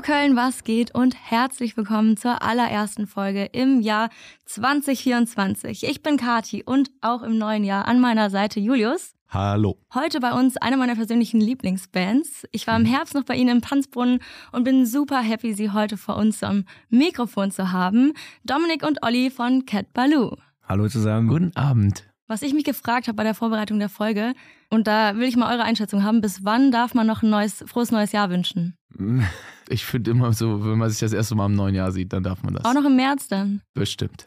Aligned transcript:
Hallo 0.00 0.18
Köln, 0.18 0.34
was 0.34 0.64
geht 0.64 0.94
und 0.94 1.14
herzlich 1.14 1.76
willkommen 1.76 2.16
zur 2.16 2.42
allerersten 2.42 3.06
Folge 3.06 3.44
im 3.52 3.82
Jahr 3.82 4.08
2024. 4.46 5.84
Ich 5.84 6.02
bin 6.02 6.16
Kati 6.16 6.62
und 6.64 6.90
auch 7.02 7.22
im 7.22 7.36
neuen 7.36 7.64
Jahr 7.64 7.86
an 7.86 8.00
meiner 8.00 8.30
Seite 8.30 8.60
Julius. 8.60 9.12
Hallo. 9.28 9.76
Heute 9.92 10.20
bei 10.20 10.32
uns 10.32 10.56
eine 10.56 10.78
meiner 10.78 10.94
persönlichen 10.94 11.38
Lieblingsbands. 11.38 12.46
Ich 12.50 12.66
war 12.66 12.76
im 12.76 12.86
Herbst 12.86 13.14
noch 13.14 13.24
bei 13.24 13.34
Ihnen 13.34 13.56
im 13.56 13.60
Tanzbrunnen 13.60 14.20
und 14.52 14.64
bin 14.64 14.86
super 14.86 15.20
happy, 15.20 15.52
Sie 15.52 15.70
heute 15.70 15.98
vor 15.98 16.16
uns 16.16 16.42
am 16.42 16.64
Mikrofon 16.88 17.50
zu 17.50 17.70
haben. 17.70 18.14
Dominik 18.42 18.86
und 18.86 19.02
Olli 19.02 19.28
von 19.28 19.66
Cat 19.66 19.92
Baloo. 19.92 20.34
Hallo 20.66 20.88
zusammen. 20.88 21.28
Guten 21.28 21.54
Abend. 21.56 22.09
Was 22.30 22.42
ich 22.42 22.54
mich 22.54 22.62
gefragt 22.62 23.08
habe 23.08 23.16
bei 23.16 23.24
der 23.24 23.34
Vorbereitung 23.34 23.80
der 23.80 23.88
Folge, 23.88 24.34
und 24.68 24.86
da 24.86 25.16
will 25.16 25.26
ich 25.26 25.34
mal 25.34 25.52
eure 25.52 25.64
Einschätzung 25.64 26.04
haben, 26.04 26.20
bis 26.20 26.44
wann 26.44 26.70
darf 26.70 26.94
man 26.94 27.04
noch 27.04 27.24
ein 27.24 27.28
neues, 27.28 27.64
frohes 27.66 27.90
neues 27.90 28.12
Jahr 28.12 28.30
wünschen? 28.30 28.76
Ich 29.72 29.84
finde 29.84 30.10
immer 30.10 30.32
so, 30.32 30.64
wenn 30.64 30.78
man 30.78 30.90
sich 30.90 30.98
das 30.98 31.12
erste 31.12 31.36
Mal 31.36 31.46
im 31.46 31.54
neuen 31.54 31.76
Jahr 31.76 31.92
sieht, 31.92 32.12
dann 32.12 32.24
darf 32.24 32.42
man 32.42 32.54
das. 32.54 32.64
Auch 32.64 32.74
noch 32.74 32.84
im 32.84 32.96
März 32.96 33.28
dann? 33.28 33.62
Bestimmt. 33.72 34.26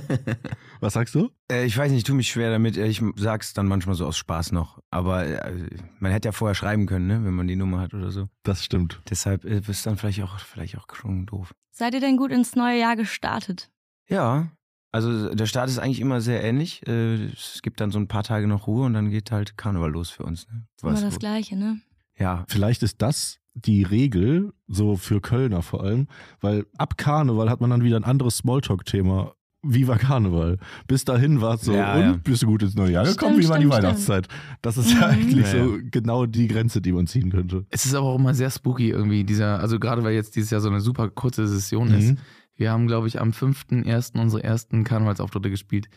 Was 0.80 0.94
sagst 0.94 1.14
du? 1.14 1.28
Äh, 1.52 1.66
ich 1.66 1.76
weiß 1.76 1.90
nicht, 1.90 1.98
ich 1.98 2.04
tue 2.04 2.16
mich 2.16 2.30
schwer 2.30 2.50
damit. 2.50 2.78
Ich 2.78 3.02
sag's 3.16 3.52
dann 3.52 3.68
manchmal 3.68 3.96
so 3.96 4.06
aus 4.06 4.16
Spaß 4.16 4.52
noch. 4.52 4.78
Aber 4.90 5.26
äh, 5.26 5.68
man 5.98 6.10
hätte 6.10 6.28
ja 6.28 6.32
vorher 6.32 6.54
schreiben 6.54 6.86
können, 6.86 7.06
ne? 7.06 7.22
wenn 7.22 7.34
man 7.34 7.48
die 7.48 7.56
Nummer 7.56 7.80
hat 7.80 7.92
oder 7.92 8.10
so. 8.10 8.30
Das 8.44 8.64
stimmt. 8.64 9.02
Deshalb 9.10 9.44
äh, 9.44 9.60
ist 9.68 9.84
dann 9.84 9.98
vielleicht 9.98 10.22
auch, 10.22 10.38
vielleicht 10.38 10.78
auch 10.78 10.86
schon 10.94 11.26
doof. 11.26 11.52
Seid 11.70 11.92
ihr 11.92 12.00
denn 12.00 12.16
gut 12.16 12.32
ins 12.32 12.56
neue 12.56 12.80
Jahr 12.80 12.96
gestartet? 12.96 13.68
Ja, 14.08 14.52
also 14.92 15.34
der 15.34 15.46
Start 15.46 15.68
ist 15.68 15.78
eigentlich 15.78 16.00
immer 16.00 16.20
sehr 16.20 16.42
ähnlich. 16.42 16.86
Äh, 16.86 17.26
es 17.26 17.60
gibt 17.62 17.80
dann 17.80 17.90
so 17.90 17.98
ein 17.98 18.08
paar 18.08 18.22
Tage 18.24 18.46
noch 18.46 18.66
Ruhe 18.66 18.84
und 18.86 18.94
dann 18.94 19.10
geht 19.10 19.30
halt 19.30 19.56
Karneval 19.56 19.90
los 19.90 20.10
für 20.10 20.22
uns. 20.24 20.46
Ne? 20.48 20.66
Immer 20.82 21.00
das 21.00 21.18
Gleiche, 21.18 21.56
ne? 21.56 21.80
Ja. 22.18 22.44
Vielleicht 22.48 22.82
ist 22.82 23.02
das 23.02 23.38
die 23.54 23.82
Regel, 23.82 24.52
so 24.68 24.96
für 24.96 25.20
Kölner 25.20 25.62
vor 25.62 25.82
allem, 25.82 26.08
weil 26.40 26.66
ab 26.76 26.96
Karneval 26.98 27.48
hat 27.50 27.60
man 27.60 27.70
dann 27.70 27.82
wieder 27.82 27.96
ein 27.96 28.04
anderes 28.04 28.38
Smalltalk-Thema. 28.38 29.32
Wie 29.68 29.88
war 29.88 29.98
Karneval? 29.98 30.58
Bis 30.86 31.04
dahin 31.04 31.40
war 31.40 31.54
es 31.54 31.62
so, 31.62 31.72
Ja, 31.74 31.94
und 31.94 32.00
ja. 32.02 32.12
bist 32.22 32.42
du 32.42 32.46
gut 32.46 32.62
ins 32.62 32.74
neue 32.76 32.92
Jahr 32.92 33.04
gekommen? 33.04 33.32
Stimmt, 33.32 33.44
Wie 33.44 33.48
war 33.48 33.58
die 33.58 33.64
stimmt, 33.66 33.82
Weihnachtszeit? 33.82 34.28
Das 34.62 34.76
ist 34.76 34.92
ja 34.92 34.98
Mhm. 34.98 35.02
eigentlich 35.04 35.46
Ja, 35.52 35.64
so 35.64 35.78
genau 35.90 36.26
die 36.26 36.46
Grenze, 36.46 36.80
die 36.80 36.92
man 36.92 37.06
ziehen 37.06 37.30
könnte. 37.30 37.66
Es 37.70 37.84
ist 37.84 37.94
aber 37.94 38.06
auch 38.06 38.18
immer 38.18 38.34
sehr 38.34 38.50
spooky 38.50 38.90
irgendwie, 38.90 39.24
dieser, 39.24 39.58
also 39.58 39.78
gerade 39.80 40.04
weil 40.04 40.14
jetzt 40.14 40.36
dieses 40.36 40.50
Jahr 40.50 40.60
so 40.60 40.68
eine 40.68 40.80
super 40.80 41.08
kurze 41.10 41.48
Session 41.48 41.88
ist. 41.92 42.16
Wir 42.56 42.72
haben, 42.72 42.86
glaube 42.86 43.06
ich, 43.06 43.20
am 43.20 43.30
5.1. 43.30 44.18
unsere 44.20 44.42
ersten 44.42 44.84
Karnevalsauftritte 44.84 45.50
gespielt. 45.50 45.88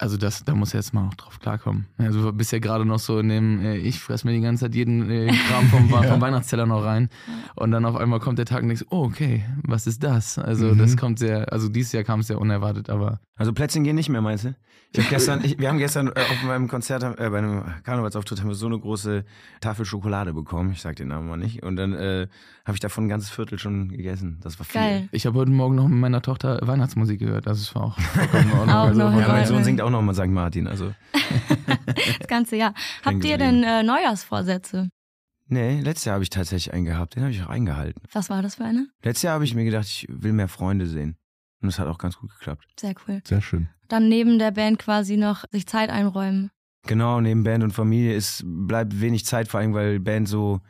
Also 0.00 0.16
das, 0.16 0.44
da 0.44 0.54
muss 0.54 0.74
er 0.74 0.78
jetzt 0.80 0.94
mal 0.94 1.02
noch 1.04 1.14
drauf 1.14 1.40
klarkommen. 1.40 1.86
Also 1.98 2.22
du 2.22 2.32
bist 2.32 2.52
ja 2.52 2.60
gerade 2.60 2.84
noch 2.84 3.00
so 3.00 3.18
in 3.18 3.28
dem, 3.30 3.60
äh, 3.60 3.76
ich 3.78 3.98
fress 3.98 4.22
mir 4.22 4.30
die 4.32 4.40
ganze 4.40 4.66
Zeit 4.66 4.74
jeden 4.76 5.10
äh, 5.10 5.26
Kram 5.48 5.66
vom, 5.66 5.88
vom 6.04 6.20
Weihnachtsteller 6.20 6.66
noch 6.66 6.84
rein. 6.84 7.08
Und 7.56 7.72
dann 7.72 7.84
auf 7.84 7.96
einmal 7.96 8.20
kommt 8.20 8.38
der 8.38 8.46
Tag 8.46 8.62
und 8.62 8.68
denkst, 8.68 8.84
oh, 8.90 9.02
okay, 9.04 9.44
was 9.64 9.88
ist 9.88 10.04
das? 10.04 10.38
Also 10.38 10.66
Mhm. 10.66 10.78
das 10.78 10.96
kommt 10.96 11.18
sehr, 11.18 11.52
also 11.52 11.68
dieses 11.68 11.90
Jahr 11.92 12.04
kam 12.04 12.20
es 12.20 12.28
sehr 12.28 12.40
unerwartet, 12.40 12.90
aber 12.90 13.18
Also 13.36 13.52
Plätzchen 13.52 13.82
gehen 13.82 13.96
nicht 13.96 14.08
mehr, 14.08 14.20
meinst 14.20 14.44
du? 14.44 14.54
Ich 14.92 15.00
hab 15.00 15.10
gestern, 15.10 15.44
ich, 15.44 15.58
wir 15.58 15.68
haben 15.68 15.76
gestern 15.78 16.06
äh, 16.08 16.12
auf 16.12 16.42
meinem 16.46 16.66
Konzert, 16.66 17.02
äh, 17.02 17.28
bei 17.28 17.38
einem 17.38 17.62
Karnevalsauftritt 17.82 18.40
haben 18.40 18.48
wir 18.48 18.54
so 18.54 18.66
eine 18.66 18.78
große 18.78 19.24
Tafel 19.60 19.84
Schokolade 19.84 20.32
bekommen. 20.32 20.70
Ich 20.72 20.80
sag 20.80 20.96
den 20.96 21.08
Namen 21.08 21.28
mal 21.28 21.36
nicht. 21.36 21.62
Und 21.62 21.76
dann 21.76 21.92
äh, 21.92 22.26
habe 22.64 22.74
ich 22.74 22.80
davon 22.80 23.04
ein 23.04 23.08
ganzes 23.08 23.28
Viertel 23.28 23.58
schon 23.58 23.90
gegessen. 23.90 24.38
Das 24.42 24.58
war 24.58 24.64
viel. 24.64 24.80
Geil. 24.80 25.08
ich 25.12 25.26
habe 25.26 25.38
heute 25.40 25.50
Morgen 25.50 25.74
noch 25.74 25.88
mit 25.88 25.98
meiner 25.98 26.22
Tochter 26.22 26.58
Weihnachtsmusik 26.62 27.18
gehört. 27.20 27.46
Das 27.46 27.60
ist 27.60 27.76
auch 27.76 27.98
vollkommen. 28.00 28.50
Auch 28.70 28.86
Also 28.86 29.00
Ja, 29.02 29.10
mein. 29.28 29.44
Sohn 29.46 29.62
singt 29.62 29.82
auch 29.82 29.87
noch 29.90 30.02
mal 30.02 30.14
St. 30.14 30.26
Martin. 30.28 30.66
Also 30.66 30.94
Das 32.18 32.28
ganze 32.28 32.56
Jahr. 32.56 32.74
Habt 33.04 33.24
ihr 33.24 33.38
denn 33.38 33.62
äh, 33.62 33.82
Neujahrsvorsätze? 33.82 34.88
nee, 35.50 35.80
letztes 35.80 36.04
Jahr 36.04 36.14
habe 36.14 36.24
ich 36.24 36.30
tatsächlich 36.30 36.74
einen 36.74 36.84
gehabt. 36.84 37.14
Den 37.16 37.22
habe 37.22 37.32
ich 37.32 37.42
auch 37.42 37.48
eingehalten. 37.48 38.02
Was 38.12 38.28
war 38.30 38.42
das 38.42 38.56
für 38.56 38.64
eine? 38.64 38.86
Letztes 39.02 39.22
Jahr 39.22 39.34
habe 39.34 39.44
ich 39.44 39.54
mir 39.54 39.64
gedacht, 39.64 39.86
ich 39.86 40.06
will 40.10 40.32
mehr 40.32 40.48
Freunde 40.48 40.86
sehen. 40.86 41.16
Und 41.60 41.68
das 41.68 41.78
hat 41.78 41.88
auch 41.88 41.98
ganz 41.98 42.16
gut 42.18 42.30
geklappt. 42.30 42.66
Sehr 42.78 42.94
cool. 43.06 43.20
Sehr 43.24 43.40
schön. 43.40 43.68
Dann 43.88 44.08
neben 44.08 44.38
der 44.38 44.50
Band 44.50 44.78
quasi 44.78 45.16
noch 45.16 45.44
sich 45.50 45.66
Zeit 45.66 45.90
einräumen. 45.90 46.50
Genau, 46.86 47.20
neben 47.20 47.42
Band 47.42 47.64
und 47.64 47.72
Familie 47.72 48.14
ist, 48.14 48.42
bleibt 48.46 49.00
wenig 49.00 49.24
Zeit, 49.26 49.48
vor 49.48 49.60
allem 49.60 49.74
weil 49.74 49.98
Band 50.00 50.28
so, 50.28 50.60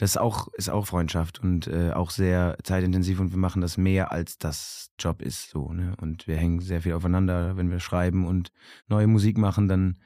das 0.00 0.12
ist 0.12 0.16
auch, 0.16 0.48
ist 0.54 0.70
auch 0.70 0.86
Freundschaft 0.86 1.40
und 1.42 1.66
äh, 1.66 1.90
auch 1.92 2.08
sehr 2.10 2.56
zeitintensiv 2.62 3.20
und 3.20 3.32
wir 3.32 3.38
machen 3.38 3.60
das 3.60 3.76
mehr 3.76 4.10
als 4.12 4.38
das 4.38 4.90
Job 4.98 5.20
ist 5.20 5.50
so, 5.50 5.72
ne? 5.74 5.94
Und 6.00 6.26
wir 6.26 6.36
hängen 6.36 6.60
sehr 6.60 6.80
viel 6.80 6.94
aufeinander, 6.94 7.56
wenn 7.58 7.70
wir 7.70 7.80
schreiben 7.80 8.26
und 8.26 8.50
neue 8.88 9.06
Musik 9.06 9.36
machen, 9.36 9.68
dann 9.68 9.98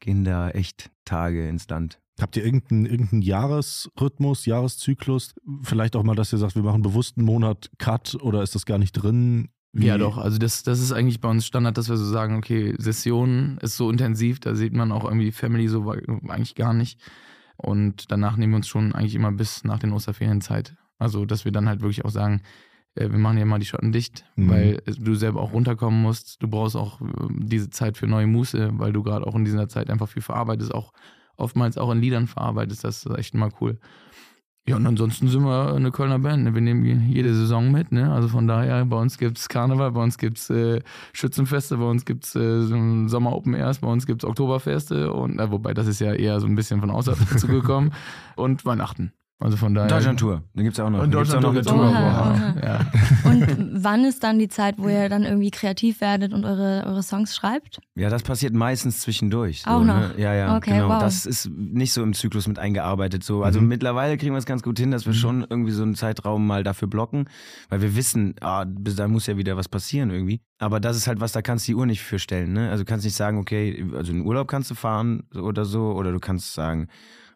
gehen 0.00 0.24
da 0.24 0.50
echt 0.50 0.90
Tage 1.04 1.48
ins 1.48 1.68
Land. 1.68 2.00
Habt 2.20 2.36
ihr 2.36 2.44
irgendeinen, 2.44 2.86
irgendeinen 2.86 3.22
Jahresrhythmus, 3.22 4.44
Jahreszyklus? 4.44 5.34
Vielleicht 5.62 5.94
auch 5.94 6.02
mal, 6.02 6.16
dass 6.16 6.32
ihr 6.32 6.38
sagt, 6.38 6.56
wir 6.56 6.62
machen 6.64 6.82
bewusst 6.82 7.16
einen 7.16 7.26
Monat 7.26 7.70
Cut 7.78 8.16
oder 8.20 8.42
ist 8.42 8.56
das 8.56 8.66
gar 8.66 8.78
nicht 8.78 8.92
drin? 8.92 9.50
Wie- 9.72 9.86
Ja, 9.86 9.98
doch. 9.98 10.18
Also 10.18 10.38
das, 10.38 10.64
das 10.64 10.80
ist 10.80 10.90
eigentlich 10.90 11.20
bei 11.20 11.28
uns 11.28 11.46
Standard, 11.46 11.78
dass 11.78 11.88
wir 11.88 11.96
so 11.96 12.06
sagen, 12.10 12.36
okay, 12.36 12.74
Session 12.78 13.58
ist 13.62 13.76
so 13.76 13.88
intensiv, 13.88 14.40
da 14.40 14.56
sieht 14.56 14.72
man 14.72 14.90
auch 14.90 15.04
irgendwie 15.04 15.26
die 15.26 15.32
Family 15.32 15.68
so 15.68 15.90
eigentlich 15.92 16.56
gar 16.56 16.74
nicht. 16.74 16.98
Und 17.60 18.10
danach 18.12 18.36
nehmen 18.36 18.52
wir 18.52 18.58
uns 18.58 18.68
schon 18.68 18.94
eigentlich 18.94 19.14
immer 19.16 19.32
bis 19.32 19.64
nach 19.64 19.78
den 19.80 19.92
Osterferien 19.92 20.40
Zeit. 20.40 20.76
Also, 20.98 21.26
dass 21.26 21.44
wir 21.44 21.52
dann 21.52 21.68
halt 21.68 21.80
wirklich 21.80 22.04
auch 22.04 22.10
sagen, 22.10 22.42
äh, 22.94 23.10
wir 23.10 23.18
machen 23.18 23.36
ja 23.38 23.44
mal 23.44 23.58
die 23.58 23.66
Schotten 23.66 23.92
dicht, 23.92 24.24
Mhm. 24.36 24.48
weil 24.50 24.82
äh, 24.86 24.92
du 24.98 25.14
selber 25.16 25.40
auch 25.42 25.52
runterkommen 25.52 26.00
musst. 26.00 26.42
Du 26.42 26.48
brauchst 26.48 26.76
auch 26.76 27.00
äh, 27.00 27.04
diese 27.30 27.68
Zeit 27.70 27.96
für 27.98 28.06
neue 28.06 28.26
Muße, 28.28 28.70
weil 28.78 28.92
du 28.92 29.02
gerade 29.02 29.26
auch 29.26 29.34
in 29.34 29.44
dieser 29.44 29.68
Zeit 29.68 29.90
einfach 29.90 30.08
viel 30.08 30.22
verarbeitest, 30.22 30.72
auch 30.72 30.92
oftmals 31.36 31.78
auch 31.78 31.90
in 31.90 32.00
Liedern 32.00 32.26
verarbeitest. 32.28 32.84
Das 32.84 33.04
ist 33.04 33.18
echt 33.18 33.34
mal 33.34 33.50
cool. 33.60 33.78
Ja, 34.68 34.76
und 34.76 34.86
ansonsten 34.86 35.28
sind 35.28 35.44
wir 35.44 35.74
eine 35.74 35.90
Kölner 35.90 36.18
Band. 36.18 36.44
Ne? 36.44 36.54
Wir 36.54 36.60
nehmen 36.60 37.08
jede 37.08 37.32
Saison 37.32 37.72
mit. 37.72 37.90
Ne? 37.90 38.12
Also 38.12 38.28
von 38.28 38.46
daher, 38.46 38.84
bei 38.84 38.96
uns 38.96 39.16
gibt's 39.16 39.48
Karneval, 39.48 39.92
bei 39.92 40.02
uns 40.02 40.18
gibt's 40.18 40.50
äh, 40.50 40.80
Schützenfeste, 41.14 41.78
bei 41.78 41.84
uns 41.84 42.04
gibt's 42.04 42.34
äh, 42.34 42.62
so 42.62 42.74
ein 42.74 43.08
Sommer 43.08 43.34
Open 43.34 43.54
Airs, 43.54 43.78
bei 43.78 43.88
uns 43.88 44.06
gibt's 44.06 44.26
Oktoberfeste 44.26 45.10
und 45.12 45.38
äh, 45.38 45.50
wobei 45.50 45.72
das 45.72 45.86
ist 45.86 46.00
ja 46.00 46.12
eher 46.12 46.38
so 46.40 46.46
ein 46.46 46.54
bisschen 46.54 46.80
von 46.80 46.90
außerhalb 46.90 47.26
zugekommen 47.38 47.94
und 48.36 48.66
Weihnachten. 48.66 49.12
Also 49.40 49.56
von 49.56 49.72
daher. 49.72 49.88
Deutschland 49.88 50.18
Tour, 50.18 50.42
dann 50.54 50.64
gibt's 50.64 50.78
ja 50.78 50.84
auch 50.86 50.90
noch. 50.90 51.00
Und 51.00 51.12
gibt's 51.12 51.32
auch 51.32 51.40
Deutschland 51.40 51.42
noch 51.44 51.50
eine 51.50 51.62
Tour. 51.62 51.74
Tour. 51.74 51.90
Oha, 51.90 52.10
Oha. 52.10 52.54
oha. 52.56 52.66
Ja. 52.66 53.30
Und 53.30 53.84
wann 53.84 54.04
ist 54.04 54.24
dann 54.24 54.40
die 54.40 54.48
Zeit, 54.48 54.74
wo 54.78 54.88
ihr 54.88 55.08
dann 55.08 55.22
irgendwie 55.22 55.52
kreativ 55.52 56.00
werdet 56.00 56.32
und 56.32 56.44
eure, 56.44 56.84
eure 56.86 57.04
Songs 57.04 57.36
schreibt? 57.36 57.78
Ja, 57.94 58.10
das 58.10 58.24
passiert 58.24 58.52
meistens 58.52 59.00
zwischendurch. 59.00 59.62
So, 59.62 59.70
Auch 59.70 59.84
noch? 59.84 59.94
Ne? 59.94 60.14
Ja, 60.16 60.34
ja, 60.34 60.56
Okay, 60.56 60.72
genau. 60.72 60.88
wow. 60.88 60.98
Das 61.00 61.24
ist 61.24 61.48
nicht 61.50 61.92
so 61.92 62.02
im 62.02 62.14
Zyklus 62.14 62.48
mit 62.48 62.58
eingearbeitet. 62.58 63.22
So. 63.22 63.44
Also 63.44 63.60
Mhm. 63.60 63.68
mittlerweile 63.68 64.16
kriegen 64.16 64.32
wir 64.34 64.38
es 64.38 64.46
ganz 64.46 64.62
gut 64.64 64.76
hin, 64.78 64.90
dass 64.90 65.06
wir 65.06 65.14
schon 65.14 65.46
irgendwie 65.48 65.70
so 65.70 65.84
einen 65.84 65.94
Zeitraum 65.94 66.44
mal 66.44 66.64
dafür 66.64 66.88
blocken, 66.88 67.28
weil 67.68 67.80
wir 67.80 67.94
wissen, 67.94 68.34
ah, 68.40 68.64
bis 68.66 68.96
da 68.96 69.06
muss 69.06 69.28
ja 69.28 69.36
wieder 69.36 69.56
was 69.56 69.68
passieren 69.68 70.10
irgendwie. 70.10 70.40
Aber 70.58 70.80
das 70.80 70.96
ist 70.96 71.06
halt 71.06 71.20
was, 71.20 71.30
da 71.30 71.42
kannst 71.42 71.68
du 71.68 71.72
die 71.72 71.76
Uhr 71.76 71.86
nicht 71.86 72.02
für 72.02 72.18
stellen. 72.18 72.54
Ne? 72.54 72.70
Also 72.70 72.82
du 72.82 72.88
kannst 72.88 73.04
nicht 73.04 73.14
sagen, 73.14 73.38
okay, 73.38 73.86
also 73.94 74.10
in 74.10 74.22
Urlaub 74.26 74.48
kannst 74.48 74.68
du 74.72 74.74
fahren 74.74 75.22
oder 75.40 75.64
so, 75.64 75.92
oder 75.92 76.10
du 76.10 76.18
kannst 76.18 76.54
sagen, 76.54 76.88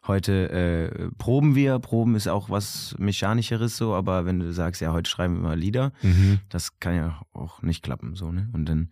heute 0.07 0.49
äh, 0.51 1.09
proben 1.17 1.55
wir. 1.55 1.79
Proben 1.79 2.15
ist 2.15 2.27
auch 2.27 2.49
was 2.49 2.95
Mechanischeres 2.99 3.77
so, 3.77 3.93
aber 3.93 4.25
wenn 4.25 4.39
du 4.39 4.51
sagst, 4.53 4.81
ja, 4.81 4.91
heute 4.93 5.09
schreiben 5.09 5.35
wir 5.35 5.41
mal 5.41 5.57
Lieder, 5.59 5.91
Mhm. 6.01 6.39
das 6.49 6.79
kann 6.79 6.95
ja 6.95 7.21
auch 7.33 7.61
nicht 7.61 7.83
klappen 7.83 8.15
so, 8.15 8.31
ne? 8.31 8.49
Und 8.53 8.65
dann 8.65 8.89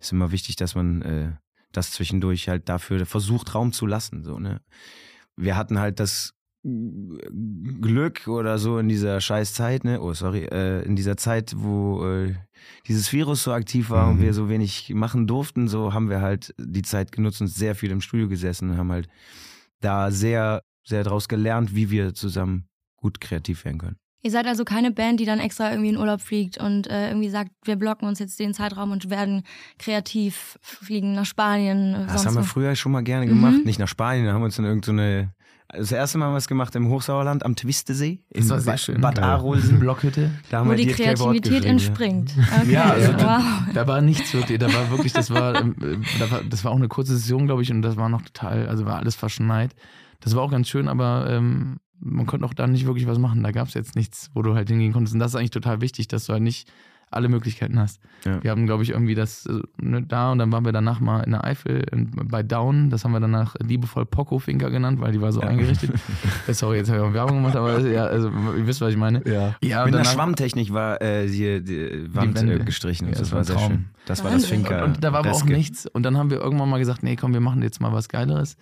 ist 0.00 0.12
immer 0.12 0.32
wichtig, 0.32 0.56
dass 0.56 0.74
man 0.74 1.02
äh, 1.02 1.32
das 1.72 1.92
zwischendurch 1.92 2.48
halt 2.48 2.68
dafür 2.68 3.06
versucht, 3.06 3.54
Raum 3.54 3.72
zu 3.72 3.86
lassen, 3.86 4.22
so, 4.24 4.38
ne? 4.38 4.60
Wir 5.36 5.56
hatten 5.56 5.78
halt 5.78 6.00
das 6.00 6.34
Glück 7.80 8.28
oder 8.28 8.58
so 8.58 8.78
in 8.78 8.88
dieser 8.88 9.20
scheiß 9.20 9.54
Zeit, 9.54 9.84
ne? 9.84 10.00
Oh, 10.00 10.12
sorry, 10.12 10.44
äh, 10.44 10.82
in 10.84 10.96
dieser 10.96 11.16
Zeit, 11.16 11.54
wo 11.56 12.04
äh, 12.06 12.34
dieses 12.86 13.10
Virus 13.12 13.44
so 13.44 13.52
aktiv 13.52 13.88
war 13.90 14.06
Mhm. 14.06 14.12
und 14.12 14.20
wir 14.22 14.34
so 14.34 14.48
wenig 14.48 14.90
machen 14.94 15.26
durften, 15.26 15.68
so 15.68 15.94
haben 15.94 16.10
wir 16.10 16.20
halt 16.20 16.54
die 16.58 16.82
Zeit 16.82 17.12
genutzt 17.12 17.40
und 17.40 17.46
sehr 17.48 17.74
viel 17.74 17.90
im 17.90 18.00
Studio 18.00 18.28
gesessen 18.28 18.70
und 18.70 18.76
haben 18.76 18.92
halt 18.92 19.08
da 19.80 20.10
sehr, 20.10 20.62
sehr 20.84 21.04
draus 21.04 21.28
gelernt, 21.28 21.74
wie 21.74 21.90
wir 21.90 22.14
zusammen 22.14 22.66
gut 22.96 23.20
kreativ 23.20 23.64
werden 23.64 23.78
können. 23.78 23.96
Ihr 24.22 24.30
seid 24.30 24.46
also 24.46 24.64
keine 24.64 24.90
Band, 24.90 25.18
die 25.18 25.24
dann 25.24 25.40
extra 25.40 25.70
irgendwie 25.70 25.88
in 25.88 25.96
Urlaub 25.96 26.20
fliegt 26.20 26.58
und 26.58 26.86
äh, 26.88 27.08
irgendwie 27.08 27.30
sagt, 27.30 27.52
wir 27.64 27.76
blocken 27.76 28.06
uns 28.06 28.18
jetzt 28.18 28.38
den 28.38 28.52
Zeitraum 28.52 28.90
und 28.90 29.08
werden 29.08 29.44
kreativ 29.78 30.58
fliegen 30.60 31.14
nach 31.14 31.24
Spanien. 31.24 31.94
äh, 31.94 32.06
Das 32.06 32.26
haben 32.26 32.34
wir 32.36 32.42
früher 32.44 32.76
schon 32.76 32.92
mal 32.92 33.02
gerne 33.02 33.24
Mhm. 33.24 33.30
gemacht. 33.30 33.64
Nicht 33.64 33.78
nach 33.78 33.88
Spanien, 33.88 34.26
da 34.26 34.34
haben 34.34 34.42
wir 34.42 34.46
uns 34.46 34.58
in 34.58 34.66
irgendeine. 34.66 35.32
Das 35.72 35.92
erste 35.92 36.18
Mal 36.18 36.26
haben 36.26 36.32
wir 36.32 36.38
es 36.38 36.48
gemacht 36.48 36.74
im 36.74 36.88
Hochsauerland 36.88 37.44
am 37.44 37.56
Twistesee. 37.56 38.20
In 38.30 38.40
Das 38.40 38.50
war 38.50 38.60
sehr 38.60 38.72
Bad, 38.72 38.80
schön. 38.80 39.00
Bad. 39.00 39.18
Arolsen. 39.18 39.78
Blockhütte. 39.80 40.30
Da 40.50 40.58
haben 40.58 40.68
Wo 40.68 40.70
wir 40.70 40.78
die 40.78 40.86
Kreativität 40.86 41.64
entspringt. 41.64 42.34
Okay. 42.60 42.72
Ja, 42.72 42.90
also 42.90 43.12
wow. 43.14 43.42
Da 43.74 43.86
war 43.86 44.00
nichts 44.00 44.34
wirklich, 44.34 44.58
da 44.58 44.72
war 44.72 44.90
wirklich, 44.90 45.12
das 45.12 45.30
war, 45.30 45.60
ähm, 45.60 45.76
äh, 45.80 45.96
da 46.18 46.30
war, 46.30 46.42
das 46.42 46.64
war 46.64 46.72
auch 46.72 46.76
eine 46.76 46.88
kurze 46.88 47.16
Session, 47.16 47.46
glaube 47.46 47.62
ich, 47.62 47.70
und 47.70 47.82
das 47.82 47.96
war 47.96 48.08
noch 48.08 48.22
total, 48.22 48.68
also 48.68 48.86
war 48.86 48.96
alles 48.96 49.14
verschneit. 49.14 49.74
Das 50.20 50.34
war 50.34 50.42
auch 50.42 50.50
ganz 50.50 50.68
schön, 50.68 50.88
aber 50.88 51.26
ähm, 51.28 51.78
man 52.00 52.26
konnte 52.26 52.44
auch 52.46 52.54
da 52.54 52.66
nicht 52.66 52.86
wirklich 52.86 53.06
was 53.06 53.18
machen. 53.18 53.42
Da 53.42 53.52
gab 53.52 53.68
es 53.68 53.74
jetzt 53.74 53.94
nichts, 53.94 54.30
wo 54.34 54.42
du 54.42 54.54
halt 54.54 54.68
hingehen 54.68 54.92
konntest. 54.92 55.14
Und 55.14 55.20
das 55.20 55.32
ist 55.32 55.36
eigentlich 55.36 55.50
total 55.50 55.80
wichtig, 55.80 56.08
dass 56.08 56.26
du 56.26 56.32
halt 56.32 56.42
nicht 56.42 56.68
alle 57.10 57.28
Möglichkeiten 57.28 57.78
hast. 57.78 58.00
Ja. 58.24 58.42
Wir 58.42 58.50
haben, 58.52 58.66
glaube 58.66 58.82
ich, 58.84 58.90
irgendwie 58.90 59.14
das 59.16 59.44
äh, 59.46 59.60
ne, 59.78 60.02
da 60.02 60.30
und 60.30 60.38
dann 60.38 60.52
waren 60.52 60.64
wir 60.64 60.72
danach 60.72 61.00
mal 61.00 61.20
in 61.22 61.32
der 61.32 61.42
Eifel 61.44 61.84
in, 61.92 62.10
bei 62.12 62.42
Down. 62.44 62.88
Das 62.90 63.04
haben 63.04 63.12
wir 63.12 63.20
danach 63.20 63.56
liebevoll 63.60 64.06
Poco 64.06 64.38
Finker 64.38 64.70
genannt, 64.70 65.00
weil 65.00 65.12
die 65.12 65.20
war 65.20 65.32
so 65.32 65.40
Ja. 65.42 65.48
eingerichtet. 65.48 65.90
Äh, 66.46 66.54
Sorry, 66.54 66.76
jetzt 66.78 66.88
habe 66.90 67.00
ich 67.00 67.04
auch 67.04 67.12
Werbung 67.12 67.38
gemacht, 67.38 67.56
aber 67.56 67.80
ja, 67.80 68.04
also 68.04 68.28
ihr 68.30 68.66
wisst, 68.66 68.80
was 68.80 68.90
ich 68.92 68.96
meine. 68.96 69.22
Ja. 69.26 69.54
Ja, 69.62 69.84
Mit 69.84 69.94
einer 69.94 70.02
danach- 70.04 70.12
Schwammtechnik 70.12 70.72
war 70.72 71.02
äh, 71.02 71.26
hier 71.28 71.60
die 71.60 72.14
Wand 72.14 72.36
Wände. 72.38 72.54
äh, 72.60 72.64
gestrichen. 72.64 73.06
Ja, 73.08 73.12
das, 73.12 73.20
das 73.22 73.32
war 73.32 73.44
sehr 73.44 73.58
schön. 73.58 73.86
Das 74.06 74.22
war 74.24 74.30
das. 74.30 74.46
Finker. 74.46 74.84
Und, 74.84 74.94
und 74.96 75.04
da 75.04 75.12
war 75.12 75.20
aber 75.20 75.32
auch 75.32 75.44
nichts. 75.44 75.86
Und 75.86 76.04
dann 76.04 76.16
haben 76.16 76.30
wir 76.30 76.38
irgendwann 76.40 76.68
mal 76.70 76.78
gesagt, 76.78 77.02
nee, 77.02 77.16
komm, 77.16 77.32
wir 77.32 77.40
machen 77.40 77.62
jetzt 77.62 77.80
mal 77.80 77.92
was 77.92 78.08
Geileres. 78.08 78.56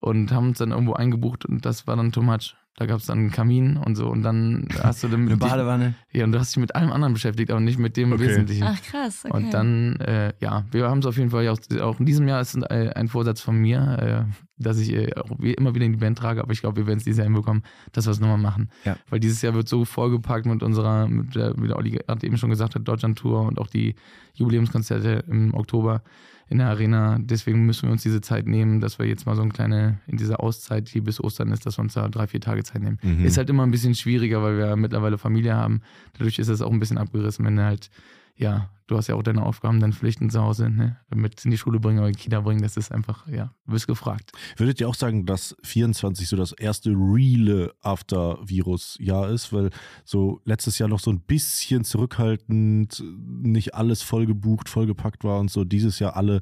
Und 0.00 0.30
haben 0.32 0.48
uns 0.48 0.58
dann 0.58 0.70
irgendwo 0.72 0.92
eingebucht 0.92 1.46
und 1.46 1.64
das 1.64 1.86
war 1.86 1.96
dann 1.96 2.12
too 2.12 2.22
much. 2.22 2.54
Da 2.78 2.84
gab 2.84 3.00
es 3.00 3.06
dann 3.06 3.18
einen 3.18 3.30
Kamin 3.30 3.78
und 3.78 3.96
so 3.96 4.06
und 4.08 4.22
dann 4.22 4.68
hast 4.82 5.02
du 5.02 5.08
dann 5.08 5.20
Eine 5.22 5.30
mit 5.30 5.42
dich, 5.42 5.48
Badewanne. 5.48 5.94
ja, 6.12 6.24
und 6.24 6.32
du 6.32 6.38
hast 6.38 6.54
dich 6.54 6.60
mit 6.60 6.74
allem 6.74 6.92
anderen 6.92 7.14
beschäftigt, 7.14 7.50
aber 7.50 7.60
nicht 7.60 7.78
mit 7.78 7.96
dem 7.96 8.12
Okay. 8.12 8.26
Wesentlichen. 8.28 8.64
Ach 8.64 8.82
krass, 8.82 9.24
okay. 9.24 9.34
Und 9.34 9.50
dann, 9.54 9.96
äh, 10.00 10.34
ja, 10.40 10.66
wir 10.70 10.86
haben 10.88 10.98
es 10.98 11.06
auf 11.06 11.16
jeden 11.16 11.30
Fall 11.30 11.48
auch, 11.48 11.58
auch 11.80 11.98
in 12.00 12.04
diesem 12.06 12.28
Jahr 12.28 12.40
ist 12.42 12.54
ein, 12.54 12.64
äh, 12.64 12.92
ein 12.94 13.08
Vorsatz 13.08 13.40
von 13.40 13.56
mir, 13.56 14.26
äh, 14.28 14.32
dass 14.58 14.78
ich 14.78 14.92
äh, 14.92 15.14
auch 15.16 15.30
immer 15.38 15.74
wieder 15.74 15.86
in 15.86 15.92
die 15.92 15.98
Band 15.98 16.18
trage, 16.18 16.42
aber 16.42 16.52
ich 16.52 16.60
glaube, 16.60 16.76
wir 16.76 16.86
werden 16.86 16.98
es 16.98 17.04
dieses 17.04 17.16
Jahr 17.18 17.24
hinbekommen, 17.26 17.62
dass 17.92 18.06
wir 18.06 18.10
es 18.10 18.20
nochmal 18.20 18.36
machen. 18.38 18.68
Ja. 18.84 18.96
Weil 19.08 19.20
dieses 19.20 19.40
Jahr 19.40 19.54
wird 19.54 19.68
so 19.68 19.86
vollgepackt 19.86 20.44
mit 20.44 20.62
unserer, 20.62 21.08
mit 21.08 21.34
der, 21.34 21.54
wie 21.56 21.68
der 21.68 21.76
Olli 21.76 21.92
gerade 21.92 22.26
eben 22.26 22.36
schon 22.36 22.50
gesagt 22.50 22.74
hat, 22.74 22.86
Deutschland-Tour 22.86 23.40
und 23.42 23.58
auch 23.58 23.68
die 23.68 23.94
Jubiläumskonzerte 24.34 25.24
im 25.28 25.54
Oktober 25.54 26.02
in 26.48 26.58
der 26.58 26.68
Arena. 26.68 27.18
Deswegen 27.20 27.66
müssen 27.66 27.88
wir 27.88 27.92
uns 27.92 28.02
diese 28.02 28.20
Zeit 28.20 28.46
nehmen, 28.46 28.80
dass 28.80 28.98
wir 28.98 29.06
jetzt 29.06 29.26
mal 29.26 29.34
so 29.34 29.42
eine 29.42 29.50
kleine, 29.50 29.98
in 30.06 30.16
dieser 30.16 30.40
Auszeit, 30.40 30.92
die 30.94 31.00
bis 31.00 31.22
Ostern 31.22 31.50
ist, 31.50 31.66
dass 31.66 31.78
wir 31.78 31.82
uns 31.82 31.94
da 31.94 32.08
drei, 32.08 32.26
vier 32.26 32.40
Tage 32.40 32.62
Zeit 32.62 32.82
nehmen. 32.82 32.98
Mhm. 33.02 33.24
Ist 33.24 33.36
halt 33.36 33.50
immer 33.50 33.64
ein 33.64 33.70
bisschen 33.70 33.94
schwieriger, 33.94 34.42
weil 34.42 34.56
wir 34.58 34.76
mittlerweile 34.76 35.18
Familie 35.18 35.54
haben. 35.54 35.82
Dadurch 36.14 36.38
ist 36.38 36.48
es 36.48 36.62
auch 36.62 36.70
ein 36.70 36.78
bisschen 36.78 36.98
abgerissen, 36.98 37.44
wenn 37.44 37.56
du 37.56 37.64
halt, 37.64 37.90
ja, 38.36 38.70
du 38.86 38.96
hast 38.96 39.08
ja 39.08 39.14
auch 39.14 39.22
deine 39.22 39.42
Aufgaben, 39.42 39.80
deine 39.80 39.92
Pflichten 39.92 40.30
zu 40.30 40.40
Hause, 40.40 40.70
ne? 40.70 40.96
Mit 41.14 41.44
in 41.44 41.50
die 41.50 41.58
Schule 41.58 41.80
bringen 41.80 41.98
oder 41.98 42.08
in 42.08 42.14
die 42.14 42.20
Kita 42.20 42.40
bringen, 42.40 42.62
das 42.62 42.76
ist 42.76 42.92
einfach, 42.92 43.26
ja, 43.28 43.52
du 43.66 43.72
wirst 43.72 43.86
gefragt. 43.86 44.32
Würdet 44.56 44.80
ihr 44.80 44.88
auch 44.88 44.94
sagen, 44.94 45.26
dass 45.26 45.56
24 45.64 46.28
so 46.28 46.36
das 46.36 46.52
erste 46.52 46.90
reale 46.90 47.74
After-Virus-Jahr 47.82 49.30
ist? 49.30 49.52
Weil 49.52 49.70
so 50.04 50.40
letztes 50.44 50.78
Jahr 50.78 50.88
noch 50.88 51.00
so 51.00 51.10
ein 51.10 51.20
bisschen 51.20 51.84
zurückhaltend, 51.84 53.02
nicht 53.26 53.74
alles 53.74 54.02
voll 54.02 54.26
gebucht, 54.26 54.68
vollgepackt 54.68 55.24
war 55.24 55.40
und 55.40 55.50
so 55.50 55.64
dieses 55.64 55.98
Jahr 55.98 56.16
alle 56.16 56.40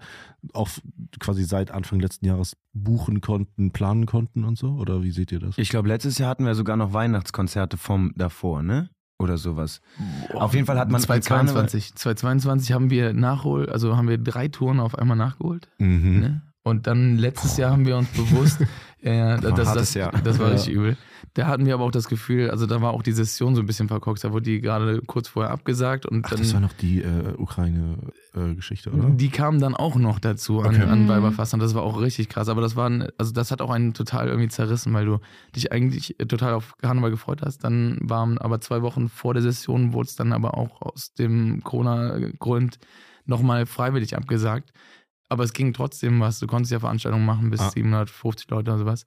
auch 0.52 0.68
quasi 1.20 1.44
seit 1.44 1.70
Anfang 1.70 2.00
letzten 2.00 2.26
Jahres 2.26 2.56
buchen 2.74 3.20
konnten, 3.20 3.70
planen 3.70 4.04
konnten 4.04 4.44
und 4.44 4.58
so? 4.58 4.72
Oder 4.72 5.02
wie 5.02 5.12
seht 5.12 5.32
ihr 5.32 5.40
das? 5.40 5.56
Ich 5.56 5.70
glaube, 5.70 5.88
letztes 5.88 6.18
Jahr 6.18 6.28
hatten 6.28 6.44
wir 6.44 6.54
sogar 6.54 6.76
noch 6.76 6.92
Weihnachtskonzerte 6.92 7.76
vom 7.76 8.12
davor, 8.16 8.62
ne? 8.62 8.90
Oder 9.18 9.38
sowas. 9.38 9.80
Auf 10.32 10.54
jeden 10.54 10.66
Fall 10.66 10.78
hat 10.78 10.90
man 10.90 11.00
2022, 11.00 11.94
2022 11.94 12.72
haben 12.72 12.90
wir 12.90 13.12
nachhol, 13.12 13.68
also 13.70 13.96
haben 13.96 14.08
wir 14.08 14.18
drei 14.18 14.48
Touren 14.48 14.80
auf 14.80 14.98
einmal 14.98 15.16
nachgeholt. 15.16 15.68
Mhm. 15.78 16.20
Ne? 16.20 16.42
Und 16.66 16.86
dann 16.86 17.18
letztes 17.18 17.58
Jahr 17.58 17.70
haben 17.72 17.84
wir 17.86 17.96
uns 17.96 18.08
bewusst, 18.08 18.58
ja, 19.02 19.12
ja, 19.12 19.34
ein 19.34 19.40
das, 19.42 19.68
hartes 19.68 19.74
das, 19.74 19.94
Jahr. 19.94 20.12
das 20.24 20.38
war 20.38 20.48
Ja. 20.48 20.54
richtig 20.54 20.72
übel. 20.74 20.96
Da 21.34 21.46
hatten 21.46 21.66
wir 21.66 21.74
aber 21.74 21.84
auch 21.84 21.90
das 21.90 22.08
Gefühl, 22.08 22.50
also 22.50 22.64
da 22.66 22.80
war 22.80 22.92
auch 22.92 23.02
die 23.02 23.12
Session 23.12 23.54
so 23.54 23.60
ein 23.60 23.66
bisschen 23.66 23.88
verkorkst, 23.88 24.22
da 24.24 24.32
wurde 24.32 24.44
die 24.44 24.60
gerade 24.60 25.02
kurz 25.02 25.28
vorher 25.28 25.50
abgesagt 25.52 26.06
und 26.06 26.24
Ach, 26.24 26.30
dann 26.30 26.38
das 26.38 26.54
war 26.54 26.60
noch 26.60 26.72
die 26.74 27.02
äh, 27.02 27.34
Ukraine-Geschichte, 27.36 28.90
oder? 28.90 29.10
die 29.10 29.28
kamen 29.30 29.60
dann 29.60 29.74
auch 29.74 29.96
noch 29.96 30.18
dazu 30.20 30.60
an, 30.60 30.68
Okay. 30.76 30.82
an 30.84 31.04
Mhm. 31.04 31.08
Weiberfass 31.08 31.52
und 31.54 31.60
das 31.60 31.74
war 31.74 31.82
auch 31.82 32.00
richtig 32.00 32.28
krass. 32.28 32.48
Aber 32.48 32.60
das 32.60 32.76
war, 32.76 32.88
ein, 32.88 33.08
also 33.18 33.32
das 33.32 33.50
hat 33.50 33.60
auch 33.62 33.70
einen 33.70 33.94
total 33.94 34.28
irgendwie 34.28 34.48
zerrissen, 34.48 34.92
weil 34.94 35.06
du 35.06 35.18
dich 35.56 35.72
eigentlich 35.72 36.16
total 36.28 36.54
auf 36.54 36.76
Karneval 36.78 37.10
gefreut 37.10 37.42
hast. 37.42 37.64
Dann 37.64 37.98
waren 38.00 38.38
aber 38.38 38.60
zwei 38.60 38.80
Wochen 38.82 39.08
vor 39.08 39.34
der 39.34 39.42
Session, 39.42 39.92
wurde 39.92 40.08
es 40.08 40.16
dann 40.16 40.32
aber 40.32 40.56
auch 40.56 40.80
aus 40.82 41.12
dem 41.14 41.62
Corona-Grund 41.62 42.78
nochmal 43.26 43.66
freiwillig 43.66 44.16
abgesagt. 44.16 44.70
Aber 45.28 45.44
es 45.44 45.52
ging 45.52 45.72
trotzdem 45.72 46.20
was. 46.20 46.38
Du 46.38 46.46
konntest 46.46 46.72
ja 46.72 46.80
Veranstaltungen 46.80 47.24
machen 47.24 47.50
bis 47.50 47.60
Ah. 47.60 47.70
750 47.70 48.48
Leute 48.50 48.70
oder 48.70 48.78
sowas. 48.78 49.06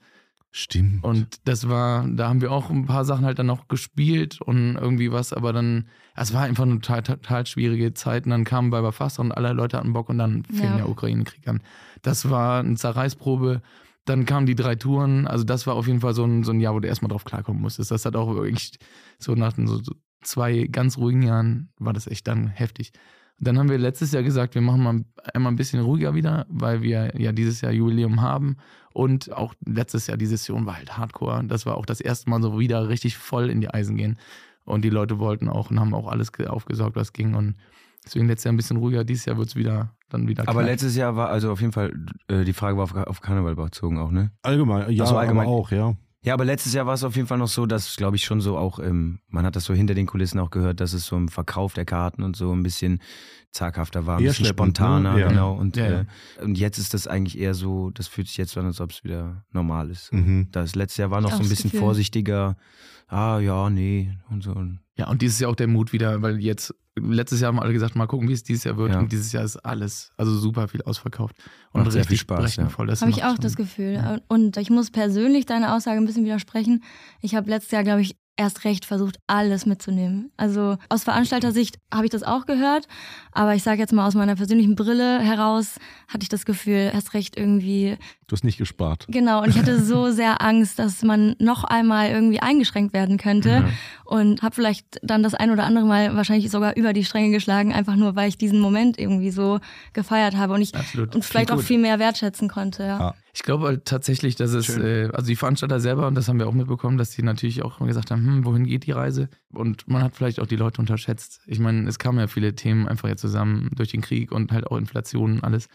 Stimmt. 0.51 1.03
Und 1.03 1.47
das 1.47 1.67
war, 1.69 2.07
da 2.07 2.29
haben 2.29 2.41
wir 2.41 2.51
auch 2.51 2.69
ein 2.69 2.85
paar 2.85 3.05
Sachen 3.05 3.25
halt 3.25 3.37
dann 3.37 3.45
noch 3.45 3.67
gespielt 3.67 4.41
und 4.41 4.75
irgendwie 4.75 5.11
was, 5.11 5.33
aber 5.33 5.51
dann, 5.53 5.87
es 6.15 6.33
war 6.33 6.43
einfach 6.43 6.63
eine 6.63 6.79
total, 6.79 7.03
total 7.03 7.45
schwierige 7.45 7.93
Zeit 7.93 8.25
und 8.25 8.31
dann 8.31 8.45
kamen 8.45 8.71
Weiber 8.71 8.91
Fass 8.93 9.19
und 9.19 9.31
alle 9.33 9.51
Leute 9.53 9.77
hatten 9.77 9.93
Bock 9.93 10.09
und 10.09 10.17
dann 10.17 10.45
fing 10.45 10.63
Ja. 10.63 10.77
der 10.77 10.89
Ukraine-Krieg 10.89 11.47
an. 11.47 11.61
Das 12.01 12.29
war 12.29 12.61
eine 12.61 12.75
Zerreißprobe. 12.75 13.61
Dann 14.05 14.25
kamen 14.25 14.45
die 14.45 14.55
drei 14.55 14.75
Touren, 14.75 15.27
also 15.27 15.43
das 15.43 15.67
war 15.67 15.75
auf 15.75 15.85
jeden 15.85 15.99
Fall 15.99 16.13
so 16.13 16.23
ein, 16.23 16.43
so 16.45 16.53
ein 16.53 16.61
Jahr, 16.61 16.73
wo 16.73 16.79
du 16.79 16.87
erstmal 16.87 17.09
drauf 17.09 17.25
klarkommen 17.25 17.61
musstest. 17.61 17.91
Das 17.91 18.05
hat 18.05 18.15
auch 18.15 18.33
wirklich 18.33 18.79
so 19.19 19.35
nach 19.35 19.53
so, 19.57 19.83
so 19.83 19.93
zwei 20.23 20.63
ganz 20.71 20.97
ruhigen 20.97 21.23
Jahren 21.23 21.69
war 21.77 21.91
das 21.93 22.07
echt 22.07 22.25
dann 22.25 22.47
heftig. 22.47 22.93
Dann 23.39 23.59
haben 23.59 23.69
wir 23.69 23.77
letztes 23.77 24.11
Jahr 24.11 24.23
gesagt, 24.23 24.55
wir 24.55 24.61
machen 24.61 24.81
mal 24.83 25.03
einmal 25.33 25.51
ein 25.51 25.55
bisschen 25.57 25.79
ruhiger 25.81 26.15
wieder, 26.15 26.45
weil 26.49 26.81
wir 26.81 27.13
ja 27.19 27.31
dieses 27.31 27.61
Jahr 27.61 27.71
Jubiläum 27.71 28.21
haben. 28.21 28.57
Und 28.93 29.31
auch 29.31 29.53
letztes 29.65 30.07
Jahr 30.07 30.17
die 30.17 30.25
Session 30.25 30.65
war 30.65 30.77
halt 30.77 30.97
hardcore. 30.97 31.43
Das 31.45 31.65
war 31.67 31.77
auch 31.77 31.85
das 31.85 32.01
erste 32.01 32.29
Mal 32.31 32.41
so 32.41 32.57
wieder 32.59 32.89
richtig 32.89 33.15
voll 33.17 33.49
in 33.51 33.61
die 33.61 33.69
Eisen 33.71 33.95
gehen. 33.95 34.17
Und 34.65 34.83
die 34.83 34.89
Leute 34.89 35.19
wollten 35.19 35.49
auch 35.49 35.69
und 35.69 35.79
haben 35.79 35.93
auch 35.93 36.07
alles 36.07 36.31
ge- 36.33 36.47
aufgesaugt, 36.47 36.95
was 36.95 37.13
ging. 37.13 37.35
Und 37.35 37.55
deswegen 38.03 38.27
letztes 38.27 38.45
Jahr 38.45 38.53
ein 38.53 38.57
bisschen 38.57 38.77
ruhiger. 38.77 39.03
Dieses 39.03 39.25
Jahr 39.25 39.37
wird 39.37 39.49
es 39.49 39.55
wieder 39.55 39.93
dann 40.09 40.27
wieder 40.27 40.43
Aber 40.43 40.53
knapp. 40.61 40.65
letztes 40.71 40.95
Jahr 40.95 41.15
war 41.15 41.29
also 41.29 41.51
auf 41.51 41.61
jeden 41.61 41.73
Fall, 41.73 41.93
äh, 42.29 42.43
die 42.43 42.53
Frage 42.53 42.77
war 42.77 42.83
auf, 42.85 42.95
auf 42.95 43.21
Karneval 43.21 43.55
bezogen 43.55 43.99
auch, 43.99 44.09
ne? 44.09 44.31
allgemein, 44.41 44.89
ja, 44.91 45.03
Ach 45.03 45.07
so, 45.09 45.17
allgemein. 45.17 45.45
aber 45.47 45.55
auch, 45.55 45.69
ja. 45.71 45.93
Ja, 46.23 46.33
aber 46.33 46.45
letztes 46.45 46.73
Jahr 46.73 46.85
war 46.85 46.95
es 46.95 47.03
auf 47.03 47.15
jeden 47.15 47.27
Fall 47.27 47.37
noch 47.37 47.47
so, 47.47 47.65
dass, 47.65 47.95
glaube 47.95 48.15
ich, 48.15 48.25
schon 48.25 48.41
so 48.41 48.57
auch, 48.57 48.79
ähm, 48.79 49.19
man 49.27 49.45
hat 49.45 49.55
das 49.55 49.65
so 49.65 49.73
hinter 49.73 49.93
den 49.93 50.07
Kulissen 50.07 50.39
auch 50.39 50.49
gehört, 50.49 50.79
dass 50.81 50.93
es 50.93 51.05
so 51.05 51.15
im 51.15 51.29
Verkauf 51.29 51.73
der 51.73 51.85
Karten 51.85 52.23
und 52.23 52.35
so 52.35 52.51
ein 52.53 52.63
bisschen 52.63 53.01
zaghafter 53.51 54.05
war, 54.05 54.17
ein 54.17 54.23
Eher 54.23 54.31
bisschen 54.31 54.45
schleppend, 54.45 54.77
spontaner, 54.77 55.13
ne? 55.13 55.19
Ja. 55.21 55.27
genau. 55.29 55.53
Und, 55.53 55.77
Ja, 55.77 55.89
ja. 55.89 55.99
Äh, 56.39 56.43
und 56.43 56.57
jetzt 56.57 56.79
ist 56.79 56.93
das 56.93 57.07
eigentlich 57.07 57.37
eher 57.37 57.53
so, 57.53 57.91
das 57.91 58.07
fühlt 58.07 58.27
sich 58.27 58.37
jetzt 58.37 58.51
so 58.51 58.59
an, 58.59 58.65
als 58.65 58.81
ob 58.81 58.91
es 58.91 59.03
wieder 59.03 59.45
normal 59.51 59.89
ist. 59.89 60.11
Mhm. 60.11 60.47
Das 60.51 60.75
letzte 60.75 61.03
Jahr 61.03 61.11
war 61.11 61.21
noch 61.21 61.31
so 61.31 61.43
ein 61.43 61.49
bisschen 61.49 61.71
Gefühl. 61.71 61.81
vorsichtiger, 61.81 62.57
ah 63.07 63.39
ja, 63.39 63.69
nee 63.69 64.11
und 64.29 64.43
so. 64.43 64.55
Ja, 64.97 65.07
und 65.09 65.21
dieses 65.21 65.39
Jahr 65.39 65.51
auch 65.51 65.55
der 65.55 65.67
Mut 65.67 65.93
wieder, 65.93 66.21
weil 66.21 66.39
jetzt, 66.39 66.73
letztes 66.99 67.39
Jahr 67.41 67.49
haben 67.49 67.59
alle 67.59 67.73
gesagt, 67.73 67.95
mal 67.95 68.07
gucken, 68.07 68.27
wie 68.29 68.33
es 68.33 68.43
dieses 68.43 68.63
Jahr 68.63 68.77
wird. 68.77 68.91
Ja. 68.93 68.99
Und 68.99 69.11
dieses 69.11 69.31
Jahr 69.31 69.43
ist 69.43 69.57
alles, 69.57 70.11
also 70.17 70.35
super 70.37 70.67
viel 70.67 70.81
ausverkauft. 70.83 71.35
Und 71.71 71.81
Macht 71.81 71.91
sehr 71.91 71.99
richtig 72.01 72.19
viel 72.19 72.37
Spaß, 72.37 72.55
ja. 72.57 72.69
Habe 72.69 73.09
ich 73.11 73.23
auch 73.23 73.29
schon- 73.31 73.37
das 73.41 73.55
Gefühl. 73.55 73.93
Ja. 73.93 74.17
Und 74.27 74.57
ich 74.57 74.69
muss 74.69 74.91
persönlich 74.91 75.45
deiner 75.45 75.75
Aussage 75.75 75.97
ein 75.99 76.05
bisschen 76.05 76.25
widersprechen. 76.25 76.83
Ich 77.21 77.35
habe 77.35 77.49
letztes 77.49 77.71
Jahr, 77.71 77.83
glaube 77.83 78.01
ich, 78.01 78.15
erst 78.39 78.65
recht 78.65 78.85
versucht, 78.85 79.17
alles 79.25 79.65
mitzunehmen. 79.65 80.31
Also 80.37 80.77
aus 80.89 81.03
Veranstaltersicht 81.03 81.79
habe 81.91 82.05
ich 82.05 82.11
das 82.11 82.21
auch 82.21 82.45
gehört, 82.45 82.87
aber 83.31 83.55
ich 83.55 83.63
sage 83.63 83.79
jetzt 83.79 83.93
mal 83.93 84.05
aus 84.05 84.13
meiner 84.13 84.35
persönlichen 84.35 84.75
Brille 84.75 85.19
heraus, 85.19 85.79
hatte 86.07 86.21
ich 86.21 86.29
das 86.29 86.45
Gefühl, 86.45 86.91
erst 86.93 87.15
recht 87.15 87.35
irgendwie, 87.35 87.97
Du 88.27 88.33
hast 88.35 88.43
nicht 88.43 88.59
gespart. 88.59 89.07
genau, 89.09 89.41
und 89.41 89.49
ich 89.49 89.57
hatte 89.57 89.79
so 89.83 90.11
sehr 90.11 90.39
Angst, 90.43 90.77
dass 90.77 91.01
man 91.01 91.35
noch 91.39 91.63
einmal 91.63 92.11
irgendwie 92.11 92.39
eingeschränkt 92.39 92.93
werden 92.93 93.17
könnte 93.17 93.49
Ja. 93.49 93.69
Und 94.07 94.41
habe 94.41 94.55
vielleicht 94.55 94.99
dann 95.03 95.21
das 95.21 95.33
ein 95.33 95.51
oder 95.51 95.65
andere 95.65 95.85
Mal 95.85 96.15
wahrscheinlich 96.15 96.49
sogar 96.49 96.75
über 96.77 96.93
die 96.93 97.03
Stränge 97.03 97.31
geschlagen, 97.31 97.73
einfach 97.73 97.95
nur, 97.95 98.15
weil 98.15 98.29
ich 98.29 98.37
diesen 98.37 98.59
Moment 98.59 98.97
irgendwie 98.97 99.31
so 99.31 99.59
gefeiert 99.91 100.37
habe 100.37 100.53
und 100.53 100.61
ich 100.61 100.73
Absolut. 100.73 101.13
und 101.13 101.25
vielleicht 101.25 101.51
auch 101.51 101.61
viel 101.61 101.77
mehr 101.77 101.99
wertschätzen 101.99 102.47
konnte. 102.47 102.83
Ja. 102.83 102.99
Ah. 102.99 103.15
Ich 103.33 103.43
glaube 103.43 103.65
halt 103.65 103.85
tatsächlich, 103.85 104.35
dass 104.35 104.53
es, 104.53 104.77
äh, 104.77 105.09
also 105.13 105.27
die 105.27 105.35
Veranstalter 105.35 105.79
selber, 105.79 106.07
und 106.07 106.15
das 106.15 106.27
haben 106.27 106.39
wir 106.39 106.47
auch 106.47 106.53
mitbekommen, 106.53 106.97
dass 106.97 107.11
die 107.11 107.21
natürlich 107.21 107.61
auch 107.63 107.79
gesagt 107.79 108.09
haben, 108.09 108.25
hm, 108.25 108.45
wohin 108.45 108.65
geht 108.65 108.87
die 108.87 108.91
Reise? 108.91 109.29
Und 109.53 109.87
man 109.87 110.01
hat 110.01 110.15
vielleicht 110.15 110.39
auch 110.39 110.47
die 110.47 110.55
Leute 110.55 110.81
unterschätzt. 110.81 111.41
Ich 111.45 111.59
meine, 111.59 111.87
es 111.87 111.99
kamen 111.99 112.17
ja 112.17 112.27
viele 112.27 112.55
Themen 112.55 112.87
einfach 112.87 113.09
jetzt 113.09 113.21
zusammen 113.21 113.69
durch 113.75 113.91
den 113.91 114.01
Krieg 114.01 114.31
und 114.31 114.51
halt 114.51 114.65
auch 114.67 114.77
Inflation 114.77 115.33
und 115.33 115.43
alles. 115.43 115.67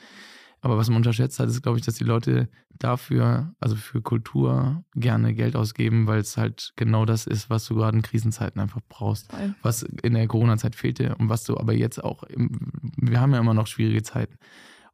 Aber 0.65 0.79
was 0.79 0.89
man 0.89 0.99
unterschätzt 0.99 1.41
hat, 1.41 1.49
ist, 1.49 1.61
glaube 1.63 1.79
ich, 1.79 1.85
dass 1.85 1.97
die 1.97 2.05
Leute 2.05 2.49
dafür, 2.71 3.53
also 3.59 3.75
für 3.75 4.01
Kultur, 4.01 4.85
gerne 4.95 5.35
Geld 5.35 5.57
ausgeben, 5.57 6.07
weil 6.07 6.21
es 6.21 6.37
halt 6.37 6.73
genau 6.77 7.05
das 7.05 7.27
ist, 7.27 7.51
was 7.51 7.67
du 7.67 7.75
gerade 7.75 7.97
in 7.97 8.03
Krisenzeiten 8.03 8.61
einfach 8.61 8.81
brauchst. 8.89 9.31
Voll. 9.33 9.55
Was 9.63 9.83
in 9.83 10.15
der 10.15 10.29
Corona-Zeit 10.29 10.77
fehlte 10.77 11.17
und 11.17 11.29
was 11.29 11.43
du 11.43 11.57
aber 11.57 11.73
jetzt 11.73 12.03
auch, 12.03 12.23
wir 12.29 13.21
haben 13.21 13.33
ja 13.33 13.41
immer 13.41 13.55
noch 13.55 13.67
schwierige 13.67 14.05
Zeiten. 14.05 14.39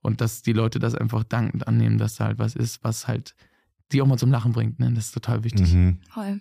Und 0.00 0.22
dass 0.22 0.40
die 0.40 0.54
Leute 0.54 0.78
das 0.78 0.94
einfach 0.94 1.22
dankend 1.22 1.68
annehmen, 1.68 1.98
dass 1.98 2.16
da 2.16 2.24
halt 2.24 2.38
was 2.38 2.56
ist, 2.56 2.82
was 2.82 3.06
halt 3.06 3.34
die 3.92 4.02
auch 4.02 4.06
mal 4.06 4.18
zum 4.18 4.30
Lachen 4.30 4.52
bringt. 4.52 4.78
Ne? 4.78 4.92
Das 4.94 5.06
ist 5.06 5.12
total 5.12 5.44
wichtig. 5.44 5.72
Mhm. 5.72 5.98
Toll. 6.12 6.40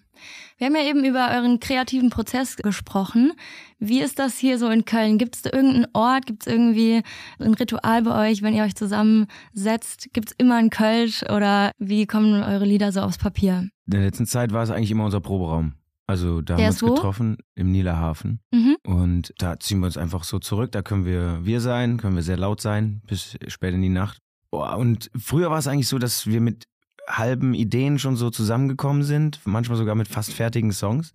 Wir 0.57 0.67
haben 0.67 0.75
ja 0.75 0.83
eben 0.83 1.05
über 1.05 1.29
euren 1.31 1.59
kreativen 1.59 2.09
Prozess 2.09 2.57
gesprochen. 2.57 3.31
Wie 3.79 4.01
ist 4.01 4.19
das 4.19 4.37
hier 4.37 4.57
so 4.57 4.69
in 4.69 4.85
Köln? 4.85 5.17
Gibt 5.17 5.35
es 5.35 5.41
da 5.43 5.51
irgendeinen 5.53 5.87
Ort? 5.93 6.25
Gibt 6.25 6.45
es 6.45 6.51
irgendwie 6.51 7.01
ein 7.39 7.53
Ritual 7.53 8.01
bei 8.03 8.29
euch, 8.29 8.41
wenn 8.41 8.53
ihr 8.53 8.63
euch 8.63 8.75
zusammensetzt? 8.75 10.09
Gibt 10.13 10.29
es 10.29 10.35
immer 10.37 10.55
ein 10.55 10.69
Kölsch 10.69 11.23
oder 11.23 11.71
wie 11.77 12.05
kommen 12.05 12.43
eure 12.43 12.65
Lieder 12.65 12.91
so 12.91 13.01
aufs 13.01 13.17
Papier? 13.17 13.69
In 13.85 13.91
der 13.91 14.01
letzten 14.01 14.25
Zeit 14.25 14.51
war 14.51 14.63
es 14.63 14.69
eigentlich 14.69 14.91
immer 14.91 15.05
unser 15.05 15.21
Proberaum. 15.21 15.73
Also 16.09 16.41
da 16.41 16.53
haben 16.53 16.59
Der 16.59 16.67
wir 16.67 16.69
ist 16.69 16.81
uns 16.81 16.91
wo? 16.91 16.95
getroffen 16.95 17.37
im 17.55 17.71
Nielerhafen. 17.71 18.39
Mhm. 18.51 18.77
Und 18.85 19.33
da 19.37 19.59
ziehen 19.59 19.79
wir 19.79 19.87
uns 19.87 19.97
einfach 19.97 20.23
so 20.23 20.39
zurück. 20.39 20.71
Da 20.71 20.81
können 20.81 21.05
wir 21.05 21.39
wir 21.43 21.59
sein, 21.59 21.97
können 21.97 22.15
wir 22.15 22.23
sehr 22.23 22.37
laut 22.37 22.61
sein, 22.61 23.01
bis 23.07 23.37
spät 23.47 23.73
in 23.73 23.81
die 23.81 23.89
Nacht. 23.89 24.19
Und 24.49 25.11
früher 25.17 25.51
war 25.51 25.59
es 25.59 25.67
eigentlich 25.67 25.89
so, 25.89 25.97
dass 25.99 26.25
wir 26.25 26.39
mit 26.39 26.63
halben 27.07 27.53
Ideen 27.53 27.99
schon 27.99 28.15
so 28.15 28.29
zusammengekommen 28.29 29.03
sind, 29.03 29.39
manchmal 29.45 29.77
sogar 29.77 29.95
mit 29.95 30.07
fast 30.07 30.33
fertigen 30.33 30.71
Songs. 30.71 31.13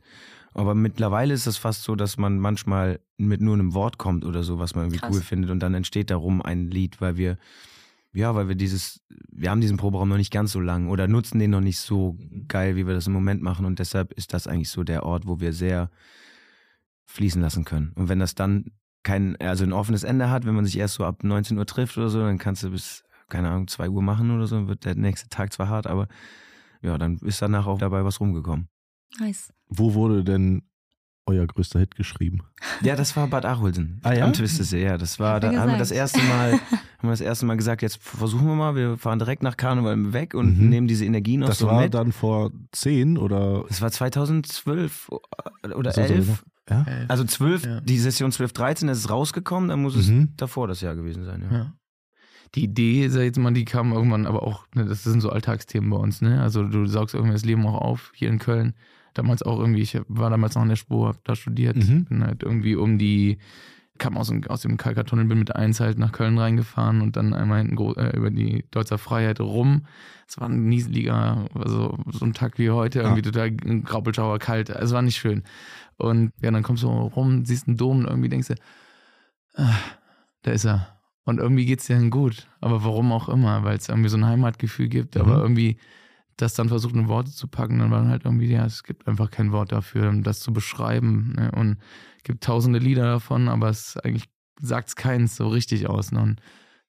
Aber 0.55 0.75
mittlerweile 0.75 1.33
ist 1.33 1.47
es 1.47 1.57
fast 1.57 1.83
so, 1.83 1.97
dass 1.97 2.19
man 2.19 2.39
manchmal 2.39 3.01
mit 3.17 3.41
nur 3.41 3.55
einem 3.55 3.75
Wort 3.75 3.99
kommt 3.99 4.25
oder 4.25 4.43
so, 4.43 4.59
was 4.59 4.75
man 4.75 4.85
irgendwie 4.85 5.01
Krass. 5.01 5.15
cool 5.15 5.23
findet 5.23 5.51
und 5.51 5.61
dann 5.61 5.75
entsteht 5.75 6.11
darum 6.11 6.43
ein 6.43 6.71
Lied, 6.71 7.01
weil 7.01 7.17
wir, 7.17 7.39
ja, 8.13 8.35
weil 8.35 8.49
wir 8.49 8.55
dieses, 8.55 9.01
wir 9.31 9.51
haben 9.51 9.63
diesen 9.63 9.79
Proberaum 9.79 10.11
noch 10.11 10.19
nicht 10.19 10.33
ganz 10.33 10.53
so 10.53 10.61
lang 10.61 10.89
oder 10.89 11.09
nutzen 11.09 11.39
den 11.39 11.51
noch 11.51 11.63
nicht 11.63 11.79
so 11.79 12.19
geil, 12.49 12.77
wie 12.77 12.87
wir 12.87 12.93
das 12.93 13.07
im 13.07 13.15
Moment 13.15 13.41
machen 13.43 13.65
und 13.65 13.79
deshalb 13.79 14.13
ist 14.13 14.35
das 14.35 14.47
eigentlich 14.47 14.69
so 14.69 14.85
der 14.85 15.05
Ort, 15.05 15.27
wo 15.27 15.41
wir 15.41 15.55
sehr 15.55 15.91
fließen 17.07 17.41
lassen 17.41 17.65
können. 17.65 17.93
Und 17.95 18.11
wenn 18.11 18.19
das 18.19 18.35
dann 18.35 18.73
kein, 19.03 19.37
also 19.41 19.65
ein 19.65 19.73
offenes 19.73 20.05
Ende 20.05 20.31
hat, 20.31 20.45
wenn 20.45 20.55
man 20.55 20.67
sich 20.67 20.79
erst 20.79 20.95
so 20.95 21.05
ab 21.05 21.25
19 21.25 21.59
Uhr 21.59 21.67
trifft 21.67 21.97
oder 21.97 22.09
so, 22.09 22.21
dann 22.21 22.39
kannst 22.39 22.63
du 22.63 22.71
bis, 22.71 23.05
keine 23.33 23.49
Ahnung, 23.51 23.67
2 23.67 23.89
Uhr 23.91 24.03
machen 24.03 24.31
oder 24.31 24.47
so, 24.47 24.69
wird 24.69 24.85
der 24.85 24.95
nächste 24.95 25.29
Tag 25.29 25.53
zwar 25.53 25.69
hart, 25.69 25.87
aber 25.89 26.07
ja, 26.83 26.97
dann 26.99 27.17
ist 27.19 27.43
danach 27.43 27.67
auch 27.67 27.79
dabei 27.79 28.05
was 28.05 28.21
rumgekommen. 28.21 28.69
Nice. 29.19 29.53
Wo 29.69 29.95
wurde 29.95 30.23
denn 30.25 30.63
euer 31.27 31.47
größter 31.47 31.79
Hit 31.79 31.95
geschrieben? 31.95 32.41
Ja, 32.83 32.97
das 32.97 33.17
war 33.17 33.29
Bad 33.29 33.45
Acholsen. 33.45 34.01
Ah, 34.03 34.13
ja? 34.13 34.25
Am 34.25 34.33
Twistesee, 34.33 34.83
ja. 34.85 34.99
Das 34.99 35.21
war, 35.21 35.39
da 35.39 35.53
er 35.53 35.61
haben 35.61 35.69
wir 35.71 35.79
gesagt. 35.79 35.81
das 35.83 35.91
erste 35.93 36.21
Mal, 36.23 36.53
haben 36.99 37.03
wir 37.03 37.11
das 37.11 37.21
erste 37.21 37.47
Mal 37.47 37.57
gesagt, 37.57 37.83
jetzt 37.83 38.03
versuchen 38.03 38.47
wir 38.47 38.55
mal, 38.57 38.75
wir 38.75 38.97
fahren 38.99 39.19
direkt 39.21 39.43
nach 39.45 39.57
Karneval 39.57 40.13
weg 40.13 40.35
und 40.35 40.59
Mhm. 40.59 40.69
nehmen 40.69 40.87
diese 40.89 41.05
Energie 41.05 41.37
noch 41.37 41.47
Das 41.49 41.59
so 41.59 41.69
war 41.69 41.83
mit. 41.83 41.95
dann 41.95 42.11
vor 42.13 42.51
zehn 42.73 43.17
oder 43.19 43.65
das 43.69 43.81
war 43.81 43.91
2012 43.93 45.09
oder 45.77 45.93
so, 45.93 46.01
11. 46.01 46.27
so. 46.27 46.37
Ja? 46.75 46.83
Äh, 46.89 47.07
Also 47.09 47.25
12, 47.25 47.65
Ja. 47.65 47.81
die 47.81 47.99
Session 47.99 48.33
12, 48.33 48.53
13 48.53 48.89
ist 48.89 48.99
es 48.99 49.11
rausgekommen, 49.11 49.69
dann 49.69 49.81
muss 49.83 49.95
es 49.95 50.09
Mhm. 50.09 50.33
davor 50.37 50.67
das 50.69 50.81
Jahr 50.81 50.97
gewesen 50.97 51.25
sein, 51.25 51.43
ja. 51.51 51.73
Die 52.55 52.65
Idee, 52.65 53.09
sag 53.09 53.21
ich 53.21 53.27
jetzt 53.27 53.39
mal, 53.39 53.53
die 53.53 53.65
kam 53.65 53.93
irgendwann 53.93 54.27
aber 54.27 54.43
auch, 54.43 54.67
ne, 54.75 54.85
das 54.85 55.05
sind 55.05 55.21
so 55.23 55.31
Alltagsthemen 55.31 55.89
bei 55.89 55.97
uns, 55.97 56.21
ne? 56.21 56.43
Also 56.43 56.65
du 56.65 56.85
saugst 56.87 57.15
irgendwie 57.15 57.33
das 57.33 57.45
Leben 57.47 57.67
auch 57.67 57.81
auf, 57.81 58.13
hier 58.15 58.29
in 58.29 58.39
Köln. 58.39 58.75
Damals 59.15 59.43
auch 59.43 59.59
irgendwie, 59.59 59.81
ich 59.83 59.99
war 60.09 60.29
damals 60.31 60.55
noch 60.55 60.63
in 60.63 60.69
der 60.69 60.77
Spur, 60.77 61.09
hab 61.09 61.25
da 61.25 61.35
studiert, 61.35 61.77
Mhm. 61.77 62.05
bin 62.07 62.25
halt 62.25 62.43
irgendwie 62.43 62.77
um 62.77 62.99
die, 62.99 63.39
kam 63.99 64.17
aus, 64.19 64.29
dem- 64.29 64.47
aus 64.49 64.63
dem 64.63 64.77
Kalkatunnel, 64.77 65.25
bin 65.27 65.39
mit 65.39 65.55
eins 65.57 65.81
halt 65.81 65.99
nach 65.99 66.13
Köln 66.13 66.37
reingefahren 66.39 67.01
und 67.03 67.17
dann 67.17 67.33
einmal 67.35 67.59
hinten 67.63 67.77
äh, 67.99 68.17
über 68.17 68.31
die 68.31 68.65
Deutzer 68.71 68.99
Freiheit 68.99 69.41
rum. 69.41 69.87
Es 70.29 70.39
war 70.41 70.49
ein 70.49 70.67
nieseliger, 70.69 71.47
also 71.55 71.97
so 72.11 72.25
ein 72.25 72.33
Tag 72.33 72.59
wie 72.59 72.71
heute, 72.71 72.99
Ja. 73.01 73.05
irgendwie 73.05 73.23
total 73.23 73.51
Graupelschauer 73.53 74.39
kalt. 74.39 74.71
Es 74.71 74.93
war 74.93 75.03
nicht 75.03 75.17
schön. 75.19 75.43
Und 75.99 76.33
ja, 76.43 76.51
dann 76.51 76.63
kommst 76.63 76.83
du 76.83 76.89
rum, 76.89 77.45
siehst 77.45 77.69
einen 77.69 77.77
Dom 77.77 77.99
und 78.01 78.07
irgendwie 78.09 78.29
denkst 78.31 78.49
du, 78.49 78.55
ah, 79.57 79.75
da 80.43 80.51
ist 80.53 80.65
er. 80.65 80.89
Und 81.25 81.39
irgendwie 81.39 81.67
geht's 81.67 81.87
dir 81.87 81.95
dann 81.97 82.11
gut. 82.11 82.49
Aber 82.61 82.85
warum 82.85 83.13
auch 83.13 83.29
immer, 83.29 83.63
weil 83.65 83.77
es 83.77 83.89
irgendwie 83.89 84.09
so 84.09 84.17
ein 84.17 84.27
Heimatgefühl 84.27 84.89
gibt, 84.89 85.17
aber 85.17 85.37
Mhm. 85.37 85.43
irgendwie 85.43 85.77
das 86.37 86.55
dann 86.55 86.69
versucht 86.69 86.95
in 86.95 87.09
Worte 87.09 87.31
zu 87.31 87.47
packen, 87.47 87.79
dann 87.79 87.91
war 87.91 88.01
dann 88.01 88.09
halt 88.09 88.25
irgendwie, 88.25 88.51
ja, 88.51 88.65
es 88.65 88.83
gibt 88.83 89.07
einfach 89.07 89.31
kein 89.31 89.53
Wort 89.53 89.71
dafür, 89.71 90.09
um 90.09 90.23
das 90.23 90.41
zu 90.41 90.53
beschreiben. 90.53 91.35
Ne? 91.37 91.53
Und 91.53 91.77
es 92.17 92.23
gibt 92.25 92.43
tausende 92.43 92.79
Lieder 92.79 93.05
davon, 93.05 93.49
aber 93.49 93.69
es 93.69 93.97
eigentlich 93.99 94.25
sagt 94.61 94.89
es 94.89 94.97
keins 94.97 95.37
so 95.37 95.49
richtig 95.49 95.89
aus. 95.89 96.11
Ne? 96.11 96.23
Und 96.23 96.41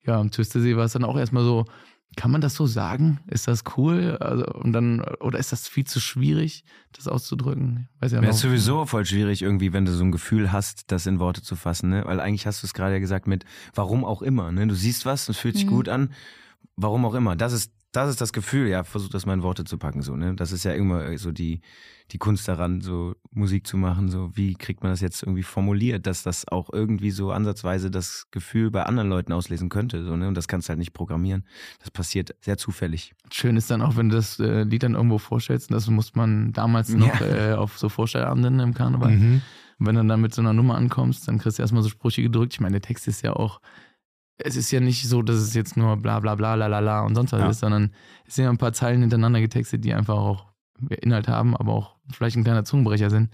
ja, 0.06 0.20
am 0.20 0.32
Twistesee 0.32 0.76
war 0.78 0.86
es 0.86 0.94
dann 0.94 1.04
auch 1.04 1.18
erstmal 1.18 1.44
so, 1.44 1.66
kann 2.16 2.32
man 2.32 2.42
das 2.42 2.56
so 2.56 2.66
sagen? 2.66 3.20
Ist 3.28 3.48
das 3.48 3.64
cool? 3.78 4.18
Also, 4.20 4.46
und 4.46 4.74
dann, 4.74 5.02
oder 5.20 5.40
ist 5.40 5.52
das 5.52 5.68
viel 5.68 5.86
zu 5.86 6.00
schwierig, 6.00 6.64
das 6.92 7.08
auszudrücken? 7.08 7.90
Weiß 8.00 8.12
ja 8.12 8.22
ist 8.22 8.40
sowieso 8.40 8.86
voll 8.86 9.06
schwierig 9.06 9.42
irgendwie, 9.42 9.74
wenn 9.74 9.86
du 9.86 9.92
so 9.92 10.04
ein 10.04 10.12
Gefühl 10.12 10.52
hast, 10.52 10.92
das 10.92 11.06
in 11.06 11.20
Worte 11.20 11.42
zu 11.42 11.56
fassen, 11.56 11.90
ne? 11.90 12.04
Weil 12.06 12.20
eigentlich 12.20 12.48
hast 12.48 12.64
du 12.64 12.68
es 12.68 12.74
gerade 12.74 12.94
ja 12.94 13.00
gesagt 13.00 13.28
mit, 13.28 13.44
warum 13.74 14.06
auch 14.06 14.22
immer, 14.22 14.52
ne? 14.52 14.68
Du 14.68 14.76
siehst 14.76 15.06
was, 15.06 15.28
es 15.28 15.38
fühlt 15.38 15.56
sich 15.56 15.66
Mhm. 15.66 15.70
gut 15.70 15.90
an, 15.90 16.14
warum 16.76 17.06
auch 17.06 17.14
immer. 17.16 17.36
Das 17.36 17.54
ist, 17.54 17.73
das 17.94 18.10
ist 18.10 18.20
das 18.20 18.34
Gefühl, 18.34 18.68
ja, 18.68 18.84
versuch 18.84 19.10
das 19.10 19.26
mal 19.26 19.34
in 19.34 19.44
Worte 19.44 19.64
zu 19.64 19.78
packen, 19.78 20.02
so, 20.02 20.16
ne? 20.16 20.36
Das 20.36 20.52
ist 20.52 20.66
ja 20.66 20.74
immer 20.74 21.18
so 21.18 21.32
die, 21.32 21.62
die 22.12 22.18
Kunst 22.18 22.48
daran, 22.48 22.82
so 22.82 23.16
Musik 23.32 23.66
zu 23.66 23.78
machen, 23.78 24.10
so, 24.10 24.32
wie 24.36 24.56
kriegt 24.56 24.84
man 24.84 24.92
das 24.92 25.00
jetzt 25.00 25.24
irgendwie 25.24 25.44
formuliert, 25.44 26.06
dass 26.06 26.24
das 26.24 26.48
auch 26.48 26.70
irgendwie 26.74 27.12
so 27.12 27.32
ansatzweise 27.32 27.90
das 27.92 28.26
Gefühl 28.32 28.72
bei 28.72 28.84
anderen 28.84 29.10
Leuten 29.10 29.32
auslesen 29.32 29.70
könnte, 29.70 30.04
so, 30.04 30.18
ne? 30.18 30.28
Und 30.28 30.36
das 30.36 30.48
kannst 30.48 30.68
du 30.68 30.70
halt 30.72 30.80
nicht 30.80 30.94
programmieren. 30.94 31.46
Das 31.80 31.92
passiert 31.92 32.36
sehr 32.42 32.58
zufällig. 32.58 33.14
Schön 33.32 33.56
ist 33.56 33.70
dann 33.72 33.82
auch, 33.82 33.96
wenn 33.96 34.10
du 34.10 34.16
das 34.16 34.40
äh, 34.40 34.64
Lied 34.64 34.84
dann 34.84 34.96
irgendwo 34.96 35.20
vorstellst, 35.20 35.70
und 35.70 35.76
das 35.76 35.88
muss 35.88 36.16
man 36.16 36.52
damals 36.52 36.90
noch 36.94 37.22
Ja. 37.22 37.52
äh, 37.52 37.54
auf 37.54 37.78
so 37.78 37.90
Vorstellabenden 37.90 38.60
im 38.60 38.74
Karneval. 38.74 39.12
Mhm. 39.12 39.42
Und 39.80 39.88
wenn 39.88 39.96
du 39.96 40.04
dann 40.06 40.22
mit 40.22 40.34
so 40.34 40.42
einer 40.42 40.54
Nummer 40.54 40.76
ankommst, 40.76 41.28
dann 41.28 41.38
kriegst 41.40 41.58
du 41.60 41.62
erstmal 41.62 41.84
so 41.84 41.90
Sprüche 41.90 42.22
gedrückt. 42.24 42.54
Ich 42.54 42.60
meine, 42.60 42.74
der 42.74 42.82
Text 42.82 43.08
ist 43.08 43.22
ja 43.22 43.34
auch, 43.34 43.60
es 44.38 44.56
ist 44.56 44.72
ja 44.72 44.80
nicht 44.80 45.08
so, 45.08 45.22
dass 45.22 45.38
es 45.38 45.54
jetzt 45.54 45.78
nur 45.78 45.98
bla 45.98 46.20
bla 46.20 46.36
bla 46.36 46.56
la 46.56 46.68
la 46.68 46.80
la 46.80 47.02
und 47.02 47.16
sonst 47.16 47.32
was 47.34 47.40
Ja. 47.42 47.50
ist, 47.50 47.60
sondern 47.60 47.94
es 48.26 48.36
sind 48.36 48.46
ja 48.46 48.50
ein 48.50 48.58
paar 48.58 48.74
Zeilen 48.74 49.02
hintereinander 49.02 49.40
getextet, 49.42 49.84
die 49.86 49.94
einfach 49.94 50.16
auch 50.16 50.48
Inhalt 51.02 51.28
haben, 51.28 51.56
aber 51.56 51.74
auch 51.74 51.96
vielleicht 52.12 52.36
ein 52.36 52.44
kleiner 52.44 52.66
Zungenbrecher 52.66 53.10
sind. 53.10 53.30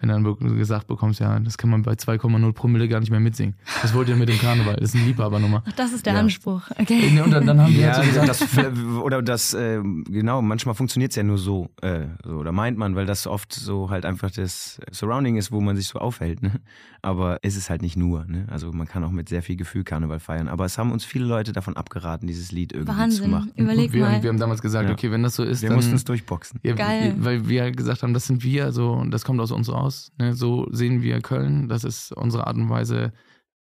Wenn 0.00 0.08
du 0.08 0.34
dann 0.34 0.56
gesagt 0.56 0.86
bekommst, 0.86 1.20
ja, 1.20 1.38
das 1.40 1.58
kann 1.58 1.68
man 1.70 1.82
bei 1.82 1.92
2,0 1.92 2.52
Promille 2.52 2.88
gar 2.88 3.00
nicht 3.00 3.10
mehr 3.10 3.20
mitsingen. 3.20 3.54
Das 3.82 3.92
wollt 3.94 4.08
ihr 4.08 4.16
mit 4.16 4.28
dem 4.28 4.38
Karneval, 4.38 4.76
das 4.76 4.90
ist 4.90 4.96
eine 4.96 5.04
Liebhabernummer. 5.04 5.62
Ach, 5.66 5.72
das 5.72 5.92
ist 5.92 6.06
der 6.06 6.14
Ja. 6.14 6.20
Anspruch. 6.20 6.62
Okay. 6.78 7.20
Und 7.22 7.30
dann, 7.30 7.46
dann 7.46 7.60
haben 7.60 7.72
die 7.72 7.80
Ja, 7.80 7.92
halt 7.96 8.12
so 8.12 8.20
gesagt, 8.20 8.28
das, 8.56 8.82
oder 9.02 9.20
das, 9.22 9.52
äh, 9.54 9.80
genau, 10.08 10.40
manchmal 10.42 10.74
funktioniert 10.74 11.10
es 11.12 11.16
ja 11.16 11.22
nur 11.22 11.36
so, 11.38 11.68
äh, 11.82 12.06
so, 12.24 12.36
oder 12.36 12.52
meint 12.52 12.78
man, 12.78 12.96
weil 12.96 13.04
das 13.06 13.26
oft 13.26 13.52
so 13.52 13.90
halt 13.90 14.04
einfach 14.06 14.30
das 14.30 14.80
Surrounding 14.90 15.36
ist, 15.36 15.52
wo 15.52 15.60
man 15.60 15.76
sich 15.76 15.88
so 15.88 15.98
aufhält, 15.98 16.42
ne? 16.42 16.60
Aber 17.02 17.38
es 17.42 17.56
ist 17.56 17.70
halt 17.70 17.80
nicht 17.80 17.96
nur, 17.96 18.24
ne? 18.26 18.46
Also 18.50 18.72
man 18.72 18.86
kann 18.86 19.04
auch 19.04 19.10
mit 19.10 19.28
sehr 19.28 19.42
viel 19.42 19.56
Gefühl 19.56 19.84
Karneval 19.84 20.20
feiern. 20.20 20.48
Aber 20.48 20.66
es 20.66 20.76
haben 20.76 20.92
uns 20.92 21.04
viele 21.04 21.24
Leute 21.24 21.52
davon 21.52 21.76
abgeraten, 21.76 22.26
dieses 22.26 22.52
Lied 22.52 22.72
irgendwie 22.72 22.92
zu 22.92 22.98
Wahnsinn. 22.98 23.30
machen. 23.30 23.52
Überleg 23.56 23.92
wir, 23.92 24.02
mal. 24.04 24.22
wir 24.22 24.28
haben 24.28 24.38
damals 24.38 24.60
gesagt, 24.60 24.86
Ja. 24.88 24.92
okay, 24.94 25.10
wenn 25.10 25.22
das 25.22 25.34
so 25.34 25.42
ist, 25.42 25.62
Wir 25.62 25.70
dann 25.70 25.76
mussten 25.76 25.94
es 25.94 26.04
durchboxen. 26.04 26.60
Ja, 26.62 26.74
Geil. 26.74 27.14
Weil 27.18 27.48
wir 27.48 27.62
halt 27.62 27.76
gesagt 27.78 28.02
haben, 28.02 28.12
das 28.12 28.26
sind 28.26 28.42
wir, 28.44 28.72
so, 28.72 28.92
und 28.92 29.10
das 29.12 29.24
kommt 29.24 29.40
aus 29.40 29.50
uns 29.50 29.70
raus. 29.90 30.12
Ne? 30.18 30.34
So 30.34 30.66
sehen 30.70 31.02
wir 31.02 31.20
Köln. 31.20 31.68
Das 31.68 31.84
ist 31.84 32.12
unsere 32.12 32.46
Art 32.46 32.56
und 32.56 32.70
Weise, 32.70 33.12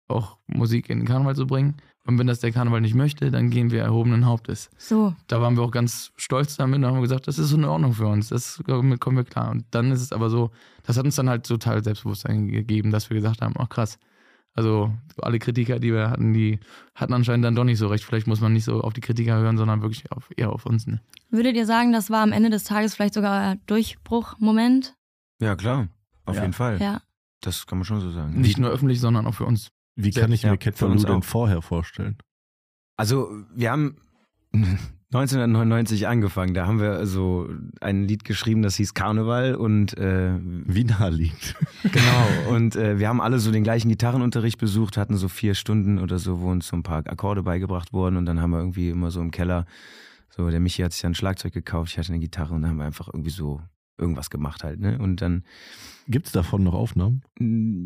auch 0.07 0.37
Musik 0.47 0.89
in 0.89 0.99
den 0.99 1.07
Karneval 1.07 1.35
zu 1.35 1.47
bringen. 1.47 1.75
Und 2.05 2.17
wenn 2.17 2.27
das 2.27 2.39
der 2.39 2.53
Karneval 2.53 2.79
nicht 2.79 2.95
möchte, 2.95 3.31
dann 3.31 3.49
gehen 3.49 3.69
wir 3.69 3.81
erhobenen 3.81 4.25
Hauptes. 4.25 4.69
So. 4.77 5.13
Da 5.27 5.41
waren 5.41 5.57
wir 5.57 5.63
auch 5.63 5.71
ganz 5.71 6.13
stolz 6.15 6.55
damit 6.55 6.77
und 6.77 6.85
haben 6.85 7.01
gesagt, 7.01 7.27
das 7.27 7.37
ist 7.37 7.49
so 7.49 7.57
in 7.57 7.65
Ordnung 7.65 7.93
für 7.93 8.07
uns. 8.07 8.29
Das, 8.29 8.63
damit 8.65 9.01
kommen 9.01 9.17
wir 9.17 9.25
klar. 9.25 9.51
Und 9.51 9.65
dann 9.71 9.91
ist 9.91 10.01
es 10.01 10.13
aber 10.13 10.29
so, 10.29 10.51
das 10.83 10.97
hat 10.97 11.03
uns 11.03 11.17
dann 11.17 11.29
halt 11.29 11.45
total 11.45 11.83
Selbstbewusstsein 11.83 12.47
gegeben, 12.47 12.91
dass 12.91 13.09
wir 13.09 13.15
gesagt 13.15 13.41
haben, 13.41 13.55
ach 13.57 13.67
krass. 13.67 13.99
Also 14.53 14.91
alle 15.21 15.37
Kritiker, 15.37 15.79
die 15.79 15.93
wir 15.93 16.09
hatten, 16.09 16.33
die 16.33 16.59
hatten 16.95 17.13
anscheinend 17.13 17.45
dann 17.45 17.55
doch 17.55 17.65
nicht 17.65 17.77
so 17.77 17.87
recht. 17.87 18.05
Vielleicht 18.05 18.25
muss 18.25 18.41
man 18.41 18.53
nicht 18.53 18.63
so 18.63 18.81
auf 18.81 18.93
die 18.93 19.01
Kritiker 19.01 19.37
hören, 19.37 19.57
sondern 19.57 19.81
wirklich 19.81 20.09
auf, 20.11 20.29
eher 20.35 20.51
auf 20.51 20.65
uns. 20.65 20.87
Ne? 20.87 21.01
Würdet 21.29 21.57
ihr 21.57 21.65
sagen, 21.65 21.91
das 21.91 22.09
war 22.09 22.23
am 22.23 22.31
Ende 22.31 22.49
des 22.49 22.63
Tages 22.63 22.95
vielleicht 22.95 23.13
sogar 23.13 23.49
euer 23.49 23.55
Durchbruchmoment? 23.67 24.95
Ja, 25.39 25.55
klar. 25.55 25.89
Auf 26.27 26.35
Ja. 26.35 26.41
jeden 26.41 26.53
Fall. 26.53 26.79
Ja. 26.81 27.01
Das 27.41 27.65
kann 27.67 27.77
man 27.79 27.85
schon 27.85 27.99
so 28.01 28.11
sagen. 28.11 28.39
Nicht 28.39 28.57
nur 28.59 28.69
öffentlich, 28.69 28.99
sondern 28.99 29.25
auch 29.27 29.33
für 29.33 29.45
uns. 29.45 29.69
Wie 29.95 30.11
kann 30.11 30.31
ich 30.31 30.43
Ja, 30.43 30.51
mir 30.51 30.57
Cat 30.57 30.73
für 30.75 30.85
for 30.85 30.89
uns 30.89 31.01
Lou 31.03 31.07
denn 31.07 31.17
auch. 31.21 31.23
vorher 31.23 31.61
vorstellen? 31.61 32.17
Also, 32.97 33.29
wir 33.55 33.71
haben 33.71 33.97
1999 35.13 36.07
angefangen. 36.07 36.53
Da 36.53 36.67
haben 36.67 36.79
wir 36.81 37.05
so 37.05 37.47
ein 37.79 38.03
Lied 38.07 38.23
geschrieben, 38.25 38.61
das 38.61 38.75
hieß 38.75 38.93
Karneval 38.93 39.55
und 39.55 39.97
äh, 39.97 40.33
Wie 40.41 40.83
naheliegend. 40.83 41.55
Genau, 41.83 42.49
und 42.55 42.75
äh, 42.75 42.99
wir 42.99 43.07
haben 43.07 43.21
alle 43.21 43.39
so 43.39 43.51
den 43.51 43.63
gleichen 43.63 43.87
Gitarrenunterricht 43.89 44.57
besucht, 44.57 44.97
hatten 44.97 45.15
so 45.15 45.29
vier 45.29 45.53
Stunden 45.55 45.99
oder 45.99 46.19
so, 46.19 46.41
wo 46.41 46.49
uns 46.51 46.67
so 46.67 46.75
ein 46.75 46.83
paar 46.83 47.07
Akkorde 47.07 47.43
beigebracht 47.43 47.93
wurden 47.93 48.17
und 48.17 48.25
dann 48.25 48.41
haben 48.41 48.49
wir 48.51 48.59
irgendwie 48.59 48.89
immer 48.89 49.09
so 49.11 49.21
im 49.21 49.31
Keller, 49.31 49.65
so 50.29 50.49
der 50.49 50.59
Michi 50.59 50.81
hat 50.81 50.91
sich 50.91 51.01
dann 51.03 51.11
ein 51.11 51.15
Schlagzeug 51.15 51.53
gekauft, 51.53 51.91
ich 51.93 51.97
hatte 51.97 52.09
eine 52.09 52.19
Gitarre 52.19 52.53
und 52.55 52.63
dann 52.63 52.71
haben 52.71 52.77
wir 52.77 52.85
einfach 52.85 53.07
irgendwie 53.07 53.29
so 53.29 53.61
irgendwas 53.97 54.29
gemacht 54.29 54.63
halt, 54.63 54.79
ne? 54.79 54.97
Und 54.99 55.21
dann, 55.21 55.43
Gibt 56.07 56.27
es 56.27 56.31
davon 56.31 56.63
noch 56.63 56.73
Aufnahmen? 56.73 57.21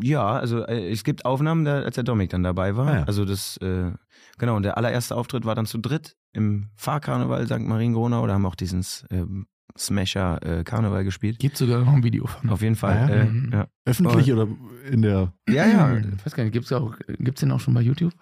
ja, 0.02 0.24
also 0.24 0.64
äh, 0.66 0.90
es 0.90 1.02
gibt 1.04 1.24
Aufnahmen, 1.24 1.64
da, 1.64 1.80
als 1.82 1.94
der 1.96 2.04
Dominik 2.04 2.30
dann 2.30 2.42
dabei 2.42 2.76
war. 2.76 2.86
Ah, 2.86 2.94
ja. 2.98 3.04
Also 3.04 3.24
das, 3.24 3.56
äh, 3.58 3.90
genau, 4.38 4.56
und 4.56 4.62
der 4.62 4.76
allererste 4.76 5.16
Auftritt 5.16 5.44
war 5.44 5.54
dann 5.54 5.66
zu 5.66 5.78
dritt 5.78 6.16
im 6.32 6.68
Fahrkarneval 6.76 7.46
St. 7.46 7.60
Mariengronau, 7.60 8.26
da 8.26 8.34
haben 8.34 8.42
wir 8.42 8.48
auch 8.48 8.54
diesen 8.54 8.84
ähm, 9.10 9.46
Smasher 9.76 10.38
äh, 10.42 10.64
Karneval 10.64 11.02
gespielt. 11.02 11.38
Gibt 11.38 11.56
sogar 11.56 11.80
noch 11.84 11.94
ein 11.94 12.02
Video 12.04 12.26
von. 12.26 12.50
Auf 12.50 12.60
jeden 12.62 12.76
Fall. 12.76 12.96
Ah, 12.96 13.08
ja? 13.08 13.14
äh, 13.22 13.24
Mhm. 13.24 13.50
ja. 13.52 13.66
Öffentlich 13.86 14.32
oder 14.32 14.46
in 14.90 15.02
der. 15.02 15.32
ja, 15.48 15.66
ja. 15.66 15.96
Ich 16.16 16.26
weiß 16.26 16.34
gar 16.34 16.44
nicht, 16.44 16.52
gibt's 16.52 16.70
auch, 16.72 16.94
gibt's 17.18 17.40
den 17.40 17.50
auch 17.52 17.60
schon 17.60 17.72
bei 17.74 17.80
YouTube? 17.80 18.12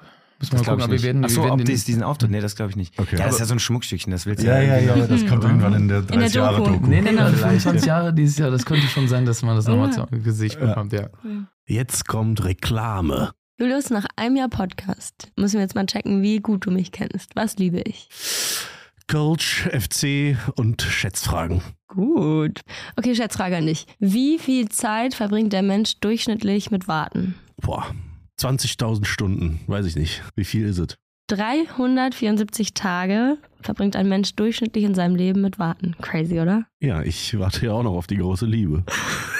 Müssen 0.40 0.52
Das 0.56 0.66
wir 0.66 0.73
mal 0.73 0.76
glaube 0.76 0.80
gucken, 0.80 0.80
ich 0.80 0.85
aber 0.85 0.92
nicht. 0.94 1.02
wir 1.02 1.06
werden, 1.09 1.25
Ach 1.25 1.28
so, 1.28 1.37
wir 1.37 1.42
werden 1.44 1.52
ob 1.52 1.59
den, 1.59 1.66
dies, 1.66 1.85
diesen 1.85 2.02
Auftritt, 2.02 2.30
nee, 2.30 2.40
das 2.40 2.56
glaube 2.56 2.70
ich 2.70 2.76
nicht. 2.76 2.99
Okay. 2.99 3.16
Ja, 3.18 3.26
das 3.26 3.35
ist 3.35 3.40
ja 3.40 3.47
so 3.47 3.54
ein 3.54 3.59
Schmuckstückchen, 3.61 4.11
das 4.11 4.25
willst 4.26 4.42
du 4.42 4.47
Ja, 4.49 4.61
ja, 4.61 4.78
ja, 4.78 4.97
nicht. 4.97 5.11
das 5.11 5.26
kommt 5.26 5.44
irgendwann 5.44 5.75
in 5.75 5.88
der 5.88 6.00
der 6.02 6.16
30 6.16 6.35
Jahre 6.35 6.56
Doku. 6.59 6.70
Doku. 6.73 6.87
Nee, 6.87 7.02
nee, 7.02 7.11
Genau. 7.11 7.26
25 7.26 7.85
Jahre 7.87 8.14
dieses 8.14 8.38
Jahr, 8.38 8.50
das 8.50 8.64
könnte 8.64 8.87
schon 8.88 9.06
sein, 9.09 9.26
dass 9.26 9.42
man 9.42 9.54
das 9.56 9.66
nochmal 9.66 9.90
Ja. 9.94 10.06
zu 10.09 10.23
Gesicht 10.23 10.59
Ja. 10.59 10.66
bekommt, 10.68 10.92
ja. 10.94 11.09
Jetzt 11.66 12.09
kommt 12.09 12.42
Reklame. 12.44 13.30
Julius, 13.59 13.90
nach 13.90 14.06
einem 14.16 14.37
Jahr 14.37 14.49
Podcast 14.49 15.30
müssen 15.37 15.56
wir 15.56 15.61
jetzt 15.61 15.75
mal 15.75 15.85
checken, 15.85 16.23
wie 16.23 16.38
gut 16.40 16.64
du 16.64 16.70
mich 16.70 16.90
kennst. 16.92 17.37
Was 17.37 17.56
liebe 17.59 17.80
ich? 17.82 18.09
Coach, 19.06 19.68
FC 19.73 20.37
und 20.54 20.80
Schätzfragen. 20.82 21.61
Gut. 21.88 22.61
Okay, 22.97 23.14
Schätzfrage 23.14 23.56
an 23.56 23.66
dich. 23.66 23.87
Wie 23.99 24.38
viel 24.38 24.68
Zeit 24.68 25.14
verbringt 25.14 25.52
der 25.52 25.62
Mensch 25.62 25.99
durchschnittlich 26.00 26.70
mit 26.70 26.87
Warten? 26.88 27.35
Boah, 27.61 27.87
20.000 28.40 29.04
Stunden, 29.04 29.61
weiß 29.66 29.87
ich 29.87 29.97
nicht. 29.97 30.23
Wie 30.35 30.44
viel 30.44 30.66
ist 30.66 30.78
es? 30.78 30.97
374 31.28 32.75
Tage 32.75 33.38
verbringt 33.61 33.94
ein 33.94 34.09
Mensch 34.09 34.35
durchschnittlich 34.35 34.85
in 34.85 34.94
seinem 34.94 35.14
Leben 35.14 35.42
mit 35.42 35.59
Warten. 35.59 35.94
Crazy, 36.00 36.40
oder? 36.40 36.66
Ja, 36.80 37.02
ich 37.02 37.38
warte 37.38 37.66
ja 37.66 37.73
auch 37.73 37.82
noch 37.82 37.94
auf 37.94 38.06
die 38.06 38.16
große 38.16 38.47
Liebe. 38.47 38.85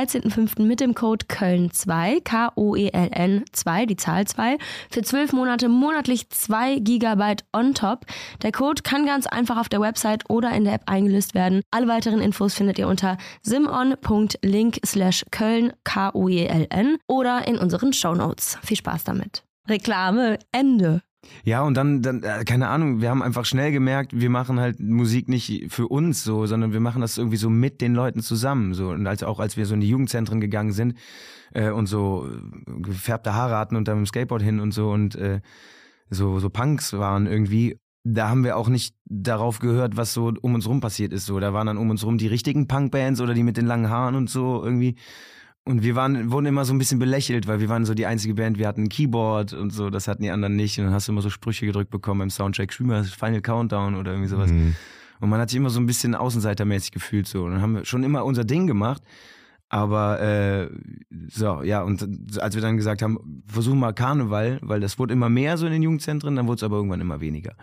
13.05. 0.00 0.62
mit 0.62 0.80
dem 0.80 0.94
Code 0.94 1.26
Köln2, 1.26 2.22
K-O-E-L-N 2.22 3.44
2, 3.52 3.86
die 3.86 3.96
Zahl 3.96 4.26
2, 4.26 4.56
für 4.90 5.02
12 5.02 5.34
Monate 5.34 5.68
monatlich 5.68 6.30
2 6.30 6.78
GB 6.78 7.36
on 7.52 7.74
top. 7.74 8.06
Der 8.42 8.50
Code 8.50 8.82
kann 8.82 9.04
ganz 9.04 9.26
einfach 9.26 9.58
auf 9.58 9.68
der 9.68 9.80
Website 9.80 10.24
oder 10.30 10.52
in 10.52 10.64
der 10.64 10.74
App 10.74 10.84
eingelöst 10.86 11.34
werden. 11.34 11.60
Alle 11.70 11.86
weiteren 11.86 12.22
Infos 12.22 12.54
findet 12.54 12.78
ihr 12.78 12.88
unter 12.88 13.18
simon.link 13.42 14.80
slash 14.86 15.24
Köln, 15.30 15.72
K-O-E-L-N 15.84 16.96
oder 17.06 17.46
in 17.46 17.58
unseren 17.58 17.92
Shownotes. 17.92 18.58
Viel 18.62 18.78
Spaß 18.78 19.04
damit. 19.04 19.44
Reklame, 19.68 20.38
Ende. 20.50 21.02
Ja, 21.44 21.62
und 21.62 21.74
dann, 21.74 22.02
dann, 22.02 22.22
äh, 22.22 22.44
keine 22.44 22.68
Ahnung, 22.68 23.00
wir 23.00 23.10
haben 23.10 23.22
einfach 23.22 23.44
schnell 23.44 23.72
gemerkt, 23.72 24.12
wir 24.18 24.30
machen 24.30 24.58
halt 24.58 24.80
Musik 24.80 25.28
nicht 25.28 25.70
für 25.72 25.86
uns 25.88 26.24
so, 26.24 26.46
sondern 26.46 26.72
wir 26.72 26.80
machen 26.80 27.02
das 27.02 27.18
irgendwie 27.18 27.36
so 27.36 27.50
mit 27.50 27.80
den 27.80 27.94
Leuten 27.94 28.20
zusammen. 28.20 28.74
So. 28.74 28.88
Und 28.88 29.06
als 29.06 29.22
auch 29.22 29.38
als 29.38 29.56
wir 29.56 29.66
so 29.66 29.74
in 29.74 29.80
die 29.80 29.88
Jugendzentren 29.88 30.40
gegangen 30.40 30.72
sind 30.72 30.94
äh, 31.52 31.70
und 31.70 31.86
so 31.86 32.26
äh, 32.26 32.80
gefärbte 32.80 33.34
Haare 33.34 33.56
hatten 33.56 33.76
und 33.76 33.86
dann 33.88 33.98
mit 33.98 34.06
dem 34.06 34.08
Skateboard 34.08 34.42
hin 34.42 34.60
und 34.60 34.72
so 34.72 34.90
und 34.90 35.14
äh, 35.16 35.40
so, 36.08 36.40
so 36.40 36.50
Punks 36.50 36.92
waren 36.94 37.26
irgendwie, 37.26 37.78
da 38.02 38.28
haben 38.28 38.44
wir 38.44 38.56
auch 38.56 38.68
nicht 38.68 38.96
darauf 39.04 39.58
gehört, 39.60 39.96
was 39.96 40.12
so 40.12 40.32
um 40.40 40.54
uns 40.54 40.66
rum 40.66 40.80
passiert 40.80 41.12
ist. 41.12 41.26
So, 41.26 41.38
da 41.38 41.52
waren 41.52 41.66
dann 41.66 41.78
um 41.78 41.90
uns 41.90 42.04
rum 42.04 42.18
die 42.18 42.26
richtigen 42.26 42.66
Punkbands 42.66 43.20
oder 43.20 43.34
die 43.34 43.42
mit 43.42 43.56
den 43.56 43.66
langen 43.66 43.90
Haaren 43.90 44.14
und 44.14 44.30
so 44.30 44.64
irgendwie. 44.64 44.96
Und 45.64 45.82
wir 45.82 45.94
waren, 45.94 46.30
wurden 46.32 46.46
immer 46.46 46.64
so 46.64 46.72
ein 46.72 46.78
bisschen 46.78 46.98
belächelt, 46.98 47.46
weil 47.46 47.60
wir 47.60 47.68
waren 47.68 47.84
so 47.84 47.94
die 47.94 48.06
einzige 48.06 48.34
Band, 48.34 48.58
wir 48.58 48.66
hatten 48.66 48.84
ein 48.84 48.88
Keyboard 48.88 49.52
und 49.52 49.70
so, 49.70 49.90
das 49.90 50.08
hatten 50.08 50.22
die 50.22 50.30
anderen 50.30 50.56
nicht. 50.56 50.78
Und 50.78 50.86
dann 50.86 50.94
hast 50.94 51.06
du 51.06 51.12
immer 51.12 51.22
so 51.22 51.30
Sprüche 51.30 51.66
gedrückt 51.66 51.90
bekommen 51.90 52.20
beim 52.20 52.30
Soundcheck, 52.30 52.78
mal 52.80 53.04
Final 53.04 53.42
Countdown 53.42 53.94
oder 53.94 54.12
irgendwie 54.12 54.30
sowas. 54.30 54.50
Mhm. 54.50 54.74
Und 55.20 55.28
man 55.28 55.38
hat 55.38 55.50
sich 55.50 55.58
immer 55.58 55.70
so 55.70 55.78
ein 55.78 55.86
bisschen 55.86 56.14
außenseitermäßig 56.14 56.92
gefühlt 56.92 57.28
so. 57.28 57.44
Und 57.44 57.52
dann 57.52 57.60
haben 57.60 57.74
wir 57.74 57.84
schon 57.84 58.02
immer 58.04 58.24
unser 58.24 58.44
Ding 58.44 58.66
gemacht. 58.66 59.02
Aber 59.68 60.20
äh, 60.20 60.68
so, 61.28 61.62
ja, 61.62 61.82
und 61.82 62.40
als 62.40 62.56
wir 62.56 62.62
dann 62.62 62.76
gesagt 62.76 63.02
haben, 63.02 63.42
versuchen 63.46 63.78
mal 63.78 63.92
Karneval, 63.92 64.58
weil 64.62 64.80
das 64.80 64.98
wurde 64.98 65.12
immer 65.12 65.28
mehr 65.28 65.58
so 65.58 65.66
in 65.66 65.72
den 65.72 65.82
Jugendzentren, 65.82 66.34
dann 66.34 66.48
wurde 66.48 66.56
es 66.56 66.62
aber 66.64 66.76
irgendwann 66.76 67.00
immer 67.00 67.20
weniger. 67.20 67.54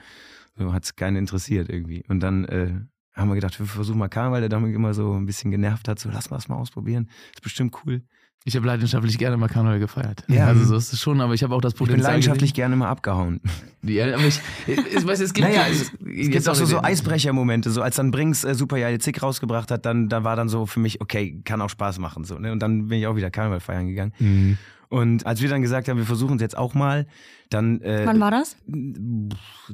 So 0.56 0.72
hat 0.72 0.86
es 0.86 0.96
keinen 0.96 1.18
interessiert 1.18 1.68
irgendwie. 1.70 2.06
Und 2.08 2.22
dann 2.22 2.46
äh, 2.46 2.72
haben 3.18 3.30
wir 3.30 3.36
gedacht, 3.36 3.60
wir 3.60 3.66
versuchen 3.66 3.98
mal 3.98 4.08
Karneval, 4.08 4.40
der 4.42 4.50
damit 4.50 4.74
immer 4.74 4.94
so 4.94 5.14
ein 5.14 5.26
bisschen 5.26 5.52
genervt 5.52 5.88
hat, 5.88 6.00
so 6.00 6.10
lass 6.10 6.30
mal 6.30 6.38
das 6.38 6.48
mal 6.48 6.56
ausprobieren. 6.56 7.10
Ist 7.34 7.42
bestimmt 7.42 7.76
cool. 7.86 8.04
Ich 8.46 8.56
habe 8.56 8.66
leidenschaftlich 8.66 9.18
gerne 9.18 9.36
mal 9.36 9.50
Karneval 9.50 9.80
gefeiert. 9.80 10.24
Ja. 10.30 10.46
Also 10.48 10.64
so 10.64 10.78
ist 10.78 10.94
es 10.94 11.02
schon, 11.02 11.20
aber 11.20 11.34
ich 11.34 11.44
habe 11.44 11.54
auch 11.54 11.60
das 11.60 11.74
Ich 11.74 11.80
bin 11.80 11.88
Potenzial 11.88 12.14
leidenschaftlich 12.14 12.54
gerne 12.54 12.78
mal 12.78 12.88
abgehauen. 12.88 13.42
gesehen. 13.82 13.98
Ja, 13.98 14.16
aber 14.16 14.26
ich, 14.26 14.40
ich 14.68 15.06
weiß, 15.06 15.20
es 15.20 15.34
gibt, 15.34 15.50
Naja, 15.50 15.66
es, 15.70 15.82
es, 15.82 15.92
es 16.00 16.30
gibt 16.30 16.48
auch 16.48 16.56
so, 16.56 16.64
so 16.64 16.82
Eisbrechermomente, 16.82 17.72
so 17.72 17.82
als 17.82 17.98
dann 17.98 18.12
Brinks 18.12 18.46
äh, 18.46 18.56
Super 18.56 18.78
Jahr 18.78 18.98
Zick 19.00 19.22
rausgebracht 19.22 19.70
hat, 19.70 19.86
dann 19.86 20.08
da 20.08 20.24
war 20.24 20.38
dann 20.38 20.48
so 20.48 20.66
für 20.66 20.80
mich, 20.80 21.02
okay, 21.02 21.42
kann 21.44 21.62
auch 21.62 21.70
Spaß 21.70 22.00
machen. 22.00 22.24
So, 22.24 22.40
ne? 22.40 22.54
Und 22.54 22.60
dann 22.62 22.88
bin 22.88 23.00
ich 23.00 23.08
auch 23.08 23.18
wieder 23.18 23.32
Karneval 23.32 23.60
feiern 23.60 23.88
gegangen. 23.88 24.14
Mhm. 24.20 24.58
Und 24.88 25.26
als 25.26 25.42
wir 25.42 25.50
dann 25.50 25.62
gesagt 25.62 25.90
haben, 25.90 25.98
wir 25.98 26.06
versuchen 26.06 26.38
es 26.38 26.42
jetzt 26.42 26.58
auch 26.58 26.74
mal, 26.74 27.06
dann 27.50 27.82
äh, 27.82 28.04
Wann 28.06 28.22
war 28.22 28.32
das? 28.32 28.56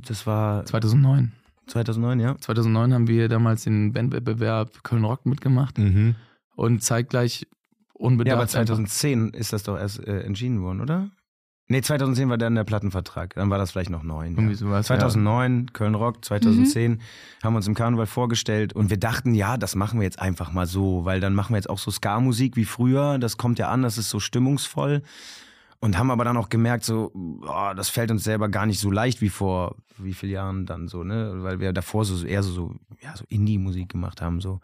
das 0.02 0.26
war 0.26 0.66
2009. 0.66 1.32
2009, 1.68 2.20
ja. 2.20 2.38
2009 2.38 2.94
haben 2.94 3.08
wir 3.08 3.30
damals 3.30 3.64
den 3.64 3.94
Bandwettbewerb 3.94 4.84
Köln 4.84 5.04
Rock 5.06 5.26
mitgemacht 5.26 5.78
Mhm. 5.78 6.16
und 6.56 6.84
zeitgleich 6.84 7.42
Ja, 7.42 7.48
unbedacht. 7.94 8.36
aber 8.38 8.48
2010 8.48 9.30
ist 9.30 9.54
das 9.54 9.64
doch 9.64 9.78
erst 9.78 10.06
äh, 10.06 10.22
entschieden 10.22 10.62
worden, 10.62 10.82
oder? 10.82 11.10
Nee, 11.70 11.82
2010 11.82 12.30
war 12.30 12.38
dann 12.38 12.56
der 12.56 12.66
Plattenvertrag. 12.66 13.36
Dann 13.36 13.50
war 13.50 13.58
das 13.58 13.72
vielleicht 13.72 13.90
noch 13.90 14.04
neun. 14.04 14.36
Ja. 14.50 14.54
sowas, 14.54 14.88
2009, 14.88 15.72
Köln 15.72 15.96
Rock, 15.96 16.24
2010 16.26 17.00
haben 17.42 17.54
wir 17.54 17.58
uns 17.58 17.68
im 17.68 17.74
Karneval 17.74 18.06
vorgestellt 18.06 18.74
und 18.74 18.90
wir 18.90 18.98
dachten, 18.98 19.34
ja, 19.34 19.56
das 19.56 19.74
machen 19.76 20.00
wir 20.00 20.04
jetzt 20.04 20.20
einfach 20.20 20.52
mal 20.52 20.66
so, 20.68 21.06
weil 21.06 21.22
dann 21.22 21.34
machen 21.34 21.54
wir 21.54 21.58
jetzt 21.58 21.70
auch 21.70 21.80
so 21.80 21.90
Ska-Musik 21.90 22.58
wie 22.58 22.66
früher. 22.66 23.18
Das 23.18 23.38
kommt 23.38 23.60
ja 23.60 23.70
an, 23.70 23.82
das 23.82 23.98
ist 23.98 24.10
so 24.10 24.20
stimmungsvoll. 24.20 25.04
Und 25.84 25.98
haben 25.98 26.12
aber 26.12 26.24
dann 26.24 26.38
auch 26.38 26.48
gemerkt, 26.48 26.86
so, 26.86 27.12
oh, 27.14 27.74
das 27.76 27.90
fällt 27.90 28.10
uns 28.10 28.24
selber 28.24 28.48
gar 28.48 28.66
nicht 28.66 28.80
so 28.80 28.90
leicht 28.90 29.20
wie 29.20 29.28
vor 29.28 29.76
wie 29.98 30.14
vielen 30.14 30.32
Jahren 30.32 30.66
dann 30.66 30.88
so, 30.88 31.04
ne? 31.04 31.44
Weil 31.44 31.60
wir 31.60 31.74
davor 31.74 32.06
so 32.06 32.26
eher 32.26 32.42
so, 32.42 32.54
so, 32.54 32.76
ja, 33.02 33.14
so 33.18 33.26
Indie-Musik 33.28 33.90
gemacht 33.90 34.22
haben. 34.22 34.40
So. 34.40 34.62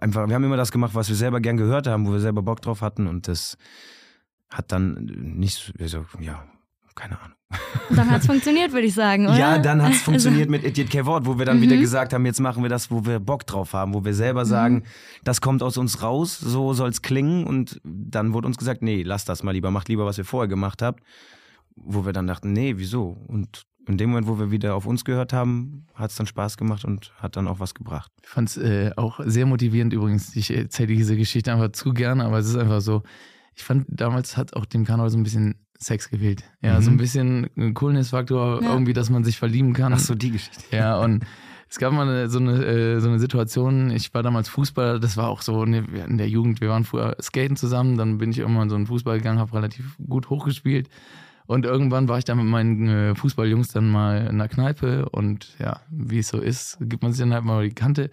Einfach, 0.00 0.28
wir 0.28 0.36
haben 0.36 0.44
immer 0.44 0.56
das 0.56 0.70
gemacht, 0.70 0.94
was 0.94 1.08
wir 1.08 1.16
selber 1.16 1.40
gern 1.40 1.56
gehört 1.56 1.88
haben, 1.88 2.06
wo 2.06 2.12
wir 2.12 2.20
selber 2.20 2.42
Bock 2.42 2.62
drauf 2.62 2.82
hatten 2.82 3.08
und 3.08 3.26
das 3.26 3.58
hat 4.48 4.70
dann 4.70 4.94
nicht, 5.04 5.56
so- 5.56 5.72
also, 5.82 6.06
ja, 6.20 6.44
keine 6.98 7.20
Ahnung. 7.20 7.36
Dann 7.90 8.10
hat 8.10 8.20
es 8.20 8.26
funktioniert, 8.26 8.72
würde 8.72 8.86
ich 8.86 8.94
sagen, 8.94 9.26
oder? 9.26 9.38
Ja, 9.38 9.58
dann 9.58 9.80
hat 9.80 9.92
es 9.92 9.98
Also- 9.98 10.04
funktioniert 10.04 10.50
mit 10.50 10.64
Idiot 10.64 10.90
K-Wort, 10.90 11.24
wo 11.24 11.38
wir 11.38 11.46
dann 11.46 11.60
wieder 11.62 11.76
gesagt 11.78 12.12
haben, 12.12 12.26
jetzt 12.26 12.40
machen 12.40 12.62
wir 12.62 12.68
das, 12.68 12.90
wo 12.90 13.06
wir 13.06 13.20
Bock 13.20 13.46
drauf 13.46 13.72
haben, 13.72 13.94
wo 13.94 14.04
wir 14.04 14.12
selber 14.14 14.44
sagen, 14.44 14.82
das 15.24 15.40
kommt 15.40 15.62
aus 15.62 15.78
uns 15.78 16.02
raus, 16.02 16.38
so 16.38 16.74
soll's 16.74 17.00
klingen 17.00 17.44
und 17.44 17.80
dann 17.84 18.34
wurde 18.34 18.46
uns 18.46 18.58
gesagt, 18.58 18.82
nee, 18.82 19.02
lass 19.02 19.24
das 19.24 19.42
mal 19.42 19.52
lieber, 19.52 19.70
macht 19.70 19.88
lieber, 19.88 20.04
was 20.04 20.18
ihr 20.18 20.26
vorher 20.26 20.48
gemacht 20.48 20.82
habt, 20.82 21.02
wo 21.76 22.04
wir 22.04 22.12
dann 22.12 22.26
dachten, 22.26 22.52
nee, 22.52 22.74
wieso? 22.76 23.16
Und 23.28 23.62
in 23.86 23.96
dem 23.96 24.10
Moment, 24.10 24.26
wo 24.26 24.38
wir 24.38 24.50
wieder 24.50 24.74
auf 24.74 24.84
uns 24.84 25.02
gehört 25.06 25.32
haben, 25.32 25.86
hat 25.94 26.10
es 26.10 26.16
dann 26.16 26.26
Spaß 26.26 26.58
gemacht 26.58 26.84
und 26.84 27.14
hat 27.16 27.36
dann 27.36 27.48
auch 27.48 27.58
was 27.60 27.72
gebracht. 27.74 28.12
Ich 28.22 28.28
fand 28.28 28.50
es 28.50 28.58
äh, 28.58 28.90
auch 28.96 29.20
sehr 29.24 29.46
motivierend 29.46 29.94
übrigens. 29.94 30.36
Ich 30.36 30.54
erzähle 30.54 30.88
diese 30.94 31.16
Geschichte 31.16 31.50
einfach 31.54 31.72
zu 31.72 31.94
gerne, 31.94 32.26
aber 32.26 32.38
es 32.38 32.48
ist 32.48 32.56
einfach 32.56 32.82
so. 32.82 33.02
Ich 33.54 33.64
fand, 33.64 33.86
damals 33.88 34.36
hat 34.36 34.54
auch 34.54 34.66
dem 34.66 34.84
Karneval 34.84 35.08
so 35.08 35.16
ein 35.16 35.22
bisschen 35.22 35.54
Sex 35.78 36.10
gefehlt. 36.10 36.42
Ja, 36.60 36.78
Mhm. 36.78 36.82
so 36.82 36.90
ein 36.90 36.96
bisschen 36.96 37.50
ein 37.56 37.74
Coolness-Faktor, 37.74 38.62
Ja. 38.62 38.72
irgendwie, 38.72 38.92
dass 38.92 39.10
man 39.10 39.24
sich 39.24 39.38
verlieben 39.38 39.72
kann. 39.72 39.92
Ach 39.92 39.98
so, 39.98 40.14
die 40.14 40.30
Geschichte. 40.32 40.64
Ja, 40.76 40.98
und 40.98 41.24
es 41.70 41.78
gab 41.78 41.92
mal 41.92 42.08
eine, 42.08 42.28
so, 42.28 42.38
eine, 42.38 42.64
äh, 42.64 43.00
so 43.00 43.08
eine 43.08 43.18
Situation, 43.18 43.90
ich 43.90 44.12
war 44.14 44.22
damals 44.22 44.48
Fußballer, 44.48 44.98
das 44.98 45.16
war 45.16 45.28
auch 45.28 45.42
so 45.42 45.64
ne, 45.64 45.84
in 46.06 46.18
der 46.18 46.28
Jugend, 46.28 46.60
wir 46.60 46.68
waren 46.70 46.84
früher 46.84 47.16
skaten 47.20 47.56
zusammen, 47.56 47.96
dann 47.96 48.18
bin 48.18 48.30
ich 48.30 48.38
irgendwann 48.38 48.64
in 48.64 48.70
so 48.70 48.76
einen 48.76 48.86
Fußball 48.86 49.18
gegangen, 49.18 49.38
habe 49.38 49.52
relativ 49.54 49.96
gut 50.08 50.30
hochgespielt. 50.30 50.88
Und 51.46 51.64
irgendwann 51.64 52.08
war 52.08 52.18
ich 52.18 52.24
dann 52.24 52.36
mit 52.38 52.46
meinen 52.46 52.88
äh, 52.88 53.14
Fußballjungs 53.14 53.68
dann 53.68 53.88
mal 53.88 54.26
in 54.26 54.36
der 54.38 54.48
Kneipe 54.48 55.08
und 55.08 55.56
ja, 55.58 55.80
wie 55.90 56.18
es 56.18 56.28
so 56.28 56.38
ist, 56.40 56.76
gibt 56.80 57.02
man 57.02 57.12
sich 57.12 57.20
dann 57.20 57.32
halt 57.32 57.44
mal 57.44 57.66
die 57.66 57.74
Kante. 57.74 58.10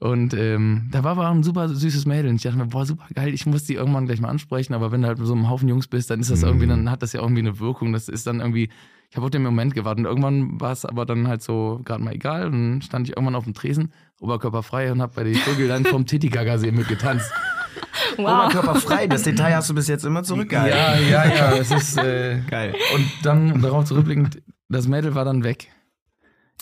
Und 0.00 0.32
ähm, 0.32 0.88
da 0.90 1.04
war 1.04 1.10
aber 1.12 1.28
ein 1.28 1.42
super 1.42 1.68
süßes 1.68 2.06
Mädel. 2.06 2.30
Und 2.30 2.36
ich 2.36 2.42
dachte 2.42 2.56
mir, 2.56 2.66
boah, 2.66 2.86
super 2.86 3.04
geil, 3.14 3.34
ich 3.34 3.44
muss 3.44 3.64
die 3.64 3.74
irgendwann 3.74 4.06
gleich 4.06 4.18
mal 4.18 4.30
ansprechen. 4.30 4.72
Aber 4.72 4.92
wenn 4.92 5.02
du 5.02 5.08
halt 5.08 5.18
mit 5.18 5.26
so 5.26 5.34
einem 5.34 5.50
Haufen 5.50 5.68
Jungs 5.68 5.88
bist, 5.88 6.08
dann 6.08 6.20
ist 6.20 6.30
das 6.30 6.42
irgendwie, 6.42 6.66
dann 6.66 6.90
hat 6.90 7.02
das 7.02 7.12
ja 7.12 7.20
irgendwie 7.20 7.42
eine 7.42 7.60
Wirkung. 7.60 7.92
Das 7.92 8.08
ist 8.08 8.26
dann 8.26 8.40
irgendwie, 8.40 8.70
ich 9.10 9.16
habe 9.16 9.26
auf 9.26 9.30
den 9.30 9.42
Moment 9.42 9.74
gewartet. 9.74 10.06
Und 10.06 10.10
irgendwann 10.10 10.58
war 10.58 10.72
es 10.72 10.86
aber 10.86 11.04
dann 11.04 11.28
halt 11.28 11.42
so 11.42 11.82
gerade 11.84 12.02
mal 12.02 12.14
egal. 12.14 12.46
Und 12.46 12.52
dann 12.52 12.82
stand 12.82 13.08
ich 13.08 13.16
irgendwann 13.16 13.34
auf 13.34 13.44
dem 13.44 13.52
Tresen, 13.52 13.92
oberkörperfrei 14.20 14.90
und 14.90 15.02
habe 15.02 15.12
bei 15.14 15.24
den 15.24 15.34
Vögeln 15.34 15.84
vom 15.84 16.06
Titigaga-See 16.06 16.72
mitgetanzt. 16.72 17.30
Wow. 18.16 18.46
Oberkörperfrei, 18.46 19.06
das 19.06 19.24
Detail 19.24 19.54
hast 19.54 19.68
du 19.68 19.74
bis 19.74 19.86
jetzt 19.86 20.06
immer 20.06 20.22
zurückgehalten. 20.22 20.78
Ja, 21.10 21.24
ja, 21.24 21.34
ja, 21.34 21.52
es 21.56 21.70
ist 21.70 21.98
äh, 21.98 22.40
Geil. 22.48 22.74
Und 22.94 23.06
dann 23.22 23.60
darauf 23.60 23.84
zurückblickend, 23.84 24.42
das 24.70 24.88
Mädel 24.88 25.14
war 25.14 25.26
dann 25.26 25.44
weg. 25.44 25.68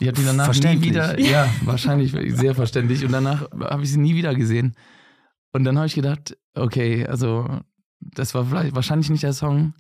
Ich 0.01 0.07
habe 0.07 0.19
die 0.19 0.25
danach 0.25 0.55
nie 0.55 0.83
wieder, 0.83 1.19
ja, 1.21 1.49
wahrscheinlich 1.63 2.15
sehr 2.37 2.55
verständlich. 2.55 3.05
Und 3.05 3.13
danach 3.13 3.51
habe 3.61 3.83
ich 3.83 3.93
sie 3.93 3.99
nie 3.99 4.15
wieder 4.15 4.35
gesehen. 4.35 4.75
Und 5.53 5.65
dann 5.65 5.77
habe 5.77 5.87
ich 5.87 5.95
gedacht, 5.95 6.37
okay, 6.55 7.07
also 7.07 7.61
das 8.01 8.35
war 8.35 8.45
vielleicht 8.45 8.75
wahrscheinlich 8.75 9.11
nicht 9.11 9.23
der 9.23 9.33
Song 9.33 9.75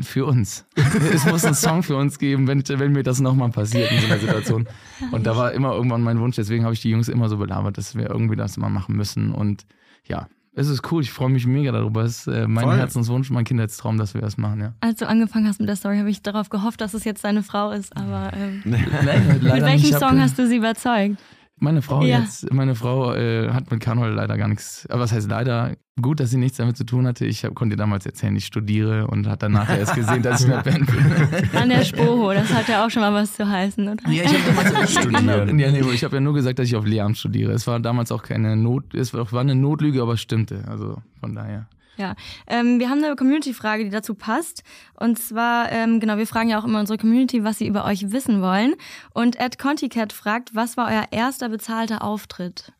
für 0.00 0.24
uns. 0.24 0.66
es 1.12 1.26
muss 1.26 1.44
einen 1.44 1.54
Song 1.54 1.82
für 1.82 1.96
uns 1.96 2.18
geben, 2.18 2.46
wenn, 2.46 2.66
wenn 2.66 2.92
mir 2.92 3.02
das 3.02 3.20
nochmal 3.20 3.50
passiert 3.50 3.92
in 3.92 4.00
so 4.00 4.06
einer 4.06 4.18
Situation. 4.18 4.68
Und 5.10 5.26
da 5.26 5.36
war 5.36 5.52
immer 5.52 5.74
irgendwann 5.74 6.02
mein 6.02 6.18
Wunsch, 6.20 6.36
deswegen 6.36 6.64
habe 6.64 6.74
ich 6.74 6.80
die 6.80 6.90
Jungs 6.90 7.08
immer 7.08 7.28
so 7.28 7.36
belabert, 7.36 7.76
dass 7.76 7.94
wir 7.94 8.08
irgendwie 8.08 8.36
das 8.36 8.56
mal 8.56 8.70
machen 8.70 8.96
müssen. 8.96 9.32
Und 9.32 9.66
ja, 10.06 10.28
Es 10.54 10.68
ist 10.68 10.92
cool, 10.92 11.02
ich 11.02 11.10
freue 11.10 11.30
mich 11.30 11.46
mega 11.46 11.72
darüber. 11.72 12.02
Es 12.02 12.26
ist 12.26 12.26
äh, 12.26 12.46
mein 12.46 12.64
Voll. 12.64 12.76
Herzenswunsch, 12.76 13.30
mein 13.30 13.44
Kindheitstraum, 13.44 13.96
dass 13.96 14.12
wir 14.12 14.20
das 14.20 14.36
machen, 14.36 14.60
ja. 14.60 14.72
Als 14.80 14.98
du 14.98 15.08
angefangen 15.08 15.48
hast 15.48 15.60
mit 15.60 15.68
der 15.68 15.76
Story, 15.76 15.96
habe 15.96 16.10
ich 16.10 16.20
darauf 16.20 16.50
gehofft, 16.50 16.82
dass 16.82 16.92
es 16.92 17.04
jetzt 17.04 17.24
deine 17.24 17.42
Frau 17.42 17.70
ist. 17.70 17.96
Aber 17.96 18.30
ähm, 18.36 18.60
Nein, 18.64 19.40
mit 19.42 19.42
welchem 19.42 19.98
Song 19.98 20.20
hast 20.20 20.38
du 20.38 20.46
sie 20.46 20.56
überzeugt? 20.56 21.16
Meine 21.62 21.80
Frau 21.80 22.02
Ja. 22.02 22.18
jetzt, 22.18 22.52
meine 22.52 22.74
Frau 22.74 23.14
äh, 23.14 23.50
hat 23.50 23.70
mit 23.70 23.80
Karneval 23.80 24.12
leider 24.12 24.36
gar 24.36 24.48
nichts, 24.48 24.84
aber 24.90 25.02
was 25.02 25.12
heißt 25.12 25.30
leider? 25.30 25.76
Gut, 26.00 26.18
dass 26.18 26.30
sie 26.30 26.38
nichts 26.38 26.56
damit 26.56 26.76
zu 26.76 26.84
tun 26.84 27.06
hatte. 27.06 27.24
Ich 27.24 27.44
hab, 27.44 27.54
konnte 27.54 27.74
ihr 27.74 27.76
damals 27.76 28.04
erzählen, 28.04 28.34
ich 28.34 28.46
studiere 28.46 29.06
und 29.06 29.28
hat 29.28 29.42
dann 29.44 29.52
nachher 29.52 29.78
erst 29.78 29.94
gesehen, 29.94 30.22
dass 30.22 30.40
ich 30.40 30.46
in 30.46 30.52
der 30.52 30.62
Band 30.62 30.86
bin. 30.86 31.50
An 31.60 31.68
der 31.68 31.84
Spoho, 31.84 32.32
das 32.32 32.52
hat 32.52 32.66
ja 32.66 32.84
auch 32.84 32.90
schon 32.90 33.02
mal 33.02 33.12
was 33.12 33.34
zu 33.34 33.48
heißen, 33.48 33.86
oder? 33.86 34.10
Ja, 34.10 34.24
ich 34.24 34.28
habe 34.56 34.70
damals 34.70 34.92
Studieren. 34.92 35.58
Ja, 35.58 35.70
nee, 35.70 35.80
ich 35.92 36.02
habe 36.02 36.16
ja 36.16 36.20
nur 36.20 36.34
gesagt, 36.34 36.58
dass 36.58 36.66
ich 36.66 36.74
auf 36.74 36.84
Lehramt 36.86 37.16
studiere. 37.18 37.52
Es 37.52 37.66
war 37.68 37.78
damals 37.78 38.10
auch 38.10 38.22
keine 38.24 38.56
Not, 38.56 38.94
es 38.94 39.14
war 39.14 39.40
eine 39.40 39.54
Notlüge, 39.54 40.02
aber 40.02 40.14
es 40.14 40.20
stimmte. 40.20 40.64
Also 40.66 40.96
von 41.20 41.34
daher. 41.34 41.68
Ja, 41.96 42.14
ähm, 42.46 42.78
wir 42.78 42.88
haben 42.88 43.04
eine 43.04 43.16
Community-Frage, 43.16 43.84
die 43.84 43.90
dazu 43.90 44.14
passt. 44.14 44.62
Und 44.98 45.18
zwar, 45.18 45.70
ähm, 45.70 46.00
genau, 46.00 46.16
wir 46.16 46.26
fragen 46.26 46.48
ja 46.48 46.58
auch 46.58 46.64
immer 46.64 46.80
unsere 46.80 46.98
Community, 46.98 47.44
was 47.44 47.58
sie 47.58 47.66
über 47.66 47.84
euch 47.84 48.12
wissen 48.12 48.40
wollen. 48.40 48.74
Und 49.12 49.38
Ed 49.38 49.58
Conticat 49.58 50.12
fragt, 50.12 50.54
was 50.54 50.76
war 50.76 50.88
euer 50.88 51.04
erster 51.10 51.48
bezahlter 51.48 52.02
Auftritt? 52.02 52.72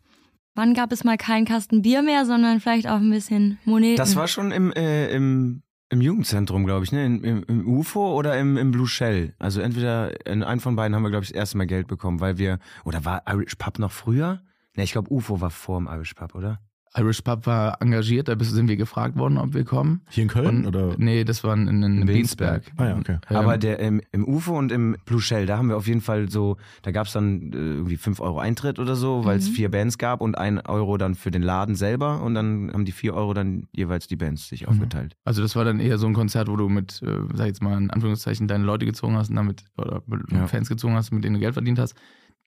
Wann 0.54 0.74
gab 0.74 0.92
es 0.92 1.04
mal 1.04 1.16
keinen 1.16 1.46
Kasten 1.46 1.82
Bier 1.82 2.02
mehr, 2.02 2.26
sondern 2.26 2.60
vielleicht 2.60 2.86
auch 2.86 2.96
ein 2.96 3.10
bisschen 3.10 3.58
Moneten? 3.64 3.96
Das 3.96 4.16
war 4.16 4.28
schon 4.28 4.50
im, 4.50 4.72
äh, 4.72 5.10
im, 5.10 5.62
im 5.88 6.00
Jugendzentrum, 6.00 6.64
glaube 6.64 6.84
ich, 6.84 6.92
ne? 6.92 7.06
Im, 7.06 7.24
im, 7.24 7.42
Im 7.44 7.68
UFO 7.68 8.14
oder 8.14 8.38
im, 8.38 8.56
im 8.58 8.70
Blue 8.70 8.86
Shell. 8.86 9.34
Also 9.38 9.60
entweder 9.60 10.26
in 10.26 10.42
einem 10.42 10.60
von 10.60 10.76
beiden 10.76 10.94
haben 10.94 11.02
wir, 11.02 11.10
glaube 11.10 11.24
ich, 11.24 11.30
das 11.30 11.36
erste 11.36 11.58
Mal 11.58 11.66
Geld 11.66 11.86
bekommen, 11.86 12.20
weil 12.20 12.36
wir. 12.36 12.58
Oder 12.84 13.04
war 13.04 13.22
Irish 13.26 13.54
Pub 13.54 13.78
noch 13.78 13.92
früher? 13.92 14.42
Ne, 14.74 14.84
ich 14.84 14.92
glaube, 14.92 15.10
UFO 15.10 15.40
war 15.40 15.50
vor 15.50 15.78
dem 15.78 15.86
Irish 15.86 16.14
Pub, 16.14 16.34
oder? 16.34 16.60
Irish 16.94 17.22
Pub 17.22 17.46
war 17.46 17.80
engagiert, 17.80 18.28
da 18.28 18.36
sind 18.38 18.68
wir 18.68 18.76
gefragt 18.76 19.16
worden, 19.16 19.38
ob 19.38 19.54
wir 19.54 19.64
kommen. 19.64 20.02
Hier 20.10 20.24
in 20.24 20.28
Köln? 20.28 20.58
Und, 20.58 20.66
oder? 20.66 20.94
Nee, 20.98 21.24
das 21.24 21.42
war 21.42 21.54
in, 21.54 21.66
in, 21.66 21.82
in 21.82 22.04
Biensberg. 22.06 22.64
Ah 22.76 22.88
ja, 22.88 22.96
okay. 22.98 23.18
Ähm, 23.30 23.36
Aber 23.36 23.56
der 23.56 23.78
im, 23.78 24.02
im 24.12 24.28
UFO 24.28 24.58
und 24.58 24.70
im 24.70 24.96
Blue 25.06 25.20
Shell, 25.20 25.46
da 25.46 25.56
haben 25.56 25.68
wir 25.70 25.76
auf 25.78 25.86
jeden 25.86 26.02
Fall 26.02 26.28
so, 26.30 26.58
da 26.82 26.90
gab 26.90 27.06
es 27.06 27.14
dann 27.14 27.52
äh, 27.52 27.56
irgendwie 27.56 27.96
5 27.96 28.20
Euro 28.20 28.40
Eintritt 28.40 28.78
oder 28.78 28.94
so, 28.94 29.24
weil 29.24 29.38
es 29.38 29.48
Mhm. 29.48 29.52
vier 29.54 29.70
Bands 29.70 29.96
gab 29.96 30.20
und 30.20 30.36
ein 30.36 30.58
Euro 30.66 30.98
dann 30.98 31.14
für 31.14 31.30
den 31.30 31.42
Laden 31.42 31.76
selber 31.76 32.20
und 32.22 32.34
dann 32.34 32.70
haben 32.72 32.84
die 32.84 32.92
4 32.92 33.14
Euro 33.14 33.32
dann 33.32 33.68
jeweils 33.72 34.06
die 34.06 34.16
Bands 34.16 34.48
sich 34.48 34.68
aufgeteilt. 34.68 35.16
Also 35.24 35.40
das 35.40 35.56
war 35.56 35.64
dann 35.64 35.80
eher 35.80 35.96
so 35.96 36.06
ein 36.06 36.12
Konzert, 36.12 36.48
wo 36.48 36.56
du 36.56 36.68
mit, 36.68 37.00
äh, 37.02 37.06
sag 37.32 37.40
ich 37.46 37.46
jetzt 37.46 37.62
mal 37.62 37.78
in 37.78 37.90
Anführungszeichen, 37.90 38.48
deine 38.48 38.64
Leute 38.64 38.84
gezogen 38.84 39.16
hast 39.16 39.30
und 39.30 39.36
damit, 39.36 39.64
oder 39.78 40.02
Ja. 40.30 40.46
Fans 40.46 40.68
gezogen 40.68 40.94
hast, 40.94 41.10
mit 41.10 41.24
denen 41.24 41.34
du 41.34 41.40
Geld 41.40 41.54
verdient 41.54 41.78
hast. 41.78 41.94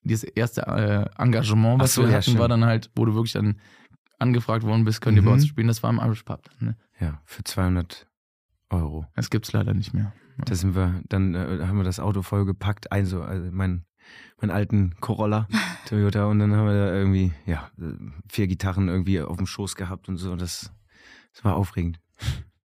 Dieses 0.08 0.24
erste 0.24 0.62
äh, 0.68 1.06
Engagement, 1.20 1.82
was 1.82 1.96
so, 1.96 2.04
wir 2.04 2.10
ja, 2.10 2.14
hatten, 2.18 2.22
stimmt. 2.24 2.38
war 2.40 2.48
dann 2.48 2.64
halt, 2.64 2.92
wo 2.96 3.06
du 3.06 3.16
wirklich 3.16 3.34
dann 3.34 3.56
angefragt 4.19 4.63
worden 4.63 4.86
bist, 4.86 5.01
könnt 5.01 5.17
ihr 5.17 5.21
Mhm. 5.21 5.25
bei 5.28 5.32
uns 5.34 5.47
spielen, 5.47 5.67
das 5.67 5.84
war 5.84 5.89
im 5.89 5.99
Irish 5.99 6.23
Pub. 6.23 6.41
Dann, 6.60 6.69
ne? 6.69 6.78
Ja, 6.99 7.21
für 7.25 7.43
200 7.43 8.08
Euro. 8.69 9.06
Das 9.15 9.30
gibt's 9.30 9.51
leider 9.54 9.73
nicht 9.73 9.93
mehr. 9.93 10.13
Da 10.45 10.56
sind 10.56 10.75
wir, 10.75 11.01
dann 11.08 11.34
äh, 11.34 11.65
haben 11.65 11.78
wir 11.78 11.84
das 11.86 11.99
Auto 11.99 12.21
voll 12.21 12.45
gepackt, 12.45 12.91
ein 12.91 13.06
so, 13.06 13.21
also 13.21 13.49
mein, 13.51 13.86
meinen 14.41 14.51
alten 14.51 14.95
Corolla, 14.99 15.47
Toyota, 15.88 16.25
und 16.25 16.39
dann 16.39 16.54
haben 16.54 16.67
wir 16.67 16.73
da 16.73 16.93
irgendwie, 16.93 17.32
ja, 17.45 17.69
vier 18.28 18.47
Gitarren 18.47 18.89
irgendwie 18.89 19.21
auf 19.21 19.38
dem 19.38 19.45
Schoß 19.47 19.75
gehabt 19.75 20.10
und 20.10 20.17
so. 20.17 20.32
Und 20.34 20.41
das, 20.41 20.71
das 21.34 21.45
war 21.45 21.56
aufregend. 21.56 21.99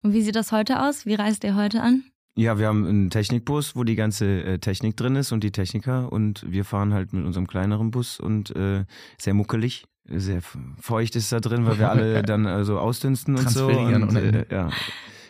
Und 0.03 0.13
wie 0.13 0.21
sieht 0.23 0.37
das 0.37 0.53
heute 0.53 0.83
aus? 0.83 1.07
Wie 1.07 1.15
reist 1.15 1.45
ihr 1.45 1.55
heute 1.57 1.81
an? 1.83 2.05
Ja, 2.37 2.59
wir 2.59 2.67
haben 2.67 2.85
einen 2.85 3.11
Technikbus, 3.11 3.77
wo 3.77 3.85
die 3.85 3.95
ganze 3.95 4.43
äh, 4.43 4.59
Technik 4.59 4.97
drin 4.97 5.15
ist 5.17 5.31
und 5.33 5.45
die 5.45 5.53
Techniker 5.53 6.13
und 6.13 6.45
wir 6.51 6.65
fahren 6.65 6.93
halt 6.93 7.13
mit 7.13 7.25
unserem 7.25 7.47
kleineren 7.47 7.91
Bus 7.93 8.19
und 8.19 8.51
äh, 8.57 8.85
sehr 9.19 9.35
muckelig. 9.35 9.85
Sehr 10.07 10.43
feucht 10.81 11.17
ist 11.17 11.33
da 11.33 11.41
drin, 11.41 11.67
weil 11.67 11.79
wir 11.79 11.91
alle 11.91 12.23
dann 12.25 12.45
äh, 12.45 12.65
so 12.65 12.79
ausdünsten 12.79 13.37
und 13.37 13.49
so. 13.49 13.69
Und, 13.69 14.15
äh, 14.17 14.47
ja, 14.51 14.71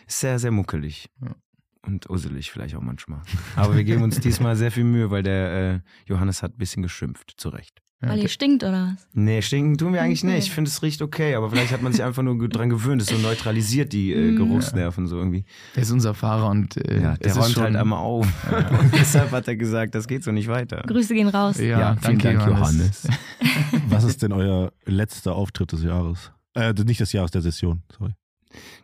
sehr, 0.07 0.37
sehr 0.39 0.51
muckelig. 0.51 1.09
Ja. 1.21 1.35
Und 1.83 2.09
usselig 2.09 2.51
vielleicht 2.51 2.75
auch 2.75 2.81
manchmal. 2.81 3.21
Aber 3.55 3.75
wir 3.75 3.83
geben 3.83 4.03
uns 4.03 4.19
diesmal 4.21 4.55
sehr 4.55 4.71
viel 4.71 4.83
Mühe, 4.83 5.11
weil 5.11 5.23
der 5.23 5.73
äh, 5.75 5.79
Johannes 6.07 6.43
hat 6.43 6.55
ein 6.55 6.57
bisschen 6.57 6.83
geschimpft, 6.83 7.35
zu 7.37 7.49
Recht. 7.49 7.81
Ja, 8.05 8.11
Weil 8.11 8.19
ihr 8.19 8.29
stinkt 8.29 8.63
oder 8.63 8.93
was? 8.95 9.07
Nee, 9.13 9.41
stinken 9.41 9.77
tun 9.77 9.93
wir 9.93 10.01
eigentlich 10.01 10.23
Okay. 10.23 10.33
nicht. 10.35 10.45
Ich 10.47 10.51
finde, 10.51 10.69
es 10.69 10.81
riecht 10.81 11.01
okay, 11.01 11.35
aber 11.35 11.49
vielleicht 11.49 11.71
hat 11.73 11.81
man 11.81 11.91
sich 11.91 12.03
einfach 12.03 12.23
nur 12.23 12.37
dran 12.49 12.69
gewöhnt. 12.69 13.01
Es 13.01 13.07
so 13.09 13.17
neutralisiert 13.17 13.91
die 13.93 14.13
äh, 14.13 14.31
Mm. 14.31 14.35
Geruchsnerven 14.37 15.07
so 15.07 15.17
irgendwie. 15.17 15.43
der 15.75 15.83
ist 15.83 15.91
unser 15.91 16.13
Fahrer 16.13 16.49
und 16.49 16.77
äh, 16.77 17.01
Ja, 17.01 17.17
der 17.17 17.33
räumt 17.35 17.51
schon, 17.51 17.63
halt 17.63 17.75
einmal 17.75 17.99
auf. 17.99 18.27
Und 18.79 18.93
deshalb 18.93 19.31
hat 19.31 19.47
er 19.47 19.55
gesagt, 19.55 19.95
das 19.95 20.07
geht 20.07 20.23
so 20.23 20.31
nicht 20.31 20.47
weiter. 20.47 20.83
Grüße 20.87 21.13
gehen 21.13 21.27
raus. 21.27 21.57
Ja, 21.59 21.65
Ja, 21.79 21.95
vielen 21.99 22.19
danke, 22.19 22.37
Dank, 22.37 22.49
Johannes. 22.57 23.07
Was 23.89 24.03
ist 24.03 24.21
denn 24.21 24.31
euer 24.31 24.71
letzter 24.85 25.35
Auftritt 25.35 25.71
des 25.71 25.83
Jahres? 25.83 26.31
Äh, 26.53 26.73
nicht 26.85 26.99
des 26.99 27.11
Jahres, 27.11 27.31
der 27.31 27.41
Session, 27.41 27.81
sorry. 27.97 28.13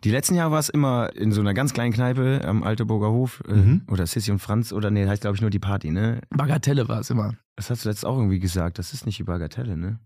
Die 0.04 0.12
letzten 0.12 0.36
Jahre 0.36 0.52
war 0.52 0.60
es 0.60 0.70
immer 0.70 1.16
in 1.16 1.32
so 1.32 1.42
einer 1.42 1.54
ganz 1.54 1.74
kleinen 1.74 1.94
Kneipe 1.94 2.42
am 2.46 2.64
Alteburger 2.64 3.10
Hof 3.12 3.42
äh, 3.48 3.54
Mhm. 3.54 3.82
oder 3.90 4.06
Sissi 4.08 4.32
und 4.32 4.40
Franz 4.40 4.72
oder 4.74 4.90
nee, 4.92 5.08
heißt 5.08 5.22
glaube 5.22 5.36
ich 5.36 5.42
nur 5.42 5.50
die 5.52 5.60
Party, 5.60 5.92
ne? 5.92 6.22
Bagatelle 6.30 6.88
war 6.88 7.00
es 7.00 7.10
immer. 7.10 7.36
Das 7.56 7.70
hast 7.70 7.86
du 7.86 7.90
letztes 7.90 8.06
auch 8.06 8.18
irgendwie 8.18 8.40
gesagt, 8.40 8.80
das 8.80 8.94
ist 8.94 9.06
nicht 9.06 9.20
die 9.20 9.24
Bagatelle, 9.24 9.78
ne? 9.78 10.00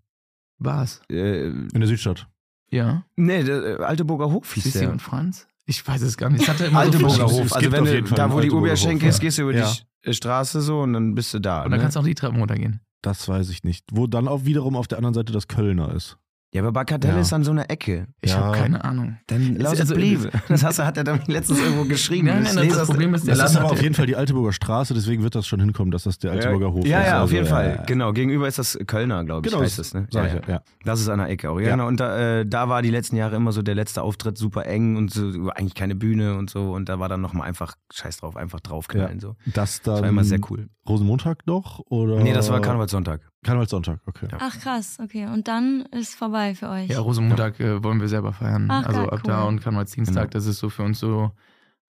War's. 0.59 1.01
Äh, 1.09 1.47
In 1.47 1.69
der 1.73 1.87
Südstadt. 1.87 2.27
Ja. 2.71 3.03
nee, 3.15 3.43
der, 3.43 3.79
äh, 3.79 3.83
Alteburger 3.83 4.31
Hof 4.31 4.53
hieß 4.53 4.63
Sissi 4.63 4.79
der. 4.79 4.91
und 4.91 5.01
Franz? 5.01 5.47
Ich 5.67 5.85
weiß 5.87 6.01
es 6.01 6.17
gar 6.17 6.29
nicht. 6.29 6.41
Es 6.43 6.47
hatte 6.49 6.65
immer 6.65 6.79
so 6.85 6.91
Alteburger 6.91 7.25
Es 7.25 7.31
Hof, 7.33 7.53
also 7.53 7.71
wenn 7.71 7.85
du 7.85 8.01
da 8.03 8.31
wo 8.31 8.39
die 8.39 8.51
Oberschenke 8.51 9.07
ist, 9.07 9.17
ja. 9.17 9.21
gehst 9.21 9.37
du 9.37 9.41
über 9.43 9.53
Ja. 9.53 9.71
die 10.03 10.09
Sch- 10.11 10.13
Straße 10.13 10.61
so 10.61 10.81
und 10.81 10.93
dann 10.93 11.15
bist 11.15 11.33
du 11.33 11.39
da. 11.39 11.63
Und 11.63 11.71
dann 11.71 11.79
ne? 11.79 11.83
kannst 11.83 11.95
du 11.95 11.99
auch 12.01 12.05
die 12.05 12.15
Treppen 12.15 12.39
runtergehen. 12.39 12.81
Das 13.01 13.27
weiß 13.27 13.49
ich 13.49 13.63
nicht. 13.63 13.85
Wo 13.91 14.07
dann 14.07 14.27
auch 14.27 14.45
wiederum 14.45 14.75
auf 14.75 14.87
der 14.87 14.97
anderen 14.99 15.13
Seite 15.13 15.31
das 15.33 15.47
Kölner 15.47 15.93
ist. 15.93 16.17
Ja, 16.55 16.61
aber 16.61 16.71
Bagatelle 16.71 17.15
Ja. 17.15 17.19
ist 17.19 17.33
an 17.33 17.43
so 17.43 17.51
einer 17.51 17.69
Ecke. 17.69 18.07
Ich 18.21 18.31
Ja. 18.31 18.37
habe 18.37 18.57
keine 18.57 18.83
Ahnung. 18.83 19.17
Dann 19.27 19.55
lass 19.57 19.73
es 19.79 19.91
also-. 19.91 20.29
Das 20.47 20.63
hast 20.63 20.79
du, 20.79 20.85
hat 20.85 20.97
er 20.97 21.03
dann 21.03 21.19
letztens 21.27 21.59
irgendwo 21.59 21.83
geschrieben. 21.83 22.27
Nein, 22.27 22.43
nein, 22.43 22.55
das, 22.55 22.63
lese 22.63 22.77
das 22.77 22.87
Problem 22.87 23.13
ist, 23.13 23.27
der 23.27 23.35
Das 23.35 23.51
ist 23.51 23.57
aber 23.57 23.71
auf 23.71 23.81
jeden 23.81 23.93
Fall 23.93 24.05
die 24.05 24.15
Alteburger 24.15 24.53
Straße, 24.53 24.93
deswegen 24.93 25.21
wird 25.23 25.35
das 25.35 25.45
schon 25.47 25.59
hinkommen, 25.59 25.91
dass 25.91 26.03
das 26.03 26.17
der 26.17 26.31
Alteburger 26.31 26.71
Hof 26.71 26.85
ja, 26.85 27.01
ist. 27.01 27.07
Ja, 27.07 27.15
auf 27.17 27.21
Also, 27.23 27.35
jeden 27.35 27.47
Fall. 27.47 27.67
ja, 27.69 27.75
ja. 27.75 27.83
Genau, 27.83 28.13
gegenüber 28.13 28.47
ist 28.47 28.57
das 28.57 28.79
Kölner, 28.87 29.23
glaube 29.25 29.45
ich, 29.47 29.51
Genau, 29.53 29.63
heißt 29.63 29.79
es. 29.79 29.93
Ne? 29.93 30.07
Ja, 30.11 30.25
ja. 30.27 30.41
ja. 30.47 30.61
Das 30.85 31.01
ist 31.01 31.09
an 31.09 31.19
der 31.19 31.27
Ecke 31.29 31.49
auch. 31.49 31.59
Ja, 31.59 31.65
Ja. 31.67 31.71
genau. 31.71 31.87
Und 31.87 31.99
da, 31.99 32.39
äh, 32.39 32.45
da 32.45 32.69
war 32.69 32.81
die 32.81 32.89
letzten 32.91 33.17
Jahre 33.17 33.35
immer 33.35 33.51
so 33.51 33.61
der 33.61 33.75
letzte 33.75 34.01
Auftritt 34.01 34.37
super 34.37 34.65
eng 34.65 34.95
und 34.95 35.11
so, 35.11 35.49
eigentlich 35.53 35.75
keine 35.75 35.95
Bühne 35.95 36.35
und 36.37 36.49
so. 36.49 36.71
Und 36.71 36.87
da 36.89 36.99
war 36.99 37.09
dann 37.09 37.19
nochmal 37.21 37.47
einfach, 37.47 37.75
scheiß 37.93 38.17
drauf, 38.17 38.37
einfach 38.37 38.61
draufknallen. 38.61 39.19
So. 39.19 39.35
Das 39.45 39.81
Das 39.81 39.81
dann 39.81 40.01
war 40.03 40.09
immer 40.09 40.23
sehr 40.23 40.39
cool. 40.49 40.69
Rosenmontag 40.87 41.47
noch? 41.47 41.79
Oder? 41.89 42.21
Nee, 42.21 42.31
das 42.33 42.49
war 42.49 42.61
Karnevalssonntag. 42.61 43.21
Karnevalssonntag, 43.45 43.99
okay. 44.07 44.27
Ja. 44.31 44.37
Ach 44.41 44.59
krass, 44.59 44.97
okay. 45.01 45.27
Und 45.27 45.47
dann 45.47 45.83
ist 45.91 46.15
vorbei 46.15 46.55
für 46.55 46.67
euch. 46.69 46.89
Ja, 46.89 46.99
Rosenmontag 46.99 47.59
äh, 47.59 47.83
wollen 47.83 48.01
wir 48.01 48.07
selber 48.07 48.33
feiern. 48.33 48.67
Ach, 48.69 48.85
also 48.85 49.01
geil, 49.01 49.09
ab 49.11 49.21
da 49.23 49.41
cool. 49.43 49.47
und 49.49 49.61
Karnevalsdienstag, 49.61 50.15
Genau. 50.23 50.31
das 50.31 50.45
ist 50.47 50.57
so 50.59 50.69
für 50.69 50.83
uns 50.83 50.99
so, 50.99 51.31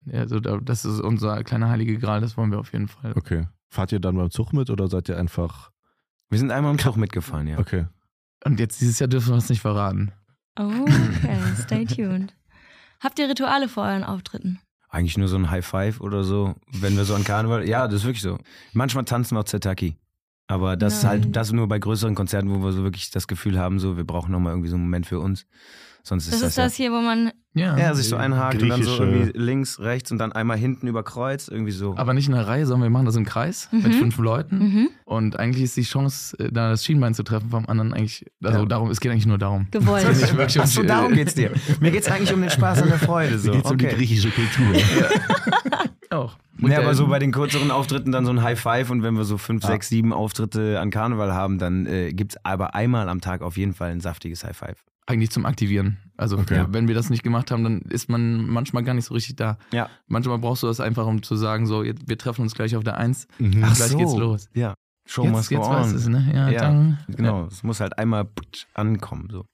ja, 0.05 0.27
so 0.27 0.39
da, 0.39 0.57
das 0.57 0.83
ist 0.85 0.99
unser 0.99 1.43
kleiner 1.43 1.69
heilige 1.69 1.97
Gral, 1.97 2.21
das 2.21 2.35
wollen 2.37 2.51
wir 2.51 2.59
auf 2.59 2.73
jeden 2.73 2.87
Fall. 2.89 3.13
Okay. 3.15 3.47
Fahrt 3.69 3.91
ihr 3.91 3.99
dann 3.99 4.15
beim 4.15 4.29
Zug 4.31 4.53
mit 4.53 4.69
oder 4.69 4.87
seid 4.87 5.07
ihr 5.09 5.17
einfach. 5.17 5.71
Wir 6.29 6.39
sind 6.39 6.51
einmal 6.51 6.71
im 6.71 6.79
Zug 6.79 6.97
mitgefahren, 6.97 7.47
ja. 7.47 7.57
Okay. 7.57 7.85
Und 8.43 8.59
jetzt 8.59 8.81
dieses 8.81 8.99
Jahr 8.99 9.07
dürfen 9.07 9.29
wir 9.29 9.37
es 9.37 9.49
nicht 9.49 9.61
verraten. 9.61 10.11
Oh, 10.59 10.63
okay, 10.81 11.39
stay 11.63 11.85
tuned. 11.85 12.35
Habt 12.99 13.17
ihr 13.19 13.29
Rituale 13.29 13.67
vor 13.69 13.83
euren 13.85 14.03
Auftritten? 14.03 14.59
Eigentlich 14.89 15.17
nur 15.17 15.27
so 15.27 15.35
ein 15.37 15.49
High 15.49 15.65
Five 15.65 15.99
oder 16.01 16.23
so, 16.23 16.55
wenn 16.71 16.95
wir 16.95 17.03
so 17.05 17.15
an 17.15 17.23
Karneval. 17.23 17.67
Ja, 17.67 17.87
das 17.87 18.01
ist 18.01 18.05
wirklich 18.05 18.21
so. 18.21 18.37
Manchmal 18.73 19.03
tanzen 19.05 19.35
wir 19.35 19.41
auch 19.41 19.45
Zetaki. 19.45 19.97
Aber 20.47 20.77
das 20.77 20.95
ist 20.97 21.03
Nein. 21.03 21.09
halt, 21.23 21.35
das 21.35 21.51
nur 21.51 21.67
bei 21.67 21.79
größeren 21.79 22.13
Konzerten, 22.15 22.49
wo 22.53 22.63
wir 22.63 22.71
so 22.71 22.83
wirklich 22.83 23.09
das 23.11 23.27
Gefühl 23.27 23.57
haben, 23.59 23.79
so, 23.79 23.97
wir 23.97 24.03
brauchen 24.03 24.31
nochmal 24.31 24.53
irgendwie 24.53 24.69
so 24.69 24.75
einen 24.75 24.83
Moment 24.85 25.05
für 25.07 25.19
uns. 25.19 25.45
Sonst 26.03 26.25
ist 26.25 26.33
Das 26.33 26.41
das, 26.41 26.49
ist 26.49 26.57
das 26.59 26.75
hier, 26.75 26.91
wo 26.91 27.01
man. 27.01 27.31
Ja. 27.55 27.75
ja, 27.77 27.93
sich 27.95 28.07
so 28.09 28.15
einhakt 28.17 28.61
und 28.61 28.69
dann 28.69 28.83
so 28.83 29.01
irgendwie 29.01 29.31
links, 29.35 29.79
rechts 29.79 30.11
und 30.11 30.17
dann 30.19 30.33
einmal 30.33 30.55
hinten 30.57 30.87
über 30.87 31.01
Kreuz, 31.03 31.47
irgendwie 31.47 31.71
so. 31.71 31.95
Aber 31.97 32.13
nicht 32.13 32.27
in 32.27 32.33
der 32.35 32.45
Reihe, 32.45 32.65
sondern 32.67 32.83
wir 32.83 32.89
machen 32.91 33.05
das 33.07 33.15
im 33.15 33.25
Kreis 33.25 33.69
Mhm. 33.71 33.81
mit 33.81 33.95
fünf 33.95 34.17
Leuten. 34.19 34.57
Mhm, 34.59 34.89
Und 35.05 35.39
eigentlich 35.39 35.63
ist 35.63 35.77
die 35.77 35.81
Chance, 35.83 36.37
äh, 36.37 36.51
da 36.51 36.69
das 36.69 36.83
Schienbein 36.85 37.15
zu 37.15 37.23
treffen 37.23 37.49
vom 37.49 37.65
anderen 37.67 37.93
eigentlich, 37.93 38.25
also 38.43 38.59
Ja. 38.59 38.65
darum, 38.65 38.91
es 38.91 38.99
geht 38.99 39.11
eigentlich 39.13 39.25
nur 39.25 39.37
darum. 39.39 39.67
gewollt. 39.71 40.03
Es 40.03 40.19
geht 40.19 40.21
nicht 40.27 40.37
wirklich 40.37 40.59
Achso, 40.61 40.81
um- 40.81 40.87
darum 40.87 41.13
geht's 41.13 41.33
dir. 41.33 41.51
Mir 41.79 41.89
geht's 41.91 42.07
eigentlich 42.07 42.33
um 42.33 42.41
den 42.41 42.49
Spaß 42.51 42.81
und 42.83 42.89
der 42.89 42.99
Freude. 42.99 43.39
So. 43.39 43.49
Mir 43.51 43.57
geht's 43.57 43.71
um 43.71 43.77
die 43.77 43.85
Okay. 43.87 43.95
griechische 43.95 44.29
Kultur. 44.29 44.75
Auch. 46.11 46.37
Ja, 46.59 46.79
aber 46.79 46.93
so 46.95 47.07
bei 47.07 47.19
den 47.19 47.31
kürzeren 47.31 47.71
Auftritten 47.71 48.11
dann 48.11 48.25
so 48.25 48.31
ein 48.31 48.41
High 48.41 48.59
Five 48.59 48.89
und 48.89 49.03
wenn 49.03 49.15
wir 49.17 49.25
so 49.25 49.37
fünf, 49.37 49.63
Ja. 49.63 49.69
sechs, 49.71 49.89
sieben 49.89 50.13
Auftritte 50.13 50.79
an 50.79 50.89
Karneval 50.91 51.33
haben, 51.33 51.57
dann 51.59 51.85
äh, 51.85 52.11
gibt's 52.13 52.37
aber 52.43 52.75
einmal 52.75 53.09
am 53.09 53.21
Tag 53.21 53.41
auf 53.41 53.57
jeden 53.57 53.73
Fall 53.73 53.91
ein 53.91 53.99
saftiges 54.01 54.43
High 54.43 54.55
Five. 54.57 54.83
eigentlich 55.07 55.29
zum 55.29 55.45
Aktivieren. 55.45 55.97
Also 56.17 56.37
Okay. 56.39 56.55
ja, 56.55 56.67
wenn 56.73 56.87
wir 56.87 56.95
das 56.95 57.11
nicht 57.11 57.21
gemacht 57.21 57.51
haben, 57.51 57.63
dann 57.63 57.81
ist 57.81 58.09
man 58.09 58.47
manchmal 58.47 58.83
gar 58.83 58.93
nicht 58.95 59.05
so 59.05 59.13
richtig 59.13 59.35
da. 59.35 59.59
Ja. 59.71 59.87
Manchmal 60.07 60.39
brauchst 60.39 60.63
du 60.63 60.67
das 60.67 60.79
einfach, 60.79 61.05
um 61.05 61.21
zu 61.21 61.35
sagen, 61.35 61.67
so, 61.67 61.83
jetzt, 61.83 62.07
wir 62.09 62.17
treffen 62.17 62.41
uns 62.41 62.55
gleich 62.55 62.75
auf 62.75 62.83
der 62.83 62.97
Eins. 62.97 63.27
Mhm. 63.37 63.63
Ach, 63.63 63.75
Gleich 63.75 63.95
geht's 63.95 64.15
los. 64.15 64.49
Ja. 64.55 64.73
Show 65.05 65.23
jetzt 65.25 65.31
must 65.33 65.49
go 65.49 65.55
jetzt 65.57 65.67
on. 65.67 65.95
es, 65.95 66.07
ne? 66.07 66.31
Ja, 66.33 66.49
Ja, 66.49 66.59
dann. 66.61 66.97
Genau, 67.07 67.45
es 67.45 67.61
muss 67.61 67.79
halt 67.81 67.99
einmal 67.99 68.27
ankommen. 68.73 69.27
So. 69.31 69.45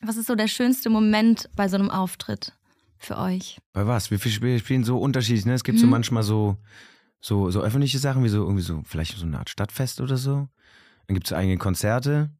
Was 0.00 0.16
ist 0.16 0.26
so 0.28 0.36
der 0.36 0.46
schönste 0.46 0.90
Moment 0.90 1.48
bei 1.56 1.66
so 1.68 1.76
einem 1.76 1.90
Auftritt 1.90 2.52
für 3.00 3.18
euch? 3.18 3.58
Bei 3.72 3.86
was? 3.86 4.10
Wir 4.10 4.18
spielen, 4.18 4.84
so 4.84 4.98
unterschiedlich. 4.98 5.46
Ne? 5.46 5.54
Es 5.54 5.64
gibt 5.64 5.78
so 5.78 5.86
Mhm. 5.86 5.90
manchmal 5.90 6.22
so, 6.22 6.56
so, 7.20 7.50
so 7.50 7.60
öffentliche 7.62 7.98
Sachen, 7.98 8.22
wie 8.24 8.28
so 8.28 8.42
irgendwie 8.44 8.62
so, 8.62 8.82
vielleicht 8.84 9.16
so 9.16 9.26
eine 9.26 9.38
Art 9.38 9.50
Stadtfest 9.50 10.00
oder 10.00 10.16
so. 10.16 10.48
Dann 11.06 11.14
gibt 11.14 11.26
es 11.26 11.32
eigene 11.32 11.56
Konzerte. 11.58 12.30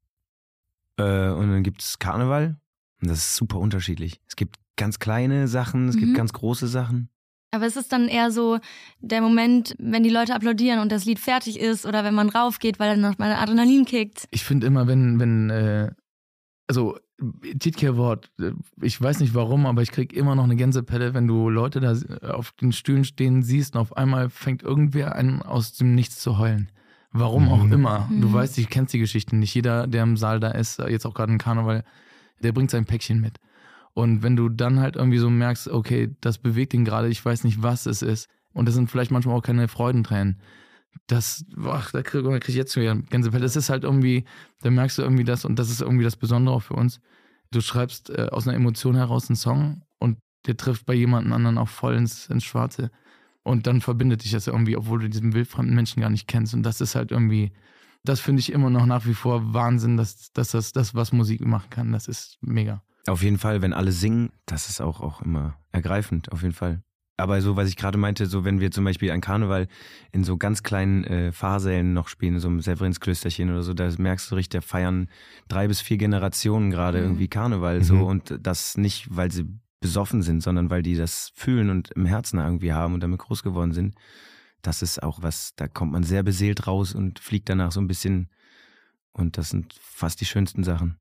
Äh, 0.96 1.31
und 1.31 1.51
dann 1.51 1.62
gibt 1.62 1.83
es 1.83 1.99
Karneval. 1.99 2.57
Und 3.01 3.09
das 3.11 3.18
ist 3.18 3.35
super 3.37 3.59
unterschiedlich. 3.59 4.20
Es 4.29 4.37
gibt 4.37 4.57
ganz 4.77 4.99
kleine 4.99 5.49
Sachen, 5.49 5.88
es 5.88 5.96
gibt 5.96 6.12
Mhm. 6.12 6.16
ganz 6.16 6.33
große 6.33 6.66
Sachen. 6.68 7.09
Aber 7.53 7.66
es 7.66 7.77
ist 7.77 7.90
dann 7.92 8.07
eher 8.07 8.31
so 8.31 8.61
der 9.01 9.20
Moment, 9.20 9.75
wenn 9.79 10.03
die 10.05 10.11
Leute 10.11 10.35
applaudieren 10.35 10.79
und 10.79 10.92
das 10.92 11.05
Lied 11.05 11.18
fertig 11.18 11.59
ist 11.59 11.85
oder 11.85 12.05
wenn 12.05 12.14
man 12.14 12.29
raufgeht, 12.29 12.79
weil 12.79 12.90
dann 12.90 13.01
noch 13.01 13.18
mal 13.18 13.33
Adrenalin 13.33 13.85
kickt. 13.87 14.29
Ich 14.31 14.44
finde 14.44 14.68
immer, 14.68 14.87
wenn, 14.87 15.18
wenn, 15.18 15.51
äh, 15.51 15.90
also 16.68 16.96
Tietke-Wort, 17.59 18.30
äh, 18.40 18.52
ich 18.80 19.00
weiß 19.00 19.20
nicht 19.20 19.35
warum, 19.35 19.66
aber 19.66 19.83
ich 19.83 19.90
krieg 19.92 20.12
immer 20.12 20.35
noch 20.35 20.44
eine 20.44 20.56
Gänsepelle, 20.56 21.14
wenn 21.14 21.26
du 21.26 21.48
Leute 21.50 21.80
da 21.80 21.94
auf 22.33 22.52
den 22.52 22.72
Stühlen 22.72 23.04
stehen 23.04 23.42
siehst 23.42 23.74
und 23.74 23.80
auf 23.83 23.96
einmal 23.96 24.30
fängt 24.30 24.62
irgendwer 24.62 25.16
an, 25.16 25.42
aus 25.42 25.72
dem 25.74 25.94
Nichts 25.94 26.18
zu 26.20 26.38
heulen. 26.38 26.70
Warum 27.12 27.48
auch 27.48 27.64
Mhm. 27.64 27.72
immer. 27.72 28.09
Du 28.11 28.28
Mhm. 28.28 28.33
weißt, 28.33 28.56
ich 28.59 28.68
kennst 28.70 28.94
die 28.94 28.98
Geschichte 29.00 29.35
nicht. 29.37 29.54
Jeder, 29.54 29.87
der 29.87 30.04
im 30.04 30.16
Saal 30.16 30.38
da 30.40 30.50
ist, 30.52 30.78
jetzt 30.78 31.06
auch 31.06 31.14
gerade 31.14 31.33
im 31.33 31.38
Karneval, 31.38 31.83
der 32.42 32.52
bringt 32.52 32.70
sein 32.70 32.85
Päckchen 32.87 33.20
mit. 33.20 33.38
Und 33.92 34.22
wenn 34.22 34.37
du 34.37 34.48
dann 34.48 34.78
halt 34.78 34.94
irgendwie 34.96 35.18
so 35.18 35.28
merkst, 35.28 35.68
okay, 35.68 36.14
das 36.20 36.38
bewegt 36.38 36.72
ihn 36.72 36.85
gerade, 36.85 37.09
ich 37.09 37.24
weiß 37.24 37.42
nicht, 37.44 37.62
was 37.62 37.87
es 37.87 38.02
ist. 38.02 38.28
Und 38.52 38.66
das 38.66 38.74
sind 38.76 38.90
vielleicht 38.90 39.11
manchmal 39.11 39.37
auch 39.37 39.42
keine 39.42 39.66
Freudentränen. 39.68 40.38
Das, 41.07 41.44
ach, 41.64 41.90
da 41.90 42.03
kriege 42.03 42.29
krieg 42.38 42.48
ich 42.48 42.55
jetzt 42.55 42.76
wieder 42.76 42.94
Gänsepelle. 42.94 43.42
Das 43.42 43.57
ist 43.57 43.70
halt 43.70 43.85
irgendwie, 43.85 44.24
da 44.62 44.70
merkst 44.70 44.98
du 44.98 45.03
irgendwie 45.03 45.24
das 45.24 45.44
und 45.44 45.59
das 45.59 45.70
ist 45.70 45.81
irgendwie 45.81 46.05
das 46.05 46.16
Besondere 46.16 46.55
auch 46.55 46.62
für 46.62 46.74
uns. 46.74 47.00
Du 47.50 47.61
schreibst 47.61 48.11
äh, 48.11 48.29
aus 48.31 48.46
einer 48.46 48.57
Emotion 48.57 48.94
heraus 48.94 49.29
einen 49.29 49.37
Song 49.37 49.83
und 49.98 50.18
der 50.46 50.57
trifft 50.57 50.87
bei 50.87 50.94
jemandem 50.94 51.33
anderen 51.33 51.59
auch 51.59 51.68
voll 51.68 51.96
ins, 51.96 52.26
ins 52.29 52.44
Schwarze. 52.44 52.90
Und 53.42 53.66
dann 53.66 53.81
verbindet 53.81 54.24
dich 54.24 54.33
das 54.33 54.46
irgendwie, 54.46 54.76
obwohl 54.76 55.00
du 55.00 55.09
diesen 55.09 55.33
wildfremden 55.33 55.74
Menschen 55.74 56.00
gar 56.00 56.11
nicht 56.11 56.29
kennst. 56.29 56.55
Und 56.55 56.62
das 56.62 56.81
ist 56.81 56.94
halt 56.94 57.11
irgendwie, 57.11 57.53
das 58.05 58.20
finde 58.20 58.40
ich 58.40 58.53
immer 58.53 58.70
noch 58.70 58.87
nach 58.87 59.07
wie 59.07 59.14
vor 59.14 59.55
Wahnsinn, 59.55 59.96
dass, 59.96 60.33
dass 60.33 60.50
das, 60.50 60.72
das, 60.72 60.94
was 60.94 61.12
Musik 61.12 61.40
machen 61.44 61.70
kann, 61.70 61.92
das 61.92 62.07
ist 62.07 62.38
mega. 62.40 62.83
Auf 63.07 63.22
jeden 63.22 63.38
Fall, 63.38 63.62
wenn 63.62 63.72
alle 63.72 63.92
singen, 63.92 64.31
das 64.46 64.68
ist 64.68 64.81
auch, 64.81 65.00
auch 65.00 65.22
immer 65.22 65.59
ergreifend, 65.72 66.31
auf 66.33 66.42
jeden 66.42 66.55
Fall. 66.55 66.83
Aber 67.20 67.40
so, 67.42 67.56
was 67.56 67.68
ich 67.68 67.76
gerade 67.76 67.98
meinte, 67.98 68.26
so 68.26 68.44
wenn 68.44 68.61
wir 68.61 68.70
zum 68.70 68.85
Beispiel 68.85 69.11
an 69.11 69.20
Karneval 69.20 69.68
in 70.12 70.24
so 70.24 70.37
ganz 70.37 70.62
kleinen 70.62 71.04
äh, 71.04 71.33
Fahrsälen 71.33 71.92
noch 71.92 72.09
spielen, 72.09 72.38
so 72.40 72.48
im 72.48 72.61
Severinsklösterchen 72.61 73.50
oder 73.50 73.62
so, 73.62 73.74
da 73.74 73.90
merkst 73.96 74.30
du 74.30 74.35
richtig, 74.35 74.61
da 74.61 74.66
feiern 74.66 75.09
drei 75.48 75.68
bis 75.68 75.80
vier 75.80 75.96
Generationen 75.96 76.70
gerade 76.70 76.98
Mhm. 76.98 77.04
irgendwie 77.04 77.28
Karneval 77.28 77.78
Mhm. 77.78 77.85
so 77.85 78.02
und 78.06 78.38
das 78.40 78.76
nicht, 78.76 79.09
weil 79.14 79.30
sie 79.30 79.46
besoffen 79.80 80.22
sind, 80.22 80.42
sondern 80.42 80.68
weil 80.70 80.83
die 80.83 80.94
das 80.96 81.33
fühlen 81.35 81.70
und 81.70 81.90
im 81.92 82.06
Herzen 82.06 82.38
irgendwie 82.38 82.72
haben 82.72 82.94
und 82.94 83.02
damit 83.02 83.18
groß 83.20 83.42
geworden 83.42 83.72
sind. 83.72 83.94
Das 84.62 84.83
ist 84.83 85.02
auch 85.02 85.22
was, 85.22 85.54
da 85.56 85.68
kommt 85.68 85.92
man 85.92 86.02
sehr 86.02 86.22
beseelt 86.22 86.66
raus 86.66 86.94
und 86.94 87.18
fliegt 87.18 87.48
danach 87.48 87.72
so 87.72 87.80
ein 87.80 87.87
bisschen 87.87 88.28
und 89.12 89.38
das 89.38 89.50
sind 89.50 89.74
fast 89.80 90.20
die 90.20 90.26
schönsten 90.26 90.64
Sachen. 90.64 90.96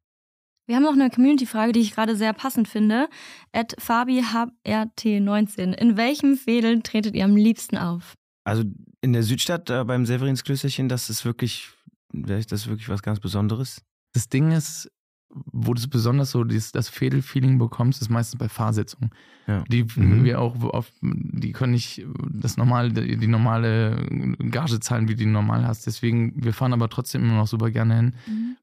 Wir 0.70 0.76
haben 0.76 0.84
noch 0.84 0.94
eine 0.94 1.10
Community-Frage, 1.10 1.72
die 1.72 1.80
ich 1.80 1.96
gerade 1.96 2.16
sehr 2.16 2.32
passend 2.32 2.68
finde. 2.68 3.10
At 3.52 3.76
FabiHRT19. 3.80 5.74
In 5.74 5.98
welchem 5.98 6.38
Fädel 6.38 6.84
tretet 6.84 7.16
ihr 7.16 7.26
am 7.26 7.36
liebsten 7.36 7.76
auf? 7.76 8.14
Also 8.44 8.66
in 9.02 9.14
der 9.14 9.24
Südstadt 9.24 9.72
äh, 9.72 9.84
beim 9.84 10.06
Severinsklösterchen, 10.06 10.88
das 10.88 11.10
ist 11.10 11.26
wirklich, 11.26 11.70
das 12.14 12.52
ist 12.52 12.68
wirklich 12.68 12.88
was 12.88 13.02
ganz 13.02 13.20
Besonderes. 13.20 13.82
Das 14.14 14.30
Ding 14.30 14.52
ist, 14.52 14.92
wo 15.32 15.74
du 15.74 15.88
besonders 15.90 16.32
so 16.32 16.44
dieses, 16.44 16.72
das 16.72 16.90
Fädel-Feeling 16.90 17.60
bekommst, 17.60 18.02
ist 18.02 18.10
meistens 18.10 18.40
bei 18.40 18.50
Fahrsitzungen. 18.50 19.12
Ja. 19.48 19.64
Die 19.70 19.84
Mhm. 19.84 20.24
wir 20.24 20.42
auch 20.42 20.56
oft, 20.64 20.94
die 21.02 21.52
können 21.52 21.74
nicht 21.74 22.06
das 22.32 22.58
normale, 22.58 22.92
die 22.92 23.28
normale 23.28 24.06
Gage 24.50 24.80
zahlen, 24.80 25.08
wie 25.08 25.14
du 25.14 25.24
die 25.24 25.26
normal 25.26 25.68
hast. 25.68 25.86
Deswegen, 25.86 26.34
wir 26.36 26.54
fahren 26.54 26.74
aber 26.74 26.90
trotzdem 26.90 27.24
immer 27.24 27.36
noch 27.36 27.48
super 27.48 27.70
gerne 27.72 27.96
hin, 27.96 28.14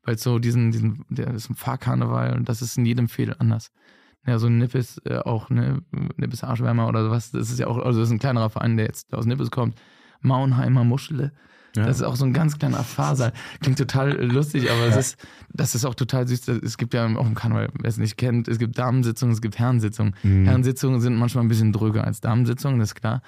weil 0.05 0.19
so 0.19 0.39
diesen, 0.39 0.73
diesen, 0.73 1.05
der 1.09 1.35
ist 1.35 1.51
ein 1.51 1.55
Fahrkarneval 1.57 2.37
und 2.37 2.49
das 2.49 2.63
ist 2.63 2.77
in 2.77 2.87
jedem 2.87 3.09
Fädel 3.09 3.37
anders. 3.39 3.71
Ja, 4.27 4.39
so 4.41 4.49
ein 4.49 4.59
Nippes, 4.59 5.01
äh, 5.05 5.19
auch 5.19 5.51
ne, 5.51 5.83
Nippes 6.17 6.43
Arschwärmer 6.43 6.89
oder 6.89 7.05
sowas, 7.05 7.31
das 7.31 7.51
ist 7.51 7.61
ja 7.61 7.69
auch, 7.69 7.79
also 7.79 8.01
das 8.01 8.09
ist 8.09 8.13
ein 8.13 8.19
kleinerer 8.19 8.51
Verein, 8.51 8.77
der 8.77 8.87
jetzt 8.87 9.15
aus 9.15 9.25
Nippes 9.25 9.53
kommt. 9.53 9.79
Maunheimer 10.21 10.83
Muschele. 10.83 11.33
Ja. 11.77 11.87
Das 11.87 11.99
ist 11.99 12.03
auch 12.03 12.17
so 12.17 12.25
ein 12.25 12.33
ganz 12.33 12.59
kleiner 12.59 12.83
Fahrsaal. 12.83 13.33
Klingt 13.61 13.79
total 13.79 14.13
lustig, 14.23 14.71
aber 14.71 14.87
es 14.87 14.97
ist, 14.97 15.27
das 15.53 15.75
ist 15.75 15.85
auch 15.85 15.95
total 15.95 16.27
süß. 16.27 16.49
Es 16.49 16.79
gibt 16.79 16.95
ja 16.95 17.07
auch 17.17 17.27
im 17.27 17.35
Karneval, 17.35 17.69
wer 17.79 17.89
es 17.89 17.99
nicht 17.99 18.17
kennt, 18.17 18.49
es 18.49 18.59
gibt 18.59 18.79
Damensitzungen, 18.79 19.35
es 19.35 19.41
gibt 19.41 19.59
Herrensitzungen. 19.59 20.15
Mhm. 20.23 20.47
Herrensitzungen 20.47 21.01
sind 21.01 21.17
manchmal 21.17 21.45
ein 21.45 21.49
bisschen 21.49 21.73
dröger 21.73 22.05
als 22.05 22.21
Damensitzungen, 22.21 22.79
das 22.79 22.91
ist 22.91 22.95
klar. 22.95 23.23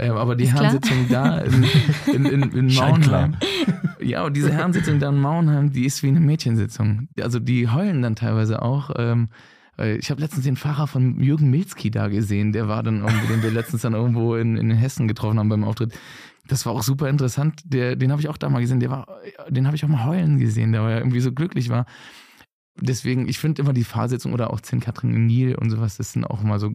Äh, 0.00 0.08
aber 0.08 0.34
die 0.34 0.44
Ist 0.44 0.52
klar. 0.52 0.64
Herrensitzung 0.64 1.08
da 1.08 1.38
in, 1.38 1.64
in, 2.06 2.24
in, 2.24 2.42
in. 2.52 2.66
Mauenheim, 2.74 3.36
ja, 4.00 4.24
und 4.24 4.34
diese 4.34 4.50
Herrensitzung 4.50 4.98
da 4.98 5.10
in 5.10 5.20
Mauenheim, 5.20 5.72
die 5.72 5.84
ist 5.84 6.02
wie 6.02 6.08
eine 6.08 6.20
Mädchensitzung. 6.20 7.08
Also 7.20 7.38
die 7.38 7.68
heulen 7.68 8.00
dann 8.00 8.16
teilweise 8.16 8.62
auch. 8.62 8.90
Ähm, 8.96 9.28
äh, 9.78 9.96
ich 9.96 10.10
habe 10.10 10.20
letztens 10.20 10.44
den 10.44 10.56
Fahrer 10.56 10.86
von 10.86 11.20
Jürgen 11.20 11.50
Milzki 11.50 11.90
da 11.90 12.08
gesehen, 12.08 12.52
der 12.52 12.68
war 12.68 12.82
dann 12.82 13.04
den 13.28 13.42
wir 13.42 13.50
letztens 13.50 13.82
dann 13.82 13.94
irgendwo 13.94 14.36
in, 14.36 14.56
in 14.56 14.70
Hessen 14.70 15.08
getroffen 15.08 15.38
haben 15.38 15.48
beim 15.48 15.64
Auftritt. 15.64 15.92
Das 16.50 16.66
war 16.66 16.72
auch 16.72 16.82
super 16.82 17.08
interessant. 17.08 17.60
Der, 17.64 17.94
den 17.96 18.10
habe 18.10 18.20
ich 18.20 18.28
auch 18.28 18.36
da 18.36 18.48
mal 18.48 18.60
gesehen. 18.60 18.80
Der 18.80 18.90
war, 18.90 19.06
den 19.48 19.66
habe 19.66 19.76
ich 19.76 19.84
auch 19.84 19.88
mal 19.88 20.04
heulen 20.04 20.38
gesehen, 20.38 20.72
der 20.72 20.82
war 20.82 20.90
ja 20.90 20.98
irgendwie 20.98 21.20
so 21.20 21.32
glücklich 21.32 21.68
war. 21.68 21.86
Deswegen, 22.80 23.28
ich 23.28 23.38
finde 23.38 23.62
immer 23.62 23.72
die 23.72 23.84
Fahrsitzung 23.84 24.32
oder 24.32 24.50
auch 24.52 24.60
Zehn 24.60 24.80
Katrin 24.80 25.26
Nil 25.26 25.54
und 25.54 25.70
sowas, 25.70 25.96
das 25.96 26.12
sind 26.12 26.24
auch 26.24 26.42
immer 26.42 26.58
so 26.58 26.74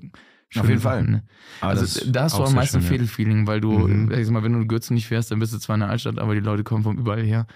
schöne 0.49 0.67
jeden 0.69 0.79
Fall. 0.81 0.99
Sachen, 0.99 1.11
Ne? 1.11 1.23
Aber 1.61 1.71
Also 1.71 2.09
da 2.11 2.23
hast 2.23 2.37
du 2.37 2.43
am 2.43 2.53
meisten 2.53 2.77
schön, 2.77 2.83
ja. 2.83 2.89
Fädelfeeling, 2.89 3.47
weil 3.47 3.59
du, 3.59 3.71
Mhm. 3.87 4.11
ich 4.11 4.25
sag 4.25 4.33
mal, 4.33 4.43
wenn 4.43 4.53
du 4.53 4.59
in 4.59 4.67
Gürzen 4.67 4.93
nicht 4.93 5.07
fährst, 5.07 5.31
dann 5.31 5.39
bist 5.39 5.53
du 5.53 5.57
zwar 5.57 5.75
in 5.75 5.79
der 5.81 5.89
Altstadt, 5.89 6.19
aber 6.19 6.35
die 6.35 6.41
Leute 6.41 6.63
kommen 6.63 6.83
von 6.83 6.97
überall 6.97 7.23
her. 7.23 7.47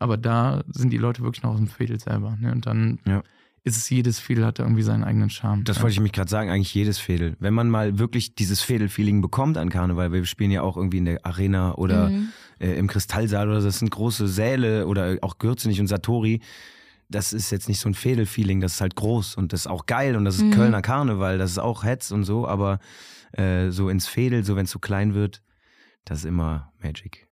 Aber 0.00 0.16
da 0.16 0.64
sind 0.68 0.90
die 0.92 0.96
Leute 0.98 1.22
wirklich 1.22 1.42
noch 1.42 1.50
aus 1.52 1.58
dem 1.58 1.66
Fädel 1.68 2.00
selber. 2.00 2.36
Ne? 2.40 2.52
Und 2.52 2.66
dann 2.66 2.98
Ja. 3.06 3.22
Ist 3.68 3.76
es 3.76 3.90
jedes 3.90 4.18
Fädel 4.18 4.44
hat 4.44 4.58
da 4.58 4.64
irgendwie 4.64 4.82
seinen 4.82 5.04
eigenen 5.04 5.30
Charme. 5.30 5.64
Das 5.64 5.76
ja. 5.76 5.82
wollte 5.82 5.94
ich 5.94 6.00
mich 6.00 6.12
gerade 6.12 6.30
sagen, 6.30 6.50
eigentlich 6.50 6.74
jedes 6.74 6.98
Fädel. 6.98 7.36
Wenn 7.38 7.54
man 7.54 7.70
mal 7.70 7.98
wirklich 7.98 8.34
dieses 8.34 8.62
Fädel-Feeling 8.62 9.20
bekommt 9.20 9.56
an 9.56 9.68
Karneval, 9.70 10.10
weil 10.12 10.20
wir 10.20 10.26
spielen 10.26 10.50
ja 10.50 10.62
auch 10.62 10.76
irgendwie 10.76 10.98
in 10.98 11.04
der 11.04 11.24
Arena 11.24 11.74
oder 11.74 12.08
Mhm. 12.10 12.28
äh, 12.60 12.74
im 12.78 12.86
Kristallsaal 12.88 13.48
oder 13.48 13.60
so, 13.60 13.68
das 13.68 13.78
sind 13.78 13.90
große 13.90 14.26
Säle 14.28 14.86
oder 14.86 15.18
auch 15.22 15.38
Gürzenich 15.38 15.80
und 15.80 15.86
Satori. 15.86 16.40
Das 17.10 17.32
ist 17.32 17.50
jetzt 17.50 17.68
nicht 17.68 17.80
so 17.80 17.88
ein 17.88 17.94
Fädel-Feeling, 17.94 18.60
das 18.60 18.74
ist 18.74 18.80
halt 18.80 18.94
groß 18.96 19.36
und 19.36 19.52
das 19.52 19.60
ist 19.60 19.66
auch 19.66 19.86
geil 19.86 20.16
und 20.16 20.24
das 20.24 20.36
ist 20.36 20.42
Mhm. 20.44 20.50
Kölner 20.50 20.82
Karneval, 20.82 21.38
das 21.38 21.52
ist 21.52 21.58
auch 21.58 21.84
Hetz 21.84 22.10
und 22.10 22.24
so, 22.24 22.46
aber 22.46 22.80
äh, 23.32 23.70
so 23.70 23.88
ins 23.88 24.06
Fädel, 24.06 24.44
so 24.44 24.56
wenn 24.56 24.64
es 24.64 24.70
zu 24.70 24.78
klein 24.78 25.14
wird, 25.14 25.42
das 26.04 26.18
ist 26.20 26.24
immer 26.24 26.72
Magic. 26.82 27.26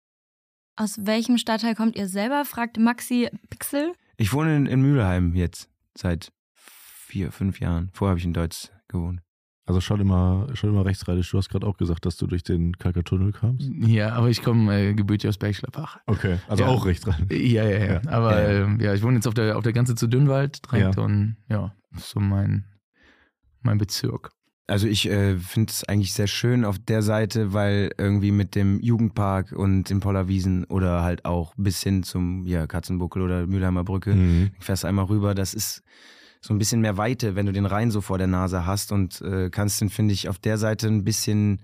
Aus 0.76 0.98
welchem 1.06 1.38
Stadtteil 1.38 1.76
kommt 1.76 1.96
ihr 1.96 2.08
selber? 2.08 2.46
fragt 2.46 2.78
Maxi 2.80 3.30
Pixel. 3.50 3.93
Ich 4.17 4.32
wohne 4.34 4.56
in, 4.58 4.65
in 4.67 4.82
Mülheim 4.82 5.34
jetzt 5.36 5.69
seit 5.97 6.32
vier, 6.56 7.32
fünf 7.32 7.60
Jahren. 7.60 7.89
Vorher 7.93 8.12
habe 8.12 8.19
ich 8.19 8.25
in 8.25 8.34
Deutsch 8.34 8.69
gewohnt. 8.88 9.21
Also 9.65 9.79
schon 9.79 10.01
immer, 10.01 10.47
schon 10.56 10.71
immer 10.71 10.86
rechtsrheinisch. 10.86 11.32
Du 11.32 11.38
hast 11.38 11.47
gerade 11.47 11.65
auch 11.65 11.77
gesagt, 11.77 12.06
dass 12.06 12.17
du 12.17 12.27
durch 12.27 12.43
den 12.43 12.77
Kalkertunnel 12.77 13.32
kamst. 13.32 13.69
Ja, 13.79 14.12
aber 14.13 14.29
ich 14.29 14.41
komme 14.43 14.77
äh, 14.89 14.93
gebürtig 14.93 15.29
aus 15.29 15.38
Bergschleppach. 15.38 15.99
Okay, 16.06 16.38
also 16.49 16.63
Ja. 16.63 16.69
auch 16.69 16.86
rechtsrheinisch. 16.86 17.32
Ja, 17.39 17.63
ja, 17.63 17.77
ja. 17.77 17.93
Ja. 17.93 18.01
Aber 18.12 18.41
Ja, 18.41 18.51
ja, 18.51 18.67
ja. 18.67 18.75
ja, 18.88 18.93
ich 18.93 19.01
wohne 19.03 19.15
jetzt 19.15 19.27
auf 19.27 19.34
der, 19.34 19.56
auf 19.58 19.63
der 19.63 19.71
Grenze 19.71 19.95
zu 19.95 20.08
Dünnwald 20.08 20.69
direkt 20.69 20.97
Ja. 20.97 21.01
und 21.03 21.38
ja, 21.47 21.73
so 21.95 22.19
mein, 22.19 22.65
mein 23.62 23.77
Bezirk. 23.77 24.32
Also 24.65 24.88
ich 24.88 25.10
äh, 25.10 25.38
finde 25.38 25.71
es 25.71 25.84
eigentlich 25.84 26.13
sehr 26.13 26.28
schön 26.28 26.63
auf 26.63 26.80
der 26.80 27.02
Seite, 27.02 27.52
weil 27.54 27.91
irgendwie 27.97 28.32
mit 28.32 28.56
dem 28.56 28.80
Jugendpark 28.80 29.52
und 29.52 29.89
den 29.89 29.99
Pollerwiesen 29.99 30.63
oder 30.65 31.04
halt 31.04 31.26
auch 31.26 31.54
bis 31.58 31.84
hin 31.84 32.04
zum 32.04 32.45
ja, 32.47 32.65
Katzenbuckel 32.65 33.21
oder 33.21 33.45
Mülheimer 33.45 33.84
Brücke, 33.84 34.15
Mhm. 34.15 34.52
fährst 34.60 34.86
einmal 34.86 35.06
rüber, 35.06 35.36
das 35.36 35.54
ist 35.54 35.84
so 36.39 36.54
ein 36.54 36.60
bisschen 36.60 36.80
mehr 36.82 36.95
Weite, 36.97 37.36
wenn 37.36 37.45
du 37.45 37.52
den 37.52 37.65
Rhein 37.65 37.91
so 37.91 37.99
vor 38.02 38.17
der 38.17 38.28
Nase 38.28 38.65
hast 38.65 38.91
und 38.93 39.21
äh, 39.21 39.49
kannst 39.49 39.82
den, 39.82 39.89
finde 39.89 40.13
ich, 40.13 40.30
auf 40.30 40.39
der 40.39 40.58
Seite 40.58 40.88
ein 40.88 41.04
bisschen 41.04 41.62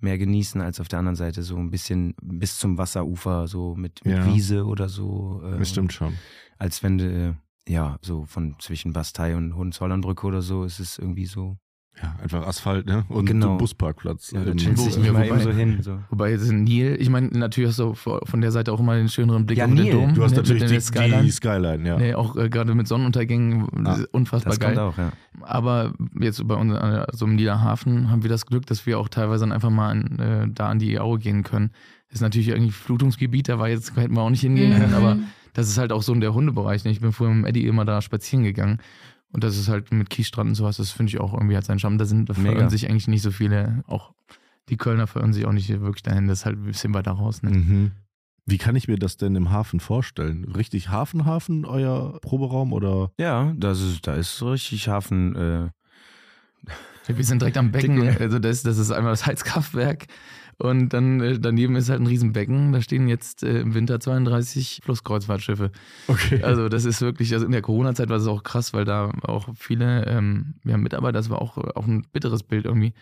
mehr 0.00 0.18
genießen 0.18 0.60
als 0.60 0.80
auf 0.80 0.88
der 0.88 0.98
anderen 0.98 1.16
Seite, 1.16 1.42
so 1.42 1.56
ein 1.56 1.70
bisschen 1.70 2.14
bis 2.22 2.58
zum 2.58 2.76
Wasserufer, 2.76 3.48
so 3.48 3.74
mit, 3.74 4.04
mit 4.04 4.18
Ja. 4.18 4.26
Wiese 4.26 4.66
oder 4.66 4.90
so. 4.90 5.40
Äh, 5.44 5.58
Das 5.58 5.70
stimmt 5.70 5.94
schon. 5.94 6.14
Als 6.58 6.82
wenn 6.82 6.98
du, 6.98 7.04
äh, 7.06 7.72
ja, 7.72 7.96
so 8.02 8.26
von 8.26 8.56
zwischen 8.60 8.92
Bastei 8.92 9.34
und 9.34 9.56
Hohenzollernbrücke 9.56 10.26
oder 10.26 10.42
so, 10.42 10.64
ist 10.64 10.78
es 10.78 10.98
irgendwie 10.98 11.24
so. 11.26 11.56
Ja, 12.02 12.16
einfach 12.22 12.44
Asphalt, 12.46 12.86
ne? 12.86 13.04
Und 13.08 13.26
Genau. 13.26 13.52
ein 13.52 13.58
Busparkplatz. 13.58 14.32
Ja, 14.32 14.42
da 14.44 14.52
chillst 14.54 14.82
wo- 14.82 14.86
dich 14.86 14.98
nicht 14.98 15.12
mal 15.12 15.22
wobei- 15.24 15.28
eben 15.28 15.40
so 15.40 15.50
hin. 15.52 15.78
So. 15.80 15.98
Wobei 16.10 16.30
jetzt 16.32 16.50
in 16.50 16.64
Nil, 16.64 16.96
ich 16.98 17.08
meine, 17.08 17.28
natürlich 17.28 17.70
hast 17.70 17.78
du 17.78 17.94
von 17.94 18.40
der 18.40 18.50
Seite 18.50 18.72
auch 18.72 18.80
immer 18.80 18.96
den 18.96 19.08
schöneren 19.08 19.46
Blick 19.46 19.58
Ja, 19.58 19.66
auf 19.66 19.74
den. 19.74 19.90
Dom. 19.92 20.12
Du 20.14 20.24
hast 20.24 20.32
ne, 20.32 20.38
natürlich 20.38 20.64
die 20.64 20.80
Skyline. 20.80 21.22
die 21.22 21.30
Skyline, 21.30 21.86
ja. 21.88 21.96
Nee, 21.96 22.14
auch 22.14 22.36
äh, 22.36 22.48
gerade 22.48 22.74
mit 22.74 22.88
Sonnenuntergängen, 22.88 23.68
Ah, 23.86 23.98
unfassbar 24.10 24.50
Das 24.50 24.58
geil. 24.60 24.74
kommt 24.74 24.94
auch, 24.94 24.98
ja. 24.98 25.12
Aber 25.42 25.92
jetzt 26.20 26.46
bei 26.48 26.56
uns, 26.56 26.72
äh, 26.74 27.06
so 27.12 27.26
im 27.26 27.36
Niederhafen, 27.36 28.10
haben 28.10 28.22
wir 28.24 28.30
das 28.30 28.46
Glück, 28.46 28.66
dass 28.66 28.86
wir 28.86 28.98
auch 28.98 29.08
teilweise 29.08 29.42
dann 29.44 29.52
einfach 29.52 29.70
mal 29.70 29.90
an, 29.90 30.18
äh, 30.18 30.48
da 30.52 30.68
an 30.70 30.80
die 30.80 30.98
Aue 30.98 31.18
gehen 31.20 31.44
können. 31.44 31.70
Ist 32.10 32.20
natürlich 32.22 32.48
irgendwie 32.48 32.72
Flutungsgebiet, 32.72 33.48
da 33.48 33.58
war 33.60 33.68
jetzt, 33.68 33.96
hätten 33.96 34.14
wir 34.14 34.22
auch 34.22 34.30
nicht 34.30 34.40
hingehen 34.40 34.72
können, 34.72 34.90
Mhm. 34.90 34.96
aber 34.96 35.16
das 35.52 35.68
ist 35.68 35.78
halt 35.78 35.92
auch 35.92 36.02
so 36.02 36.12
in 36.12 36.20
der 36.20 36.34
Hundebereich. 36.34 36.84
Ne? 36.84 36.90
Ich 36.90 37.00
bin 37.00 37.12
vorher 37.12 37.34
mit 37.34 37.44
dem 37.44 37.48
Eddie 37.48 37.66
immer 37.66 37.84
da 37.84 38.02
spazieren 38.02 38.44
gegangen. 38.44 38.78
Und 39.34 39.42
das 39.42 39.58
ist 39.58 39.68
halt 39.68 39.92
mit 39.92 40.10
Kiesstrand 40.10 40.50
und 40.50 40.54
sowas, 40.54 40.76
das 40.76 40.92
finde 40.92 41.10
ich 41.10 41.18
auch 41.18 41.34
irgendwie 41.34 41.56
hat 41.56 41.64
seinen 41.64 41.80
Charme. 41.80 41.98
Da 41.98 42.04
sind 42.04 42.28
da 42.30 42.34
Mega. 42.34 42.50
verirren 42.52 42.70
sich 42.70 42.88
eigentlich 42.88 43.08
nicht 43.08 43.22
so 43.22 43.32
viele, 43.32 43.82
auch 43.88 44.12
die 44.68 44.76
Kölner 44.76 45.08
verirren 45.08 45.32
sich 45.32 45.44
auch 45.44 45.52
nicht 45.52 45.68
wirklich 45.68 46.04
dahin, 46.04 46.28
das 46.28 46.40
ist 46.40 46.46
halt 46.46 46.56
ein 46.56 46.64
bisschen 46.64 46.94
weiter 46.94 47.10
raus. 47.10 47.42
Ne? 47.42 47.50
Mhm. 47.50 47.90
Wie 48.46 48.58
kann 48.58 48.76
ich 48.76 48.86
mir 48.86 48.96
das 48.96 49.16
denn 49.16 49.34
im 49.34 49.50
Hafen 49.50 49.80
vorstellen? 49.80 50.44
Richtig 50.44 50.88
Hafenhafen, 50.88 51.64
euer 51.64 52.20
Proberaum 52.20 52.72
oder? 52.72 53.10
Ja, 53.18 53.52
das 53.56 53.80
ist, 53.80 54.06
da 54.06 54.14
ist 54.14 54.36
so 54.36 54.50
richtig 54.50 54.86
Hafen. 54.88 55.34
Äh, 55.34 57.12
Wir 57.12 57.24
sind 57.24 57.42
direkt 57.42 57.56
am 57.56 57.72
Becken, 57.72 58.16
also 58.20 58.38
das, 58.38 58.62
das 58.62 58.78
ist 58.78 58.92
einmal 58.92 59.12
das 59.12 59.26
Heizkraftwerk 59.26 60.06
und 60.58 60.90
dann 60.90 61.20
äh, 61.20 61.38
daneben 61.38 61.76
ist 61.76 61.88
halt 61.90 62.00
ein 62.00 62.06
Riesenbecken, 62.06 62.72
da 62.72 62.80
stehen 62.80 63.08
jetzt 63.08 63.42
äh, 63.42 63.60
im 63.60 63.74
Winter 63.74 64.00
32 64.00 64.80
Flusskreuzfahrtschiffe. 64.84 65.70
Okay. 66.08 66.42
Also 66.42 66.68
das 66.68 66.84
ist 66.84 67.00
wirklich, 67.00 67.32
also 67.34 67.46
in 67.46 67.52
der 67.52 67.62
Corona-Zeit 67.62 68.08
war 68.08 68.18
das 68.18 68.26
auch 68.26 68.42
krass, 68.42 68.72
weil 68.72 68.84
da 68.84 69.10
auch 69.22 69.48
viele 69.56 70.06
ähm, 70.06 70.54
ja, 70.64 70.76
Mitarbeiter, 70.76 71.18
das 71.18 71.30
war 71.30 71.40
auch, 71.42 71.56
auch 71.58 71.86
ein 71.86 72.06
bitteres 72.12 72.42
Bild 72.42 72.64
irgendwie, 72.66 72.92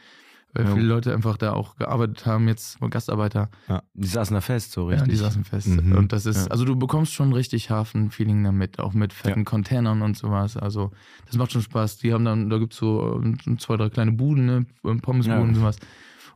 weil 0.54 0.66
Ja. 0.66 0.74
viele 0.74 0.86
Leute 0.86 1.14
einfach 1.14 1.36
da 1.38 1.52
auch 1.54 1.76
gearbeitet 1.76 2.26
haben, 2.26 2.46
jetzt 2.48 2.78
Gastarbeiter, 2.80 3.50
die 3.94 4.06
saßen 4.06 4.34
da 4.34 4.40
fest, 4.42 4.72
so 4.72 4.90
ja, 4.90 4.96
richtig. 4.96 5.12
die 5.12 5.16
saßen 5.16 5.44
fest. 5.44 5.68
Mhm. 5.68 5.92
Und 5.92 6.12
das 6.12 6.26
ist, 6.26 6.44
Ja. 6.46 6.50
also 6.50 6.64
du 6.64 6.76
bekommst 6.76 7.12
schon 7.14 7.32
richtig 7.32 7.70
Hafen-Feeling 7.70 8.44
damit, 8.44 8.78
auch 8.78 8.92
mit 8.92 9.12
fetten 9.14 9.44
Containern 9.46 10.02
und 10.02 10.16
sowas. 10.16 10.56
Also 10.58 10.90
das 11.26 11.36
macht 11.36 11.52
schon 11.52 11.62
Spaß. 11.62 11.98
Die 11.98 12.12
haben 12.12 12.24
dann, 12.26 12.50
da 12.50 12.58
gibt's 12.58 12.76
so 12.76 13.20
ähm, 13.22 13.58
zwei, 13.58 13.76
drei 13.76 13.88
kleine 13.88 14.12
Buden, 14.12 14.44
ne? 14.46 14.66
Pommesbuden 14.82 15.24
Ja. 15.26 15.38
und 15.40 15.54
sowas. 15.54 15.78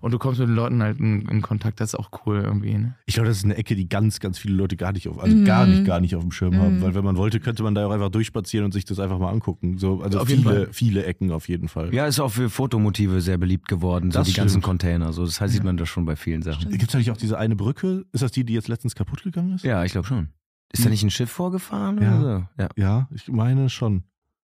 Und 0.01 0.13
du 0.13 0.19
kommst 0.19 0.39
mit 0.41 0.49
den 0.49 0.55
Leuten 0.55 0.83
halt 0.83 0.99
in, 0.99 1.23
in 1.29 1.43
Kontakt, 1.43 1.81
das 1.81 1.91
ist 1.91 1.95
auch 1.99 2.11
cool 2.27 2.41
irgendwie. 2.45 2.75
Ne? 2.75 2.95
Ich 3.07 3.15
glaube, 3.15 3.29
das 3.29 3.39
ist 3.39 3.45
eine 3.45 3.57
Ecke, 3.57 3.75
die 3.77 3.89
ganz, 3.89 4.21
ganz 4.21 4.39
viele 4.39 4.55
Leute 4.55 4.77
gar 4.77 4.93
nicht 4.93 5.09
auf, 5.09 5.19
also 5.19 5.35
Mhm. 5.37 5.45
gar 5.45 5.67
nicht, 5.67 5.85
gar 5.85 6.01
nicht 6.01 6.15
auf 6.17 6.23
dem 6.23 6.33
Schirm 6.33 6.57
haben. 6.57 6.77
Mhm. 6.79 6.83
Weil 6.83 6.95
wenn 6.95 7.05
man 7.05 7.17
wollte, 7.17 7.41
könnte 7.41 7.63
man 7.63 7.75
da 7.75 7.87
auch 7.87 7.91
einfach 7.91 8.11
durchspazieren 8.11 8.65
und 8.65 8.73
sich 8.73 8.85
das 8.85 8.99
einfach 9.01 9.19
mal 9.19 9.31
angucken. 9.31 9.79
So, 9.79 10.03
also 10.03 10.21
Auf 10.21 10.29
jeden 10.29 10.43
viele, 10.43 10.55
Fall. 10.55 10.69
viele 10.73 11.05
Ecken 11.05 11.31
auf 11.33 11.49
jeden 11.49 11.69
Fall. 11.69 11.95
Ja, 11.95 12.07
ist 12.07 12.21
auch 12.21 12.31
für 12.33 12.51
Fotomotive 12.51 13.21
sehr 13.21 13.39
beliebt 13.39 13.69
geworden, 13.69 14.11
so 14.11 14.19
Das 14.19 14.29
die 14.29 14.35
ganzen 14.35 14.51
stimmt. 14.55 14.65
Container. 14.65 15.13
So, 15.13 15.25
das 15.25 15.41
heißt, 15.41 15.53
sieht 15.55 15.65
man 15.65 15.77
das 15.77 15.89
schon 15.89 16.05
bei 16.05 16.17
vielen 16.17 16.43
Sachen. 16.43 16.71
Gibt 16.71 16.89
es 16.89 16.95
nicht 16.95 17.11
auch 17.11 17.17
diese 17.17 17.39
eine 17.39 17.57
Brücke? 17.57 18.05
Ist 18.13 18.23
das 18.23 18.33
die, 18.33 18.45
die 18.45 18.53
jetzt 18.55 18.69
letztens 18.69 18.95
kaputt 18.95 19.23
gegangen 19.23 19.53
ist? 19.55 19.65
Ja, 19.65 19.85
ich 19.85 19.93
glaube 19.93 20.07
schon. 20.07 20.29
Ist 20.73 20.85
da 20.85 20.91
nicht 20.91 21.03
ein 21.05 21.11
Schiff 21.11 21.31
vorgefahren 21.31 22.03
Ja. 22.03 22.19
oder 22.21 22.39
so? 22.57 22.63
Ja. 22.63 22.69
Ja, 22.77 23.09
ich 23.15 23.29
meine 23.29 23.71
schon. 23.71 24.03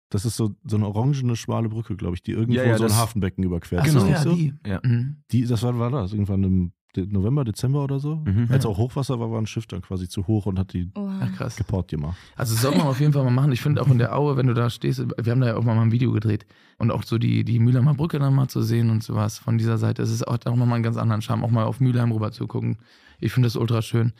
Das 0.10 0.26
ist 0.26 0.36
so, 0.36 0.56
so 0.66 0.76
eine 0.76 0.88
orangene, 0.88 1.36
schmale 1.36 1.70
Brücke, 1.70 1.96
glaube 1.96 2.16
ich, 2.16 2.24
die 2.24 2.32
irgendwo 2.32 2.54
Ja, 2.54 2.64
ja, 2.64 2.78
so 2.78 2.86
ein 2.86 2.96
Hafenbecken 2.96 3.44
überquert. 3.44 3.82
Ach 3.84 3.88
Ist 3.88 4.24
so, 4.24 4.34
die. 4.36 4.54
Ja. 4.66 4.80
Mhm. 4.84 5.18
Die, 5.32 5.46
das 5.46 5.62
war, 5.62 5.78
war 5.78 5.92
das, 5.92 6.14
irgendwann 6.14 6.44
im 6.44 6.72
November, 6.98 7.44
Dezember 7.44 7.84
oder 7.84 8.00
so. 8.00 8.16
Mhm. 8.16 8.48
Als 8.50 8.66
auch 8.66 8.78
Hochwasser 8.78 9.20
war, 9.20 9.32
war 9.32 9.40
ein 9.40 9.46
Schiff 9.46 9.68
dann 9.68 9.82
quasi 9.82 10.10
zu 10.10 10.26
hoch 10.28 10.48
und 10.48 10.58
hat 10.58 10.74
die 10.74 10.92
Oha. 10.96 11.20
Ach, 11.22 11.32
krass. 11.34 11.56
geport 11.56 11.90
gemacht. 11.90 12.18
Also 12.36 12.54
das 12.54 12.64
sollte 12.64 12.80
man 12.80 12.88
auf 12.88 13.00
jeden 13.00 13.14
Fall 13.14 13.24
mal 13.24 13.30
machen. 13.30 13.52
Ich 13.52 13.62
finde 13.62 13.82
auch 13.82 13.88
in 13.88 14.00
der 14.00 14.16
Aue, 14.18 14.38
wenn 14.38 14.48
du 14.48 14.54
da 14.54 14.70
stehst, 14.70 15.00
wir 15.00 15.32
haben 15.32 15.42
da 15.42 15.48
ja 15.48 15.56
auch 15.56 15.64
mal 15.64 15.78
ein 15.78 15.92
Video 15.92 16.12
gedreht 16.12 16.46
und 16.78 16.92
auch 16.92 17.04
so 17.04 17.18
die, 17.18 17.44
die 17.44 17.60
Mülheimer 17.60 17.94
Brücke 17.94 18.18
dann 18.18 18.34
mal 18.34 18.48
zu 18.48 18.62
sehen 18.64 18.90
und 18.90 19.04
sowas 19.04 19.38
von 19.38 19.58
dieser 19.58 19.78
Seite. 19.78 20.02
Das 20.02 20.12
ist 20.12 20.28
auch, 20.28 20.40
auch 20.46 20.56
nochmal 20.56 20.76
einen 20.76 20.84
ganz 20.84 20.98
anderen 20.98 21.22
Charme, 21.22 21.44
auch 21.44 21.52
mal 21.52 21.66
auf 21.66 21.80
Mülheim 21.80 22.12
rüber 22.12 22.32
zu 22.32 22.48
gucken. 22.48 22.78
Ich 23.20 23.32
finde 23.32 23.48
das 23.48 23.56
ultra 23.56 23.82
schön. 23.82 24.14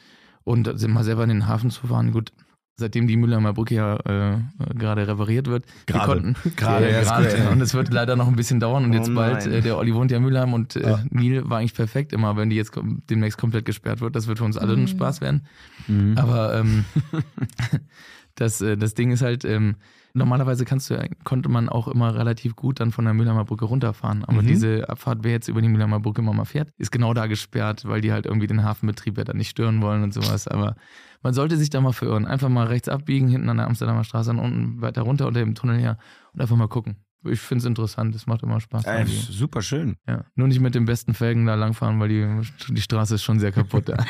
Und 0.44 0.88
mal 0.88 1.04
selber 1.04 1.24
in 1.24 1.30
den 1.30 1.48
Hafen 1.48 1.70
zu 1.70 1.88
fahren, 1.88 2.12
gut, 2.12 2.32
seitdem 2.80 3.06
die 3.08 3.18
Mülheimer 3.18 3.54
Brücke 3.54 3.76
ja 3.76 3.96
äh, 3.98 4.34
äh, 4.34 4.38
gerade 4.74 5.08
repariert 5.08 5.48
wird. 5.48 5.66
wir 5.86 5.94
Gerade. 5.96 6.22
konnten- 6.22 6.36
Gerade, 6.56 6.86
ist 6.88 7.08
gerade. 7.10 7.38
ja. 7.38 7.50
Und 7.52 7.62
es 7.62 7.74
wird 7.74 7.94
leider 7.94 8.16
noch 8.16 8.28
ein 8.28 8.36
bisschen 8.36 8.60
dauern 8.60 8.86
und 8.86 8.92
Oh 8.92 8.96
jetzt 8.96 9.14
bald, 9.14 9.46
äh, 9.46 9.62
der 9.62 9.78
Olli 9.78 9.94
wohnt 9.94 10.10
ja 10.12 10.18
in 10.18 10.24
Mülheim 10.24 10.54
und 10.54 10.76
äh, 10.76 10.90
Ja. 10.90 11.04
Nil 11.12 11.50
war 11.50 11.60
eigentlich 11.60 11.76
perfekt 11.76 12.14
immer, 12.14 12.36
wenn 12.38 12.50
die 12.50 12.56
jetzt 12.56 12.74
kom- 12.74 13.02
demnächst 13.10 13.38
komplett 13.38 13.66
gesperrt 13.66 14.02
wird. 14.02 14.16
Das 14.16 14.28
wird 14.28 14.40
für 14.40 14.46
uns 14.46 14.58
alle 14.58 14.76
Mhm. 14.76 14.84
ein 14.84 14.88
Spaß 14.88 15.22
werden. 15.22 15.46
Mhm. 15.88 16.18
Aber 16.18 16.56
ähm, 16.56 16.86
das, 18.36 18.62
äh, 18.62 18.78
das 18.78 18.94
Ding 18.94 19.12
ist 19.12 19.22
halt, 19.22 19.46
ähm, 19.46 19.76
normalerweise 20.20 20.66
kannst 20.66 20.90
du, 20.92 21.10
konnte 21.24 21.50
man 21.50 21.68
auch 21.70 21.88
immer 21.88 22.14
relativ 22.14 22.56
gut 22.56 22.80
dann 22.80 22.92
von 22.92 23.06
der 23.06 23.14
Mülheimer 23.16 23.46
Brücke 23.46 23.66
runterfahren. 23.66 24.24
Aber 24.26 24.42
Mhm. 24.44 24.48
diese 24.48 24.88
Abfahrt, 24.88 25.20
wer 25.24 25.32
jetzt 25.32 25.48
über 25.48 25.62
die 25.62 25.70
Mülheimer 25.70 26.00
Brücke 26.00 26.22
immer 26.22 26.34
mal 26.34 26.46
fährt, 26.46 26.70
ist 26.78 26.92
genau 26.92 27.14
da 27.16 27.26
gesperrt, 27.26 27.86
weil 27.88 28.02
die 28.02 28.12
halt 28.12 28.26
irgendwie 28.28 28.48
den 28.48 28.64
Hafenbetrieb 28.64 29.18
ja 29.18 29.24
dann 29.24 29.38
nicht 29.38 29.50
stören 29.50 29.82
wollen 29.82 30.04
und 30.04 30.14
sowas. 30.14 30.48
Aber 30.48 30.76
man 31.24 31.34
sollte 31.34 31.58
sich 31.58 31.70
da 31.72 31.82
mal 31.82 31.92
verirren. 31.94 32.26
Einfach 32.28 32.50
mal 32.50 32.68
rechts 32.68 32.88
abbiegen, 32.88 33.28
hinten 33.28 33.50
an 33.50 33.58
der 33.58 33.66
Amsterdamer 33.66 34.04
Straße 34.04 34.30
und 34.30 34.40
unten 34.40 34.82
weiter 34.82 35.02
runter 35.02 35.28
unter 35.28 35.40
dem 35.40 35.56
Tunnel 35.56 35.80
her 35.80 35.98
und 36.34 36.42
einfach 36.42 36.56
mal 36.56 36.68
gucken. 36.68 36.98
Ich 37.26 37.40
finde 37.42 37.60
es 37.64 37.66
interessant, 37.66 38.16
es 38.16 38.28
macht 38.28 38.44
immer 38.44 38.60
Spaß. 38.62 38.86
Äh, 38.86 39.06
super 39.06 39.62
schön. 39.62 39.98
Ja. 40.08 40.24
Nur 40.36 40.48
nicht 40.48 40.62
mit 40.62 40.74
den 40.74 40.86
besten 40.86 41.14
Felgen 41.14 41.46
da 41.46 41.56
langfahren, 41.56 42.00
weil 42.00 42.08
die, 42.10 42.74
die 42.74 42.82
Straße 42.82 43.16
ist 43.16 43.24
schon 43.24 43.40
sehr 43.40 43.52
kaputt. 43.52 43.90
Da. 43.90 43.98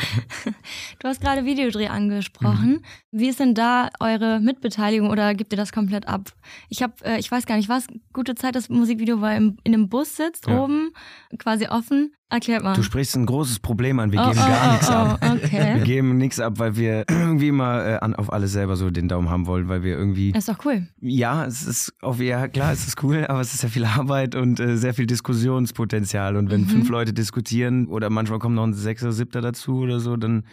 Du 1.00 1.08
hast 1.08 1.22
gerade 1.22 1.46
Videodreh 1.46 1.88
angesprochen. 1.88 2.82
Wie 3.12 3.30
ist 3.30 3.40
denn 3.40 3.54
da 3.56 3.90
eure 4.00 4.40
Mitbeteiligung 4.40 5.10
oder 5.10 5.34
gibt 5.34 5.54
ihr 5.54 5.58
das 5.58 5.72
komplett 5.72 6.08
ab? 6.08 6.32
Ich 6.68 6.84
habe, 6.84 6.94
äh, 7.04 7.20
ich 7.20 7.32
weiß 7.32 7.46
gar 7.46 7.56
nicht, 7.58 7.70
was 7.70 7.88
gute 8.14 8.36
Zeit 8.36 8.56
das 8.56 8.70
Musikvideo 8.70 9.22
war 9.22 9.36
im, 9.36 9.58
in 9.64 9.74
einem 9.74 9.90
Bus 9.90 10.16
sitzt 10.16 10.48
Ja. 10.48 10.60
oben, 10.60 10.92
quasi 11.38 11.68
offen. 11.68 12.12
Erklärt 12.32 12.64
mal. 12.64 12.76
Du 12.76 12.84
sprichst 12.84 13.16
ein 13.16 13.26
großes 13.26 13.58
Problem 13.60 14.00
an. 14.00 14.12
Wir 14.12 14.22
Oh, 14.22 14.28
geben 14.30 14.40
oh, 14.44 14.48
gar 14.48 14.68
oh, 14.68 14.72
nichts 14.74 14.90
ab. 14.90 15.20
oh, 15.22 15.26
Wir 15.26 15.44
Okay. 15.46 15.82
geben 15.84 16.18
nichts 16.18 16.40
ab, 16.40 16.60
weil 16.60 16.76
wir 16.76 17.06
irgendwie 17.10 17.48
immer 17.48 17.84
äh, 17.86 17.96
an, 18.00 18.14
auf 18.14 18.32
alles 18.32 18.52
selber 18.52 18.76
so 18.76 18.92
den 18.92 19.08
Daumen 19.08 19.30
haben 19.30 19.48
wollen, 19.48 19.68
weil 19.68 19.82
wir 19.84 19.98
irgendwie. 19.98 20.32
Das 20.32 20.48
ist 20.48 20.50
doch 20.60 20.64
cool. 20.66 20.86
Ja, 21.02 21.46
es 21.46 21.64
ist 21.64 21.94
auf 22.02 22.20
ja 22.20 22.48
klar, 22.48 22.72
es 22.72 22.88
ist 22.88 23.02
cool, 23.04 23.26
aber 23.30 23.42
es 23.42 23.54
ist 23.54 23.62
sehr 23.62 23.70
viel 23.72 23.86
Arbeit 23.86 24.36
und 24.36 24.60
äh, 24.60 24.78
sehr 24.78 24.94
viel 24.94 25.08
Diskussionspotenzial. 25.08 26.36
Und 26.36 26.52
wenn 26.52 26.62
Mhm. 26.62 26.68
fünf 26.68 26.90
Leute 26.90 27.14
diskutieren 27.14 27.88
oder 27.88 28.10
manchmal 28.12 28.38
kommt 28.40 28.56
noch 28.56 28.64
ein 28.66 28.74
Sechser, 28.76 29.12
Siebter 29.12 29.42
dazu 29.42 29.80
oder 29.80 30.00
so, 30.00 30.16
dann 30.16 30.44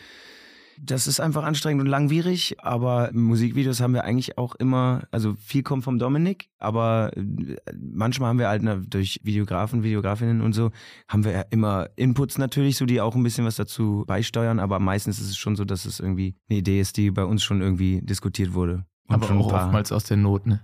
das 0.81 1.07
ist 1.07 1.21
einfach 1.21 1.45
anstrengend 1.45 1.83
und 1.83 1.89
langwierig. 1.89 2.57
Aber 2.59 3.11
Musikvideos 3.13 3.81
haben 3.81 3.95
wir 3.95 4.05
eigentlich 4.05 4.39
auch 4.39 4.55
immer, 4.55 5.03
also 5.11 5.35
viel 5.39 5.63
kommt 5.63 5.85
vom 5.85 5.99
Dominik, 5.99 6.51
aber 6.59 7.11
äh, 7.17 7.57
manchmal 7.79 8.31
haben 8.31 8.39
wir 8.39 8.49
halt 8.49 8.63
durch 8.93 9.21
Videografen, 9.23 9.83
Videografinnen 9.83 10.41
und 10.41 10.53
so, 10.53 10.71
haben 11.09 11.25
wir 11.25 11.33
ja 11.33 11.45
immer 11.51 11.89
Inputs 11.97 12.39
natürlich, 12.39 12.77
so 12.77 12.87
die 12.87 13.01
auch 13.01 13.15
ein 13.15 13.23
bisschen 13.23 13.45
was 13.45 13.57
dazu 13.57 14.05
beisteuern. 14.07 14.59
Aber 14.59 14.79
meistens 14.79 15.21
ist 15.21 15.31
es 15.31 15.37
schon 15.37 15.57
so, 15.57 15.65
dass 15.65 15.85
es 15.85 16.01
irgendwie 16.01 16.37
eine 16.49 16.59
Idee 16.59 16.81
ist, 16.81 16.97
die 16.97 17.11
bei 17.11 17.25
uns 17.25 17.43
schon 17.43 17.61
irgendwie 17.61 18.01
diskutiert 18.03 18.55
wurde. 18.55 18.85
Und 19.09 19.15
Aber 19.15 19.31
auch 19.31 19.53
oftmals 19.53 19.93
aus 19.93 20.05
der 20.05 20.17
Not, 20.17 20.47
ne? 20.47 20.61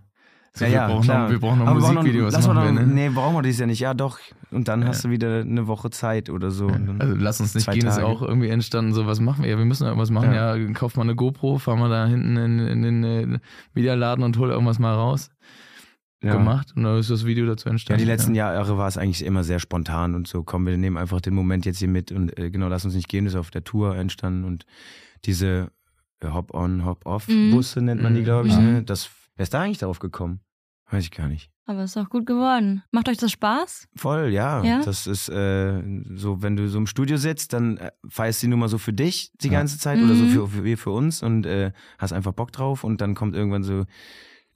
So, 0.54 0.66
ja, 0.66 0.70
wir, 0.70 0.76
ja, 0.76 0.86
brauchen 0.88 1.02
klar. 1.02 1.22
noch, 1.24 1.30
wir 1.30 1.40
brauchen 1.40 1.58
noch 1.60 1.66
Aber 1.66 1.80
brauchen 1.80 1.94
Musikvideos. 1.94 2.32
machen 2.34 2.54
noch, 2.54 2.64
wir, 2.64 2.72
ne? 2.72 2.86
Nee, 2.86 3.08
brauchen 3.08 3.34
wir 3.36 3.40
dieses 3.42 3.60
ja 3.60 3.66
nicht. 3.66 3.80
Ja, 3.80 3.94
doch. 3.94 4.18
Und 4.50 4.68
dann 4.68 4.84
hast 4.86 5.02
du 5.02 5.08
wieder 5.08 5.40
eine 5.40 5.66
Woche 5.66 5.88
Zeit 5.88 6.28
oder 6.28 6.50
so. 6.50 6.66
Und 6.66 6.86
dann, 6.86 7.00
Also 7.00 7.14
lass 7.16 7.40
uns 7.40 7.54
nicht 7.54 7.70
gehen, 7.70 7.86
ist 7.86 7.94
Tage. 7.94 8.06
auch 8.06 8.20
irgendwie 8.20 8.48
entstanden, 8.48 8.92
so 8.92 9.06
was 9.06 9.18
machen 9.20 9.44
wir. 9.44 9.50
Ja, 9.50 9.56
wir 9.56 9.64
müssen 9.64 9.84
irgendwas 9.86 10.10
machen. 10.10 10.34
Ja, 10.34 10.54
kauf 10.74 10.96
mal 10.96 11.04
eine 11.04 11.14
GoPro, 11.14 11.56
fahr 11.56 11.76
mal 11.76 11.88
da 11.88 12.06
hinten 12.06 12.36
in, 12.36 12.58
in 12.58 12.82
den 12.82 13.04
äh, 13.04 13.38
Videoladen 13.72 14.22
und 14.24 14.36
hol 14.38 14.50
irgendwas 14.50 14.78
mal 14.78 14.92
raus. 14.94 15.30
ja. 16.22 16.34
Gemacht. 16.34 16.74
Und 16.76 16.82
dann 16.84 16.98
ist 16.98 17.08
das 17.08 17.24
Video 17.24 17.46
dazu 17.46 17.68
Ja, 17.68 17.72
entstanden. 17.72 18.00
die 18.00 18.06
letzten 18.06 18.34
Jahre 18.34 18.76
war 18.76 18.88
es 18.88 18.98
eigentlich 18.98 19.24
immer 19.24 19.44
sehr 19.44 19.58
spontan 19.58 20.14
und 20.14 20.28
so, 20.28 20.42
komm, 20.44 20.66
wir 20.66 20.76
nehmen 20.76 20.98
einfach 20.98 21.22
den 21.22 21.34
Moment 21.34 21.64
jetzt 21.64 21.78
hier 21.78 21.88
mit 21.88 22.12
und 22.12 22.38
äh, 22.38 22.50
genau, 22.50 22.68
lass 22.68 22.84
uns 22.84 22.94
nicht 22.94 23.08
gehen, 23.08 23.24
ist 23.24 23.36
auf 23.36 23.50
der 23.50 23.64
Tour 23.64 23.96
entstanden 23.96 24.44
und 24.44 24.66
diese 25.24 25.70
äh, 26.20 26.28
Hop-on, 26.28 26.76
Mhm. 26.76 26.84
Hop-off-Busse 26.84 27.80
nennt 27.80 28.02
man 28.02 28.14
die, 28.14 28.22
glaube 28.22 28.48
ich, 28.48 28.56
Mhm. 28.58 28.64
ne? 28.72 28.82
Das, 28.82 29.08
wer 29.36 29.42
ist 29.44 29.54
da 29.54 29.60
eigentlich 29.62 29.78
darauf 29.78 29.98
gekommen? 29.98 30.40
Weiß 30.90 31.04
ich 31.04 31.10
gar 31.10 31.28
nicht. 31.28 31.50
Aber 31.64 31.84
ist 31.84 31.96
doch 31.96 32.10
gut 32.10 32.26
geworden. 32.26 32.82
Macht 32.90 33.08
euch 33.08 33.16
das 33.16 33.32
Spaß? 33.32 33.86
Voll, 33.96 34.28
ja. 34.30 34.62
Ja? 34.64 34.82
Das 34.84 35.06
ist 35.06 35.28
äh, 35.28 35.80
so, 36.14 36.42
wenn 36.42 36.56
du 36.56 36.68
so 36.68 36.76
im 36.76 36.86
Studio 36.86 37.16
sitzt, 37.16 37.52
dann 37.52 37.78
äh, 37.78 37.92
feierst 38.08 38.42
du 38.42 38.46
die 38.46 38.50
Nummer 38.50 38.68
so 38.68 38.78
für 38.78 38.92
dich 38.92 39.30
die 39.40 39.46
Ja. 39.48 39.54
ganze 39.54 39.78
Zeit 39.78 40.02
oder 40.02 40.14
so 40.16 40.24
Mhm. 40.24 40.28
für, 40.28 40.48
für 40.48 40.64
wir 40.64 40.76
für 40.76 40.90
uns 40.90 41.22
und 41.22 41.46
äh, 41.46 41.72
hast 41.98 42.12
einfach 42.12 42.32
Bock 42.32 42.52
drauf 42.52 42.84
und 42.84 43.00
dann 43.00 43.14
kommt 43.14 43.34
irgendwann 43.36 43.62
so 43.62 43.84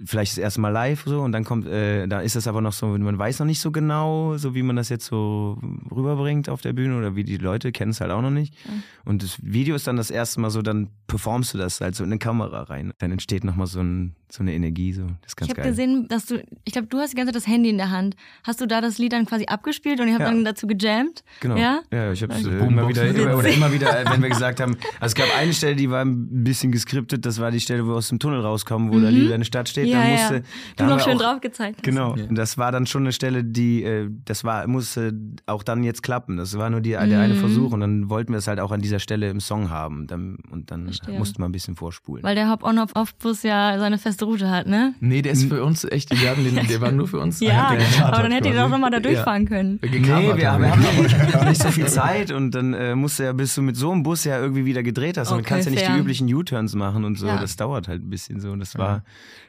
vielleicht 0.04 0.32
das 0.32 0.38
erste 0.38 0.60
Mal 0.60 0.68
live 0.70 1.04
so 1.06 1.22
und 1.22 1.32
dann 1.32 1.44
kommt, 1.44 1.66
äh, 1.66 2.06
da 2.06 2.20
ist 2.20 2.36
das 2.36 2.46
aber 2.46 2.60
noch 2.60 2.74
so, 2.74 2.86
man 2.88 3.18
weiß 3.18 3.38
noch 3.38 3.46
nicht 3.46 3.60
so 3.62 3.70
genau, 3.72 4.36
so 4.36 4.54
wie 4.54 4.62
man 4.62 4.76
das 4.76 4.90
jetzt 4.90 5.06
so 5.06 5.58
rüberbringt 5.90 6.50
auf 6.50 6.60
der 6.60 6.74
Bühne 6.74 6.98
oder 6.98 7.16
wie 7.16 7.24
die 7.24 7.38
Leute 7.38 7.72
kennen 7.72 7.92
es 7.92 8.02
halt 8.02 8.10
auch 8.10 8.20
noch 8.20 8.30
nicht. 8.30 8.52
Mhm. 8.68 8.82
Und 9.06 9.22
das 9.22 9.38
Video 9.42 9.74
ist 9.74 9.86
dann 9.86 9.96
das 9.96 10.10
erste 10.10 10.38
Mal 10.40 10.50
so, 10.50 10.60
dann 10.60 10.90
performst 11.06 11.54
du 11.54 11.58
das 11.58 11.80
halt 11.80 11.94
so 11.94 12.04
in 12.04 12.10
eine 12.10 12.18
Kamera 12.18 12.64
rein. 12.64 12.92
Dann 12.98 13.10
entsteht 13.10 13.42
nochmal 13.42 13.68
so, 13.68 13.80
ein, 13.80 14.16
so 14.30 14.42
eine 14.42 14.52
Energie, 14.54 14.92
so. 14.92 15.02
Das 15.22 15.28
ist 15.32 15.36
ganz 15.36 15.50
ich 15.52 15.56
habe 15.58 15.68
gesehen, 15.68 16.08
dass 16.08 16.26
du, 16.26 16.42
ich 16.64 16.72
glaube, 16.72 16.88
du 16.88 16.98
hast 16.98 17.12
die 17.12 17.16
ganze 17.16 17.32
Zeit 17.32 17.36
das 17.42 17.46
Handy 17.46 17.70
in 17.70 17.78
der 17.78 17.90
Hand. 17.90 18.16
Hast 18.44 18.60
du 18.60 18.66
da 18.66 18.80
das 18.80 18.98
Lied 18.98 19.12
dann 19.12 19.24
quasi 19.26 19.46
abgespielt 19.46 20.00
und 20.00 20.08
ihr 20.08 20.14
habt 20.14 20.22
Ja. 20.22 20.30
dann 20.30 20.44
dazu 20.44 20.66
gejammt? 20.66 21.22
Genau. 21.40 21.56
Ja? 21.56 21.80
Ja, 21.92 22.12
ich 22.12 22.22
habe 22.22 22.34
Also 22.34 22.50
äh, 22.50 22.58
immer 22.66 22.88
wieder, 22.88 23.02
oder 23.36 23.48
immer 23.48 23.72
wieder, 23.72 24.00
äh, 24.00 24.04
wenn 24.10 24.22
wir 24.22 24.28
gesagt 24.28 24.60
haben, 24.60 24.76
also 25.00 25.12
es 25.12 25.14
gab 25.14 25.26
eine 25.38 25.52
Stelle, 25.52 25.76
die 25.76 25.90
war 25.90 26.04
ein 26.04 26.44
bisschen 26.44 26.72
geskriptet, 26.72 27.24
das 27.24 27.40
war 27.40 27.50
die 27.50 27.60
Stelle, 27.60 27.84
wo 27.84 27.90
wir 27.90 27.96
aus 27.96 28.08
dem 28.08 28.18
Tunnel 28.18 28.40
rauskommen, 28.40 28.90
wo 28.90 28.98
da 29.00 29.10
Mhm. 29.10 29.16
Liebe 29.16 29.32
in 29.34 29.40
der 29.40 29.44
Stadt 29.44 29.68
steht. 29.68 29.86
Ja, 29.88 30.00
da 30.02 30.08
ja. 30.08 30.12
musste, 30.16 30.40
Du 30.40 30.44
da 30.76 30.84
haben 30.84 30.90
noch 30.90 31.00
schön 31.04 31.16
auch, 31.16 31.20
drauf 31.22 31.40
gezeigt 31.40 31.76
hast. 31.78 31.84
Genau. 31.84 32.16
Ja. 32.16 32.24
Und 32.24 32.34
das 32.34 32.58
war 32.58 32.72
dann 32.72 32.86
schon 32.86 33.02
eine 33.04 33.12
Stelle, 33.12 33.44
die, 33.44 33.82
äh, 33.84 34.08
das 34.24 34.42
war, 34.44 34.66
musste 34.66 35.12
auch 35.46 35.62
dann 35.62 35.84
jetzt 35.84 36.02
klappen. 36.02 36.36
Das 36.36 36.56
war 36.58 36.68
nur 36.70 36.80
die, 36.80 36.90
der 36.90 37.00
eine 37.00 37.34
Mhm. 37.34 37.38
Versuch 37.38 37.72
und 37.72 37.80
dann 37.80 38.10
wollten 38.10 38.32
wir 38.32 38.38
es 38.38 38.48
halt 38.48 38.60
auch 38.60 38.72
an 38.72 38.80
dieser 38.80 38.98
Stelle 38.98 39.28
im 39.30 39.40
Song 39.40 39.70
haben. 39.70 40.06
Dann, 40.06 40.38
und 40.50 40.70
dann 40.70 40.84
Verstehe. 40.86 41.18
mussten 41.18 41.40
wir 41.42 41.46
ein 41.48 41.52
bisschen 41.52 41.76
vorspulen. 41.76 42.24
Weil 42.24 42.34
der 42.34 42.50
Hop-on-Hop-off-Bus 42.50 43.42
ja 43.42 43.78
seine 43.78 43.98
feste 43.98 44.15
Route 44.24 44.50
hat, 44.50 44.66
ne? 44.66 44.94
Nee, 45.00 45.20
der 45.22 45.32
ist 45.32 45.44
für 45.48 45.62
uns 45.62 45.84
echt, 45.84 46.10
wir 46.18 46.30
hatten 46.30 46.44
den, 46.44 46.54
der 46.68 46.80
war 46.80 46.90
nur 46.92 47.06
für 47.08 47.18
uns. 47.20 47.40
Ja, 47.40 47.72
aber 48.02 48.22
dann 48.22 48.32
hättet 48.32 48.52
ihr 48.54 48.60
doch 48.60 48.68
nochmal 48.68 48.90
da 48.90 48.96
Ja. 48.96 49.02
durchfahren 49.02 49.46
können. 49.46 49.78
Wir 49.82 49.90
Nee, 50.00 50.06
wir, 50.36 50.52
haben 50.52 50.62
wir 50.62 50.70
haben 50.70 51.02
nicht, 51.02 51.44
nicht 51.48 51.62
so 51.62 51.70
viel 51.70 51.86
Zeit 51.86 52.30
und 52.30 52.52
dann 52.52 52.74
äh, 52.74 52.94
musst 52.94 53.18
du 53.18 53.24
ja, 53.24 53.32
bis 53.32 53.54
du 53.54 53.62
mit 53.62 53.76
so 53.76 53.90
einem 53.92 54.02
Bus 54.02 54.24
ja 54.24 54.38
irgendwie 54.40 54.64
wieder 54.64 54.82
gedreht 54.82 55.18
hast 55.18 55.30
und 55.32 55.40
Okay, 55.40 55.48
kannst 55.48 55.66
ja 55.66 55.70
nicht 55.72 55.84
fair. 55.84 55.94
die 55.94 56.00
üblichen 56.00 56.32
U-Turns 56.32 56.74
machen 56.74 57.04
und 57.04 57.18
so. 57.18 57.26
Ja. 57.26 57.38
Das 57.38 57.56
dauert 57.56 57.88
halt 57.88 58.02
ein 58.02 58.10
bisschen 58.10 58.40
so 58.40 58.50
und 58.52 58.60
das 58.60 58.78
war 58.78 59.02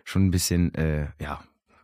schon 0.03 0.25
ein 0.25 0.31
bisschen, 0.31 0.73
äh, 0.75 1.07
ja, 1.21 1.39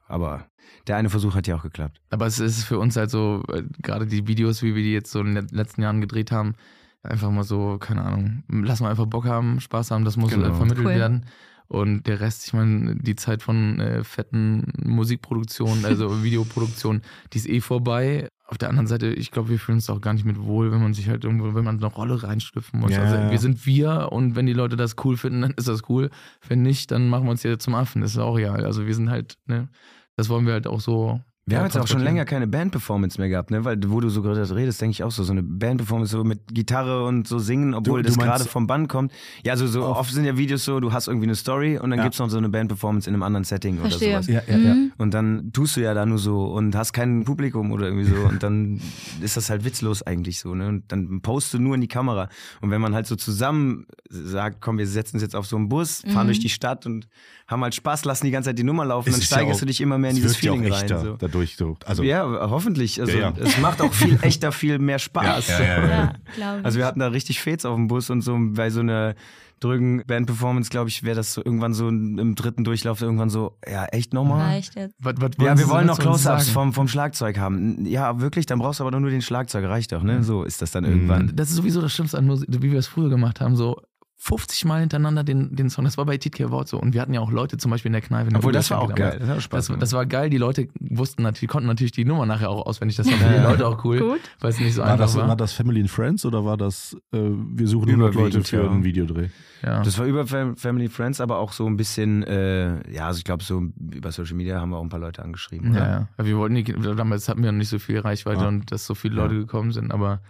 aber 0.08 0.46
der 0.88 0.98
eine 0.98 1.10
Versuch 1.10 1.36
hat 1.36 1.48
ja 1.48 1.56
auch 1.56 1.64
geklappt. 1.64 2.02
Aber 2.10 2.26
es 2.26 2.40
ist 2.40 2.64
für 2.66 2.78
uns 2.80 2.96
halt 2.98 3.10
so, 3.10 3.44
äh, 3.52 3.64
gerade 3.82 4.06
die 4.06 4.28
Videos, 4.28 4.62
wie 4.64 4.76
wir 4.76 4.84
die 4.84 4.92
jetzt 4.94 5.12
so 5.12 5.20
in 5.22 5.36
den 5.36 5.48
letzten 5.52 5.82
Jahren 5.82 6.02
gedreht 6.02 6.32
haben, 6.32 6.56
einfach 7.04 7.30
mal 7.32 7.44
so, 7.44 7.78
keine 7.80 8.02
Ahnung, 8.04 8.44
lass 8.50 8.80
mal 8.82 8.90
einfach 8.90 9.06
Bock 9.06 9.26
haben, 9.26 9.60
Spaß 9.60 9.92
haben, 9.92 10.06
das 10.06 10.16
muss 10.18 10.32
Genau. 10.32 10.54
vermittelt 10.54 10.86
Cool. 10.88 10.96
werden. 10.96 11.26
Und 11.74 12.06
der 12.06 12.20
Rest, 12.20 12.46
ich 12.46 12.54
meine, 12.54 12.96
die 12.98 13.16
Zeit 13.16 13.42
von 13.42 13.80
äh, 13.80 14.04
fetten 14.04 14.72
Musikproduktionen, 14.84 15.86
also 15.86 16.24
Videoproduktion, 16.24 17.02
die 17.34 17.40
ist 17.40 17.50
eh 17.50 17.62
vorbei. 17.62 18.30
Auf 18.46 18.60
der 18.60 18.70
anderen 18.70 18.86
Seite, 18.86 19.08
ich 19.08 19.32
glaube, 19.32 19.50
wir 19.50 19.58
fühlen 19.58 19.80
uns 19.80 19.90
auch 19.90 20.00
gar 20.00 20.14
nicht 20.14 20.24
mit 20.24 20.40
wohl, 20.40 20.72
wenn 20.72 20.84
man 20.84 20.94
sich 20.94 21.10
halt 21.10 21.24
irgendwo, 21.24 21.56
wenn 21.56 21.64
man 21.64 21.78
eine 21.78 21.86
Rolle 21.88 22.22
reinschlüpfen 22.22 22.80
muss. 22.80 22.92
Ja, 22.92 23.02
also 23.02 23.16
ja. 23.16 23.32
wir 23.32 23.40
sind 23.40 23.66
wir 23.66 24.10
und 24.12 24.36
wenn 24.36 24.46
die 24.46 24.54
Leute 24.54 24.76
das 24.76 24.96
cool 25.04 25.18
finden, 25.18 25.42
dann 25.42 25.54
ist 25.58 25.68
das 25.68 25.90
cool. 25.90 26.12
Wenn 26.48 26.62
nicht, 26.62 26.92
dann 26.92 27.10
machen 27.10 27.24
wir 27.24 27.32
uns 27.32 27.42
hier 27.42 27.58
zum 27.58 27.74
Affen. 27.74 28.04
Das 28.04 28.12
ist 28.12 28.20
auch 28.20 28.36
real. 28.36 28.64
Also 28.66 28.86
wir 28.86 28.94
sind 28.94 29.10
halt, 29.10 29.40
ne, 29.48 29.68
das 30.16 30.30
wollen 30.30 30.46
wir 30.46 30.54
halt 30.54 30.68
auch 30.68 30.80
so. 30.80 31.22
Wir 31.46 31.56
ja, 31.56 31.60
haben 31.60 31.66
jetzt 31.66 31.78
auch 31.78 31.88
schon 31.88 32.00
länger 32.00 32.24
keine 32.24 32.48
Band-Performance 32.48 33.20
mehr 33.20 33.28
gehabt, 33.28 33.52
ne? 33.52 33.66
Weil 33.66 33.78
wo 33.88 34.00
du 34.00 34.08
so 34.08 34.22
gerade 34.22 34.50
redest, 34.56 34.80
denke 34.80 34.92
ich 34.94 35.04
auch 35.04 35.12
so, 35.12 35.24
so 35.24 35.34
eine 35.34 35.44
Band-Performance 35.44 36.10
so 36.14 36.24
mit 36.24 36.40
Gitarre 36.54 37.04
und 37.06 37.28
so 37.28 37.38
singen, 37.38 37.74
obwohl 37.74 38.02
Du- 38.02 38.08
das 38.08 38.14
du 38.14 38.20
meinst- 38.22 38.38
gerade 38.38 38.50
vom 38.50 38.66
Band 38.66 38.88
kommt. 38.88 39.12
Ja, 39.46 39.52
also 39.52 39.68
so 39.68 39.84
oft 39.84 40.14
sind 40.14 40.24
ja 40.24 40.38
Videos 40.38 40.64
so, 40.64 40.80
du 40.80 40.94
hast 40.94 41.10
irgendwie 41.10 41.26
eine 41.28 41.36
Story 41.36 41.78
und 41.78 41.90
dann 41.90 42.00
Ja. 42.00 42.04
gibt's 42.06 42.20
noch 42.20 42.30
so 42.30 42.38
eine 42.38 42.48
Band-Performance 42.48 43.10
in 43.10 43.14
einem 43.14 43.24
anderen 43.24 43.44
Setting 43.44 43.78
Verstehe. 43.78 44.14
oder 44.14 44.24
sowas. 44.24 44.46
Ja, 44.48 44.56
ja, 44.56 44.58
ja. 44.64 44.74
Mhm. 44.74 44.92
Und 44.98 45.14
dann 45.14 45.52
tust 45.52 45.76
du 45.76 45.82
ja 45.82 45.94
da 45.94 46.06
nur 46.06 46.18
so 46.18 46.46
und 46.46 46.78
hast 46.78 46.94
kein 46.94 47.26
Publikum 47.26 47.74
oder 47.74 47.88
irgendwie 47.88 48.06
so 48.06 48.16
und 48.16 48.42
dann 48.42 48.80
ist 49.22 49.36
das 49.36 49.50
halt 49.50 49.66
witzlos 49.66 50.02
eigentlich 50.02 50.40
so, 50.40 50.56
ne? 50.56 50.70
Und 50.70 50.94
dann 50.94 51.20
postest 51.22 51.56
du 51.56 51.60
nur 51.60 51.76
in 51.76 51.82
die 51.82 51.90
Kamera. 51.90 52.30
Und 52.62 52.72
wenn 52.72 52.80
man 52.80 52.94
halt 52.96 53.06
so 53.06 53.18
zusammen 53.18 53.86
sagt, 54.10 54.62
komm, 54.62 54.78
wir 54.78 54.88
setzen 54.88 55.18
uns 55.18 55.24
jetzt 55.24 55.36
auf 55.36 55.46
so 55.46 55.58
einen 55.58 55.68
Bus, 55.68 56.04
fahren 56.08 56.24
Mhm. 56.24 56.28
durch 56.28 56.40
die 56.40 56.48
Stadt 56.50 56.86
und 56.86 57.10
haben 57.50 57.62
halt 57.64 57.76
Spaß, 57.76 58.06
lassen 58.06 58.26
die 58.28 58.32
ganze 58.32 58.52
Zeit 58.52 58.58
die 58.60 58.64
Nummer 58.64 58.86
laufen, 58.86 59.10
Es 59.10 59.16
dann 59.16 59.22
ist 59.22 59.30
ja 59.32 59.38
steigerst 59.40 59.58
auch- 59.58 59.60
du 59.60 59.66
dich 59.66 59.82
immer 59.82 59.98
mehr 59.98 60.12
in 60.12 60.16
Es 60.16 60.22
dieses 60.24 60.42
ja 60.42 60.54
Feeling 60.54 60.72
rein. 60.72 60.88
So. 60.88 61.18
Dadurch 61.34 61.56
so. 61.58 61.76
Also, 61.86 62.04
Ja, 62.04 62.24
hoffentlich. 62.50 63.00
Also 63.02 63.14
Ja, 63.14 63.30
ja. 63.30 63.34
es 63.40 63.58
macht 63.58 63.82
auch 63.82 63.94
viel 63.94 64.18
echter 64.22 64.52
viel 64.52 64.80
mehr 64.80 65.00
Spaß. 65.00 65.48
Ja, 65.48 65.60
ja, 65.60 65.66
ja, 65.66 65.82
ja. 65.84 65.90
Ja, 65.90 66.14
glaube 66.36 66.60
ich. 66.60 66.66
Also 66.66 66.78
wir 66.78 66.86
hatten 66.86 67.00
da 67.00 67.08
richtig 67.08 67.42
Fets 67.42 67.66
auf 67.66 67.76
dem 67.76 67.88
Bus 67.88 68.10
und 68.10 68.22
so 68.22 68.38
bei 68.40 68.70
so 68.70 68.80
einer 68.82 69.16
drüben 69.60 70.04
Band-Performance, 70.06 70.70
glaube 70.70 70.90
ich, 70.90 71.04
wäre 71.04 71.16
das 71.16 71.34
so 71.34 71.42
irgendwann 71.44 71.74
so 71.74 71.88
im 71.88 72.36
dritten 72.36 72.66
Durchlauf 72.66 73.02
irgendwann 73.02 73.30
so, 73.30 73.58
ja, 73.66 73.86
echt 73.86 74.14
nochmal? 74.14 74.42
Reicht 74.56 74.76
jetzt. 74.76 74.94
Was, 75.00 75.14
was 75.20 75.32
Ja, 75.40 75.58
wir 75.58 75.70
wollen 75.70 75.88
noch 75.88 76.00
Close-Ups 76.00 76.50
vom, 76.50 76.74
vom 76.74 76.90
Schlagzeug 76.90 77.38
haben. 77.38 77.86
Ja, 77.86 78.20
wirklich, 78.20 78.46
dann 78.46 78.60
brauchst 78.60 78.82
du 78.82 78.84
aber 78.86 79.00
nur 79.00 79.10
den 79.10 79.22
Schlagzeug, 79.22 79.64
reicht 79.66 79.94
doch, 79.94 80.02
Mhm. 80.02 80.08
ne? 80.08 80.24
So 80.24 80.44
ist 80.44 80.62
das 80.62 80.72
dann 80.72 80.84
irgendwann. 80.84 81.32
Das 81.34 81.50
ist 81.50 81.56
sowieso 81.56 81.80
das 81.82 81.94
Schlimmste 81.94 82.18
an 82.18 82.26
Musik, 82.26 82.50
wie 82.52 82.72
wir 82.74 82.80
es 82.80 82.88
früher 82.88 83.08
gemacht 83.10 83.40
haben, 83.40 83.56
so 83.56 83.82
50 84.26 84.64
Mal 84.64 84.80
hintereinander 84.80 85.26
den, 85.26 85.54
den 85.54 85.70
Song. 85.70 85.84
Das 85.84 85.98
war 85.98 86.06
bei 86.06 86.18
TK 86.18 86.50
Wort 86.50 86.70
so. 86.70 86.80
Und 86.80 86.94
wir 86.94 87.02
hatten 87.02 87.14
ja 87.14 87.20
auch 87.20 87.30
Leute 87.30 87.58
zum 87.58 87.72
Beispiel 87.72 87.90
in 87.90 87.94
der 87.94 88.02
Kneipe. 88.02 88.28
in 88.28 88.30
der 88.30 88.40
Obwohl, 88.40 88.54
das 88.54 88.72
war 88.72 88.80
auch 88.82 88.96
geil. 88.96 89.18
Das 89.20 89.28
hat 89.28 89.38
auch 89.38 89.42
Spaß 89.42 89.58
Das, 89.58 89.68
gemacht. 89.68 89.82
das 89.82 89.92
war 89.92 90.06
geil. 90.06 90.30
Die 90.30 90.38
Leute 90.38 90.70
wussten 90.80 91.24
natürlich, 91.24 91.50
konnten 91.50 91.68
natürlich 91.68 91.92
die 91.92 92.06
Nummer 92.06 92.26
nachher 92.26 92.50
auch 92.50 92.66
auswendig. 92.66 92.96
Das 92.96 93.08
war 93.12 93.18
für 93.18 93.34
die 93.34 93.44
Leute 93.44 93.68
auch 93.68 93.84
cool, 93.84 94.00
Gut. 94.00 94.20
weil 94.40 94.52
es 94.52 94.60
nicht 94.62 94.76
so 94.76 94.82
war, 94.82 94.92
einfach 94.94 95.06
das, 95.06 95.18
war. 95.18 95.28
war 95.28 95.36
das 95.36 95.52
Family 95.52 95.82
and 95.82 95.90
Friends 95.92 96.26
oder 96.26 96.46
war 96.46 96.56
das, 96.56 96.96
äh, 97.12 97.18
wir 97.20 97.68
suchen 97.68 97.90
100 97.90 98.16
Leute 98.16 98.20
Überwiegend, 98.38 98.48
für 98.48 98.64
ja. 98.64 98.70
einen 98.72 98.84
Videodreh? 98.86 99.28
ja. 99.62 99.82
Das 99.84 99.98
war 100.00 100.06
über 100.06 100.24
Fam- 100.26 100.56
Family 100.56 100.88
Friends, 100.88 101.20
aber 101.20 101.40
auch 101.40 101.52
so 101.52 101.66
ein 101.68 101.76
bisschen, 101.76 102.24
äh, 102.24 102.94
ja, 102.94 103.08
also 103.08 103.18
ich 103.18 103.26
glaube, 103.26 103.44
so 103.44 103.62
über 103.92 104.14
Social 104.14 104.36
Media 104.38 104.62
haben 104.62 104.70
wir 104.70 104.78
auch 104.78 104.84
ein 104.84 104.90
paar 104.90 105.02
Leute 105.02 105.22
angeschrieben. 105.22 105.74
ja, 105.74 106.08
ja. 106.18 106.26
Wir 106.26 106.38
wollten 106.38 106.54
nicht, 106.54 106.74
damals 106.98 107.28
hatten 107.28 107.44
wir 107.44 107.52
noch 107.52 107.58
nicht 107.60 107.68
so 107.70 107.78
viel 107.80 108.00
Reichweite 108.00 108.42
Ah. 108.46 108.48
und 108.48 108.72
dass 108.72 108.86
so 108.86 108.96
viele 108.96 109.16
Leute 109.16 109.36
gekommen 109.36 109.74
sind, 109.74 109.92
aber 109.92 110.22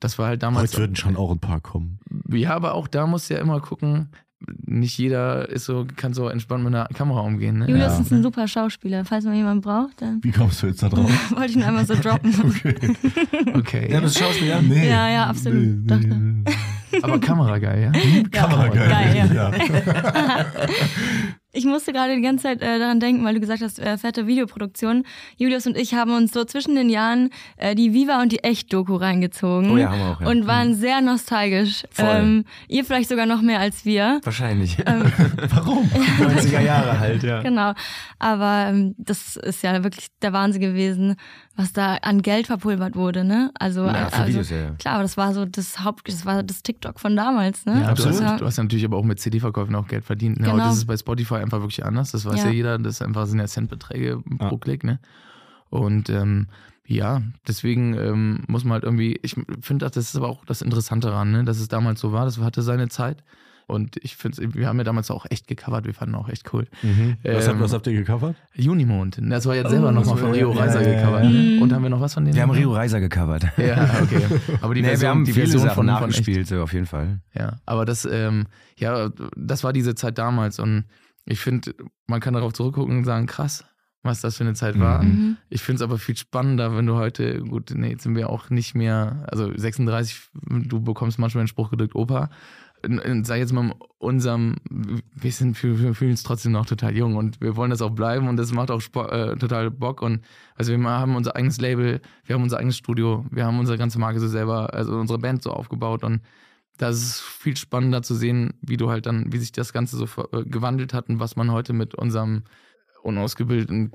das 0.00 0.18
war 0.18 0.28
halt 0.28 0.42
damals. 0.42 0.72
Heute 0.72 0.82
würden 0.82 0.96
schon 0.96 1.16
auch 1.16 1.30
ein 1.30 1.38
paar 1.38 1.60
kommen. 1.60 1.98
Ja, 2.30 2.54
aber 2.54 2.74
auch 2.74 2.88
da 2.88 3.06
musst 3.06 3.30
du 3.30 3.34
ja 3.34 3.40
immer 3.40 3.60
gucken, 3.60 4.08
nicht 4.66 4.96
jeder 4.98 5.48
ist 5.48 5.64
so, 5.64 5.84
kann 5.96 6.14
so 6.14 6.28
entspannt 6.28 6.62
mit 6.62 6.72
einer 6.74 6.86
Kamera 6.94 7.20
umgehen. 7.22 7.58
Ne? 7.58 7.68
Julius 7.68 7.94
Ja. 7.94 7.98
ist 8.00 8.12
ein 8.12 8.22
super 8.22 8.46
Schauspieler. 8.46 9.04
Falls 9.04 9.24
man 9.24 9.34
jemanden 9.34 9.62
braucht, 9.62 10.00
dann 10.00 10.22
Wie 10.22 10.30
kommst 10.30 10.62
du 10.62 10.68
jetzt 10.68 10.80
da 10.82 10.88
drauf? 10.88 11.10
wollte 11.34 11.50
ich 11.50 11.56
ihn 11.56 11.62
einmal 11.64 11.84
so 11.86 11.94
droppen. 11.94 12.32
Okay. 13.54 13.90
Ja, 13.90 14.00
das 14.00 14.12
ist 14.12 14.20
Schauspieler. 14.20 14.62
Nee. 14.62 14.88
Ja, 14.88 15.08
ja, 15.10 15.26
absolut. 15.26 15.90
Doch, 15.90 15.98
aber 17.02 17.18
Kamera 17.18 17.58
geil, 17.58 17.90
ja? 17.92 18.22
Kamera 18.30 18.68
geil. 18.68 18.88
geil, 18.88 19.30
ja. 19.34 19.50
Ich 21.52 21.64
musste 21.64 21.94
gerade 21.94 22.14
die 22.14 22.20
ganze 22.20 22.42
Zeit 22.42 22.60
äh, 22.60 22.78
daran 22.78 23.00
denken, 23.00 23.24
weil 23.24 23.32
du 23.32 23.40
gesagt 23.40 23.62
hast, 23.62 23.78
äh, 23.78 23.96
fette 23.96 24.26
Videoproduktion. 24.26 25.04
Julius 25.38 25.66
und 25.66 25.78
ich 25.78 25.94
haben 25.94 26.14
uns 26.14 26.32
so 26.32 26.44
zwischen 26.44 26.74
den 26.74 26.90
Jahren 26.90 27.30
äh, 27.56 27.74
die 27.74 27.94
Viva 27.94 28.20
und 28.20 28.32
die 28.32 28.44
Echt-Doku 28.44 28.96
reingezogen. 28.96 29.70
Oh 29.70 29.78
ja, 29.78 29.90
haben 29.90 29.98
wir 29.98 30.06
auch, 30.08 30.20
ja. 30.20 30.28
Und 30.28 30.46
waren 30.46 30.74
sehr 30.74 31.00
nostalgisch. 31.00 31.84
Voll. 31.90 32.06
Ähm, 32.06 32.44
ihr 32.68 32.84
vielleicht 32.84 33.08
sogar 33.08 33.24
noch 33.24 33.40
mehr 33.40 33.60
als 33.60 33.86
wir. 33.86 34.20
Wahrscheinlich. 34.24 34.76
Warum? 35.50 35.84
90er 35.88 36.60
Jahre 36.60 37.00
halt, 37.00 37.22
ja. 37.22 37.40
Genau. 37.42 37.72
Aber 38.18 38.66
ähm, 38.68 38.94
das 38.98 39.36
ist 39.36 39.62
ja 39.62 39.82
wirklich 39.82 40.08
der 40.20 40.34
Wahnsinn 40.34 40.60
gewesen, 40.60 41.16
was 41.56 41.72
da 41.72 41.96
an 42.02 42.22
Geld 42.22 42.46
verpulvert 42.46 42.94
wurde, 42.94 43.24
ne? 43.24 43.50
Also, 43.58 43.84
Ja, 43.84 44.06
für 44.10 44.16
also 44.18 44.28
Videos, 44.28 44.50
ja, 44.50 44.56
ja. 44.58 44.70
klar, 44.78 44.94
aber 44.94 45.02
das 45.02 45.16
war 45.16 45.34
so 45.34 45.44
das 45.44 45.82
Haupt, 45.82 46.06
das 46.06 46.24
war 46.24 46.44
das 46.44 46.62
TikTok 46.62 47.00
von 47.00 47.16
damals, 47.16 47.66
ne? 47.66 47.72
Ja, 47.74 47.80
du 47.80 47.88
Absolut. 47.88 48.22
hast, 48.22 48.40
du 48.40 48.46
hast 48.46 48.58
natürlich 48.58 48.84
aber 48.84 48.96
auch 48.96 49.04
mit 49.04 49.18
CD-Verkäufen 49.18 49.74
auch 49.74 49.88
Geld 49.88 50.04
verdient. 50.04 50.38
Ne? 50.38 50.46
Genau. 50.46 50.62
Heute 50.62 50.72
ist 50.72 50.78
es 50.78 50.84
bei 50.86 50.96
Spotify 50.96 51.37
einfach 51.40 51.60
wirklich 51.60 51.84
anders. 51.84 52.12
Das 52.12 52.24
weiß 52.24 52.40
ja, 52.40 52.46
Ja. 52.46 52.52
jeder. 52.52 52.78
Das 52.78 52.94
ist 52.94 53.02
einfach 53.02 53.26
sind 53.26 53.38
ja 53.40 53.46
Centbeträge 53.46 54.22
pro. 54.38 54.58
Klick. 54.58 54.84
Ne? 54.84 54.98
Und 55.70 56.08
ähm, 56.10 56.48
ja, 56.86 57.20
deswegen 57.46 57.94
ähm, 57.94 58.44
muss 58.48 58.64
man 58.64 58.72
halt 58.74 58.84
irgendwie, 58.84 59.18
ich 59.22 59.34
finde, 59.60 59.84
das 59.86 59.96
ist 59.96 60.16
aber 60.16 60.28
auch 60.28 60.44
das 60.46 60.62
Interessante 60.62 61.08
daran, 61.08 61.30
ne? 61.32 61.44
dass 61.44 61.60
es 61.60 61.68
damals 61.68 62.00
so 62.00 62.12
war. 62.12 62.24
Das 62.24 62.38
hatte 62.40 62.62
seine 62.62 62.88
Zeit. 62.88 63.22
Und 63.66 63.98
ich 64.02 64.16
finde, 64.16 64.54
wir 64.54 64.66
haben 64.66 64.78
ja 64.78 64.84
damals 64.84 65.10
auch 65.10 65.26
echt 65.28 65.46
gecovert. 65.46 65.84
Wir 65.84 65.92
fanden 65.92 66.14
auch 66.14 66.30
echt 66.30 66.54
cool. 66.54 66.66
Mhm. 66.82 67.18
Was, 67.22 67.46
habt, 67.46 67.56
Ähm, 67.56 67.60
was 67.60 67.72
habt 67.74 67.86
ihr 67.86 67.92
gecovert? 67.92 68.34
Junimond. 68.54 69.18
Das 69.20 69.44
war 69.44 69.54
jetzt 69.56 69.68
selber 69.68 69.88
Oh, 69.88 69.92
nochmal 69.92 70.14
das 70.14 70.20
von 70.22 70.32
Rio 70.32 70.54
ja, 70.54 70.58
Reiser 70.60 70.80
ja, 70.80 70.88
ja, 70.88 71.00
gecovert. 71.00 71.24
ja. 71.24 71.28
Ne? 71.30 71.60
Und 71.60 71.72
haben 71.74 71.82
wir 71.82 71.90
noch 71.90 72.00
was 72.00 72.14
von 72.14 72.24
denen? 72.24 72.34
Wir 72.34 72.42
haben 72.44 72.50
Rio 72.52 72.72
Reiser 72.72 72.98
gecovert. 73.00 73.44
Ja, 73.58 73.84
okay. 74.02 74.22
Aber 74.62 74.72
die 74.74 74.80
nee, 74.80 74.88
Version, 74.88 75.02
wir 75.02 75.08
haben 75.10 75.24
die 75.26 75.32
viele 75.34 75.48
Version 75.48 75.62
Sachen 75.64 75.74
von, 75.74 75.86
von 75.86 75.94
echt 75.96 76.00
nachgespielt, 76.00 76.46
so 76.46 76.62
auf 76.62 76.72
jeden 76.72 76.86
Fall. 76.86 77.20
Ja, 77.34 77.56
aber 77.66 77.84
das, 77.84 78.08
ähm, 78.10 78.46
ja, 78.78 79.10
das 79.36 79.64
war 79.64 79.74
diese 79.74 79.94
Zeit 79.94 80.16
damals 80.16 80.58
und 80.58 80.84
ich 81.28 81.40
finde, 81.40 81.74
man 82.06 82.20
kann 82.20 82.34
darauf 82.34 82.52
zurückgucken 82.54 82.98
und 82.98 83.04
sagen, 83.04 83.26
krass, 83.26 83.64
was 84.02 84.20
das 84.20 84.36
für 84.36 84.44
eine 84.44 84.54
Zeit 84.54 84.78
war. 84.78 85.02
Mhm. 85.02 85.10
Mhm. 85.10 85.36
Ich 85.50 85.62
finde 85.62 85.76
es 85.76 85.82
aber 85.82 85.98
viel 85.98 86.16
spannender, 86.16 86.74
wenn 86.76 86.86
du 86.86 86.94
heute, 86.94 87.40
gut, 87.40 87.70
nee, 87.74 87.90
jetzt 87.90 88.04
sind 88.04 88.16
wir 88.16 88.30
auch 88.30 88.48
nicht 88.50 88.74
mehr, 88.74 89.26
also 89.30 89.52
36, 89.54 90.30
du 90.48 90.80
bekommst 90.80 91.18
manchmal 91.18 91.44
den 91.44 91.48
Spruch 91.48 91.70
gedrückt, 91.70 91.94
Opa. 91.94 92.30
Sei 93.22 93.40
jetzt 93.40 93.52
mal 93.52 93.64
in 93.64 93.74
unserem, 93.98 94.54
wir 94.70 95.32
sind, 95.32 95.60
wir 95.60 95.80
wir 95.80 95.94
fühlen 95.94 96.12
uns 96.12 96.22
trotzdem 96.22 96.52
noch 96.52 96.64
total 96.64 96.96
jung 96.96 97.16
und 97.16 97.40
wir 97.40 97.56
wollen 97.56 97.70
das 97.70 97.82
auch 97.82 97.90
bleiben 97.90 98.28
und 98.28 98.36
das 98.36 98.52
macht 98.52 98.70
auch 98.70 98.80
Spo 98.80 99.04
äh, 99.06 99.36
total 99.36 99.72
Bock 99.72 100.00
und 100.00 100.20
also 100.54 100.70
wir 100.70 100.88
haben 100.88 101.16
unser 101.16 101.34
eigenes 101.34 101.60
Label, 101.60 102.00
wir 102.24 102.36
haben 102.36 102.44
unser 102.44 102.58
eigenes 102.58 102.76
Studio, 102.76 103.26
wir 103.32 103.44
haben 103.44 103.58
unsere 103.58 103.78
ganze 103.78 103.98
Marke 103.98 104.20
so 104.20 104.28
selber, 104.28 104.72
also 104.74 104.96
unsere 104.96 105.18
Band 105.18 105.42
so 105.42 105.50
aufgebaut 105.50 106.04
und 106.04 106.20
das 106.78 106.96
ist 106.96 107.20
viel 107.20 107.56
spannender 107.56 108.02
zu 108.02 108.14
sehen, 108.14 108.54
wie 108.62 108.76
du 108.76 108.88
halt 108.90 109.06
dann, 109.06 109.32
wie 109.32 109.38
sich 109.38 109.52
das 109.52 109.72
Ganze 109.72 109.96
so 109.96 110.06
äh, 110.32 110.44
gewandelt 110.44 110.94
hat 110.94 111.08
und 111.08 111.20
was 111.20 111.36
man 111.36 111.50
heute 111.52 111.72
mit 111.72 111.94
unserem 111.94 112.44
unausgebildeten 113.02 113.92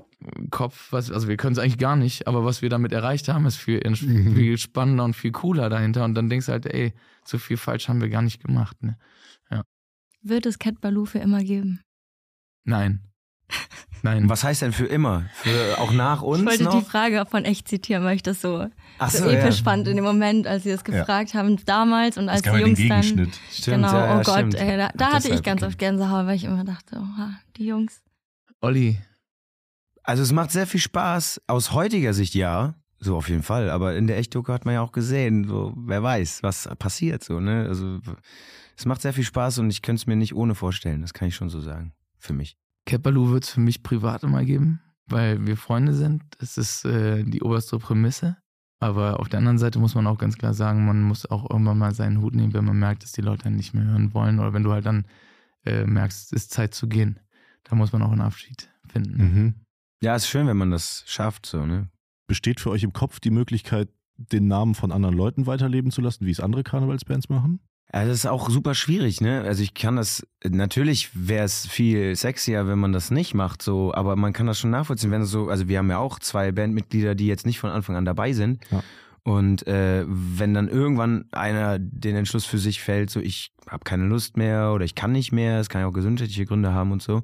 Kopf, 0.50 0.88
was, 0.90 1.10
also 1.10 1.28
wir 1.28 1.36
können 1.36 1.52
es 1.52 1.58
eigentlich 1.58 1.78
gar 1.78 1.96
nicht, 1.96 2.26
aber 2.26 2.44
was 2.44 2.62
wir 2.62 2.70
damit 2.70 2.92
erreicht 2.92 3.28
haben, 3.28 3.46
ist 3.46 3.56
viel, 3.56 3.80
Mhm. 3.84 4.34
viel 4.34 4.58
spannender 4.58 5.04
und 5.04 5.14
viel 5.14 5.32
cooler 5.32 5.68
dahinter. 5.68 6.04
Und 6.04 6.14
dann 6.14 6.28
denkst 6.28 6.46
du 6.46 6.52
halt, 6.52 6.66
ey, 6.66 6.94
so 7.24 7.38
viel 7.38 7.56
falsch 7.56 7.88
haben 7.88 8.00
wir 8.00 8.08
gar 8.08 8.22
nicht 8.22 8.42
gemacht. 8.42 8.82
Ne? 8.82 8.96
Wird 10.26 10.46
es 10.46 10.58
Cat 10.58 10.80
Baloo 10.80 11.04
für 11.04 11.18
immer 11.18 11.44
geben? 11.44 11.82
Nein. 12.64 13.00
Nein. 14.04 14.28
Was 14.28 14.44
heißt 14.44 14.60
denn 14.60 14.72
für 14.72 14.84
immer? 14.84 15.24
Für 15.32 15.78
auch 15.78 15.90
nach 15.90 16.20
uns 16.20 16.40
Ich 16.40 16.46
wollte 16.46 16.64
noch? 16.64 16.78
die 16.78 16.84
Frage 16.84 17.24
von 17.24 17.46
echt 17.46 17.68
zitieren, 17.68 18.04
weil 18.04 18.16
ich 18.16 18.22
das 18.22 18.42
so, 18.42 18.66
Ach 18.98 19.10
so, 19.10 19.24
so, 19.24 19.30
ja. 19.30 19.38
episch 19.38 19.62
fand 19.62 19.88
in 19.88 19.96
dem 19.96 20.04
Moment, 20.04 20.46
als 20.46 20.64
sie 20.64 20.70
das 20.70 20.84
gefragt 20.84 21.32
haben, 21.32 21.56
damals 21.64 22.18
und 22.18 22.28
als 22.28 22.42
die 22.42 22.50
ja 22.50 22.58
den 22.58 22.66
Jungs 22.66 22.88
dann. 22.88 23.02
Stimmt, 23.02 23.40
genau, 23.64 23.92
ja, 23.92 24.06
ja, 24.06 24.18
oh 24.18 24.22
Gott, 24.22 24.54
ey, 24.54 24.76
da, 24.76 24.90
da 24.94 25.12
hatte 25.12 25.28
ich 25.30 25.42
ganz 25.42 25.62
okay. 25.62 25.70
oft 25.70 25.78
Gänsehaut, 25.78 26.26
weil 26.26 26.36
ich 26.36 26.44
immer 26.44 26.64
dachte, 26.64 26.96
oha, 26.98 27.30
die 27.56 27.64
Jungs. 27.64 28.02
Olli, 28.60 28.98
Also 30.02 30.22
es 30.22 30.32
macht 30.32 30.50
sehr 30.50 30.66
viel 30.66 30.80
Spaß. 30.80 31.40
Aus 31.46 31.72
heutiger 31.72 32.12
Sicht 32.12 32.34
ja, 32.34 32.74
so 32.98 33.16
auf 33.16 33.30
jeden 33.30 33.42
Fall. 33.42 33.70
Aber 33.70 33.96
in 33.96 34.06
der 34.06 34.18
Echtdoku 34.18 34.52
hat 34.52 34.66
man 34.66 34.74
ja 34.74 34.82
auch 34.82 34.92
gesehen, 34.92 35.48
so 35.48 35.72
wer 35.76 36.02
weiß, 36.02 36.42
was 36.42 36.68
passiert 36.78 37.24
so. 37.24 37.40
Ne? 37.40 37.64
Also 37.66 38.00
es 38.76 38.84
macht 38.84 39.00
sehr 39.00 39.14
viel 39.14 39.24
Spaß 39.24 39.60
und 39.60 39.70
ich 39.70 39.80
könnte 39.80 40.00
es 40.00 40.06
mir 40.06 40.16
nicht 40.16 40.34
ohne 40.34 40.54
vorstellen. 40.54 41.00
Das 41.00 41.14
kann 41.14 41.28
ich 41.28 41.34
schon 41.34 41.48
so 41.48 41.60
sagen. 41.60 41.94
Für 42.18 42.34
mich. 42.34 42.58
Kepperlu 42.86 43.30
wird 43.30 43.44
es 43.44 43.50
für 43.50 43.60
mich 43.60 43.82
privat 43.82 44.22
immer 44.22 44.44
geben, 44.44 44.80
weil 45.06 45.46
wir 45.46 45.56
Freunde 45.56 45.94
sind. 45.94 46.22
Das 46.38 46.58
ist 46.58 46.84
äh, 46.84 47.24
die 47.24 47.42
oberste 47.42 47.78
Prämisse. 47.78 48.36
Aber 48.80 49.20
auf 49.20 49.28
der 49.28 49.38
anderen 49.38 49.58
Seite 49.58 49.78
muss 49.78 49.94
man 49.94 50.06
auch 50.06 50.18
ganz 50.18 50.36
klar 50.36 50.52
sagen, 50.52 50.84
man 50.84 51.00
muss 51.00 51.24
auch 51.26 51.48
irgendwann 51.48 51.78
mal 51.78 51.94
seinen 51.94 52.20
Hut 52.20 52.34
nehmen, 52.34 52.52
wenn 52.52 52.66
man 52.66 52.78
merkt, 52.78 53.02
dass 53.02 53.12
die 53.12 53.22
Leute 53.22 53.46
einen 53.46 53.56
nicht 53.56 53.72
mehr 53.72 53.84
hören 53.84 54.12
wollen. 54.12 54.38
Oder 54.38 54.52
wenn 54.52 54.62
du 54.62 54.72
halt 54.72 54.84
dann 54.84 55.06
äh, 55.64 55.86
merkst, 55.86 56.26
es 56.26 56.32
ist 56.32 56.50
Zeit 56.50 56.74
zu 56.74 56.88
gehen. 56.88 57.18
Da 57.62 57.76
muss 57.76 57.92
man 57.92 58.02
auch 58.02 58.12
einen 58.12 58.20
Abschied 58.20 58.70
finden. 58.86 59.16
Mhm. 59.16 59.54
Ja, 60.02 60.14
ist 60.14 60.28
schön, 60.28 60.46
wenn 60.46 60.58
man 60.58 60.70
das 60.70 61.02
schafft, 61.06 61.46
so, 61.46 61.64
ne? 61.64 61.88
Besteht 62.26 62.60
für 62.60 62.70
euch 62.70 62.82
im 62.82 62.92
Kopf 62.92 63.20
die 63.20 63.30
Möglichkeit, 63.30 63.88
den 64.16 64.48
Namen 64.48 64.74
von 64.74 64.92
anderen 64.92 65.16
Leuten 65.16 65.46
weiterleben 65.46 65.90
zu 65.90 66.00
lassen, 66.00 66.26
wie 66.26 66.30
es 66.30 66.40
andere 66.40 66.62
Karnevalsbands 66.62 67.28
machen? 67.28 67.60
Ja, 67.94 68.04
das 68.04 68.16
ist 68.16 68.26
auch 68.26 68.50
super 68.50 68.74
schwierig, 68.74 69.20
ne? 69.20 69.42
Also 69.42 69.62
ich 69.62 69.72
kann 69.72 69.94
das, 69.94 70.26
natürlich 70.42 71.10
wäre 71.14 71.44
es 71.44 71.64
viel 71.68 72.16
sexier, 72.16 72.66
wenn 72.66 72.80
man 72.80 72.92
das 72.92 73.12
nicht 73.12 73.34
macht, 73.34 73.62
so, 73.62 73.94
aber 73.94 74.16
man 74.16 74.32
kann 74.32 74.48
das 74.48 74.58
schon 74.58 74.70
nachvollziehen, 74.70 75.12
wenn 75.12 75.22
es 75.22 75.30
so, 75.30 75.48
also 75.48 75.68
wir 75.68 75.78
haben 75.78 75.88
ja 75.90 75.98
auch 75.98 76.18
zwei 76.18 76.50
Bandmitglieder, 76.50 77.14
die 77.14 77.28
jetzt 77.28 77.46
nicht 77.46 77.60
von 77.60 77.70
Anfang 77.70 77.94
an 77.94 78.04
dabei 78.04 78.32
sind. 78.32 78.64
Ja. 78.72 78.82
Und 79.22 79.68
äh, 79.68 80.04
wenn 80.08 80.54
dann 80.54 80.68
irgendwann 80.68 81.26
einer 81.30 81.78
den 81.78 82.16
Entschluss 82.16 82.44
für 82.44 82.58
sich 82.58 82.82
fällt, 82.82 83.10
so 83.10 83.20
ich 83.20 83.52
habe 83.68 83.84
keine 83.84 84.06
Lust 84.06 84.36
mehr 84.36 84.72
oder 84.72 84.84
ich 84.84 84.96
kann 84.96 85.12
nicht 85.12 85.30
mehr, 85.30 85.60
es 85.60 85.68
kann 85.68 85.80
ja 85.80 85.86
auch 85.86 85.92
gesundheitliche 85.92 86.46
Gründe 86.46 86.72
haben 86.72 86.90
und 86.90 87.00
so, 87.00 87.22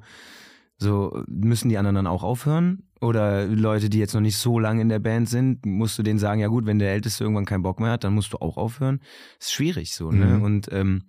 so 0.77 1.21
müssen 1.27 1.67
die 1.67 1.77
anderen 1.77 1.95
dann 1.95 2.07
auch 2.07 2.23
aufhören? 2.23 2.83
Oder 3.01 3.47
Leute, 3.47 3.89
die 3.89 3.97
jetzt 3.97 4.13
noch 4.13 4.21
nicht 4.21 4.37
so 4.37 4.59
lange 4.59 4.81
in 4.81 4.89
der 4.89 4.99
Band 4.99 5.27
sind, 5.27 5.65
musst 5.65 5.97
du 5.97 6.03
denen 6.03 6.19
sagen, 6.19 6.39
ja 6.39 6.47
gut, 6.47 6.67
wenn 6.67 6.79
der 6.79 6.91
Älteste 6.91 7.23
irgendwann 7.23 7.45
keinen 7.45 7.63
Bock 7.63 7.79
mehr 7.79 7.91
hat, 7.91 8.03
dann 8.03 8.13
musst 8.13 8.31
du 8.31 8.37
auch 8.37 8.57
aufhören. 8.57 8.99
Das 9.39 9.47
ist 9.47 9.53
schwierig 9.53 9.93
so, 9.93 10.11
ne? 10.11 10.37
Mhm. 10.37 10.41
Und 10.43 10.71
ähm, 10.71 11.03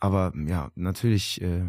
aber 0.00 0.32
ja, 0.46 0.70
natürlich 0.74 1.40
äh, 1.40 1.64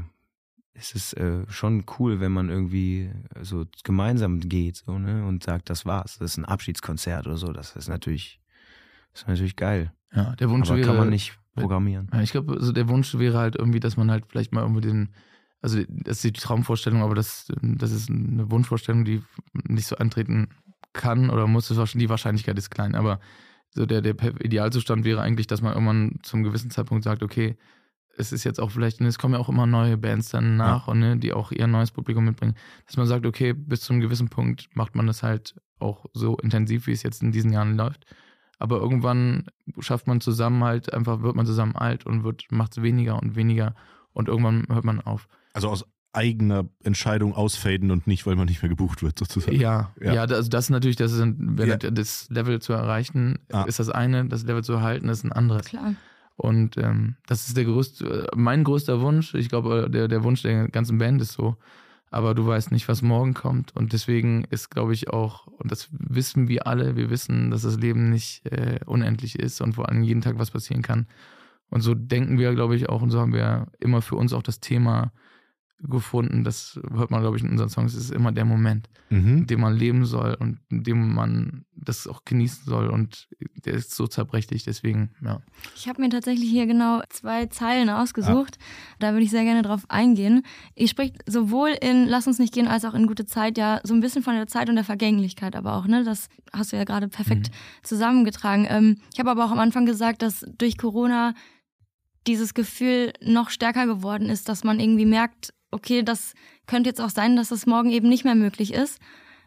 ist 0.74 0.96
es 0.96 1.14
äh, 1.14 1.46
schon 1.50 1.86
cool, 2.00 2.20
wenn 2.20 2.32
man 2.32 2.50
irgendwie 2.50 3.12
so 3.42 3.66
gemeinsam 3.84 4.40
geht 4.40 4.78
so, 4.78 4.98
ne? 4.98 5.26
und 5.26 5.44
sagt, 5.44 5.70
das 5.70 5.86
war's. 5.86 6.18
Das 6.20 6.32
ist 6.32 6.38
ein 6.38 6.46
Abschiedskonzert 6.46 7.28
oder 7.28 7.38
so. 7.38 7.54
Das 7.54 7.76
ist 7.76 7.88
natürlich, 7.88 8.40
das 9.14 9.24
ist 9.24 9.28
natürlich 9.28 9.56
geil. 9.56 9.94
Ja, 10.14 10.36
der 10.36 10.50
Wunsch 10.50 10.70
Aber 10.70 10.78
wäre. 10.78 10.88
kann 10.88 10.98
man 10.98 11.10
nicht 11.10 11.38
programmieren. 11.56 12.10
Ja, 12.14 12.22
ich 12.22 12.32
glaube, 12.32 12.54
also 12.54 12.72
der 12.72 12.90
Wunsch 12.90 13.14
wäre 13.16 13.38
halt 13.38 13.56
irgendwie, 13.56 13.80
dass 13.80 13.98
man 13.98 14.10
halt 14.10 14.26
vielleicht 14.28 14.54
mal 14.54 14.62
irgendwie 14.62 14.82
den, 14.82 15.14
also 15.62 15.82
das 15.88 16.18
ist 16.18 16.24
die 16.24 16.34
Traumvorstellung, 16.34 17.02
aber 17.04 17.16
das, 17.16 17.48
das 17.62 17.92
ist 17.92 18.10
eine 18.10 18.50
Wunschvorstellung, 18.50 19.06
die 19.06 19.22
nicht 19.54 19.88
so 19.88 19.96
eintreten 19.96 20.50
kann 20.94 21.30
oder 21.30 21.48
muss. 21.48 21.68
Die 21.68 22.10
Wahrscheinlichkeit 22.10 22.58
ist 22.58 22.72
klein, 22.72 22.96
aber 22.96 23.20
so 23.74 23.86
der, 23.86 24.02
der 24.02 24.16
Idealzustand 24.42 25.06
wäre 25.06 25.22
eigentlich, 25.22 25.48
dass 25.48 25.62
man 25.62 25.74
irgendwann 25.74 26.20
zum 26.24 26.44
gewissen 26.44 26.72
Zeitpunkt 26.72 27.04
sagt, 27.04 27.24
okay, 27.24 27.58
es 28.18 28.32
ist 28.32 28.44
jetzt 28.44 28.60
auch 28.60 28.72
vielleicht, 28.72 29.00
und 29.00 29.06
es 29.06 29.18
kommen 29.18 29.36
ja 29.36 29.40
auch 29.40 29.50
immer 29.50 29.66
neue 29.66 29.98
Bands 29.98 30.30
dann 30.30 30.58
nach 30.58 30.88
und 30.88 31.00
ne, 31.00 31.18
die 31.18 31.32
auch 31.32 31.52
ihr 31.52 31.68
neues 31.68 31.92
Publikum 31.92 32.26
mitbringen, 32.26 32.56
dass 32.86 32.98
man 32.98 33.08
sagt, 33.08 33.26
okay, 33.26 33.54
bis 33.54 33.82
zu 33.82 33.94
einem 33.94 34.02
gewissen 34.02 34.30
Punkt 34.30 34.68
macht 34.74 34.96
man 34.96 35.08
das 35.08 35.24
halt 35.24 35.56
auch 35.80 36.06
so 36.14 36.38
intensiv, 36.38 36.88
wie 36.88 36.92
es 36.92 37.04
jetzt 37.04 37.24
in 37.24 37.32
diesen 37.32 37.54
Jahren 37.54 37.78
läuft. 37.78 38.06
Aber 38.60 38.78
irgendwann 38.80 39.46
schafft 39.80 40.08
man 40.08 40.22
zusammen 40.22 40.64
halt, 40.64 40.94
einfach 40.94 41.22
wird 41.22 41.36
man 41.36 41.46
zusammen 41.46 41.76
alt 41.76 42.06
und 42.06 42.24
wird, 42.24 42.52
macht 42.52 42.78
es 42.78 42.84
weniger 42.84 43.20
und 43.20 43.36
weniger 43.36 43.76
und 44.14 44.28
irgendwann 44.28 44.68
hört 44.70 44.84
man 44.84 45.00
auf. 45.00 45.28
Also 45.54 45.70
aus 45.70 45.86
eigener 46.14 46.66
Entscheidung 46.84 47.34
ausfaden 47.34 47.90
und 47.90 48.06
nicht, 48.06 48.26
weil 48.26 48.36
man 48.36 48.48
nicht 48.48 48.62
mehr 48.62 48.70
gebucht 48.70 49.02
wird, 49.02 49.18
sozusagen. 49.18 49.56
Ja, 49.58 49.92
Ja. 50.02 50.14
ja, 50.14 50.22
also 50.24 50.50
das 50.50 50.66
ist 50.66 50.70
natürlich, 50.70 50.98
das 50.98 51.14
ist 51.14 51.22
ein, 51.22 51.58
Ja. 51.58 51.78
das 51.78 52.30
Level 52.30 52.62
zu 52.62 52.74
erreichen, 52.74 53.40
Ah. 53.52 53.64
ist 53.64 53.80
das 53.80 53.90
eine, 53.90 54.26
das 54.26 54.44
Level 54.44 54.64
zu 54.64 54.74
erhalten, 54.74 55.08
ist 55.08 55.24
ein 55.24 55.32
anderes. 55.32 55.68
Klar. 55.68 55.94
Und 56.36 56.76
ähm, 56.78 57.16
das 57.28 57.48
ist 57.48 57.56
der 57.56 57.66
größte, 57.66 58.28
mein 58.36 58.64
größter 58.64 59.00
Wunsch. 59.02 59.34
Ich 59.36 59.48
glaube, 59.48 59.90
der, 59.90 60.08
der 60.08 60.24
Wunsch 60.24 60.42
der 60.42 60.68
ganzen 60.70 60.98
Band 60.98 61.22
ist 61.22 61.34
so. 61.34 61.56
Aber 62.10 62.34
du 62.36 62.46
weißt 62.46 62.72
nicht, 62.74 62.90
was 62.90 63.02
morgen 63.02 63.34
kommt. 63.34 63.74
Und 63.74 63.94
deswegen 63.94 64.44
ist, 64.50 64.70
glaube 64.70 64.94
ich, 64.94 65.10
auch, 65.12 65.48
und 65.48 65.72
das 65.72 65.88
wissen 65.92 66.50
wir 66.50 66.68
alle, 66.68 66.98
wir 66.98 67.10
wissen, 67.10 67.52
dass 67.52 67.62
das 67.62 67.78
Leben 67.78 68.10
nicht 68.10 68.46
äh, 68.52 68.80
unendlich 68.86 69.40
ist 69.40 69.62
und 69.62 69.76
vor 69.76 69.88
allem 69.88 70.04
jeden 70.04 70.20
Tag 70.20 70.38
was 70.38 70.52
passieren 70.52 70.82
kann. 70.82 71.08
Und 71.70 71.80
so 71.82 71.94
denken 71.96 72.38
wir, 72.38 72.54
glaube 72.54 72.76
ich, 72.76 72.90
auch, 72.90 73.02
und 73.02 73.12
so 73.12 73.20
haben 73.22 73.32
wir 73.34 73.68
immer 73.80 74.02
für 74.02 74.16
uns 74.16 74.34
auch 74.34 74.44
das 74.44 74.60
Thema 74.60 75.14
gefunden. 75.84 76.44
Das 76.44 76.80
hört 76.94 77.12
man, 77.12 77.22
glaube 77.22 77.38
ich, 77.38 77.44
in 77.44 77.50
unseren 77.50 77.70
Songs. 77.70 77.94
Es 77.94 78.06
ist 78.06 78.12
immer 78.12 78.32
der 78.32 78.46
Moment 78.46 78.88
Mhm. 79.10 79.40
in 79.40 79.48
dem 79.48 79.60
man 79.60 79.76
leben 79.76 80.06
soll 80.06 80.36
und 80.40 80.60
in 80.70 80.84
dem 80.84 81.14
man 81.14 81.66
das 81.76 82.08
auch 82.08 82.24
genießen 82.24 82.64
soll. 82.66 82.88
Und 82.88 83.28
der 83.66 83.74
ist 83.74 83.94
so 83.94 84.08
zerbrechlich, 84.08 84.64
deswegen, 84.64 85.12
ja. 85.22 85.42
Ich 85.76 85.90
habe 85.90 86.02
mir 86.02 86.08
tatsächlich 86.10 86.50
hier 86.50 86.66
genau 86.66 87.02
zwei 87.10 87.48
Zeilen 87.48 87.90
ausgesucht. 87.90 88.58
Da 89.00 89.12
würde 89.12 89.24
ich 89.24 89.32
sehr 89.32 89.44
gerne 89.44 89.64
drauf 89.64 89.84
eingehen. 89.90 90.44
Ihr 90.76 90.88
spricht 90.88 91.18
sowohl 91.30 91.72
in 91.82 92.06
Lass 92.08 92.26
uns 92.28 92.40
nicht 92.40 92.54
gehen 92.54 92.68
als 92.70 92.86
auch 92.86 92.94
in 92.94 93.06
Gute 93.06 93.26
Zeit 93.26 93.58
ja 93.58 93.82
so 93.84 93.94
ein 93.94 94.00
bisschen 94.00 94.24
von 94.24 94.36
der 94.36 94.48
Zeit 94.48 94.70
und 94.70 94.76
der 94.76 94.86
Vergänglichkeit, 94.86 95.58
aber 95.58 95.76
auch, 95.76 95.88
ne? 95.88 96.04
Das 96.06 96.30
hast 96.54 96.72
du 96.72 96.78
ja 96.78 96.86
gerade 96.86 97.10
perfekt 97.10 97.52
zusammengetragen. 97.84 98.66
Ähm, 98.70 98.98
ich 99.14 99.20
habe 99.20 99.32
aber 99.32 99.44
auch 99.44 99.52
am 99.52 99.60
Anfang 99.60 99.86
gesagt, 99.86 100.22
dass 100.22 100.46
durch 100.58 100.78
Corona 100.78 101.34
dieses 102.28 102.54
Gefühl 102.54 103.12
noch 103.22 103.50
stärker 103.50 103.88
geworden 103.88 104.30
ist, 104.30 104.48
dass 104.48 104.64
man 104.64 104.80
irgendwie 104.80 105.06
merkt, 105.06 105.54
okay, 105.72 106.04
das 106.04 106.34
könnte 106.68 106.90
jetzt 106.90 107.02
auch 107.02 107.10
sein, 107.10 107.36
dass 107.36 107.52
es 107.52 107.66
morgen 107.66 107.90
eben 107.90 108.10
nicht 108.10 108.24
mehr 108.24 108.36
möglich 108.36 108.74
ist. 108.74 109.00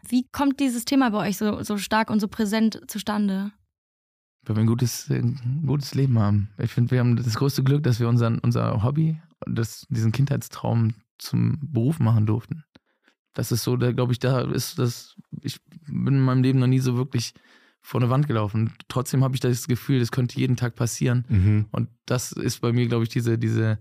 Wie 0.07 0.27
kommt 0.31 0.59
dieses 0.59 0.85
Thema 0.85 1.09
bei 1.09 1.29
euch 1.29 1.37
so, 1.37 1.63
so 1.63 1.77
stark 1.77 2.09
und 2.09 2.19
so 2.19 2.27
präsent 2.27 2.81
zustande? 2.87 3.51
Weil 4.43 4.57
wir 4.57 4.61
ein 4.61 4.67
gutes, 4.67 5.09
ein 5.09 5.63
gutes 5.65 5.95
Leben 5.95 6.19
haben. 6.19 6.49
Ich 6.59 6.71
finde, 6.71 6.91
wir 6.91 6.99
haben 6.99 7.15
das 7.15 7.35
größte 7.35 7.63
Glück, 7.63 7.83
dass 7.83 7.99
wir 7.99 8.07
unseren, 8.07 8.39
unser 8.39 8.83
Hobby, 8.83 9.19
das, 9.47 9.85
diesen 9.89 10.11
Kindheitstraum 10.11 10.93
zum 11.17 11.57
Beruf 11.61 11.99
machen 11.99 12.25
durften. 12.25 12.63
Das 13.33 13.51
ist 13.51 13.63
so, 13.63 13.75
da 13.75 13.91
glaube 13.91 14.13
ich, 14.13 14.19
da 14.19 14.41
ist 14.41 14.79
das, 14.79 15.15
ich 15.41 15.59
bin 15.87 16.15
in 16.15 16.21
meinem 16.21 16.43
Leben 16.43 16.59
noch 16.59 16.67
nie 16.67 16.79
so 16.79 16.95
wirklich 16.95 17.33
vor 17.81 18.01
eine 18.01 18.09
Wand 18.09 18.27
gelaufen. 18.27 18.73
Trotzdem 18.87 19.23
habe 19.23 19.35
ich 19.35 19.41
das 19.41 19.67
Gefühl, 19.67 19.99
das 19.99 20.11
könnte 20.11 20.39
jeden 20.39 20.55
Tag 20.55 20.75
passieren. 20.75 21.25
Mhm. 21.27 21.65
Und 21.71 21.89
das 22.05 22.31
ist 22.31 22.61
bei 22.61 22.71
mir, 22.71 22.87
glaube 22.87 23.03
ich, 23.03 23.09
diese, 23.09 23.37
diese, 23.37 23.79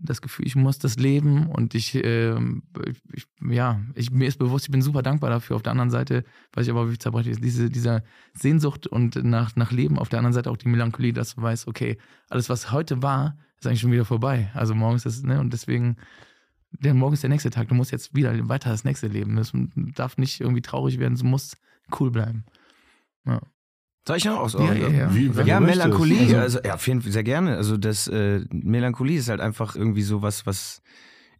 das 0.00 0.22
Gefühl, 0.22 0.46
ich 0.46 0.56
muss 0.56 0.78
das 0.78 0.96
leben 0.96 1.46
und 1.46 1.74
ich, 1.74 1.94
ähm, 2.04 2.62
ich, 3.12 3.26
ja, 3.50 3.80
ich, 3.94 4.10
mir 4.10 4.28
ist 4.28 4.38
bewusst, 4.38 4.66
ich 4.66 4.70
bin 4.70 4.82
super 4.82 5.02
dankbar 5.02 5.30
dafür. 5.30 5.56
Auf 5.56 5.62
der 5.62 5.72
anderen 5.72 5.90
Seite 5.90 6.24
weiß 6.52 6.66
ich 6.66 6.70
aber, 6.70 6.90
wie 6.90 6.98
zerbrechlich 6.98 7.34
ist, 7.34 7.44
diese, 7.44 7.68
dieser 7.68 8.02
Sehnsucht 8.34 8.86
und 8.86 9.16
nach, 9.24 9.56
nach 9.56 9.72
Leben, 9.72 9.98
auf 9.98 10.08
der 10.08 10.20
anderen 10.20 10.32
Seite 10.32 10.50
auch 10.50 10.56
die 10.56 10.68
Melancholie, 10.68 11.12
dass 11.12 11.34
du 11.34 11.42
weißt, 11.42 11.66
okay, 11.66 11.98
alles, 12.28 12.48
was 12.48 12.70
heute 12.70 13.02
war, 13.02 13.36
ist 13.58 13.66
eigentlich 13.66 13.80
schon 13.80 13.92
wieder 13.92 14.04
vorbei. 14.04 14.50
Also 14.54 14.74
morgen 14.74 14.96
ist 14.96 15.24
ne, 15.24 15.40
und 15.40 15.52
deswegen, 15.52 15.96
der 16.70 16.94
morgen 16.94 17.14
ist 17.14 17.22
der 17.22 17.30
nächste 17.30 17.50
Tag, 17.50 17.68
du 17.68 17.74
musst 17.74 17.90
jetzt 17.90 18.14
wieder 18.14 18.48
weiter 18.48 18.70
das 18.70 18.84
nächste 18.84 19.08
Leben. 19.08 19.36
Das 19.36 19.52
darf 19.74 20.16
nicht 20.16 20.40
irgendwie 20.40 20.62
traurig 20.62 20.98
werden, 20.98 21.14
es 21.14 21.22
muss 21.22 21.56
cool 21.98 22.10
bleiben. 22.10 22.44
Ja. 23.24 23.40
Soll 24.08 24.16
ich 24.16 24.24
noch 24.24 24.38
aus? 24.38 24.54
Ja, 24.54 24.72
ja, 24.72 24.88
ja. 24.88 25.14
Wie- 25.14 25.26
ja 25.26 25.32
du 25.32 25.36
möchtest. 25.36 25.60
Melancholie, 25.60 26.18
Also- 26.20 26.36
also, 26.38 26.58
ja, 26.64 26.74
auf 26.74 26.86
jeden 26.88 27.02
Fall 27.02 27.12
sehr 27.12 27.22
gerne. 27.24 27.56
Also 27.56 27.76
das 27.76 28.08
äh, 28.08 28.40
Melancholie 28.50 29.18
ist 29.18 29.28
halt 29.28 29.40
einfach 29.40 29.76
irgendwie 29.76 30.02
sowas, 30.02 30.46
was 30.46 30.80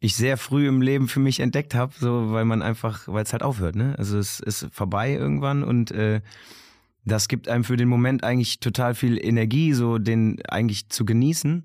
ich 0.01 0.15
sehr 0.15 0.37
früh 0.37 0.69
im 0.69 0.81
Leben 0.83 1.09
für 1.09 1.19
mich 1.19 1.41
entdeckt 1.41 1.75
habe, 1.75 1.93
so 1.99 2.31
weil 2.31 2.45
man 2.45 2.61
einfach, 2.63 3.09
weil 3.09 3.25
es 3.25 3.33
halt 3.33 3.43
aufhört, 3.43 3.75
ne? 3.75 3.95
Also 3.99 4.19
es 4.19 4.39
ist 4.39 4.69
vorbei 4.71 5.13
irgendwann 5.15 5.65
und 5.65 5.91
äh, 5.91 6.21
das 7.07 7.27
gibt 7.29 7.49
einem 7.49 7.65
für 7.65 7.77
den 7.79 7.89
Moment 7.89 8.23
eigentlich 8.23 8.61
total 8.61 8.95
viel 8.95 9.19
Energie, 9.19 9.73
so 9.73 9.97
den 9.99 10.41
eigentlich 10.49 10.89
zu 10.91 11.05
genießen. 11.07 11.65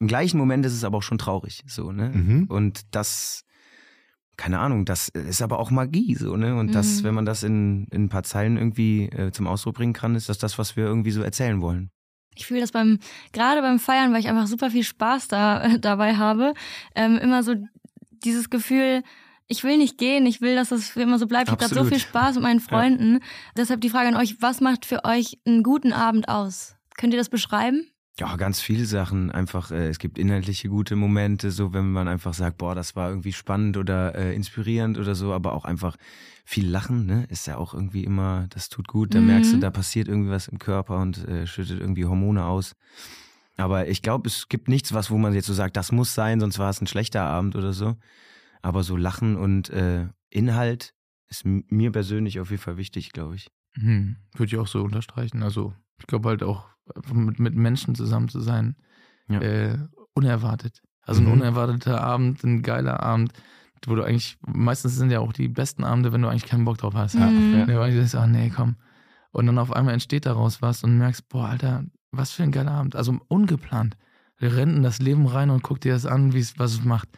Im 0.00 0.06
gleichen 0.08 0.38
Moment 0.38 0.64
ist 0.64 0.72
es 0.72 0.82
aber 0.82 0.96
auch 0.98 1.02
schon 1.02 1.18
traurig, 1.18 1.62
so, 1.66 1.92
ne? 1.92 2.10
Mhm. 2.14 2.44
Und 2.48 2.82
das, 2.92 3.44
keine 4.38 4.60
Ahnung, 4.60 4.86
das 4.86 5.08
ist 5.08 5.42
aber 5.42 5.58
auch 5.58 5.70
Magie, 5.70 6.14
so, 6.14 6.36
ne? 6.36 6.54
Und 6.56 6.74
das, 6.74 7.00
Mhm. 7.00 7.04
wenn 7.04 7.14
man 7.14 7.26
das 7.26 7.42
in, 7.42 7.86
in 7.90 8.04
ein 8.04 8.08
paar 8.08 8.22
Zeilen 8.22 8.56
irgendwie 8.56 9.04
äh, 9.10 9.32
zum 9.32 9.46
Ausdruck 9.46 9.74
bringen 9.74 9.92
kann, 9.92 10.14
ist 10.14 10.30
das 10.30 10.38
das, 10.38 10.58
was 10.58 10.76
wir 10.76 10.84
irgendwie 10.84 11.10
so 11.10 11.22
erzählen 11.22 11.60
wollen. 11.60 11.90
Ich 12.36 12.46
fühle 12.46 12.60
das 12.60 12.70
beim, 12.72 13.00
gerade 13.32 13.60
beim 13.60 13.78
Feiern, 13.80 14.12
weil 14.12 14.20
ich 14.20 14.28
einfach 14.28 14.46
super 14.46 14.70
viel 14.70 14.84
Spaß 14.84 15.26
da, 15.28 15.76
dabei 15.78 16.16
habe, 16.16 16.54
ähm, 16.94 17.18
immer 17.18 17.42
so 17.42 17.56
dieses 18.24 18.48
Gefühl, 18.48 19.02
ich 19.48 19.64
will 19.64 19.76
nicht 19.76 19.98
gehen, 19.98 20.24
ich 20.24 20.40
will, 20.40 20.54
dass 20.54 20.68
das 20.68 20.88
für 20.90 21.02
immer 21.02 21.18
so 21.18 21.26
bleibt. 21.26 21.48
Ich 21.48 21.50
habe 21.52 21.58
gerade 21.60 21.74
so 21.74 21.80
Absolut. 21.80 22.00
viel 22.00 22.08
Spaß 22.08 22.34
mit 22.36 22.44
meinen 22.44 22.60
Freunden. 22.60 23.18
Deshalb 23.56 23.80
die 23.80 23.90
Frage 23.90 24.08
an 24.08 24.16
euch, 24.16 24.40
was 24.40 24.60
macht 24.60 24.86
für 24.86 25.04
euch 25.04 25.38
einen 25.46 25.62
guten 25.62 25.92
Abend 25.92 26.28
aus? 26.28 26.76
Könnt 26.96 27.12
ihr 27.12 27.18
das 27.18 27.28
beschreiben? 27.28 27.86
Ja, 28.18 28.34
ganz 28.34 28.60
viele 28.60 28.84
Sachen. 28.84 29.30
Einfach, 29.30 29.70
äh, 29.70 29.88
es 29.88 30.00
gibt 30.00 30.18
inhaltliche 30.18 30.68
gute 30.68 30.96
Momente, 30.96 31.52
so 31.52 31.72
wenn 31.72 31.92
man 31.92 32.08
einfach 32.08 32.34
sagt, 32.34 32.58
boah, 32.58 32.74
das 32.74 32.96
war 32.96 33.10
irgendwie 33.10 33.32
spannend 33.32 33.76
oder 33.76 34.14
äh, 34.16 34.34
inspirierend 34.34 34.98
oder 34.98 35.14
so, 35.14 35.32
aber 35.32 35.52
auch 35.52 35.64
einfach 35.64 35.96
viel 36.44 36.68
Lachen, 36.68 37.06
ne? 37.06 37.26
Ist 37.28 37.46
ja 37.46 37.58
auch 37.58 37.74
irgendwie 37.74 38.02
immer, 38.02 38.46
das 38.50 38.70
tut 38.70 38.88
gut. 38.88 39.14
Da 39.14 39.20
Mhm. 39.20 39.26
merkst 39.26 39.52
du, 39.52 39.56
da 39.58 39.70
passiert 39.70 40.08
irgendwie 40.08 40.30
was 40.30 40.48
im 40.48 40.58
Körper 40.58 40.98
und 40.98 41.28
äh, 41.28 41.46
schüttet 41.46 41.80
irgendwie 41.80 42.06
Hormone 42.06 42.44
aus. 42.44 42.74
Aber 43.56 43.86
ich 43.88 44.02
glaube, 44.02 44.28
es 44.28 44.48
gibt 44.48 44.68
nichts, 44.68 44.92
was, 44.92 45.10
wo 45.10 45.18
man 45.18 45.34
jetzt 45.34 45.46
so 45.46 45.54
sagt, 45.54 45.76
das 45.76 45.92
muss 45.92 46.14
sein, 46.14 46.40
sonst 46.40 46.58
war 46.58 46.70
es 46.70 46.80
ein 46.80 46.86
schlechter 46.88 47.22
Abend 47.22 47.54
oder 47.54 47.72
so. 47.72 47.96
Aber 48.62 48.82
so 48.82 48.96
Lachen 48.96 49.36
und 49.36 49.70
äh, 49.70 50.08
Inhalt 50.30 50.92
ist 51.28 51.44
mir 51.44 51.92
persönlich 51.92 52.40
auf 52.40 52.50
jeden 52.50 52.62
Fall 52.62 52.76
wichtig, 52.78 53.12
glaube 53.12 53.36
ich. 53.36 53.48
Hm, 53.74 54.16
würde 54.34 54.46
ich 54.46 54.58
auch 54.58 54.66
so 54.66 54.82
unterstreichen. 54.82 55.42
Also 55.44 55.72
ich 56.00 56.06
glaube 56.06 56.28
halt 56.28 56.42
auch, 56.42 56.66
mit, 57.12 57.38
mit 57.38 57.54
Menschen 57.54 57.94
zusammen 57.94 58.28
zu 58.28 58.40
sein, 58.40 58.76
Ja. 59.28 59.40
äh, 59.40 59.78
unerwartet. 60.14 60.82
Also 61.02 61.20
ein 61.20 61.26
Mhm. 61.26 61.32
unerwarteter 61.32 62.00
Abend, 62.00 62.42
ein 62.44 62.62
geiler 62.62 63.00
Abend, 63.02 63.32
wo 63.86 63.94
du 63.94 64.02
eigentlich, 64.02 64.36
meistens 64.46 64.96
sind 64.96 65.10
ja 65.10 65.20
auch 65.20 65.32
die 65.32 65.48
besten 65.48 65.84
Abende, 65.84 66.12
wenn 66.12 66.22
du 66.22 66.28
eigentlich 66.28 66.46
keinen 66.46 66.64
Bock 66.64 66.78
drauf 66.78 66.94
hast. 66.94 67.14
Mhm. 67.14 67.22
Ja, 67.52 67.66
weil 67.78 67.90
du 67.92 67.96
denkst, 67.98 68.14
ah 68.14 68.26
nee, 68.26 68.50
komm. 68.54 68.76
Und 69.30 69.46
dann 69.46 69.58
auf 69.58 69.72
einmal 69.72 69.94
entsteht 69.94 70.26
daraus 70.26 70.62
was 70.62 70.82
und 70.84 70.98
merkst, 70.98 71.28
boah, 71.28 71.48
Alter, 71.50 71.84
was 72.10 72.32
für 72.32 72.42
ein 72.42 72.52
geiler 72.52 72.72
Abend. 72.72 72.96
Also 72.96 73.18
ungeplant. 73.28 73.96
Wir 74.38 74.56
rennen 74.56 74.76
in 74.78 74.82
das 74.82 74.98
Leben 75.00 75.26
rein 75.26 75.50
und 75.50 75.62
guck 75.62 75.80
dir 75.80 75.92
das 75.92 76.06
an, 76.06 76.32
wie 76.32 76.38
es 76.40 76.58
was 76.58 76.72
es 76.72 76.84
macht. 76.84 77.08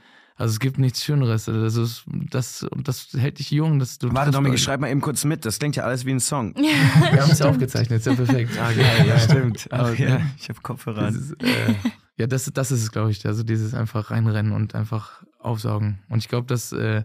Also 0.40 0.52
es 0.52 0.58
gibt 0.58 0.78
nichts 0.78 1.04
Schöneres. 1.04 1.50
Also 1.50 1.82
das, 1.82 2.02
das, 2.30 2.62
und 2.62 2.88
das 2.88 3.08
hält 3.12 3.40
dich 3.40 3.50
jung. 3.50 3.78
Das, 3.78 3.98
du 3.98 4.10
Warte, 4.14 4.30
Dominik, 4.30 4.58
schreib 4.58 4.80
mal 4.80 4.88
eben 4.88 5.02
kurz 5.02 5.26
mit. 5.26 5.44
Das 5.44 5.58
klingt 5.58 5.76
ja 5.76 5.82
alles 5.82 6.06
wie 6.06 6.12
ein 6.12 6.18
Song. 6.18 6.54
Wir 6.56 7.20
haben 7.22 7.30
es 7.30 7.40
ja 7.40 7.50
aufgezeichnet, 7.50 7.98
ist 7.98 8.06
ja 8.06 8.14
perfekt. 8.14 8.58
Ah, 8.58 8.72
geil, 8.72 9.06
ja, 9.06 9.18
stimmt. 9.18 9.70
Aber, 9.70 9.92
ja, 9.92 10.22
ich 10.38 10.48
habe 10.48 10.58
Kopfhörer 10.62 11.08
an. 11.08 11.36
äh, 11.40 11.74
ja, 12.16 12.26
das, 12.26 12.50
das 12.54 12.72
ist 12.72 12.82
es, 12.82 12.90
glaube 12.90 13.10
ich. 13.10 13.26
Also 13.26 13.42
dieses 13.42 13.74
einfach 13.74 14.10
reinrennen 14.10 14.52
und 14.52 14.74
einfach 14.74 15.22
aufsaugen. 15.40 15.98
Und 16.08 16.20
ich 16.20 16.28
glaube, 16.30 16.46
dass, 16.46 16.72
äh, 16.72 17.04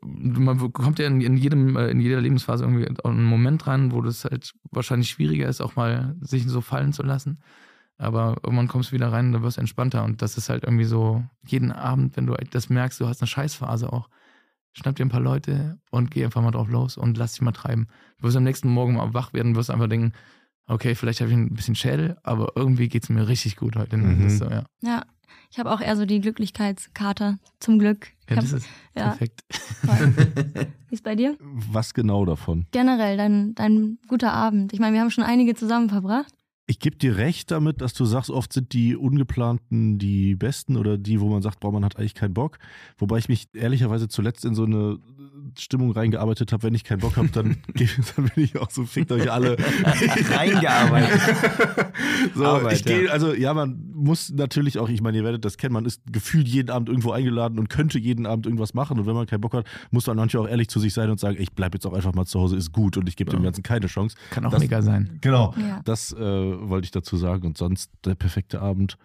man 0.00 0.72
kommt 0.72 0.98
ja 0.98 1.06
in, 1.06 1.20
in, 1.20 1.36
jedem, 1.36 1.76
äh, 1.76 1.88
in 1.88 2.00
jeder 2.00 2.22
Lebensphase 2.22 2.64
irgendwie 2.64 2.88
einen 3.04 3.24
Moment 3.24 3.66
rein, 3.66 3.92
wo 3.92 4.00
das 4.00 4.24
halt 4.24 4.54
wahrscheinlich 4.70 5.10
schwieriger 5.10 5.50
ist, 5.50 5.60
auch 5.60 5.76
mal 5.76 6.16
sich 6.22 6.46
so 6.46 6.62
fallen 6.62 6.94
zu 6.94 7.02
lassen. 7.02 7.40
Aber 7.96 8.36
irgendwann 8.42 8.68
kommst 8.68 8.90
du 8.90 8.94
wieder 8.94 9.12
rein 9.12 9.26
und 9.26 9.32
dann 9.32 9.42
wirst 9.42 9.56
du 9.56 9.60
entspannter. 9.60 10.04
Und 10.04 10.20
das 10.20 10.36
ist 10.36 10.48
halt 10.48 10.64
irgendwie 10.64 10.84
so, 10.84 11.24
jeden 11.46 11.70
Abend, 11.72 12.16
wenn 12.16 12.26
du 12.26 12.34
das 12.50 12.68
merkst, 12.68 13.00
du 13.00 13.06
hast 13.06 13.22
eine 13.22 13.28
Scheißphase 13.28 13.92
auch, 13.92 14.08
schnapp 14.72 14.96
dir 14.96 15.04
ein 15.04 15.10
paar 15.10 15.20
Leute 15.20 15.78
und 15.90 16.10
geh 16.10 16.24
einfach 16.24 16.42
mal 16.42 16.50
drauf 16.50 16.68
los 16.68 16.96
und 16.96 17.16
lass 17.16 17.32
dich 17.32 17.42
mal 17.42 17.52
treiben. 17.52 17.86
Du 18.18 18.24
wirst 18.24 18.36
am 18.36 18.42
nächsten 18.42 18.68
Morgen 18.68 18.94
mal 18.94 19.14
wach 19.14 19.32
werden, 19.32 19.54
wirst 19.54 19.70
einfach 19.70 19.88
denken, 19.88 20.12
okay, 20.66 20.94
vielleicht 20.94 21.20
habe 21.20 21.30
ich 21.30 21.36
ein 21.36 21.54
bisschen 21.54 21.76
Schädel, 21.76 22.16
aber 22.22 22.52
irgendwie 22.56 22.88
geht 22.88 23.04
es 23.04 23.08
mir 23.08 23.28
richtig 23.28 23.56
gut 23.56 23.76
heute. 23.76 23.96
Mhm. 23.96 24.28
So, 24.28 24.46
ja. 24.46 24.64
Ja, 24.80 25.04
ich 25.50 25.58
habe 25.58 25.70
auch 25.70 25.80
eher 25.80 25.96
so 25.96 26.04
die 26.04 26.20
Glücklichkeitskarte, 26.20 27.38
zum 27.60 27.78
Glück. 27.78 28.08
ja, 28.28 28.36
hab, 28.36 28.42
das 28.42 28.52
ist 28.52 28.66
ja. 28.96 29.10
perfekt. 29.10 29.44
Wie 30.88 30.94
ist 30.94 31.04
bei 31.04 31.14
dir? 31.14 31.36
Was 31.40 31.94
genau 31.94 32.24
davon? 32.24 32.66
Generell, 32.72 33.16
dein, 33.16 33.54
dein 33.54 33.98
guter 34.08 34.32
Abend. 34.32 34.72
Ich 34.72 34.80
meine, 34.80 34.94
wir 34.94 35.00
haben 35.00 35.10
schon 35.10 35.24
einige 35.24 35.54
zusammen 35.54 35.88
verbracht. 35.88 36.33
Ich 36.66 36.78
gebe 36.78 36.96
dir 36.96 37.16
recht 37.18 37.50
damit, 37.50 37.82
dass 37.82 37.92
du 37.92 38.06
sagst, 38.06 38.30
oft 38.30 38.50
sind 38.52 38.72
die 38.72 38.96
ungeplanten 38.96 39.98
die 39.98 40.34
besten 40.34 40.78
oder 40.78 40.96
die, 40.96 41.20
wo 41.20 41.28
man 41.28 41.42
sagt, 41.42 41.60
boah, 41.60 41.70
man 41.70 41.84
hat 41.84 41.98
eigentlich 41.98 42.14
keinen 42.14 42.32
Bock. 42.32 42.58
Wobei 42.96 43.18
ich 43.18 43.28
mich 43.28 43.48
ehrlicherweise 43.52 44.08
zuletzt 44.08 44.46
in 44.46 44.54
so 44.54 44.64
eine 44.64 44.98
Stimmung 45.58 45.92
reingearbeitet 45.92 46.52
habe, 46.52 46.62
wenn 46.62 46.74
ich 46.74 46.82
keinen 46.84 47.00
Bock 47.00 47.18
habe, 47.18 47.28
dann, 47.28 47.58
dann 48.16 48.30
bin 48.34 48.44
ich 48.44 48.56
auch 48.58 48.70
so, 48.70 48.86
fickt 48.86 49.12
euch 49.12 49.30
alle. 49.30 49.56
Reingearbeitet. 50.30 51.20
so, 52.34 52.44
Arbeit, 52.46 52.76
ich 52.76 52.84
gehe, 52.84 53.10
also 53.10 53.34
ja, 53.34 53.52
man 53.54 53.90
muss 53.94 54.32
natürlich 54.32 54.78
auch, 54.78 54.88
ich 54.88 55.02
meine, 55.02 55.18
ihr 55.18 55.24
werdet 55.24 55.44
das 55.44 55.58
kennen, 55.58 55.74
man 55.74 55.84
ist 55.84 56.00
gefühlt 56.10 56.48
jeden 56.48 56.70
Abend 56.70 56.88
irgendwo 56.88 57.12
eingeladen 57.12 57.58
und 57.58 57.68
könnte 57.68 57.98
jeden 57.98 58.26
Abend 58.26 58.46
irgendwas 58.46 58.74
machen 58.74 58.98
und 58.98 59.06
wenn 59.06 59.14
man 59.14 59.26
keinen 59.26 59.40
Bock 59.40 59.52
hat, 59.52 59.66
muss 59.90 60.06
man 60.06 60.16
manchmal 60.16 60.44
auch 60.44 60.48
ehrlich 60.48 60.68
zu 60.68 60.80
sich 60.80 60.94
sein 60.94 61.10
und 61.10 61.20
sagen, 61.20 61.36
ich 61.38 61.52
bleibe 61.52 61.76
jetzt 61.76 61.86
auch 61.86 61.92
einfach 61.92 62.14
mal 62.14 62.24
zu 62.24 62.40
Hause, 62.40 62.56
ist 62.56 62.72
gut 62.72 62.96
und 62.96 63.08
ich 63.08 63.16
gebe 63.16 63.30
dem 63.30 63.42
Ganzen 63.42 63.62
keine 63.62 63.86
Chance. 63.86 64.16
Kann 64.30 64.44
auch 64.46 64.50
Das- 64.50 64.60
mega 64.60 64.80
sein. 64.82 65.18
Genau, 65.20 65.54
Ja. 65.58 65.80
das 65.84 66.12
äh, 66.12 66.53
wollte 66.68 66.86
ich 66.86 66.90
dazu 66.90 67.16
sagen 67.16 67.46
und 67.46 67.58
sonst 67.58 67.90
der 68.04 68.14
perfekte 68.14 68.60
Abend. 68.60 68.96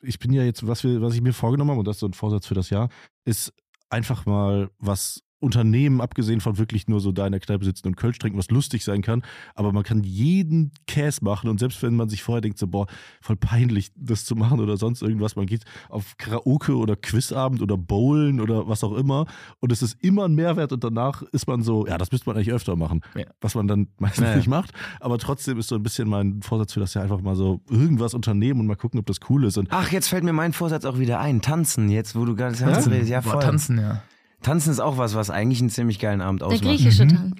Ich 0.00 0.18
bin 0.18 0.32
ja 0.32 0.42
jetzt, 0.42 0.66
was, 0.66 0.84
wir, 0.84 1.00
was 1.00 1.14
ich 1.14 1.22
mir 1.22 1.32
vorgenommen 1.32 1.70
habe, 1.70 1.80
und 1.80 1.88
das 1.88 1.96
ist 1.96 2.00
so 2.00 2.06
ein 2.06 2.12
Vorsatz 2.14 2.46
für 2.46 2.54
das 2.54 2.70
Jahr, 2.70 2.88
ist 3.24 3.52
einfach 3.88 4.26
mal 4.26 4.70
was 4.78 5.22
Unternehmen, 5.44 6.00
abgesehen 6.00 6.40
von 6.40 6.58
wirklich 6.58 6.88
nur 6.88 7.00
so 7.00 7.12
da 7.12 7.26
in 7.26 7.32
der 7.32 7.40
Kneipe 7.40 7.64
sitzen 7.64 7.86
und 7.88 7.96
Kölsch 7.96 8.18
trinken, 8.18 8.38
was 8.38 8.50
lustig 8.50 8.82
sein 8.84 9.02
kann. 9.02 9.22
Aber 9.54 9.72
man 9.72 9.82
kann 9.84 10.02
jeden 10.02 10.72
Käse 10.86 11.24
machen 11.24 11.48
und 11.50 11.60
selbst 11.60 11.82
wenn 11.82 11.94
man 11.94 12.08
sich 12.08 12.22
vorher 12.22 12.40
denkt, 12.40 12.58
so, 12.58 12.66
boah, 12.66 12.86
voll 13.20 13.36
peinlich, 13.36 13.92
das 13.96 14.24
zu 14.24 14.34
machen 14.36 14.60
oder 14.60 14.76
sonst 14.76 15.02
irgendwas, 15.02 15.36
man 15.36 15.46
geht 15.46 15.64
auf 15.88 16.16
Karaoke 16.16 16.76
oder 16.76 16.96
Quizabend 16.96 17.62
oder 17.62 17.76
Bowlen 17.76 18.40
oder 18.40 18.66
was 18.68 18.82
auch 18.82 18.94
immer 18.94 19.26
und 19.60 19.70
es 19.70 19.82
ist 19.82 19.96
immer 20.02 20.24
ein 20.24 20.34
Mehrwert 20.34 20.72
und 20.72 20.82
danach 20.82 21.22
ist 21.32 21.46
man 21.46 21.62
so, 21.62 21.86
ja, 21.86 21.98
das 21.98 22.10
müsste 22.10 22.28
man 22.28 22.36
eigentlich 22.36 22.52
öfter 22.52 22.76
machen, 22.76 23.00
Ja. 23.14 23.24
was 23.40 23.54
man 23.54 23.68
dann 23.68 23.88
meistens 23.98 24.24
Ja. 24.28 24.36
nicht 24.36 24.48
macht. 24.48 24.72
Aber 25.00 25.18
trotzdem 25.18 25.58
ist 25.58 25.68
so 25.68 25.74
ein 25.76 25.82
bisschen 25.82 26.08
mein 26.08 26.42
Vorsatz 26.42 26.72
für 26.72 26.80
das 26.80 26.94
Jahr 26.94 27.04
einfach 27.04 27.20
mal 27.20 27.36
so 27.36 27.60
irgendwas 27.68 28.14
unternehmen 28.14 28.60
und 28.60 28.66
mal 28.66 28.76
gucken, 28.76 28.98
ob 29.00 29.06
das 29.06 29.18
cool 29.28 29.44
ist. 29.44 29.58
Und 29.58 29.68
Ach, 29.70 29.92
jetzt 29.92 30.08
fällt 30.08 30.24
mir 30.24 30.32
mein 30.32 30.52
Vorsatz 30.52 30.84
auch 30.84 30.98
wieder 30.98 31.20
ein. 31.20 31.40
Tanzen, 31.42 31.90
jetzt 31.90 32.16
wo 32.16 32.24
du 32.24 32.34
gerade 32.34 32.56
tanzen 32.56 32.92
redest. 32.92 33.10
Ja, 33.10 33.20
Boah, 33.20 33.32
voll. 33.32 33.42
tanzen, 33.42 33.78
ja. 33.78 34.02
Tanzen 34.44 34.70
ist 34.70 34.78
auch 34.78 34.98
was, 34.98 35.14
was 35.14 35.30
eigentlich 35.30 35.60
einen 35.60 35.70
ziemlich 35.70 35.98
geilen 35.98 36.20
Abend 36.20 36.42
Der 36.42 36.48
ausmacht. 36.48 36.62
griechische 36.62 37.06
Tanz. 37.08 37.34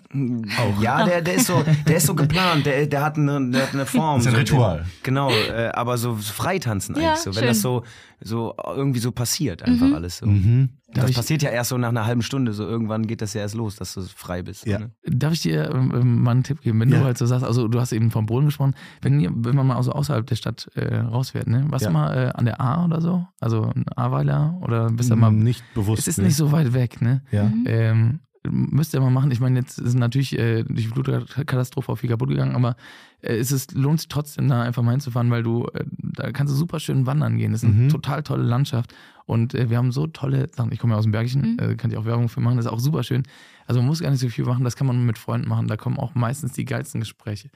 Auch. 0.58 0.82
Ja, 0.82 1.04
der, 1.04 1.22
der 1.22 1.34
ist 1.34 1.46
so, 1.46 1.62
der 1.86 1.96
ist 1.96 2.06
so 2.06 2.14
geplant, 2.14 2.66
der, 2.66 2.86
der 2.86 3.02
hat 3.04 3.16
eine, 3.16 3.50
der 3.50 3.62
hat 3.62 3.74
eine 3.74 3.86
Form. 3.86 4.16
Das 4.24 4.26
ist 4.26 4.28
ein 4.28 4.46
so, 4.46 4.56
Ritual. 4.56 4.76
Der, 4.78 4.86
genau, 5.02 5.30
äh, 5.30 5.70
aber 5.72 5.98
so 5.98 6.16
freitanzen 6.16 6.96
Ja, 6.96 7.10
eigentlich 7.10 7.20
so. 7.20 7.30
Wenn 7.30 7.34
schön. 7.34 7.48
das 7.48 7.60
so, 7.60 7.84
so 8.24 8.54
irgendwie 8.74 9.00
so 9.00 9.12
passiert, 9.12 9.62
einfach 9.62 9.92
alles 9.92 10.18
so. 10.18 10.26
mhm. 10.26 10.70
Das 10.92 11.10
ich- 11.10 11.16
passiert 11.16 11.42
ja 11.42 11.50
erst 11.50 11.70
so 11.70 11.78
nach 11.78 11.88
einer 11.88 12.06
halben 12.06 12.22
Stunde, 12.22 12.52
so 12.52 12.64
irgendwann 12.64 13.06
geht 13.06 13.20
das 13.20 13.34
ja 13.34 13.40
erst 13.40 13.54
los, 13.56 13.74
dass 13.76 13.94
du 13.94 14.02
frei 14.02 14.42
bist. 14.42 14.64
Ja. 14.64 14.78
Ne? 14.78 14.90
Darf 15.04 15.32
ich 15.32 15.42
dir 15.42 15.70
ähm, 15.74 15.92
ähm, 15.94 16.22
mal 16.22 16.30
einen 16.30 16.42
Tipp 16.44 16.60
geben? 16.60 16.78
Wenn 16.80 16.88
Ja. 16.90 17.00
du 17.00 17.04
halt 17.04 17.18
so 17.18 17.26
sagst, 17.26 17.44
also 17.44 17.66
du 17.68 17.80
hast 17.80 17.92
eben 17.92 18.10
vom 18.12 18.26
Boden 18.26 18.46
gesprochen, 18.46 18.74
wenn, 19.02 19.44
wenn 19.44 19.56
man 19.56 19.66
mal 19.66 19.82
so 19.82 19.90
außerhalb 19.92 20.24
der 20.26 20.36
Stadt 20.36 20.68
äh, 20.76 20.96
rausfährt, 20.98 21.48
ne? 21.48 21.64
Warst 21.68 21.84
Ja. 21.84 21.90
du 21.90 21.94
mal 21.94 22.16
äh, 22.16 22.30
an 22.32 22.44
der 22.44 22.60
A 22.60 22.84
oder 22.84 23.00
so? 23.00 23.26
Also 23.40 23.64
ein 23.74 23.84
A-Weiler 23.96 24.58
oder 24.62 24.88
bist 24.90 25.10
du 25.10 25.16
mal. 25.16 25.32
nicht 25.32 25.64
bewusst. 25.74 25.98
Es 26.02 26.08
ist 26.08 26.18
nee. 26.18 26.24
nicht 26.26 26.36
so 26.36 26.52
weit 26.52 26.72
weg, 26.74 27.02
ne? 27.02 27.22
Ja. 27.32 27.44
Mhm. 27.44 27.64
Ähm, 27.66 28.20
müsst 28.48 28.92
ihr 28.94 29.00
mal 29.00 29.10
machen. 29.10 29.30
Ich 29.30 29.40
meine, 29.40 29.58
jetzt 29.58 29.78
ist 29.78 29.94
natürlich 29.94 30.38
äh, 30.38 30.64
durch 30.64 30.82
die 30.82 30.88
Flutkatastrophe 30.88 31.90
auch 31.92 31.96
viel 31.96 32.10
kaputt 32.10 32.28
gegangen, 32.28 32.54
aber 32.54 32.76
äh, 33.22 33.36
es 33.36 33.52
ist, 33.52 33.72
lohnt 33.72 34.00
sich 34.00 34.08
trotzdem, 34.08 34.48
da 34.48 34.62
einfach 34.62 34.82
mal 34.82 34.90
hinzufahren, 34.92 35.30
weil 35.30 35.42
du, 35.42 35.66
äh, 35.74 35.84
da 35.98 36.30
kannst 36.32 36.52
du 36.52 36.56
super 36.56 36.80
schön 36.80 37.06
wandern 37.06 37.36
gehen. 37.38 37.52
Das 37.52 37.62
ist 37.62 37.70
eine 37.70 37.84
Mhm. 37.84 37.88
total 37.88 38.22
tolle 38.22 38.42
Landschaft. 38.44 38.94
Und 39.26 39.54
äh, 39.54 39.70
wir 39.70 39.78
haben 39.78 39.92
so 39.92 40.06
tolle 40.06 40.50
Sachen. 40.54 40.72
Ich 40.72 40.78
komme 40.78 40.92
ja 40.92 40.98
aus 40.98 41.04
dem 41.04 41.12
Bergischen, 41.12 41.54
Mhm. 41.54 41.58
äh, 41.58 41.74
kann 41.76 41.90
ich 41.90 41.96
auch 41.96 42.04
Werbung 42.04 42.28
für 42.28 42.40
machen, 42.40 42.56
das 42.56 42.66
ist 42.66 42.72
auch 42.72 42.80
super 42.80 43.02
schön. 43.02 43.22
Also 43.66 43.80
man 43.80 43.86
muss 43.88 44.00
gar 44.00 44.10
nicht 44.10 44.20
so 44.20 44.28
viel 44.28 44.44
machen, 44.44 44.64
das 44.64 44.76
kann 44.76 44.86
man 44.86 45.06
mit 45.06 45.16
Freunden 45.16 45.48
machen. 45.48 45.66
Da 45.66 45.76
kommen 45.78 45.98
auch 45.98 46.14
meistens 46.14 46.52
die 46.52 46.66
geilsten 46.66 47.00
Gespräche. 47.00 47.48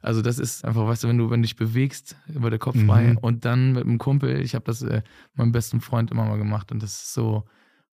Also 0.00 0.20
das 0.20 0.40
ist 0.40 0.64
einfach, 0.64 0.84
weißt 0.88 1.04
du, 1.04 1.08
wenn 1.08 1.18
du, 1.18 1.30
wenn 1.30 1.42
du 1.42 1.46
dich 1.46 1.54
bewegst, 1.54 2.16
wird 2.26 2.50
der 2.52 2.58
Kopf 2.58 2.74
Mhm. 2.74 2.86
frei. 2.88 3.16
Und 3.20 3.44
dann 3.44 3.72
mit 3.74 3.84
einem 3.84 3.98
Kumpel, 3.98 4.40
ich 4.40 4.56
habe 4.56 4.64
das 4.64 4.82
äh, 4.82 5.02
meinem 5.34 5.52
besten 5.52 5.80
Freund 5.80 6.10
immer 6.10 6.24
mal 6.24 6.38
gemacht 6.38 6.72
und 6.72 6.82
das 6.82 6.90
ist 6.94 7.14
so, 7.14 7.44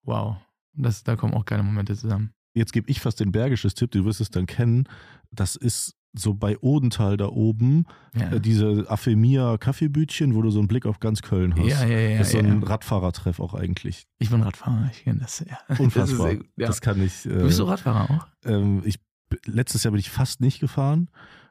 wow. 0.02 0.36
Das, 0.74 1.02
da 1.04 1.14
kommen 1.16 1.34
auch 1.34 1.44
geile 1.44 1.62
Momente 1.64 1.96
zusammen. 1.96 2.32
Jetzt 2.54 2.72
gebe 2.72 2.90
ich 2.90 3.00
fast 3.00 3.20
den 3.20 3.32
bergisches 3.32 3.74
Tipp, 3.74 3.90
du 3.92 4.04
wirst 4.04 4.20
es 4.20 4.30
dann 4.30 4.46
kennen. 4.46 4.88
Das 5.30 5.56
ist 5.56 5.94
so 6.12 6.34
bei 6.34 6.58
Odenthal 6.58 7.16
da 7.16 7.28
oben, 7.28 7.84
Ja. 8.14 8.32
äh, 8.32 8.40
diese 8.40 8.86
Afemia 8.90 9.56
Kaffeebütchen, 9.58 10.34
wo 10.34 10.42
du 10.42 10.50
so 10.50 10.58
einen 10.58 10.66
Blick 10.66 10.84
auf 10.84 10.98
ganz 10.98 11.22
Köln 11.22 11.54
hast. 11.54 11.64
Ja, 11.68 11.86
ja, 11.86 11.98
ja. 11.98 12.18
das 12.18 12.28
ist 12.28 12.32
so 12.32 12.38
ja. 12.38 12.44
ein 12.44 12.62
Radfahrertreff 12.64 13.38
auch 13.38 13.54
eigentlich. 13.54 14.08
Ich 14.18 14.30
bin 14.30 14.42
Radfahrer, 14.42 14.88
ich 14.92 15.04
kenne 15.04 15.20
das. 15.20 15.44
Ja. 15.48 15.58
Unfassbar. 15.78 16.26
Das, 16.34 16.34
ist, 16.34 16.44
ja. 16.56 16.66
Das 16.66 16.80
kann 16.80 17.00
ich. 17.00 17.26
Äh, 17.26 17.28
du 17.28 17.44
bist 17.44 17.58
du 17.60 17.64
Radfahrer 17.64 18.10
auch? 18.10 18.26
ähm, 18.44 18.82
ich, 18.84 18.98
letztes 19.46 19.84
Jahr 19.84 19.92
bin 19.92 20.00
ich 20.00 20.10
fast 20.10 20.40
nicht 20.40 20.58
gefahren, 20.58 21.10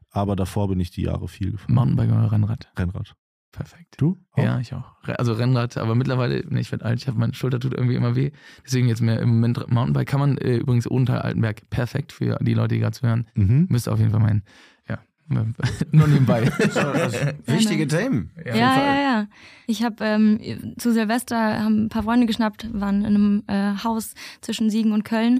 aber 0.10 0.36
davor 0.36 0.68
bin 0.68 0.82
ich 0.82 0.92
die 0.92 1.04
Jahre 1.04 1.30
viel 1.30 1.52
gefahren. 1.52 1.76
Mountainbike 1.76 2.12
oder 2.12 2.32
Rennrad? 2.34 2.70
Rennrad. 2.78 3.16
Perfekt. 3.52 3.96
Du? 3.98 4.18
Auch? 4.34 4.44
Ja, 4.44 4.60
ich 4.60 4.74
auch. 4.74 4.94
Also 5.04 5.34
Rennrad, 5.34 5.78
aber 5.78 5.96
mittlerweile, 5.96 6.46
ne, 6.48 6.60
ich 6.60 6.72
werde 6.72 6.86
alt, 6.86 7.00
ich 7.00 7.08
habe 7.08 7.18
meine 7.18 7.34
Schulter 7.34 7.60
tut 7.60 7.74
irgendwie 7.74 7.96
immer 7.96 8.16
weh. 8.16 8.32
Deswegen 8.64 8.88
jetzt 8.88 9.02
mehr 9.02 9.20
im 9.20 9.30
Moment 9.30 9.70
Mountainbike. 9.70 10.08
Kann 10.08 10.20
man 10.20 10.38
äh, 10.38 10.58
übrigens 10.58 10.90
Odenthal 10.90 11.22
Altenberg 11.22 11.70
perfekt 11.70 12.12
für 12.12 12.38
die 12.42 12.54
Leute, 12.54 12.76
die 12.76 12.82
gerade 12.82 12.98
zuhören. 12.98 13.28
Mhm. 13.34 13.68
Müsste 13.70 13.92
auf 13.92 14.00
jeden 14.00 14.12
Fall 14.12 14.20
meinen. 14.20 14.44
Ja, 15.30 15.46
nur 15.92 16.08
nebenbei. 16.08 16.48
Wichtige 17.46 17.88
Themen. 17.88 18.32
Ja, 18.46 18.56
ja, 18.56 19.02
ja. 19.02 19.28
Ich 19.68 19.84
habe 19.84 20.04
ähm, 20.04 20.76
zu 20.78 20.92
Silvester 20.92 21.64
haben 21.64 21.86
ein 21.86 21.90
paar 21.90 22.04
Freunde 22.04 22.26
geschnappt, 22.26 22.68
waren 22.74 23.06
in 23.06 23.16
einem 23.16 23.44
äh, 23.48 23.84
Haus 23.84 24.16
zwischen 24.42 24.72
Siegen 24.72 24.92
und 24.92 25.04
Köln 25.04 25.40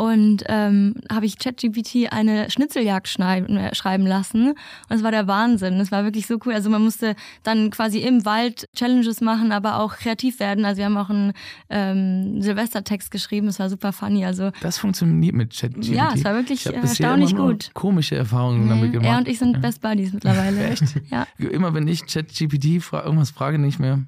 und 0.00 0.44
ähm, 0.46 0.94
habe 1.12 1.26
ich 1.26 1.38
ChatGPT 1.38 2.10
eine 2.12 2.50
Schnitzeljagd 2.50 3.06
schneiden, 3.08 3.56
äh, 3.58 3.74
schreiben 3.74 4.06
lassen 4.06 4.50
und 4.50 4.56
es 4.96 5.02
war 5.02 5.10
der 5.10 5.26
Wahnsinn. 5.26 5.74
Es 5.74 5.92
war 5.92 6.04
wirklich 6.04 6.26
so 6.26 6.38
cool. 6.46 6.54
Also 6.54 6.70
man 6.70 6.82
musste 6.82 7.14
dann 7.42 7.70
quasi 7.70 7.98
im 7.98 8.24
Wald 8.24 8.66
Challenges 8.74 9.20
machen, 9.20 9.52
aber 9.52 9.78
auch 9.80 9.96
kreativ 9.96 10.40
werden. 10.40 10.64
Also 10.64 10.78
wir 10.78 10.86
haben 10.86 10.96
auch 10.96 11.10
einen 11.10 11.32
ähm, 11.68 12.40
Silvestertext 12.40 13.10
geschrieben. 13.10 13.48
Es 13.48 13.58
war 13.58 13.68
super 13.68 13.92
funny. 13.92 14.24
Also 14.24 14.50
Das 14.62 14.78
funktioniert 14.78 15.34
mit 15.34 15.54
ChatGPT. 15.54 15.88
ja, 15.88 16.12
es 16.14 16.24
war 16.24 16.34
wirklich 16.34 16.64
ich 16.66 16.72
erstaunlich 16.74 17.32
immer 17.32 17.48
gut. 17.48 17.70
komische 17.74 18.16
Erfahrungen 18.16 18.68
damit 18.68 18.86
Nee, 18.86 18.90
gemacht. 18.92 19.06
er 19.12 19.18
und 19.18 19.28
ich 19.28 19.38
sind 19.38 19.60
Best 19.60 19.82
Buddies 19.82 20.12
mittlerweile. 20.14 20.64
Echt? 20.70 20.82
Ja. 21.10 21.26
Immer 21.38 21.74
wenn 21.74 21.86
ich 21.88 22.06
ChatGPT 22.06 22.82
fra 22.82 23.04
irgendwas 23.04 23.30
frage, 23.30 23.58
nicht 23.58 23.78
mehr. 23.78 24.00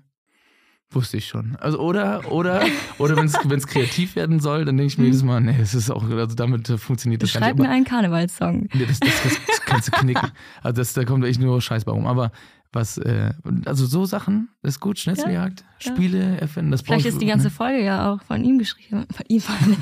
Wusste 0.93 1.16
ich 1.16 1.26
schon. 1.26 1.57
Also 1.57 1.78
oder 1.78 2.30
oder 2.30 2.62
oder 2.99 3.16
wenn 3.16 3.26
es 3.26 3.66
kreativ 3.66 4.16
werden 4.16 4.40
soll, 4.40 4.64
dann 4.64 4.76
denke 4.76 4.93
ich 4.93 4.99
mir 4.99 5.07
jedes 5.07 5.22
Mal, 5.22 5.40
nee, 5.40 5.57
das 5.59 5.74
ist 5.74 5.90
auch 5.90 6.09
also 6.09 6.34
damit 6.34 6.68
äh, 6.68 6.78
funktioniert 6.78 7.22
das 7.22 7.32
gar 7.32 7.43
Schreib 7.43 7.59
mir 7.59 7.70
einen 7.70 7.84
Karnevalssong. 7.84 8.68
Nee, 8.72 8.86
das, 8.86 9.01
das, 9.01 9.22
das, 9.22 9.38
das 9.47 9.61
kannst 9.64 9.88
du 9.88 9.93
knicken. 9.93 10.30
Also 10.62 10.80
das, 10.80 10.93
da 10.93 11.05
kommt 11.05 11.24
echt 11.24 11.40
nur 11.40 11.61
Scheiß 11.61 11.84
bei 11.84 11.93
rum. 11.93 12.07
Aber 12.07 12.30
was, 12.72 12.97
äh, 12.99 13.32
also 13.66 13.84
so 13.84 14.07
Sachen, 14.07 14.49
das 14.62 14.74
ist 14.74 14.80
gut, 14.80 14.99
Schnitzeljagd, 14.99 15.62
ja. 15.80 15.93
Spiele 15.93 16.40
erfinden, 16.40 16.70
das 16.70 16.80
Vielleicht 16.80 17.05
ist 17.05 17.20
die 17.20 17.26
ganze 17.26 17.49
ne? 17.49 17.51
Folge 17.51 17.84
ja 17.84 18.11
auch 18.11 18.22
von 18.22 18.43
ihm 18.45 18.59
geschrieben. 18.59 19.05
Von 19.14 19.26
ihm 19.28 19.40
vor 19.40 19.55
allem. 19.55 19.76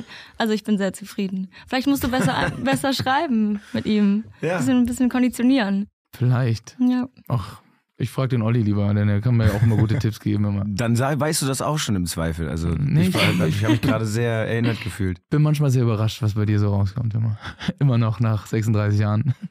Also 0.38 0.54
ich 0.54 0.62
bin 0.64 0.78
sehr 0.78 0.92
zufrieden. 0.92 1.50
Vielleicht 1.66 1.86
musst 1.86 2.04
du 2.04 2.08
besser, 2.08 2.52
besser 2.62 2.92
schreiben 2.92 3.60
mit 3.72 3.86
ihm. 3.86 4.24
Ja. 4.40 4.58
Bisschen, 4.58 4.78
ein 4.78 4.86
bisschen 4.86 5.08
konditionieren. 5.08 5.88
Vielleicht. 6.16 6.76
Ja. 6.78 7.08
Ach, 7.28 7.60
ich 8.00 8.10
frage 8.10 8.28
den 8.30 8.42
Olli 8.42 8.62
lieber, 8.62 8.92
denn 8.94 9.08
er 9.08 9.20
kann 9.20 9.36
mir 9.36 9.46
ja 9.46 9.52
auch 9.52 9.62
immer 9.62 9.76
gute 9.76 9.98
Tipps 9.98 10.18
geben. 10.20 10.44
Immer. 10.44 10.64
Dann 10.66 10.96
sei, 10.96 11.18
weißt 11.18 11.42
du 11.42 11.46
das 11.46 11.62
auch 11.62 11.78
schon 11.78 11.96
im 11.96 12.06
Zweifel. 12.06 12.48
Also 12.48 12.68
Nee, 12.68 13.08
ich, 13.08 13.14
war- 13.14 13.46
ich 13.46 13.62
habe 13.62 13.72
mich 13.74 13.82
gerade 13.82 14.06
sehr 14.06 14.30
erinnert 14.32 14.80
gefühlt. 14.82 15.18
Bin 15.30 15.42
manchmal 15.42 15.70
sehr 15.70 15.82
überrascht, 15.82 16.22
was 16.22 16.34
bei 16.34 16.46
dir 16.46 16.58
so 16.58 16.68
rauskommt. 16.74 17.14
Immer, 17.14 17.38
immer 17.78 17.98
noch 17.98 18.18
nach 18.20 18.46
36 18.46 18.98
Jahren. 19.00 19.34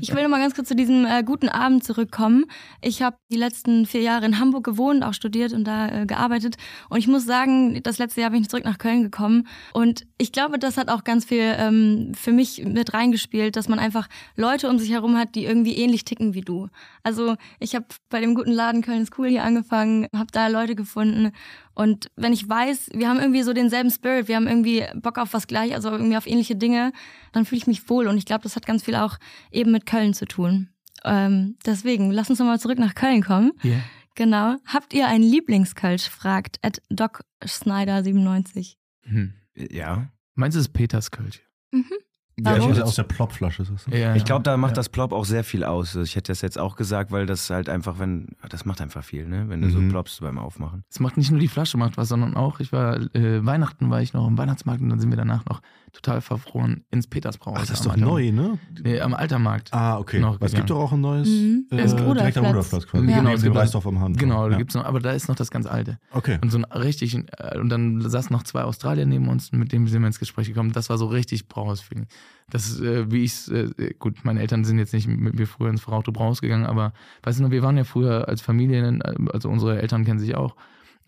Ich 0.00 0.14
will 0.14 0.22
noch 0.22 0.30
mal 0.30 0.40
ganz 0.40 0.54
kurz 0.54 0.68
zu 0.68 0.74
diesem 0.74 1.04
äh, 1.04 1.22
guten 1.22 1.50
Abend 1.50 1.84
zurückkommen. 1.84 2.46
Ich 2.80 3.02
habe 3.02 3.16
die 3.30 3.36
letzten 3.36 3.84
vier 3.84 4.00
Jahre 4.00 4.24
in 4.24 4.38
Hamburg 4.38 4.64
gewohnt, 4.64 5.04
auch 5.04 5.12
studiert 5.12 5.52
und 5.52 5.64
da 5.64 5.88
äh, 5.88 6.06
gearbeitet. 6.06 6.56
Und 6.88 6.96
ich 7.00 7.06
muss 7.06 7.26
sagen, 7.26 7.78
das 7.82 7.98
letzte 7.98 8.22
Jahr 8.22 8.30
bin 8.30 8.40
ich 8.40 8.48
zurück 8.48 8.64
nach 8.64 8.78
Köln 8.78 9.02
gekommen. 9.02 9.46
Und 9.74 10.06
ich 10.16 10.32
glaube, 10.32 10.58
das 10.58 10.78
hat 10.78 10.88
auch 10.88 11.04
ganz 11.04 11.26
viel 11.26 11.42
ähm, 11.58 12.12
für 12.14 12.32
mich 12.32 12.64
mit 12.64 12.94
reingespielt, 12.94 13.56
dass 13.56 13.68
man 13.68 13.78
einfach 13.78 14.08
Leute 14.36 14.70
um 14.70 14.78
sich 14.78 14.90
herum 14.90 15.18
hat, 15.18 15.34
die 15.34 15.44
irgendwie 15.44 15.76
ähnlich 15.76 16.06
ticken 16.06 16.32
wie 16.32 16.40
du. 16.40 16.68
Also 17.02 17.36
ich 17.60 17.74
habe 17.74 17.84
bei 18.08 18.20
dem 18.20 18.34
guten 18.34 18.52
Laden 18.52 18.82
Köln 18.82 19.02
ist 19.02 19.18
cool 19.18 19.28
hier 19.28 19.44
angefangen, 19.44 20.06
habe 20.14 20.30
da 20.32 20.48
Leute 20.48 20.74
gefunden. 20.74 21.32
Und 21.74 22.10
wenn 22.16 22.32
ich 22.32 22.48
weiß, 22.48 22.90
wir 22.94 23.08
haben 23.08 23.20
irgendwie 23.20 23.42
so 23.42 23.52
denselben 23.52 23.90
Spirit, 23.90 24.28
wir 24.28 24.36
haben 24.36 24.46
irgendwie 24.46 24.84
Bock 24.94 25.18
auf 25.18 25.32
was 25.32 25.46
gleich, 25.46 25.74
also 25.74 25.90
irgendwie 25.90 26.16
auf 26.16 26.26
ähnliche 26.26 26.56
Dinge, 26.56 26.92
dann 27.32 27.44
fühle 27.44 27.58
ich 27.58 27.66
mich 27.66 27.88
wohl. 27.88 28.06
Und 28.06 28.18
ich 28.18 28.24
glaube, 28.24 28.42
das 28.42 28.56
hat 28.56 28.66
ganz 28.66 28.82
viel 28.82 28.96
auch 28.96 29.18
eben 29.50 29.72
mit 29.72 29.86
Köln 29.86 30.14
zu 30.14 30.26
tun. 30.26 30.68
Ähm, 31.04 31.56
deswegen, 31.64 32.10
lass 32.10 32.30
uns 32.30 32.38
nochmal 32.38 32.60
zurück 32.60 32.78
nach 32.78 32.94
Köln 32.94 33.22
kommen. 33.22 33.52
Yeah. 33.64 33.80
Genau. 34.14 34.56
Habt 34.66 34.94
ihr 34.94 35.06
einen 35.06 35.22
Lieblingskölsch? 35.22 36.08
fragt 36.08 36.58
at 36.62 36.82
Doc 36.90 37.20
Snyder 37.46 38.02
97. 38.02 38.76
Hm. 39.02 39.34
Ja. 39.54 40.10
Meinst 40.34 40.56
du, 40.56 40.60
es 40.60 40.66
ist 40.66 40.72
Peters 40.72 41.10
Kölsch? 41.10 41.40
Mhm. 41.70 41.92
Ja, 42.40 42.56
ich 42.56 42.66
hätte 42.66 42.84
aus 42.84 42.94
der 42.94 43.02
Plopflasche. 43.02 43.62
ist 43.62 43.72
das. 43.72 43.86
Ja, 43.92 44.14
Ich 44.14 44.24
glaube, 44.24 44.42
da 44.44 44.56
macht 44.56 44.70
ja. 44.72 44.76
das 44.76 44.88
Plop 44.88 45.12
auch 45.12 45.24
sehr 45.24 45.42
viel 45.44 45.64
aus. 45.64 45.88
Also 45.88 46.02
Ich 46.02 46.14
hätte 46.16 46.30
das 46.32 46.40
jetzt 46.40 46.58
auch 46.58 46.76
gesagt, 46.76 47.10
weil 47.10 47.26
das 47.26 47.50
halt 47.50 47.68
einfach, 47.68 47.98
wenn, 47.98 48.28
das 48.48 48.64
macht 48.64 48.80
einfach 48.80 49.02
viel, 49.04 49.26
ne? 49.28 49.48
Wenn 49.48 49.60
du 49.60 49.68
Mhm. 49.68 49.72
so 49.72 49.88
ploppst 49.88 50.20
beim 50.20 50.38
Aufmachen. 50.38 50.84
Es 50.90 51.00
macht 51.00 51.16
nicht 51.16 51.30
nur 51.30 51.40
die 51.40 51.48
Flasche 51.48 51.76
macht 51.78 51.96
was, 51.96 52.08
sondern 52.08 52.36
auch, 52.36 52.60
ich 52.60 52.72
war, 52.72 52.96
äh, 53.14 53.44
Weihnachten 53.44 53.90
war 53.90 54.00
ich 54.02 54.12
noch 54.12 54.26
im 54.28 54.38
Weihnachtsmarkt 54.38 54.80
und 54.80 54.88
dann 54.88 55.00
sind 55.00 55.10
wir 55.10 55.16
danach 55.16 55.44
noch 55.46 55.60
total 56.00 56.20
verfroren 56.20 56.84
ins 56.90 57.06
Petersbrauhaus. 57.06 57.58
Ach, 57.62 57.66
das 57.66 57.80
ist 57.80 57.86
doch 57.86 57.96
neu, 57.96 58.30
ne? 58.32 58.58
Nee, 58.82 59.00
am 59.00 59.14
Altermarkt. 59.14 59.72
Ah, 59.72 59.98
okay. 59.98 60.20
Noch 60.20 60.40
es 60.40 60.52
gibt 60.54 60.70
doch 60.70 60.78
auch 60.78 60.92
ein 60.92 61.00
neues 61.00 61.28
Mhm. 61.28 61.66
äh, 61.70 61.76
Das 61.76 61.94
direkt 61.94 61.98
am 61.98 62.06
Rudolfplatz. 62.08 62.36
Rudolfplatz 62.46 62.86
quasi. 62.86 63.04
Ja. 63.06 63.10
Genau, 63.10 63.20
Genau, 63.22 63.34
es 63.34 63.42
gibt- 63.42 63.56
Reisdorf 63.56 63.86
am 63.86 64.00
Hahn. 64.00 64.12
Genau, 64.16 64.46
da 64.46 64.52
ja. 64.52 64.58
gibt's 64.58 64.74
noch, 64.74 64.84
aber 64.84 65.00
da 65.00 65.12
ist 65.12 65.28
noch 65.28 65.36
das 65.36 65.50
ganz 65.50 65.66
alte. 65.66 65.98
Okay. 66.12 66.38
Und 66.42 66.50
so 66.50 66.58
ein 66.58 66.64
richtig, 66.64 67.14
äh, 67.16 67.58
und 67.58 67.68
dann 67.68 68.00
saßen 68.08 68.32
noch 68.32 68.42
zwei 68.44 68.62
Australier 68.62 69.06
neben 69.06 69.28
uns, 69.28 69.52
mit 69.52 69.72
denen 69.72 69.86
sind 69.86 70.00
wir 70.02 70.06
ins 70.06 70.18
Gespräch 70.18 70.48
gekommen. 70.48 70.72
Das 70.72 70.88
war 70.90 70.98
so 70.98 71.06
richtig 71.06 71.48
Brauhaus-Feeling. 71.48 72.06
Das 72.50 72.66
ist, 72.68 72.80
äh, 72.80 73.10
wie 73.10 73.24
ich 73.24 73.50
äh, 73.50 73.94
gut, 73.98 74.24
meine 74.24 74.40
Eltern 74.40 74.64
sind 74.64 74.78
jetzt 74.78 74.94
nicht 74.94 75.06
mit 75.06 75.34
mir 75.34 75.46
früher 75.46 75.68
ins 75.70 75.80
Verrauchte 75.82 76.12
Brauhaus 76.12 76.40
gegangen, 76.40 76.64
aber 76.64 76.92
weißt 77.24 77.38
du 77.38 77.42
noch, 77.42 77.50
wir 77.50 77.62
waren 77.62 77.76
ja 77.76 77.84
früher 77.84 78.26
als 78.28 78.40
Familie, 78.40 78.98
also 79.32 79.48
unsere 79.50 79.80
Eltern 79.80 80.04
kennen 80.04 80.18
sich 80.18 80.34
auch. 80.34 80.56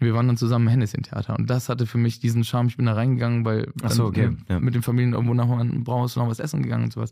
Wir 0.01 0.15
waren 0.15 0.27
dann 0.27 0.37
zusammen 0.37 0.67
im 0.67 0.71
Hennessin-Theater 0.71 1.37
und 1.39 1.49
das 1.51 1.69
hatte 1.69 1.87
für 1.87 1.99
mich 1.99 2.21
diesen 2.21 2.43
Charme. 2.43 2.69
Ich 2.69 2.77
bin 2.77 2.87
da 2.87 2.95
reingegangen, 2.95 3.45
weil 3.45 3.71
so, 3.89 4.07
okay, 4.07 4.37
äh, 4.49 4.53
ja. 4.55 4.61
mit 4.61 4.75
den 4.75 4.83
Familien 4.83 5.13
irgendwo 5.13 5.35
nach 5.35 5.49
einem 5.49 5.85
Brauhaus 5.85 6.17
noch 6.17 6.27
was 6.29 6.41
essen 6.41 6.63
gegangen 6.63 6.85
und 6.85 6.93
sowas. 6.93 7.11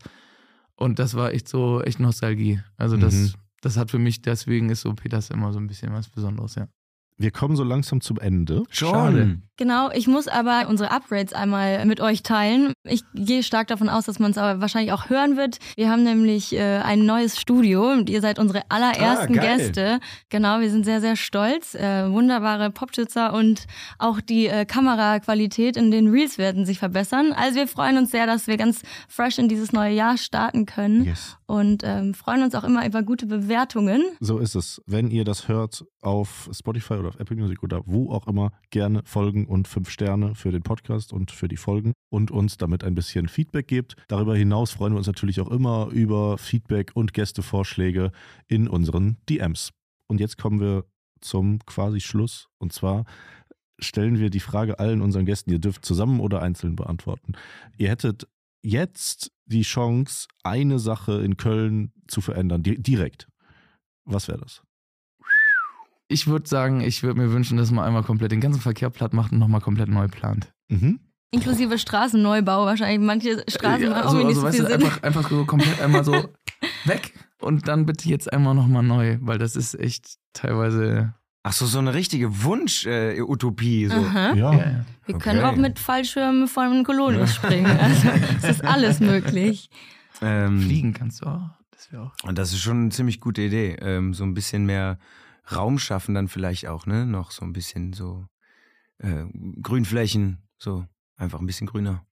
Und 0.74 0.98
das 0.98 1.14
war 1.14 1.32
echt 1.32 1.48
so, 1.48 1.82
echt 1.82 2.00
Nostalgie. 2.00 2.60
Also 2.76 2.96
das, 2.96 3.14
Mhm. 3.14 3.32
das 3.60 3.76
hat 3.76 3.90
für 3.90 3.98
mich, 3.98 4.22
deswegen 4.22 4.70
ist 4.70 4.80
so 4.80 4.94
Peters 4.94 5.28
immer 5.30 5.52
so 5.52 5.58
ein 5.58 5.66
bisschen 5.66 5.92
was 5.92 6.08
Besonderes, 6.08 6.54
ja. 6.54 6.68
Wir 7.20 7.32
kommen 7.32 7.56
so 7.56 7.64
langsam 7.64 8.00
zum 8.00 8.18
Ende. 8.18 8.62
Schade. 8.70 9.38
Genau, 9.56 9.90
ich 9.90 10.06
muss 10.06 10.28
aber 10.28 10.66
unsere 10.68 10.92
Upgrades 10.92 11.32
einmal 11.32 11.84
mit 11.84 12.00
euch 12.00 12.22
teilen. 12.22 12.72
Ich 12.84 13.02
gehe 13.12 13.42
stark 13.42 13.66
davon 13.66 13.88
aus, 13.88 14.04
dass 14.04 14.20
man 14.20 14.30
es 14.30 14.38
aber 14.38 14.60
wahrscheinlich 14.60 14.92
auch 14.92 15.10
hören 15.10 15.36
wird. 15.36 15.58
Wir 15.74 15.90
haben 15.90 16.04
nämlich 16.04 16.54
äh, 16.54 16.78
ein 16.78 17.04
neues 17.06 17.40
Studio 17.40 17.90
und 17.90 18.08
ihr 18.08 18.20
seid 18.20 18.38
unsere 18.38 18.62
allerersten 18.68 19.36
Ah. 19.36 19.42
Gäste. 19.42 19.98
Genau, 20.28 20.60
wir 20.60 20.70
sind 20.70 20.84
sehr, 20.84 21.00
sehr 21.00 21.16
stolz. 21.16 21.74
Äh, 21.74 22.08
wunderbare 22.12 22.70
Popschützer 22.70 23.32
und 23.32 23.66
auch 23.98 24.20
die 24.20 24.46
äh, 24.46 24.64
Kameraqualität 24.64 25.76
in 25.76 25.90
den 25.90 26.08
Reels 26.08 26.38
werden 26.38 26.64
sich 26.66 26.78
verbessern. 26.78 27.32
Also 27.32 27.56
wir 27.56 27.66
freuen 27.66 27.98
uns 27.98 28.12
sehr, 28.12 28.26
dass 28.26 28.46
wir 28.46 28.56
ganz 28.58 28.82
fresh 29.08 29.38
in 29.38 29.48
dieses 29.48 29.72
neue 29.72 29.92
Jahr 29.92 30.16
starten 30.18 30.66
können 30.66 31.04
Yes. 31.04 31.36
Und 31.48 31.82
ähm, 31.82 32.12
freuen 32.12 32.42
uns 32.42 32.54
auch 32.54 32.62
immer 32.62 32.86
über 32.86 33.02
gute 33.02 33.26
Bewertungen. 33.26 34.04
So 34.20 34.38
ist 34.38 34.54
es. 34.54 34.82
Wenn 34.86 35.10
ihr 35.10 35.24
das 35.24 35.48
hört 35.48 35.84
auf 36.02 36.48
Spotify 36.52 36.94
oder 36.94 37.08
auf 37.08 37.18
Apple 37.18 37.36
Music 37.36 37.62
oder 37.62 37.82
wo 37.86 38.12
auch 38.12 38.26
immer, 38.26 38.52
gerne 38.70 39.00
folgen 39.04 39.46
und 39.46 39.66
fünf 39.66 39.88
Sterne 39.88 40.34
für 40.34 40.52
den 40.52 40.62
Podcast 40.62 41.12
und 41.12 41.30
für 41.30 41.48
die 41.48 41.56
Folgen 41.56 41.94
und 42.10 42.30
uns 42.30 42.58
damit 42.58 42.84
ein 42.84 42.94
bisschen 42.94 43.28
Feedback 43.28 43.66
gebt. 43.66 43.96
Darüber 44.08 44.36
hinaus 44.36 44.72
freuen 44.72 44.92
wir 44.92 44.98
uns 44.98 45.06
natürlich 45.06 45.40
auch 45.40 45.50
immer 45.50 45.88
über 45.90 46.36
Feedback 46.36 46.90
und 46.94 47.14
Gästevorschläge 47.14 48.12
in 48.46 48.68
unseren 48.68 49.16
DMs. 49.30 49.70
Und 50.06 50.20
jetzt 50.20 50.36
kommen 50.36 50.60
wir 50.60 50.84
zum 51.22 51.60
quasi 51.64 52.00
Schluss. 52.00 52.48
Und 52.58 52.74
zwar 52.74 53.06
stellen 53.78 54.18
wir 54.18 54.28
die 54.28 54.40
Frage 54.40 54.78
allen 54.78 55.00
unseren 55.00 55.24
Gästen. 55.24 55.50
Ihr 55.50 55.60
dürft 55.60 55.82
zusammen 55.86 56.20
oder 56.20 56.42
einzeln 56.42 56.76
beantworten. 56.76 57.32
Ihr 57.78 57.88
hättet 57.88 58.28
jetzt 58.62 59.32
die 59.48 59.62
Chance, 59.62 60.28
eine 60.44 60.78
Sache 60.78 61.20
in 61.22 61.36
Köln 61.36 61.92
zu 62.06 62.20
verändern, 62.20 62.62
di 62.62 62.80
direkt. 62.80 63.28
Was 64.04 64.28
wäre 64.28 64.38
das? 64.38 64.62
Ich 66.08 66.26
würde 66.26 66.48
sagen, 66.48 66.80
ich 66.80 67.02
würde 67.02 67.20
mir 67.20 67.32
wünschen, 67.32 67.58
dass 67.58 67.70
man 67.70 67.84
einmal 67.84 68.02
komplett 68.02 68.32
den 68.32 68.40
ganzen 68.40 68.60
Verkehr 68.60 68.88
platt 68.90 69.12
macht 69.12 69.32
und 69.32 69.38
nochmal 69.38 69.60
komplett 69.60 69.88
neu 69.88 70.08
plant. 70.08 70.52
Mhm. 70.68 71.00
Inklusive 71.30 71.78
Straßenneubau 71.78 72.64
wahrscheinlich. 72.64 73.06
Manche 73.06 73.44
Straßen 73.46 73.82
Ja, 73.82 73.90
machen 73.90 74.02
also, 74.02 74.18
auch 74.18 74.24
nicht 74.24 74.28
also 74.28 74.40
so 74.40 74.46
weißt 74.46 74.56
viel 74.56 74.64
du, 74.64 74.70
Sinn. 74.72 74.82
einfach, 74.82 75.02
einfach 75.02 75.28
so 75.28 75.44
komplett 75.44 75.80
einmal 75.82 76.04
so 76.04 76.12
weg 76.86 77.12
und 77.40 77.68
dann 77.68 77.84
bitte 77.84 78.08
jetzt 78.08 78.32
einmal 78.32 78.54
nochmal 78.54 78.82
neu, 78.82 79.18
weil 79.20 79.36
das 79.38 79.54
ist 79.56 79.74
echt 79.78 80.16
teilweise. 80.32 81.14
Ach 81.42 81.52
so, 81.52 81.66
so 81.66 81.78
eine 81.78 81.94
richtige 81.94 82.42
Wunsch-Utopie. 82.44 83.86
so. 83.86 83.94
Aha. 83.96 84.34
Ja. 84.34 84.52
Ja, 84.52 84.58
ja. 84.70 84.84
Wir 85.06 85.18
können 85.18 85.38
Okay. 85.40 85.48
auch 85.48 85.56
mit 85.56 85.78
Fallschirmen 85.78 86.48
von 86.48 86.84
Kolonius 86.84 87.34
springen. 87.34 87.66
Also, 87.80 88.08
es 88.38 88.44
ist 88.44 88.64
alles 88.64 89.00
möglich. 89.00 89.70
Ähm, 90.20 90.60
Fliegen 90.60 90.92
kannst 90.92 91.22
du 91.22 91.26
auch. 91.26 91.50
Das 91.70 91.88
auch. 91.98 92.12
Und 92.24 92.36
das 92.38 92.52
ist 92.52 92.60
schon 92.60 92.80
eine 92.82 92.88
ziemlich 92.90 93.20
gute 93.20 93.42
Idee. 93.42 93.76
Ähm, 93.80 94.12
so 94.14 94.24
ein 94.24 94.34
bisschen 94.34 94.66
mehr 94.66 94.98
Raum 95.50 95.78
schaffen 95.78 96.14
dann 96.14 96.28
vielleicht 96.28 96.66
auch, 96.66 96.86
ne? 96.86 97.06
Noch 97.06 97.30
so 97.30 97.44
ein 97.44 97.52
bisschen 97.52 97.92
so 97.94 98.26
äh, 98.98 99.24
Grünflächen, 99.62 100.42
so 100.58 100.84
einfach 101.16 101.38
ein 101.40 101.46
bisschen 101.46 101.66
grüner, 101.68 102.04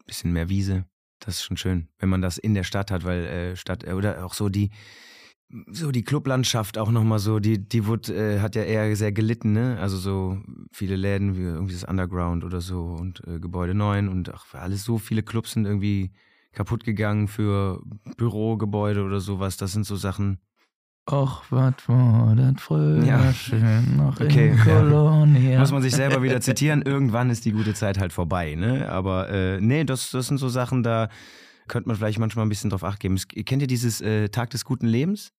ein 0.00 0.06
bisschen 0.06 0.32
mehr 0.32 0.48
Wiese. 0.48 0.84
Das 1.18 1.34
ist 1.34 1.42
schon 1.42 1.56
schön, 1.56 1.88
wenn 1.98 2.08
man 2.08 2.22
das 2.22 2.38
in 2.38 2.54
der 2.54 2.62
Stadt 2.64 2.90
hat, 2.90 3.04
weil 3.04 3.26
äh, 3.26 3.56
Stadt 3.56 3.84
äh, 3.84 3.92
oder 3.92 4.24
auch 4.24 4.32
so 4.34 4.48
die 4.48 4.70
so 5.70 5.92
die 5.92 6.02
Clublandschaft 6.02 6.76
auch 6.76 6.90
nochmal 6.90 7.18
so, 7.20 7.38
die, 7.38 7.58
die 7.58 7.86
wurde, 7.86 8.12
äh, 8.14 8.40
hat 8.40 8.56
ja 8.56 8.62
eher 8.62 8.94
sehr 8.96 9.12
gelitten, 9.12 9.52
ne? 9.52 9.78
Also 9.80 9.96
so 9.96 10.38
viele 10.72 10.96
Läden 10.96 11.36
wie 11.36 11.42
irgendwie 11.42 11.72
das 11.74 11.84
Underground 11.84 12.44
oder 12.44 12.60
so 12.60 12.82
und 12.82 13.22
äh, 13.26 13.38
Gebäude 13.38 13.74
9 13.74 14.08
und 14.08 14.32
ach, 14.34 14.46
alles 14.54 14.82
so 14.84 14.98
viele 14.98 15.22
Clubs 15.22 15.52
sind 15.52 15.64
irgendwie 15.64 16.10
kaputt 16.52 16.84
gegangen 16.84 17.28
für 17.28 17.80
Bürogebäude 18.16 19.04
oder 19.04 19.20
sowas. 19.20 19.56
Das 19.56 19.72
sind 19.72 19.84
so 19.86 19.94
Sachen. 19.96 20.38
Och, 21.08 21.44
was 21.50 21.74
war 21.86 22.34
das 22.34 22.60
früher 22.60 23.04
Ja. 23.04 23.32
schön 23.32 23.96
noch 23.96 24.20
Okay, 24.20 24.48
in 24.50 24.56
ja. 24.58 24.64
Kolonia. 24.64 25.58
Muss 25.60 25.70
man 25.70 25.82
sich 25.82 25.94
selber 25.94 26.22
wieder 26.22 26.40
zitieren. 26.40 26.82
Irgendwann 26.82 27.30
ist 27.30 27.44
die 27.44 27.52
gute 27.52 27.74
Zeit 27.74 27.98
halt 28.00 28.12
vorbei, 28.12 28.56
ne? 28.56 28.88
Aber 28.90 29.28
äh, 29.30 29.60
nee, 29.60 29.84
das, 29.84 30.10
das 30.10 30.26
sind 30.26 30.38
so 30.38 30.48
Sachen, 30.48 30.82
da 30.82 31.08
könnte 31.68 31.88
man 31.88 31.96
vielleicht 31.96 32.18
manchmal 32.18 32.44
ein 32.44 32.48
bisschen 32.48 32.70
drauf 32.70 32.82
acht 32.82 32.98
geben. 32.98 33.14
Es, 33.14 33.28
kennt 33.28 33.62
ihr 33.62 33.68
dieses 33.68 34.00
äh, 34.00 34.28
Tag 34.30 34.50
des 34.50 34.64
guten 34.64 34.86
Lebens? 34.86 35.32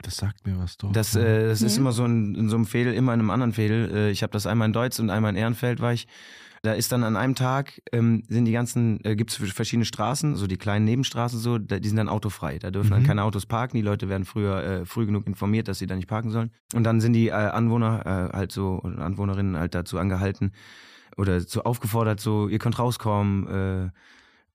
Das 0.00 0.16
sagt 0.16 0.46
mir 0.46 0.58
was 0.58 0.76
doch. 0.78 0.90
Das, 0.92 1.14
äh, 1.14 1.48
das 1.48 1.62
ist 1.62 1.74
Nee. 1.74 1.80
immer 1.80 1.92
so 1.92 2.04
in, 2.04 2.34
in 2.34 2.48
so 2.48 2.56
einem 2.56 2.66
Fädel, 2.66 2.94
immer 2.94 3.12
in 3.14 3.20
einem 3.20 3.30
anderen 3.30 3.52
Fädel. 3.52 3.90
Äh, 3.94 4.10
ich 4.10 4.22
habe 4.22 4.32
das 4.32 4.46
einmal 4.46 4.66
in 4.66 4.72
Deutz 4.72 4.98
und 4.98 5.10
einmal 5.10 5.30
in 5.30 5.36
Ehrenfeld 5.36 5.80
war 5.80 5.92
ich. 5.92 6.06
Da 6.64 6.74
ist 6.74 6.92
dann 6.92 7.02
an 7.02 7.16
einem 7.16 7.34
Tag, 7.34 7.82
ähm, 7.90 8.22
sind 8.28 8.44
die 8.44 8.52
ganzen, 8.52 9.04
äh, 9.04 9.16
gibt 9.16 9.30
es 9.32 9.52
verschiedene 9.52 9.84
Straßen, 9.84 10.36
so 10.36 10.46
die 10.46 10.56
kleinen 10.56 10.84
Nebenstraßen 10.84 11.38
so, 11.40 11.58
da, 11.58 11.80
die 11.80 11.88
sind 11.88 11.96
dann 11.96 12.08
autofrei. 12.08 12.58
Da 12.60 12.70
dürfen 12.70 12.90
dann 12.90 13.02
Mhm. 13.02 13.06
keine 13.06 13.24
Autos 13.24 13.46
parken. 13.46 13.76
Die 13.76 13.82
Leute 13.82 14.08
werden 14.08 14.24
früher 14.24 14.62
äh, 14.62 14.84
früh 14.86 15.04
genug 15.06 15.26
informiert, 15.26 15.66
dass 15.66 15.80
sie 15.80 15.86
da 15.88 15.96
nicht 15.96 16.06
parken 16.08 16.30
sollen. 16.30 16.50
Und 16.72 16.84
dann 16.84 17.00
sind 17.00 17.14
die 17.14 17.28
äh, 17.28 17.32
Anwohner 17.32 18.30
äh, 18.32 18.36
halt 18.36 18.52
so, 18.52 18.80
oder 18.82 18.98
Anwohnerinnen 19.00 19.56
halt 19.56 19.74
dazu 19.74 19.98
angehalten 19.98 20.52
oder 21.16 21.40
so 21.40 21.64
aufgefordert, 21.64 22.20
so, 22.20 22.48
ihr 22.48 22.58
könnt 22.58 22.78
rauskommen, 22.78 23.46
äh, 23.48 23.90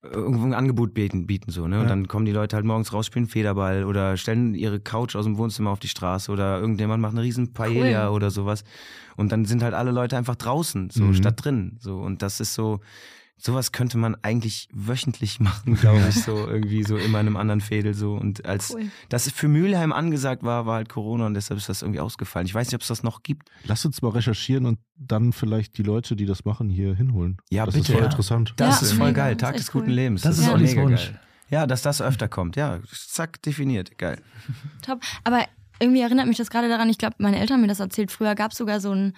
irgendwo 0.02 0.44
ein 0.46 0.54
Angebot 0.54 0.94
bieten, 0.94 1.26
bieten 1.26 1.50
so, 1.50 1.66
ne? 1.66 1.76
Und 1.78 1.82
Ja. 1.84 1.88
dann 1.88 2.06
kommen 2.06 2.24
die 2.24 2.32
Leute 2.32 2.54
halt 2.56 2.64
morgens 2.64 2.92
raus, 2.92 3.06
spielen 3.06 3.26
Federball 3.26 3.84
oder 3.84 4.16
stellen 4.16 4.54
ihre 4.54 4.78
Couch 4.80 5.16
aus 5.16 5.24
dem 5.24 5.38
Wohnzimmer 5.38 5.70
auf 5.70 5.80
die 5.80 5.88
Straße 5.88 6.30
oder 6.30 6.60
irgendjemand 6.60 7.02
macht 7.02 7.12
eine 7.12 7.22
riesen 7.22 7.52
Paella 7.52 8.08
Cool. 8.08 8.14
oder 8.16 8.30
sowas. 8.30 8.62
Und 9.16 9.32
dann 9.32 9.44
sind 9.44 9.62
halt 9.62 9.74
alle 9.74 9.90
Leute 9.90 10.16
einfach 10.16 10.36
draußen, 10.36 10.90
so 10.90 11.04
Mhm. 11.06 11.14
statt 11.14 11.44
drin. 11.44 11.76
So. 11.80 11.98
Und 11.98 12.22
das 12.22 12.38
ist 12.40 12.54
so, 12.54 12.80
sowas 13.40 13.72
könnte 13.72 13.96
man 13.98 14.16
eigentlich 14.22 14.68
wöchentlich 14.72 15.38
machen, 15.40 15.74
glaube 15.76 16.04
ich, 16.08 16.22
so 16.22 16.46
irgendwie 16.48 16.82
so 16.84 16.96
immer 16.96 17.20
in 17.20 17.26
einem 17.28 17.36
anderen 17.36 17.60
Fädel 17.60 17.94
so. 17.94 18.14
Und 18.14 18.44
als 18.44 18.74
Cool. 18.74 18.86
das 19.08 19.30
für 19.30 19.48
Mülheim 19.48 19.92
angesagt 19.92 20.42
war, 20.42 20.66
war 20.66 20.74
halt 20.76 20.88
Corona 20.88 21.26
und 21.26 21.34
deshalb 21.34 21.58
ist 21.58 21.68
das 21.68 21.82
irgendwie 21.82 22.00
ausgefallen. 22.00 22.46
Ich 22.46 22.54
weiß 22.54 22.66
nicht, 22.68 22.74
ob 22.74 22.82
es 22.82 22.88
das 22.88 23.02
noch 23.02 23.22
gibt. 23.22 23.48
Lass 23.64 23.84
uns 23.84 24.02
mal 24.02 24.10
recherchieren 24.10 24.66
und 24.66 24.78
dann 24.96 25.32
vielleicht 25.32 25.78
die 25.78 25.82
Leute, 25.84 26.16
die 26.16 26.26
das 26.26 26.44
machen, 26.44 26.68
hier 26.68 26.94
hinholen. 26.94 27.38
Ja, 27.50 27.64
das 27.64 27.74
bitte. 27.74 27.86
ist 27.86 27.92
voll 27.92 28.00
Ja. 28.02 28.06
interessant. 28.06 28.54
Das 28.56 28.80
Ja, 28.80 28.86
ist 28.86 28.92
voll 28.94 29.06
mega. 29.08 29.24
geil. 29.24 29.36
Das 29.36 29.48
Tag 29.48 29.56
des 29.56 29.74
cool. 29.74 29.80
guten 29.82 29.92
Lebens. 29.92 30.22
Das 30.22 30.36
ist 30.38 30.44
ist 30.46 30.52
Ollis 30.52 30.70
mega 30.72 30.82
Wunsch. 30.82 31.06
geil. 31.06 31.20
Ja, 31.50 31.66
dass 31.66 31.80
das 31.82 32.02
öfter 32.02 32.28
kommt. 32.28 32.56
Ja, 32.56 32.78
zack, 32.92 33.40
definiert. 33.42 33.96
Geil. 33.96 34.20
Top. 34.82 35.00
Aber 35.24 35.44
irgendwie 35.80 36.00
erinnert 36.02 36.26
mich 36.26 36.36
das 36.36 36.50
gerade 36.50 36.68
daran, 36.68 36.90
ich 36.90 36.98
glaube, 36.98 37.14
meine 37.18 37.38
Eltern 37.38 37.54
haben 37.54 37.60
mir 37.62 37.68
das 37.68 37.80
erzählt. 37.80 38.10
Früher 38.10 38.34
gab 38.34 38.50
es 38.52 38.58
sogar 38.58 38.80
so 38.80 38.90
einen 38.90 39.14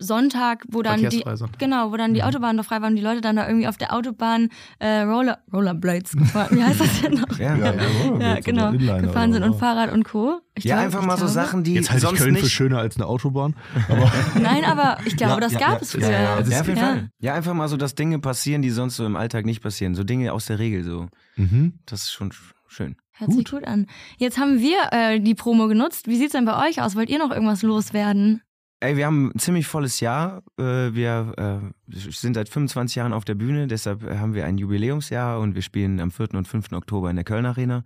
Sonntag, 0.00 0.64
wo 0.68 0.82
dann 0.82 1.08
die 1.08 1.22
genau, 1.58 1.92
wo 1.92 1.96
dann 1.96 2.14
die 2.14 2.20
Mhm. 2.22 2.26
Autobahnen 2.26 2.56
noch 2.56 2.64
frei 2.64 2.80
waren 2.82 2.90
und 2.92 2.96
die 2.96 3.02
Leute 3.02 3.20
dann 3.20 3.36
da 3.36 3.46
irgendwie 3.46 3.68
auf 3.68 3.76
der 3.76 3.92
Autobahn 3.94 4.48
äh, 4.78 5.02
Roller 5.02 5.38
Rollerblades 5.52 6.12
gefahren. 6.16 6.56
Wie 6.56 6.64
heißt 6.64 6.80
das 6.80 7.02
denn 7.02 7.14
noch? 7.14 7.38
Ja, 7.38 7.54
Ja, 7.56 7.72
ja, 7.74 7.82
Ja, 8.18 8.36
so 8.36 8.42
genau. 8.42 8.72
Gefahren 8.72 9.32
sind 9.32 9.42
und 9.42 9.54
Fahrrad 9.58 9.92
und 9.92 10.04
Co. 10.04 10.40
Ich 10.54 10.64
Ja, 10.64 10.76
glaub- 10.76 10.84
einfach 10.86 11.00
ich 11.02 11.06
mal 11.06 11.12
so 11.16 11.26
glaube- 11.26 11.32
Sachen, 11.32 11.62
die 11.64 11.74
Jetzt 11.74 11.90
halte 11.90 11.98
ich 12.04 12.08
sonst 12.08 12.22
Köln 12.22 12.36
für 12.36 12.42
nicht. 12.42 12.52
schöner 12.52 12.78
als 12.78 12.96
eine 12.96 13.06
Autobahn. 13.06 13.54
Aber 13.88 14.10
Nein, 14.40 14.64
aber 14.64 14.98
ich 15.04 15.16
glaube, 15.16 15.40
das 15.40 15.52
gab 15.56 15.80
es 15.82 15.92
ja, 15.92 16.00
früher. 16.00 16.10
Ja, 16.10 16.34
auf 16.38 16.66
jeden 16.66 16.76
ja. 16.78 16.82
Fall. 16.86 17.10
Ja, 17.20 17.34
einfach 17.34 17.54
mal 17.54 17.68
so, 17.68 17.76
dass 17.76 17.94
Dinge 17.94 18.18
passieren, 18.18 18.62
die 18.62 18.70
sonst 18.70 18.96
so 18.96 19.04
im 19.06 19.16
Alltag 19.16 19.44
nicht 19.46 19.62
passieren. 19.62 19.94
So 19.94 20.02
Dinge 20.04 20.32
aus 20.32 20.46
der 20.46 20.58
Regel 20.58 20.82
so. 20.82 21.06
mhm. 21.36 21.74
Das 21.86 22.02
ist 22.04 22.12
schon, 22.12 22.32
schön. 22.66 22.96
Hört 23.12 23.32
sich 23.32 23.44
gut 23.50 23.64
an. 23.64 23.86
Jetzt 24.16 24.38
haben 24.38 24.60
wir 24.60 24.78
äh, 24.92 25.20
die 25.20 25.34
Promo 25.34 25.68
genutzt. 25.68 26.08
Wie 26.08 26.16
sieht's 26.16 26.32
denn 26.32 26.46
bei 26.46 26.66
euch 26.68 26.80
aus? 26.80 26.96
Wollt 26.96 27.10
ihr 27.10 27.18
noch 27.18 27.30
irgendwas 27.30 27.60
loswerden? 27.62 28.40
Ey, 28.82 28.96
wir 28.96 29.04
haben 29.06 29.30
ein 29.34 29.38
ziemlich 29.38 29.66
volles 29.66 30.00
Jahr. 30.00 30.42
Äh, 30.58 30.94
Wir 30.94 31.34
äh, 31.36 31.92
sind 32.10 32.34
seit 32.34 32.48
25 32.48 32.96
Jahren 32.96 33.12
auf 33.12 33.26
der 33.26 33.34
Bühne, 33.34 33.66
deshalb 33.66 34.02
haben 34.02 34.32
wir 34.34 34.46
ein 34.46 34.56
Jubiläumsjahr 34.56 35.38
und 35.38 35.54
wir 35.54 35.60
spielen 35.62 36.00
am 36.00 36.10
4. 36.10 36.32
und 36.34 36.48
5. 36.48 36.72
Oktober 36.72 37.10
in 37.10 37.16
der 37.16 37.24
Köln 37.26 37.44
Arena. 37.44 37.84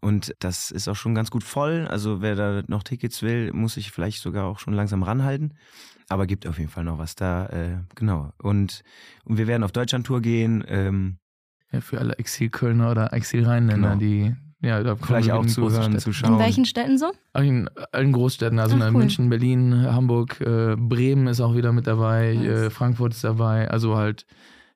Und 0.00 0.32
das 0.38 0.70
ist 0.70 0.86
auch 0.86 0.94
schon 0.94 1.16
ganz 1.16 1.32
gut 1.32 1.42
voll. 1.42 1.88
Also 1.90 2.22
wer 2.22 2.36
da 2.36 2.62
noch 2.68 2.84
Tickets 2.84 3.20
will, 3.22 3.52
muss 3.52 3.74
sich 3.74 3.90
vielleicht 3.90 4.22
sogar 4.22 4.44
auch 4.44 4.60
schon 4.60 4.74
langsam 4.74 5.02
ranhalten. 5.02 5.54
Aber 6.08 6.26
gibt 6.28 6.46
auf 6.46 6.58
jeden 6.58 6.70
Fall 6.70 6.84
noch 6.84 6.98
was 6.98 7.16
da. 7.16 7.46
Äh, 7.46 7.78
genau. 7.96 8.32
Und, 8.40 8.82
und 9.24 9.38
wir 9.38 9.48
werden 9.48 9.64
auf 9.64 9.72
Deutschland-Tour 9.72 10.20
gehen. 10.22 10.64
Ähm, 10.68 11.18
Ja, 11.72 11.80
für 11.80 11.98
alle 11.98 12.14
Exil-Kölner 12.16 12.92
oder 12.92 13.12
Exil-Rheinländer, 13.12 13.96
Genau. 13.96 14.00
die 14.00 14.36
ja, 14.60 14.82
da 14.82 14.94
kommen 14.94 15.04
vielleicht 15.06 15.28
wir 15.28 15.36
auch 15.36 15.44
Städte. 15.44 15.98
zuschauen. 15.98 16.32
In 16.34 16.38
welchen 16.38 16.64
Städten 16.64 16.98
so? 16.98 17.12
In 17.34 17.68
allen 17.92 18.12
Großstädten, 18.12 18.58
also 18.58 18.76
Ach, 18.76 18.80
in 18.88 18.94
cool. 18.94 19.00
München, 19.00 19.28
Berlin, 19.28 19.86
Hamburg, 19.92 20.40
äh, 20.40 20.74
Bremen 20.76 21.26
ist 21.28 21.40
auch 21.40 21.54
wieder 21.54 21.72
mit 21.72 21.86
dabei, 21.86 22.34
Nice. 22.34 22.46
äh, 22.46 22.70
Frankfurt 22.70 23.14
ist 23.14 23.22
dabei, 23.24 23.70
also 23.70 23.96
halt, 23.96 24.26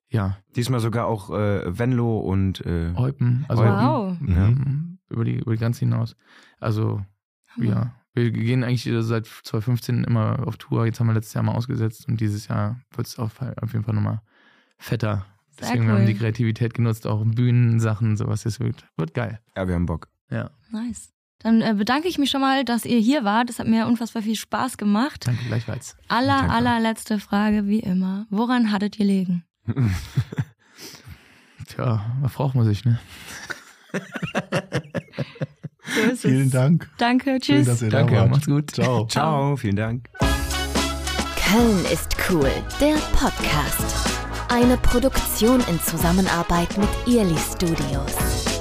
ja, 0.09 0.37
Diesmal 0.55 0.81
sogar 0.81 1.07
auch 1.07 1.31
äh, 1.31 1.77
Venlo 1.79 2.21
und 2.21 2.65
äh, 2.67 2.93
Eupen, 2.95 3.45
also 3.49 3.63
Eupen. 3.63 3.75
Wow. 3.77 4.17
Ja. 4.29 4.47
ähm, 4.49 4.99
über, 5.09 5.25
die, 5.25 5.39
über 5.39 5.53
die 5.53 5.59
Grenze 5.59 5.81
hinaus. 5.81 6.17
Also, 6.61 7.01
ja, 7.57 7.95
wir 8.15 8.31
gehen 8.31 8.63
eigentlich 8.63 8.89
seit 9.07 9.27
2015 9.27 10.05
immer 10.05 10.47
auf 10.47 10.59
Tour, 10.59 10.85
jetzt 10.87 11.01
haben 11.01 11.07
wir 11.09 11.15
letztes 11.15 11.35
Jahr 11.35 11.45
mal 11.45 11.55
ausgesetzt 11.55 12.07
und 12.09 12.21
dieses 12.21 12.47
Jahr 12.49 12.79
wird 12.95 13.07
es 13.07 13.19
auf, 13.19 13.41
auf 13.41 13.73
jeden 13.73 13.85
Fall 13.85 13.95
nochmal 13.95 14.21
fetter. 14.79 15.27
Sehr 15.59 15.69
Deswegen 15.69 15.85
cool. 15.85 15.91
haben 15.93 15.99
wir 16.01 16.07
die 16.07 16.19
Kreativität 16.19 16.75
genutzt, 16.75 17.07
auch 17.07 17.23
Bühnensachen, 17.25 18.17
sowas, 18.17 18.43
das 18.45 18.59
wird, 18.61 18.85
wird 18.97 19.15
geil. 19.15 19.41
ja, 19.57 19.69
wir 19.69 19.75
haben 19.75 19.87
Bock. 19.87 20.09
Ja, 20.31 20.51
Nice. 20.71 21.11
Dann 21.41 21.61
äh, 21.61 21.75
bedanke 21.77 22.07
ich 22.09 22.19
mich 22.19 22.31
schon 22.31 22.41
mal, 22.41 22.65
dass 22.65 22.85
ihr 22.85 22.99
hier 23.01 23.25
wart. 23.25 23.49
Das 23.49 23.59
hat 23.59 23.67
mir 23.67 23.87
unfassbar 23.89 24.23
viel 24.23 24.37
Spaß 24.37 24.77
gemacht. 24.79 25.27
danke 25.27 25.45
gleichfalls. 25.47 25.97
Aller, 26.09 26.39
Danke. 26.39 26.53
allerletzte 26.55 27.19
Frage, 27.19 27.67
wie 27.67 27.81
immer. 27.81 28.27
Woran 28.31 28.71
hattet 28.71 28.97
ihr 29.01 29.07
liegen? 29.07 29.45
Tja, 31.67 32.05
was 32.21 32.33
braucht 32.35 32.55
man 32.55 32.65
sich, 32.65 32.85
ne? 32.85 32.99
So 35.95 36.01
ist 36.13 36.23
Vielen. 36.23 36.51
Dank. 36.51 36.89
Danke, 36.97 37.33
Schön, 37.33 37.41
tschüss. 37.41 37.67
dass 37.67 37.83
ihr 37.83 37.91
Danke, 37.91 38.15
da 38.15 38.21
wart. 38.23 38.31
macht's 38.31 38.47
gut. 38.47 38.71
Ciao. 38.71 39.07
Ciao, 39.09 39.57
vielen 39.57 39.77
Dank. 39.77 40.09
Köln 41.37 41.85
ist 41.93 42.17
cool, 42.31 42.51
der 42.81 42.95
Podcast. 43.13 44.12
Eine 44.53 44.77
Produktion 44.77 45.65
in 45.67 45.81
Zusammenarbeit 45.81 46.77
mit 46.77 46.91
Early 47.07 47.39
Studios. 47.39 48.52